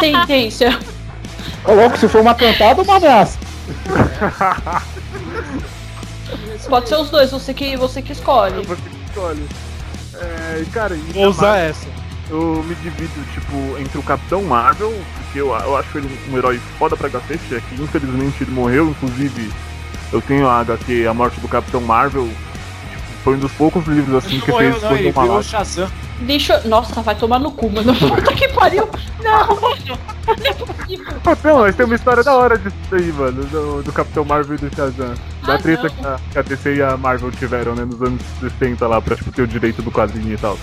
Tendência. 0.00 0.78
Ô, 1.64 1.72
louco, 1.74 1.96
se 1.96 2.08
for 2.08 2.20
uma 2.20 2.34
cantada, 2.34 2.82
uma 2.82 2.96
ameaça. 2.96 3.38
Pode 6.68 6.88
ser 6.88 6.96
os 6.96 7.10
dois, 7.10 7.30
você 7.30 7.52
que, 7.52 7.76
você 7.76 8.00
que 8.02 8.12
escolhe. 8.12 8.64
Você 8.64 8.82
que 8.82 9.04
escolhe. 9.08 9.48
É, 10.14 10.64
cara, 10.72 10.94
e 10.94 10.98
Vou 11.12 11.26
usar 11.28 11.42
Marvel, 11.48 11.70
essa. 11.70 11.86
eu 12.30 12.62
me 12.64 12.74
divido, 12.76 13.32
tipo, 13.32 13.78
entre 13.78 13.98
o 13.98 14.02
Capitão 14.02 14.42
Marvel, 14.42 14.92
porque 15.32 15.40
eu, 15.40 15.48
eu 15.48 15.76
acho 15.76 15.96
ele 15.96 16.20
um 16.30 16.36
herói 16.36 16.60
foda 16.78 16.94
pra 16.94 17.08
cacete, 17.08 17.54
é 17.54 17.60
que 17.60 17.82
infelizmente 17.82 18.44
ele 18.44 18.50
morreu, 18.50 18.90
inclusive 18.90 19.50
eu 20.12 20.20
tenho 20.20 20.46
a 20.46 20.60
HQ 20.60 21.06
A 21.06 21.14
Morte 21.14 21.40
do 21.40 21.48
Capitão 21.48 21.80
Marvel, 21.80 22.28
tipo, 22.28 23.02
foi 23.24 23.34
um 23.36 23.38
dos 23.38 23.52
poucos 23.52 23.86
livros 23.86 24.14
assim 24.22 24.38
que 24.38 24.50
morreu, 24.50 24.72
fez 24.72 24.82
não, 24.82 24.92
ele 24.92 25.10
virou 25.10 25.38
o. 25.38 25.42
Shazam. 25.42 25.90
Deixa 26.20 26.54
eu... 26.54 26.68
Nossa, 26.68 27.00
vai 27.00 27.14
tomar 27.14 27.38
no 27.40 27.50
cu, 27.50 27.70
mano. 27.70 27.94
Puta 27.96 28.34
que 28.34 28.46
pariu. 28.48 28.88
Não, 29.24 29.46
mano. 29.60 29.98
Não 30.26 30.46
é 30.46 30.52
possível. 30.52 31.06
Não, 31.42 31.58
mas 31.60 31.74
tem 31.74 31.86
uma 31.86 31.94
história 31.94 32.22
da 32.22 32.34
hora 32.36 32.58
disso 32.58 32.76
aí, 32.92 33.12
mano, 33.12 33.42
do, 33.44 33.82
do 33.82 33.92
Capitão 33.92 34.24
Marvel 34.24 34.54
e 34.54 34.58
do 34.58 34.76
Shazam. 34.76 35.14
Da 35.44 35.54
Ah, 35.54 35.58
treta 35.58 35.88
que 35.88 36.06
a, 36.06 36.20
que 36.30 36.38
a 36.38 36.42
DC 36.42 36.74
e 36.76 36.82
a 36.82 36.96
Marvel 36.96 37.30
tiveram, 37.32 37.74
né, 37.74 37.84
nos 37.84 38.00
anos 38.02 38.22
60 38.38 38.86
lá, 38.86 39.00
pra 39.00 39.16
tipo, 39.16 39.32
ter 39.32 39.42
o 39.42 39.48
direito 39.48 39.82
do 39.82 39.90
quadrinho 39.90 40.34
e 40.34 40.38
tal. 40.38 40.56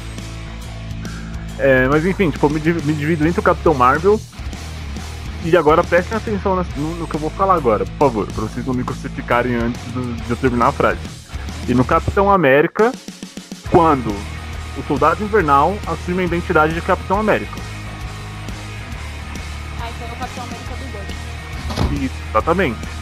É, 1.57 1.87
mas 1.89 2.05
enfim, 2.05 2.29
tipo, 2.29 2.45
eu 2.45 2.49
me 2.51 2.59
divido 2.93 3.27
entre 3.27 3.39
o 3.41 3.43
Capitão 3.43 3.73
Marvel 3.73 4.19
e 5.43 5.55
agora 5.55 5.83
prestem 5.83 6.17
atenção 6.17 6.55
no, 6.75 6.95
no 6.95 7.07
que 7.07 7.15
eu 7.15 7.19
vou 7.19 7.29
falar 7.29 7.55
agora, 7.55 7.85
por 7.85 7.97
favor, 7.97 8.27
pra 8.27 8.43
vocês 8.43 8.65
não 8.65 8.73
me 8.73 8.83
crucificarem 8.83 9.55
antes 9.55 9.81
do- 9.93 10.15
de 10.15 10.29
eu 10.29 10.35
terminar 10.37 10.67
a 10.67 10.71
frase. 10.71 10.99
E 11.67 11.73
no 11.73 11.85
Capitão 11.85 12.29
América, 12.31 12.91
quando 13.71 14.09
o 14.77 14.83
Soldado 14.87 15.23
Invernal 15.23 15.77
assume 15.87 16.21
a 16.23 16.25
identidade 16.25 16.73
de 16.73 16.81
Capitão 16.81 17.19
América. 17.19 17.53
Ah, 19.81 19.89
então 19.89 20.07
é 20.07 20.11
o 20.11 20.15
Capitão 20.17 20.43
América 20.43 20.75
do 20.75 21.87
Buck. 21.87 22.03
Isso, 22.05 22.15
exatamente. 22.29 22.98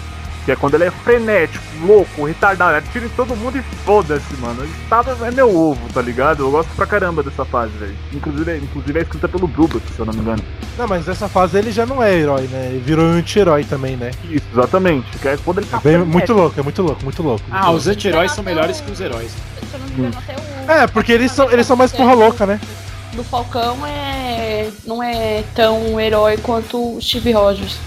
Que 0.47 0.53
é 0.53 0.55
quando 0.55 0.75
ele 0.75 0.85
é 0.85 0.91
frenético, 0.91 1.61
louco, 1.85 2.23
retardado, 2.23 2.77
atira 2.77 3.05
em 3.05 3.09
todo 3.09 3.35
mundo 3.35 3.57
e 3.57 3.61
foda-se, 3.83 4.33
mano. 4.39 4.63
Ele 4.63 4.73
tá, 4.89 5.03
é 5.25 5.29
meu 5.31 5.53
ovo, 5.53 5.81
tá 5.93 6.01
ligado? 6.01 6.43
Eu 6.43 6.51
gosto 6.51 6.69
pra 6.73 6.85
caramba 6.85 7.21
dessa 7.21 7.43
fase, 7.43 7.73
velho. 7.77 7.93
Inclusive, 8.13 8.51
é- 8.51 8.55
inclusive 8.57 8.97
é 8.97 9.01
escrita 9.01 9.27
pelo 9.27 9.45
Brubac, 9.45 9.81
se 9.93 9.99
eu 9.99 10.05
não 10.05 10.13
me 10.13 10.21
engano. 10.21 10.41
Não, 10.77 10.87
mas 10.87 11.05
nessa 11.05 11.27
fase 11.27 11.57
ele 11.57 11.69
já 11.69 11.85
não 11.85 12.01
é 12.01 12.13
herói, 12.15 12.43
né? 12.43 12.67
Ele 12.69 12.79
virou 12.79 13.05
anti-herói 13.07 13.65
também, 13.65 13.97
né? 13.97 14.11
Isso, 14.23 14.45
exatamente. 14.53 15.17
Que 15.17 15.27
é 15.27 15.37
quando 15.43 15.57
ele 15.57 15.67
tá 15.67 15.79
É 15.79 15.81
bem- 15.81 15.97
muito 16.05 16.33
louco, 16.33 16.57
é 16.57 16.63
muito 16.63 16.81
louco, 16.81 17.03
muito 17.03 17.21
louco. 17.21 17.43
muito 17.43 17.53
Ah, 17.55 17.65
louco. 17.65 17.77
os 17.79 17.87
anti-heróis 17.87 18.31
são 18.31 18.41
melhores 18.41 18.79
que 18.79 18.89
os 18.89 19.01
heróis. 19.01 19.31
Se 19.31 19.73
eu 19.73 19.79
não 19.81 19.87
me 19.87 19.93
engano, 19.95 20.15
até 20.17 20.33
o. 20.33 20.71
É, 20.71 20.87
porque 20.87 21.11
eles 21.11 21.29
são, 21.33 21.51
eles 21.51 21.67
são 21.67 21.75
mais 21.75 21.91
porra 21.91 22.13
louca, 22.13 22.45
né? 22.45 22.57
Do 23.11 23.23
Falcão 23.25 23.85
é. 23.85 24.69
não 24.85 25.03
é 25.03 25.43
tão 25.53 25.99
herói 25.99 26.37
quanto 26.37 26.95
o 26.95 27.01
Steve 27.01 27.33
Rogers. 27.33 27.77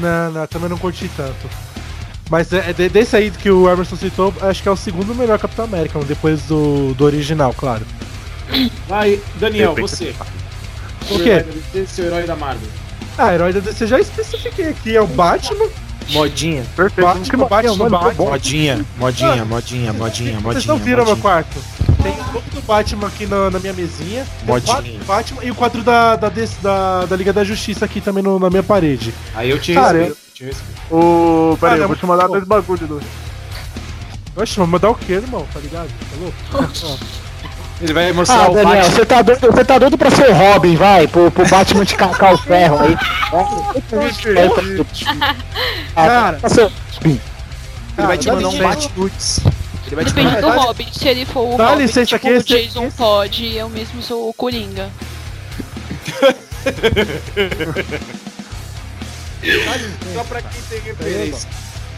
Não, 0.00 0.32
não, 0.32 0.46
também 0.48 0.68
não 0.68 0.78
curti 0.78 1.08
tanto. 1.16 1.48
Mas 2.30 2.52
é, 2.52 2.72
de- 2.72 2.88
desse 2.88 3.14
aí 3.16 3.30
que 3.30 3.50
o 3.50 3.70
Emerson 3.70 3.96
citou, 3.96 4.34
acho 4.40 4.62
que 4.62 4.68
é 4.68 4.72
o 4.72 4.76
segundo 4.76 5.14
melhor 5.14 5.38
Capitão 5.38 5.64
América, 5.64 5.98
depois 6.00 6.42
do, 6.42 6.92
do 6.94 7.04
original, 7.04 7.54
claro. 7.56 7.84
Vai, 8.88 9.20
Daniel, 9.36 9.74
você. 9.74 10.14
O 11.10 11.18
quê? 11.20 11.44
Você, 11.72 11.86
seu 11.86 12.06
herói 12.06 12.24
da 12.24 12.34
Marvel. 12.34 12.68
Ah, 13.18 13.32
herói 13.34 13.52
da 13.52 13.60
DC 13.60 13.86
já 13.86 14.00
especifiquei 14.00 14.68
aqui, 14.70 14.96
é 14.96 15.00
o 15.00 15.06
Batman. 15.06 15.66
Modinha. 16.10 16.64
Perfeito. 16.76 17.06
Batman, 17.06 17.46
Batman, 17.48 17.76
mano, 17.76 17.90
Batman. 17.90 18.14
bom. 18.14 18.30
Modinha, 18.30 18.84
modinha, 18.96 19.44
modinha, 19.44 19.44
modinha, 19.44 19.92
modinha. 19.92 20.40
Vocês 20.40 20.66
não 20.66 20.78
viram 20.78 21.04
meu 21.04 21.16
quarto? 21.16 21.56
Tem 22.02 22.12
o 22.12 22.16
quadro 22.16 22.42
do 22.52 22.62
Batman 22.62 23.06
aqui 23.08 23.26
na, 23.26 23.50
na 23.50 23.58
minha 23.58 23.72
mesinha. 23.72 24.24
Modinha. 24.44 25.00
Batman 25.04 25.42
e 25.44 25.50
o 25.50 25.54
quadro 25.54 25.82
da, 25.82 26.14
da, 26.14 26.30
da, 26.62 27.04
da 27.06 27.16
Liga 27.16 27.32
da 27.32 27.42
Justiça 27.42 27.84
aqui 27.84 28.00
também 28.00 28.22
no- 28.22 28.38
na 28.38 28.48
minha 28.50 28.62
parede. 28.62 29.12
Aí 29.34 29.50
eu 29.50 29.58
te 29.60 29.74
Cara, 29.74 29.98
respeito. 29.98 30.25
Te 30.36 30.44
respeito. 30.44 30.80
Ô, 30.90 31.56
pera 31.60 31.72
aí, 31.72 31.78
Cara, 31.78 31.84
eu 31.84 31.88
vou 31.88 31.96
te 31.96 32.06
mandar 32.06 32.26
dois 32.28 32.44
bagulho 32.44 32.86
do. 32.86 33.00
Oxe, 34.36 34.56
vou 34.56 34.66
mandar 34.66 34.90
o 34.90 34.94
quê, 34.94 35.14
irmão? 35.14 35.46
Tá 35.52 35.60
ligado? 35.60 35.88
Tá 35.88 36.58
louco? 36.58 36.98
Ele 37.80 37.92
vai 37.92 38.10
mostrar 38.12 38.44
Ah, 38.44 38.50
o 38.50 38.54
Daniel, 38.54 38.76
Batman. 38.76 38.94
você 38.96 39.04
tá 39.06 39.22
doido, 39.22 39.40
você 39.52 39.64
tá 39.64 39.78
doido 39.78 39.98
pra 39.98 40.10
ser 40.10 40.30
o 40.30 40.34
Robin, 40.34 40.76
vai, 40.76 41.06
pro, 41.06 41.30
pro 41.30 41.46
Batman 41.46 41.84
te 41.84 41.94
cacar 41.94 42.32
o 42.32 42.38
ferro 42.38 42.78
aí. 42.80 42.96
Cara, 45.94 46.38
Pra 46.40 46.48
ser 46.48 46.62
o 46.64 46.72
Robin. 46.94 47.20
Ele 47.98 48.06
vai 48.06 48.18
te 48.18 48.26
Cara, 48.26 48.36
mandar 48.40 48.48
um 48.48 48.58
Batnuts. 48.58 49.40
Ele 49.86 49.96
vai 49.96 50.04
te 50.06 50.14
Depende 50.14 50.34
mandar. 50.34 50.54
do 50.54 50.58
Robin. 50.60 50.86
Se 50.90 51.06
ele 51.08 51.26
for 51.26 51.54
o 51.54 51.58
dá 51.58 51.68
Robin, 51.70 51.82
licença 51.82 52.06
tipo 52.06 52.16
aqui, 52.16 52.30
o 52.30 52.36
esse- 52.36 52.46
Jason 52.48 52.84
esse- 52.86 52.96
Todd, 52.96 53.56
eu 53.56 53.68
mesmo 53.68 54.02
sou 54.02 54.30
o 54.30 54.34
Coringa. 54.34 54.88
Só 60.14 60.24
pra 60.24 60.42
quem 60.42 60.62
tem 60.62 60.80
referência. 60.80 61.48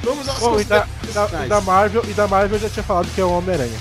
Vamos 0.02 0.28
aos 0.28 0.38
Bom, 0.38 0.60
e 0.60 0.64
da, 0.64 0.86
da- 1.12 1.44
e 1.44 1.48
da 1.48 1.60
Marvel, 1.60 2.04
e 2.08 2.12
da 2.12 2.28
Marvel 2.28 2.56
eu 2.56 2.62
já 2.62 2.68
tinha 2.70 2.82
falado 2.84 3.08
que 3.14 3.20
é 3.20 3.24
o 3.24 3.30
Homem-Aranha. 3.32 3.78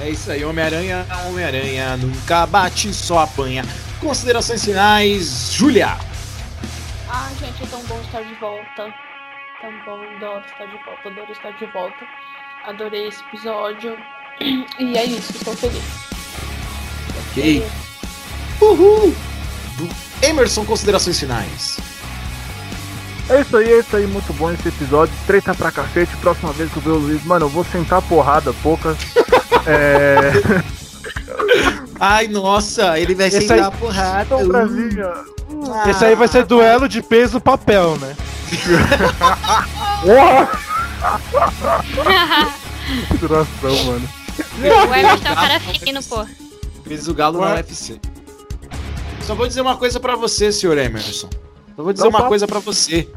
É 0.00 0.10
isso 0.10 0.30
aí, 0.30 0.44
Homem-Aranha, 0.44 1.04
Homem-Aranha, 1.26 1.96
nunca 1.96 2.46
bate, 2.46 2.94
só 2.94 3.18
apanha. 3.20 3.64
Considerações 4.00 4.64
finais, 4.64 5.52
Júlia. 5.52 5.96
Ah, 7.08 7.28
gente, 7.40 7.64
é 7.64 7.66
tão 7.66 7.82
bom 7.84 8.00
estar 8.02 8.22
de 8.22 8.34
volta. 8.34 8.94
Tão 9.60 9.72
bom, 9.84 10.00
adoro 10.16 10.44
estar 10.46 10.66
de 10.66 10.84
volta, 10.84 11.08
adoro 11.08 11.32
estar 11.32 11.50
de 11.50 11.66
volta. 11.72 12.06
Adorei 12.64 13.08
esse 13.08 13.20
episódio. 13.24 13.96
E 14.78 14.96
é 14.96 15.04
isso, 15.04 15.32
estou 15.36 15.56
feliz. 15.56 15.82
Ok. 17.32 17.66
Uhul. 18.60 19.14
Emerson, 20.22 20.64
considerações 20.64 21.18
finais. 21.18 21.76
É 23.30 23.40
isso 23.42 23.56
aí, 23.56 23.70
é 23.72 23.78
isso 23.80 23.94
aí, 23.96 24.06
muito 24.06 24.32
bom 24.32 24.50
esse 24.52 24.68
episódio. 24.68 25.14
Treta 25.26 25.54
pra 25.54 25.70
cacete. 25.70 26.16
Próxima 26.16 26.52
vez 26.52 26.70
que 26.70 26.78
eu 26.78 26.82
ver 26.82 26.90
o 26.90 26.96
Luiz, 26.96 27.22
mano, 27.24 27.44
eu 27.46 27.50
vou 27.50 27.64
sentar 27.64 28.00
porrada 28.02 28.52
pouca. 28.62 28.96
é. 29.66 30.32
Ai, 32.00 32.28
nossa, 32.28 32.98
ele 32.98 33.14
vai 33.14 33.26
Esse 33.28 33.40
sentar 33.40 33.58
aí- 33.58 33.64
a 33.64 33.70
porrada. 33.70 34.22
Então, 34.24 34.42
Uh. 34.42 34.48
Brasinha. 34.48 35.12
Esse 35.90 36.04
aí 36.04 36.14
vai 36.14 36.28
ser 36.28 36.44
duelo 36.44 36.88
de 36.88 37.02
peso 37.02 37.40
papel, 37.40 37.96
né? 37.98 38.14
Duração, 43.20 43.84
mano. 43.84 44.08
O 44.58 44.94
Emerson 44.94 45.26
é 45.26 45.30
um 45.30 45.34
cara 45.34 45.60
fino, 45.60 46.02
pô. 46.02 46.26
Fez 46.84 47.08
o 47.08 47.14
Galo 47.14 47.40
na 47.40 47.46
Ué. 47.48 47.54
UFC. 47.56 48.00
Só 49.22 49.34
vou 49.34 49.46
dizer 49.46 49.60
uma 49.60 49.76
coisa 49.76 50.00
pra 50.00 50.16
você, 50.16 50.50
senhor 50.52 50.78
Emerson. 50.78 51.28
Só 51.78 51.84
vou 51.84 51.92
dizer 51.92 52.04
Não, 52.06 52.10
uma 52.10 52.24
coisa 52.26 52.44
pra 52.44 52.58
você. 52.58 53.08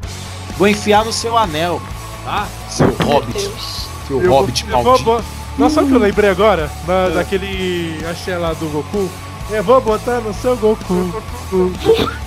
Vou 0.56 0.68
enfiar 0.68 1.04
no 1.04 1.12
seu 1.12 1.36
anel, 1.36 1.82
tá? 2.24 2.46
Seu 2.70 2.86
hobbit. 3.04 3.32
Deus. 3.32 3.88
Seu 4.06 4.22
Eu 4.22 4.30
hobbit 4.30 4.64
Eu 4.64 4.70
vou, 4.70 4.84
maldito. 4.84 5.04
vou... 5.04 5.24
Nossa, 5.58 5.74
sabe 5.74 5.86
o 5.88 5.90
que 5.90 5.96
eu 5.96 6.00
lembrei 6.00 6.30
agora? 6.30 6.70
Na, 6.86 6.94
É. 7.06 7.10
Daquele 7.10 7.98
axé 8.08 8.38
lá 8.38 8.52
do 8.52 8.68
Goku? 8.68 9.10
Eu 9.50 9.64
vou 9.64 9.80
botar 9.80 10.20
no 10.20 10.32
seu 10.32 10.56
Goku. 10.56 11.12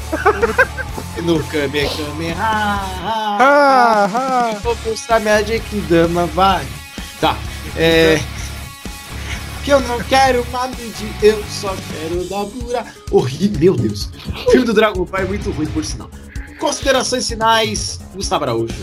No 1.24 1.42
Kame 1.46 1.90
Kame. 1.90 2.36
Ah, 2.38 4.10
ah. 4.12 4.58
Vou 4.62 4.76
buscar 4.84 5.22
Magic 5.22 5.64
Dama, 5.90 6.26
vai. 6.28 6.66
Tá. 7.22 7.36
É. 7.78 8.20
Que 9.66 9.72
eu 9.72 9.80
não 9.80 9.98
quero 10.02 10.46
Mamidi, 10.52 11.12
eu 11.24 11.44
só 11.50 11.76
quero 11.92 12.24
dar 12.26 12.46
pura. 12.46 12.86
Horrível, 13.10 13.60
meu 13.60 13.76
Deus. 13.76 14.10
O 14.46 14.52
filme 14.52 14.64
do 14.64 14.76
Dragon 14.76 15.04
Ball 15.04 15.22
é 15.22 15.26
muito 15.26 15.50
ruim, 15.50 15.66
por 15.66 15.84
sinal. 15.84 16.08
Considerações 16.60 17.28
finais, 17.28 18.00
Gustavo 18.14 18.44
Araújo. 18.44 18.76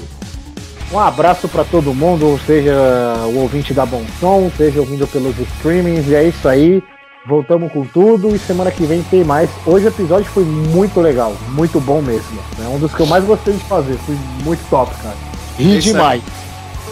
Um 0.93 0.99
abraço 0.99 1.49
pra 1.49 1.63
todo 1.63 1.95
mundo, 1.95 2.39
seja 2.45 2.75
o 3.27 3.39
ouvinte 3.39 3.73
da 3.73 3.87
Bom 3.87 4.05
Som, 4.19 4.51
seja 4.57 4.81
ouvindo 4.81 5.07
pelos 5.07 5.39
streamings, 5.39 6.09
e 6.09 6.17
é 6.17 6.25
isso 6.25 6.49
aí. 6.49 6.83
Voltamos 7.29 7.71
com 7.73 7.87
tudo 7.87 8.35
e 8.35 8.39
semana 8.41 8.73
que 8.73 8.85
vem 8.85 9.05
tem 9.05 9.23
mais. 9.23 9.49
Hoje 9.65 9.87
o 9.87 9.89
episódio 9.89 10.29
foi 10.33 10.45
muito 10.45 11.01
legal, 11.01 11.33
muito 11.51 11.81
bom 11.81 12.03
mesmo. 12.03 12.43
É 12.61 12.67
um 12.67 12.81
dos 12.81 12.93
que 12.93 13.01
eu 13.01 13.07
mais 13.07 13.25
gostei 13.25 13.55
de 13.55 13.63
fazer, 13.65 13.97
foi 13.99 14.17
muito 14.43 14.69
top, 14.69 14.93
cara. 15.01 15.15
É 15.61 15.63
Ri 15.63 15.79
isso 15.79 15.97
aí. 16.03 16.21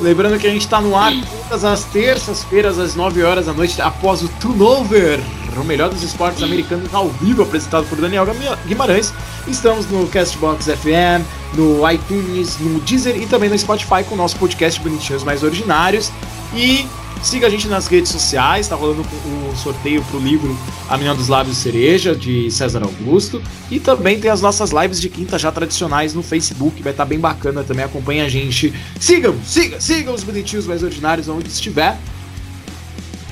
Lembrando 0.00 0.38
que 0.38 0.46
a 0.46 0.50
gente 0.50 0.66
tá 0.66 0.80
no 0.80 0.96
ar 0.96 1.12
todas 1.48 1.62
as 1.62 1.84
terças-feiras, 1.84 2.78
às 2.78 2.94
9 2.94 3.22
horas 3.22 3.46
da 3.46 3.52
noite, 3.52 3.80
após 3.82 4.22
o 4.22 4.28
Turnover, 4.40 5.20
o 5.56 5.64
melhor 5.64 5.90
dos 5.90 6.02
esportes 6.02 6.42
americanos 6.42 6.94
ao 6.94 7.08
vivo, 7.08 7.42
apresentado 7.42 7.86
por 7.86 8.00
Daniel 8.00 8.26
Guimarães. 8.66 9.12
Estamos 9.46 9.86
no 9.90 10.06
Castbox 10.06 10.64
FM, 10.64 11.22
no 11.54 11.88
iTunes, 11.90 12.58
no 12.58 12.80
Deezer 12.80 13.20
e 13.20 13.26
também 13.26 13.50
no 13.50 13.58
Spotify 13.58 14.02
com 14.08 14.14
o 14.14 14.18
nosso 14.18 14.36
podcast 14.36 14.80
Bonitinhos 14.80 15.22
Mais 15.22 15.42
Originários. 15.42 16.10
E 16.54 16.86
siga 17.22 17.46
a 17.46 17.50
gente 17.50 17.68
nas 17.68 17.86
redes 17.86 18.10
sociais, 18.10 18.68
tá 18.68 18.74
rolando 18.74 19.02
o 19.02 19.56
sorteio 19.56 20.02
pro 20.04 20.18
livro 20.18 20.56
A 20.88 20.96
Menina 20.96 21.14
dos 21.14 21.28
Lábios 21.28 21.56
Cereja, 21.56 22.14
de 22.14 22.50
César 22.50 22.82
Augusto. 22.82 23.42
E 23.70 23.78
também 23.78 24.20
tem 24.20 24.30
as 24.30 24.40
nossas 24.40 24.70
lives 24.70 25.00
de 25.00 25.08
quinta 25.08 25.38
já 25.38 25.52
tradicionais 25.52 26.14
no 26.14 26.22
Facebook, 26.22 26.82
vai 26.82 26.92
estar 26.92 27.04
bem 27.04 27.18
bacana 27.18 27.62
também, 27.62 27.84
acompanha 27.84 28.24
a 28.24 28.28
gente. 28.28 28.72
Sigam, 28.98 29.34
siga, 29.44 29.80
sigam 29.80 30.14
os 30.14 30.24
bonitinhos 30.24 30.66
mais 30.66 30.82
ordinários 30.82 31.28
onde 31.28 31.48
estiver. 31.48 31.98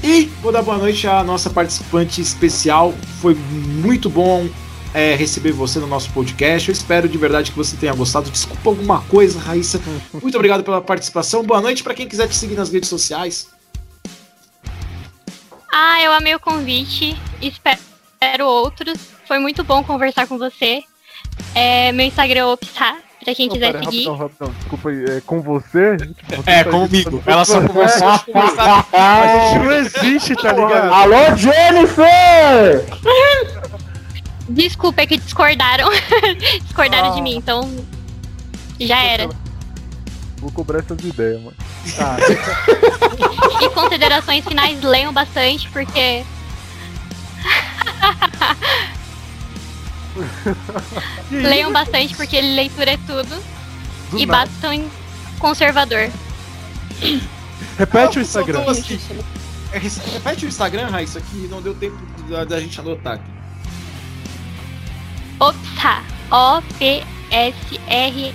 E 0.02 0.30
vou 0.42 0.52
dar 0.52 0.62
boa 0.62 0.78
noite 0.78 1.06
à 1.08 1.24
nossa 1.24 1.50
participante 1.50 2.20
especial. 2.20 2.94
Foi 3.20 3.34
muito 3.34 4.08
bom 4.08 4.48
é, 4.94 5.14
receber 5.16 5.52
você 5.52 5.78
no 5.78 5.86
nosso 5.86 6.10
podcast. 6.10 6.68
Eu 6.68 6.72
espero 6.72 7.08
de 7.08 7.18
verdade 7.18 7.50
que 7.50 7.56
você 7.56 7.76
tenha 7.76 7.92
gostado. 7.92 8.30
Desculpa 8.30 8.70
alguma 8.70 9.00
coisa, 9.02 9.38
Raíssa. 9.40 9.80
Muito 10.22 10.36
obrigado 10.36 10.62
pela 10.62 10.80
participação. 10.80 11.42
Boa 11.42 11.60
noite 11.60 11.82
para 11.82 11.94
quem 11.94 12.06
quiser 12.06 12.28
te 12.28 12.36
seguir 12.36 12.54
nas 12.54 12.70
redes 12.70 12.88
sociais. 12.88 13.57
Ah, 15.72 16.00
eu 16.02 16.12
amei 16.12 16.34
o 16.34 16.40
convite. 16.40 17.16
Espero 17.40 18.46
outros. 18.46 18.98
Foi 19.26 19.38
muito 19.38 19.62
bom 19.64 19.82
conversar 19.84 20.26
com 20.26 20.38
você. 20.38 20.82
É, 21.54 21.92
meu 21.92 22.06
Instagram 22.06 22.40
é 22.40 22.44
Opsá, 22.46 22.96
pra 23.24 23.34
quem 23.34 23.46
Não, 23.46 23.54
quiser 23.54 23.72
pera, 23.72 23.84
seguir. 23.84 24.04
rapidão, 24.08 24.16
rapidão. 24.16 24.54
Desculpa 24.58 24.88
aí. 24.90 25.04
É 25.04 25.20
com 25.20 25.40
você? 25.42 25.96
Você 25.96 26.50
É, 26.50 26.64
tá 26.64 26.70
comigo. 26.70 27.22
aí- 27.26 27.32
Ela 27.32 27.44
só 27.44 27.58
a 27.58 27.66
conversar. 27.68 28.24
A 28.92 29.48
gente 29.54 29.58
não 29.64 29.72
existe, 29.72 30.34
tá 30.36 30.52
ligado? 30.52 30.92
Alô, 30.92 31.36
Jennifer! 31.36 32.84
Desculpa, 34.48 35.02
é 35.02 35.06
que 35.06 35.18
discordaram. 35.18 35.88
discordaram 36.64 37.08
Ah. 37.12 37.14
de 37.14 37.20
mim, 37.22 37.36
então. 37.36 37.70
Já 38.80 39.02
era. 39.02 39.28
Vou 40.40 40.50
cobrar 40.52 40.78
essas 40.80 40.98
ideias, 41.00 41.40
mano. 41.42 41.56
E 43.60 43.68
considerações 43.70 44.44
finais, 44.44 44.80
leiam 44.82 45.12
bastante, 45.12 45.68
porque. 45.70 46.24
leiam 51.30 51.72
bastante, 51.72 52.14
porque 52.16 52.40
leitura 52.40 52.92
é 52.92 52.96
tudo. 52.98 53.42
Do 54.10 54.18
e 54.18 54.26
nada. 54.26 54.46
batam 54.46 54.72
em 54.72 54.88
conservador. 55.38 56.08
Repete 57.78 58.18
o 58.18 58.22
Ah, 58.22 58.24
soltou 58.24 58.54
Instagram. 58.54 58.70
assim. 58.70 58.98
É, 59.72 59.78
Repete 59.78 60.46
o 60.46 60.48
Instagram, 60.48 60.88
Raíssa, 60.88 61.20
que 61.20 61.46
não 61.48 61.60
deu 61.60 61.74
tempo 61.74 61.96
da, 62.28 62.44
da 62.44 62.60
gente 62.60 62.80
anotar 62.80 63.14
aqui. 63.14 63.30
Opsá. 65.38 66.02
O-P-S-R. 66.30 68.34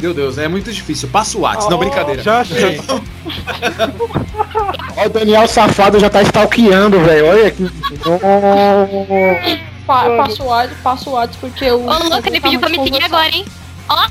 Meu 0.00 0.14
Deus, 0.14 0.38
é 0.38 0.48
muito 0.48 0.72
difícil. 0.72 1.08
Passa 1.08 1.36
o 1.36 1.42
WhatsApp. 1.42 1.70
Não, 1.70 1.76
Oh, 1.76 1.80
brincadeira. 1.80 2.22
Já 2.22 2.40
achei. 2.40 2.80
Ó, 4.96 5.06
o 5.06 5.08
Daniel 5.08 5.46
Safado 5.48 5.98
já 6.00 6.08
tá 6.08 6.22
stalkeando, 6.22 6.98
velho. 7.00 7.26
Olha 7.26 7.48
aqui. 7.48 7.70
Pa 9.86 10.08
passo 10.16 10.42
o 10.42 10.46
WhatsApp, 10.46 10.82
passo 10.82 11.10
o 11.10 11.12
WhatsApp 11.14 11.38
porque 11.40 11.70
o. 11.70 11.86
Ô, 11.86 12.08
louco, 12.08 12.28
ele 12.28 12.40
pediu 12.40 12.60
pra 12.60 12.68
me 12.68 12.82
seguir 12.82 13.02
agora, 13.04 13.28
hein? 13.28 13.44
Ó, 13.88 14.08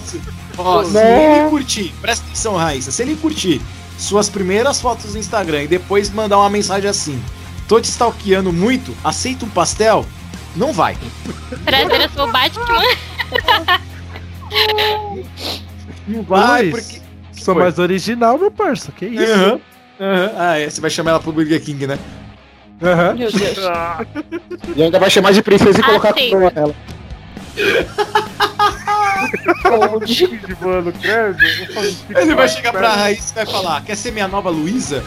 se 0.00 0.92
Né? 0.92 1.40
ele 1.40 1.50
curtir, 1.50 1.94
presta 2.00 2.24
atenção, 2.26 2.56
Raíssa. 2.56 2.90
Se 2.90 3.02
ele 3.02 3.16
curtir 3.16 3.60
suas 3.96 4.28
primeiras 4.28 4.80
fotos 4.80 5.14
no 5.14 5.20
Instagram 5.20 5.62
e 5.62 5.68
depois 5.68 6.10
mandar 6.10 6.38
uma 6.38 6.50
mensagem 6.50 6.90
assim: 6.90 7.22
tô 7.68 7.80
te 7.80 7.84
stalkeando 7.88 8.52
muito, 8.52 8.94
aceita 9.04 9.44
um 9.44 9.48
pastel? 9.48 10.04
Não 10.56 10.72
vai. 10.72 10.96
Prazer, 11.64 12.00
eu 12.00 12.10
sou 12.10 12.28
o 12.28 12.32
Batman. 12.32 12.64
Vai, 16.26 16.70
Luiz, 16.70 16.86
porque. 16.86 17.00
Sou 17.32 17.54
Foi. 17.54 17.62
mais 17.62 17.78
original, 17.78 18.36
meu 18.38 18.50
parça. 18.50 18.92
Que 18.92 19.06
isso? 19.06 19.32
Aham. 19.32 19.60
Aham. 20.00 20.30
Ah, 20.36 20.58
é. 20.58 20.68
Você 20.68 20.80
vai 20.80 20.90
chamar 20.90 21.12
ela 21.12 21.20
pro 21.20 21.32
Burger 21.32 21.62
King, 21.62 21.86
né? 21.86 21.98
Aham. 22.82 23.14
Meu 23.14 23.30
Deus. 23.32 23.56
E 24.76 24.82
ainda 24.82 24.98
vai 24.98 25.10
chamar 25.10 25.32
de 25.32 25.42
princesa 25.42 25.80
e 25.80 25.82
colocar 25.82 26.08
a 26.08 26.12
Aceito. 26.12 26.30
coroa 26.32 26.52
nela. 26.54 26.74
Mano, 30.60 30.92
Ele 32.16 32.34
vai 32.34 32.48
chegar 32.48 32.72
pra 32.72 32.94
Raíssa 32.94 33.32
e 33.32 33.34
vai 33.34 33.46
falar: 33.46 33.82
quer 33.84 33.96
ser 33.96 34.12
minha 34.12 34.28
nova 34.28 34.50
Luísa? 34.50 35.02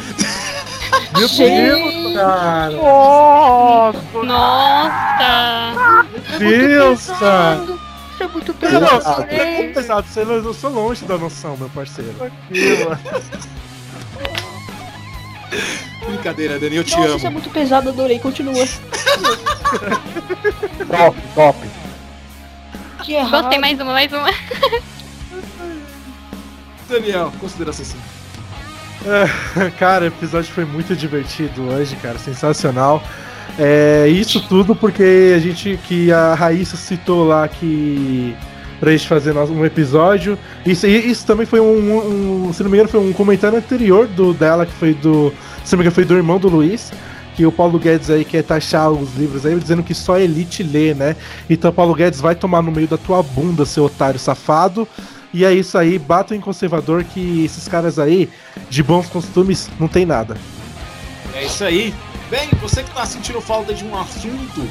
Meu 1.18 1.28
Gente. 1.30 2.14
cara. 2.16 2.72
Nossa! 2.72 4.00
Nossa! 4.24 6.06
Deus, 6.40 7.08
cara. 7.20 7.66
Isso 8.14 8.24
é 8.24 8.28
muito 8.28 8.56
Não, 8.62 8.72
não, 8.80 8.88
pesado. 8.90 9.16
você 9.16 9.36
é 9.36 9.58
muito 9.58 9.74
pesado. 9.74 10.08
Você 10.08 10.26
não, 10.26 10.34
eu 10.36 10.54
sou 10.54 10.70
longe 10.70 11.06
da 11.06 11.18
noção, 11.18 11.58
meu 11.58 11.70
parceiro. 11.70 12.14
Brincadeira, 16.06 16.60
Dani, 16.60 16.76
eu 16.78 16.84
te 16.84 16.96
Nossa, 16.96 17.16
isso 17.16 17.26
é 17.26 17.28
amo. 17.28 17.32
muito 17.32 17.50
pesado, 17.50 17.90
adorei. 17.90 18.20
Continua. 18.20 18.54
Top, 20.88 21.18
top. 21.36 21.58
Que 23.04 23.14
errado. 23.14 23.44
Gostei, 23.44 23.60
mais 23.60 23.80
uma, 23.80 23.94
mais 23.94 24.12
uma. 24.12 24.30
Daniel, 26.90 27.32
consideração 27.40 27.84
assim. 27.86 27.98
Cara, 29.80 30.06
o 30.06 30.08
episódio 30.08 30.54
foi 30.54 30.66
muito 30.66 30.96
divertido 30.96 31.64
hoje, 31.70 31.96
cara, 31.98 32.18
sensacional. 32.18 33.04
É, 33.58 34.08
isso 34.08 34.42
tudo 34.48 34.76
porque 34.76 35.34
a 35.36 35.40
gente 35.40 35.80
que 35.88 36.12
a 36.12 36.34
Raíssa 36.34 36.76
citou 36.76 37.28
lá 37.28 37.48
que 37.48 38.36
pra 38.80 38.92
gente 38.92 39.08
fazer 39.08 39.32
um 39.38 39.64
episódio. 39.66 40.38
Isso, 40.66 40.86
isso 40.88 41.26
também 41.26 41.46
foi 41.46 41.60
um, 41.62 42.48
um- 42.48 42.54
se 42.54 42.62
não 42.64 42.70
me 42.70 42.76
engano, 42.78 42.90
foi 42.90 43.00
um 43.00 43.14
comentário 43.14 43.58
anterior 43.58 44.08
do 44.08 44.34
dela 44.34 44.66
que 44.66 44.74
foi 44.74 44.94
do, 44.94 45.32
se 45.64 45.72
não 45.74 45.78
me 45.80 45.84
engano, 45.84 45.96
foi 45.96 46.04
do 46.04 46.16
irmão 46.16 46.38
do 46.40 46.50
Luiz. 46.50 46.92
Que 47.36 47.46
o 47.48 47.52
Paulo 47.52 47.80
Guedes 47.80 48.12
aí 48.12 48.24
quer 48.24 48.44
taxar 48.44 48.92
os 48.92 49.16
livros 49.16 49.44
aí, 49.46 49.56
dizendo 49.60 49.82
que 49.82 49.96
só 49.96 50.20
elite 50.20 50.62
lê, 50.62 50.94
né? 50.94 51.16
Então, 51.50 51.72
Paulo 51.74 51.96
Guedes 51.96 52.22
vai 52.22 52.36
tomar 52.36 52.62
no 52.62 52.72
meio 52.72 52.88
da 52.88 52.98
tua 52.98 53.24
bunda, 53.24 53.66
seu 53.66 53.86
otário 53.86 54.20
safado. 54.20 54.88
E 55.34 55.44
é 55.44 55.52
isso 55.52 55.76
aí, 55.76 55.98
bata 55.98 56.36
em 56.36 56.40
conservador 56.40 57.04
que 57.04 57.44
esses 57.46 57.68
caras 57.68 57.98
aí, 57.98 58.30
de 58.70 58.84
bons 58.84 59.08
costumes, 59.08 59.68
não 59.80 59.88
tem 59.88 60.06
nada. 60.06 60.38
É 61.34 61.46
isso 61.46 61.64
aí. 61.64 61.92
Bem, 62.34 62.50
você 62.60 62.82
que 62.82 62.90
tá 62.90 63.06
sentindo 63.06 63.40
falta 63.40 63.76
de 63.76 63.86
um 63.86 63.96
assunto, 63.96 64.68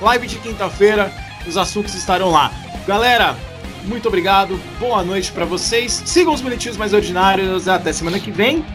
live 0.00 0.26
de 0.26 0.36
quinta-feira, 0.40 1.12
os 1.46 1.56
assuntos 1.56 1.94
estarão 1.94 2.32
lá. 2.32 2.50
Galera, 2.88 3.36
muito 3.84 4.08
obrigado, 4.08 4.58
boa 4.80 5.04
noite 5.04 5.30
pra 5.30 5.44
vocês. 5.44 6.02
Sigam 6.04 6.34
os 6.34 6.40
bonitinhos 6.40 6.76
mais 6.76 6.92
ordinários 6.92 7.68
até 7.68 7.92
semana 7.92 8.18
que 8.18 8.32
vem. 8.32 8.66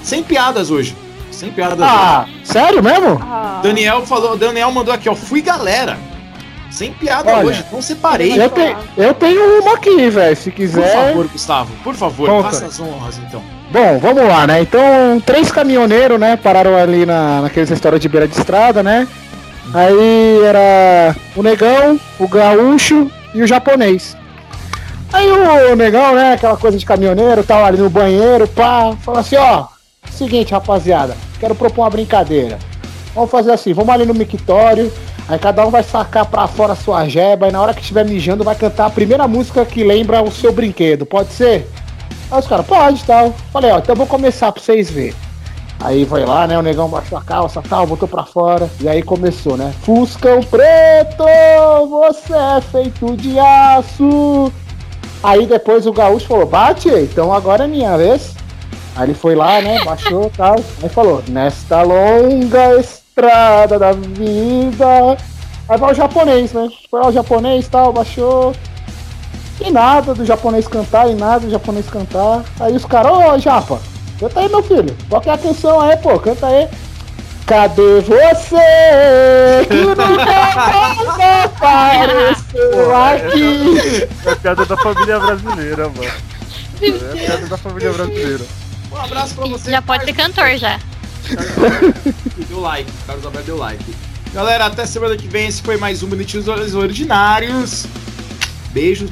Sem 0.00 0.22
piadas 0.22 0.70
hoje. 0.70 0.96
Sem 1.32 1.50
piadas 1.50 1.80
Ah, 1.82 2.24
sério 2.44 2.84
mesmo? 2.84 3.20
Ah, 3.20 3.54
hoje. 3.58 3.68
Daniel 3.68 4.06
falou, 4.06 4.36
Daniel 4.36 4.70
mandou 4.70 4.94
aqui, 4.94 5.08
ó, 5.08 5.16
fui 5.16 5.42
galera. 5.42 5.98
Sem 6.70 6.92
piada 6.92 7.32
Olha, 7.32 7.46
hoje, 7.48 7.64
não 7.72 7.82
separei. 7.82 8.40
Eu, 8.40 8.48
te, 8.48 8.76
eu 8.96 9.12
tenho 9.12 9.60
uma 9.60 9.74
aqui, 9.74 10.08
velho. 10.08 10.36
Se 10.36 10.52
Por 10.52 10.56
quiser. 10.56 11.08
favor, 11.08 11.26
Gustavo, 11.26 11.72
por 11.82 11.96
favor, 11.96 12.28
Conta. 12.28 12.50
faça 12.50 12.66
as 12.66 12.78
honras 12.78 13.18
então. 13.18 13.42
Bom, 13.70 13.98
vamos 14.00 14.24
lá, 14.26 14.48
né? 14.48 14.62
Então, 14.62 15.20
três 15.24 15.52
caminhoneiros, 15.52 16.18
né? 16.18 16.36
Pararam 16.36 16.76
ali 16.76 17.06
na, 17.06 17.42
naqueles 17.42 17.70
restaurantes 17.70 18.02
de 18.02 18.08
beira 18.08 18.26
de 18.26 18.36
estrada, 18.36 18.82
né? 18.82 19.06
Aí 19.72 20.42
era 20.44 21.14
o 21.36 21.42
negão, 21.42 21.98
o 22.18 22.26
gaúcho 22.26 23.08
e 23.32 23.40
o 23.40 23.46
japonês. 23.46 24.16
Aí 25.12 25.30
o 25.30 25.76
negão, 25.76 26.16
né? 26.16 26.32
Aquela 26.32 26.56
coisa 26.56 26.76
de 26.76 26.84
caminhoneiro, 26.84 27.44
tava 27.44 27.66
ali 27.66 27.78
no 27.78 27.88
banheiro, 27.88 28.48
pá, 28.48 28.92
falou 29.02 29.20
assim: 29.20 29.36
ó, 29.36 29.66
seguinte, 30.10 30.50
rapaziada, 30.50 31.16
quero 31.38 31.54
propor 31.54 31.82
uma 31.82 31.90
brincadeira. 31.90 32.58
Vamos 33.14 33.30
fazer 33.30 33.52
assim, 33.52 33.72
vamos 33.72 33.94
ali 33.94 34.04
no 34.04 34.14
mictório, 34.14 34.92
aí 35.28 35.38
cada 35.38 35.64
um 35.64 35.70
vai 35.70 35.84
sacar 35.84 36.26
pra 36.26 36.48
fora 36.48 36.72
a 36.72 36.76
sua 36.76 37.08
jeba, 37.08 37.48
e 37.48 37.52
na 37.52 37.60
hora 37.60 37.74
que 37.74 37.80
estiver 37.80 38.04
mijando 38.04 38.42
vai 38.42 38.56
cantar 38.56 38.86
a 38.86 38.90
primeira 38.90 39.28
música 39.28 39.64
que 39.64 39.84
lembra 39.84 40.22
o 40.22 40.30
seu 40.30 40.52
brinquedo, 40.52 41.06
pode 41.06 41.32
ser? 41.32 41.68
Aí 42.30 42.38
os 42.38 42.46
caras, 42.46 42.66
pode 42.66 43.04
tal. 43.04 43.34
Falei, 43.52 43.70
ó, 43.70 43.78
então 43.78 43.92
eu 43.92 43.96
vou 43.98 44.06
começar 44.06 44.52
pra 44.52 44.62
vocês 44.62 44.90
verem. 44.90 45.14
Aí 45.82 46.04
foi 46.04 46.26
lá, 46.26 46.46
né? 46.46 46.58
O 46.58 46.62
negão 46.62 46.88
baixou 46.88 47.16
a 47.16 47.22
calça 47.22 47.62
tal, 47.62 47.86
botou 47.86 48.06
pra 48.06 48.24
fora. 48.24 48.68
E 48.80 48.88
aí 48.88 49.02
começou, 49.02 49.56
né? 49.56 49.72
Fuscão 49.82 50.42
preto, 50.42 51.24
você 51.88 52.34
é 52.34 52.60
feito 52.60 53.16
de 53.16 53.38
aço. 53.38 54.52
Aí 55.22 55.46
depois 55.46 55.86
o 55.86 55.92
gaúcho 55.92 56.26
falou, 56.26 56.46
bate, 56.46 56.88
então 56.88 57.32
agora 57.32 57.64
é 57.64 57.66
minha 57.66 57.96
vez. 57.96 58.34
Aí 58.94 59.06
ele 59.06 59.14
foi 59.14 59.34
lá, 59.34 59.60
né? 59.62 59.82
Baixou 59.82 60.26
e 60.26 60.30
tal. 60.36 60.56
Aí 60.82 60.88
falou, 60.90 61.22
nesta 61.28 61.82
longa 61.82 62.78
estrada 62.78 63.78
da 63.78 63.92
vida. 63.92 65.16
Aí 65.68 65.78
vai 65.78 65.92
o 65.92 65.94
japonês, 65.94 66.52
né? 66.52 66.68
Foi 66.90 67.00
lá 67.00 67.08
o 67.08 67.12
japonês 67.12 67.68
tal, 67.68 67.92
baixou. 67.92 68.52
E 69.60 69.70
nada 69.70 70.14
do 70.14 70.24
japonês 70.24 70.66
cantar, 70.66 71.10
e 71.10 71.14
nada 71.14 71.40
do 71.40 71.50
japonês 71.50 71.86
cantar. 71.88 72.42
Aí 72.58 72.74
os 72.74 72.84
caras, 72.84 73.12
ô 73.12 73.38
Japa, 73.38 73.78
canta 74.18 74.40
aí 74.40 74.48
meu 74.48 74.62
filho. 74.62 74.96
Qual 75.08 75.20
que 75.20 75.28
é 75.28 75.32
a 75.32 75.34
atenção 75.34 75.80
aí, 75.80 75.96
pô? 75.98 76.18
Canta 76.18 76.46
aí. 76.46 76.68
Cadê 77.46 78.00
você 78.00 79.66
que 79.68 79.74
nunca 79.74 80.06
mais 80.06 81.44
apareceu 81.44 82.96
aqui? 82.96 84.08
É 84.24 84.30
a 84.30 84.36
piada 84.36 84.64
da 84.64 84.76
família 84.76 85.18
brasileira, 85.18 85.88
mano. 85.88 86.10
É 86.80 86.88
a 86.88 87.26
piada 87.26 87.46
da 87.46 87.58
família 87.58 87.92
brasileira. 87.92 88.44
Um 88.90 88.96
abraço 88.96 89.34
pra 89.34 89.46
você. 89.46 89.70
Já 89.70 89.82
pode 89.82 90.04
ser 90.06 90.14
cantor 90.14 90.56
já. 90.56 90.78
Deu 92.48 92.60
like, 92.60 92.90
o 92.90 93.06
Carlos 93.06 93.26
Alberto 93.26 93.46
deu 93.46 93.58
like. 93.58 93.94
Galera, 94.32 94.66
até 94.66 94.86
semana 94.86 95.16
que 95.16 95.28
vem. 95.28 95.48
Esse 95.48 95.60
foi 95.60 95.76
mais 95.76 96.02
um 96.02 96.06
Bonitinhos 96.08 96.48
Ordinários. 96.48 97.86
Beijo. 98.72 99.08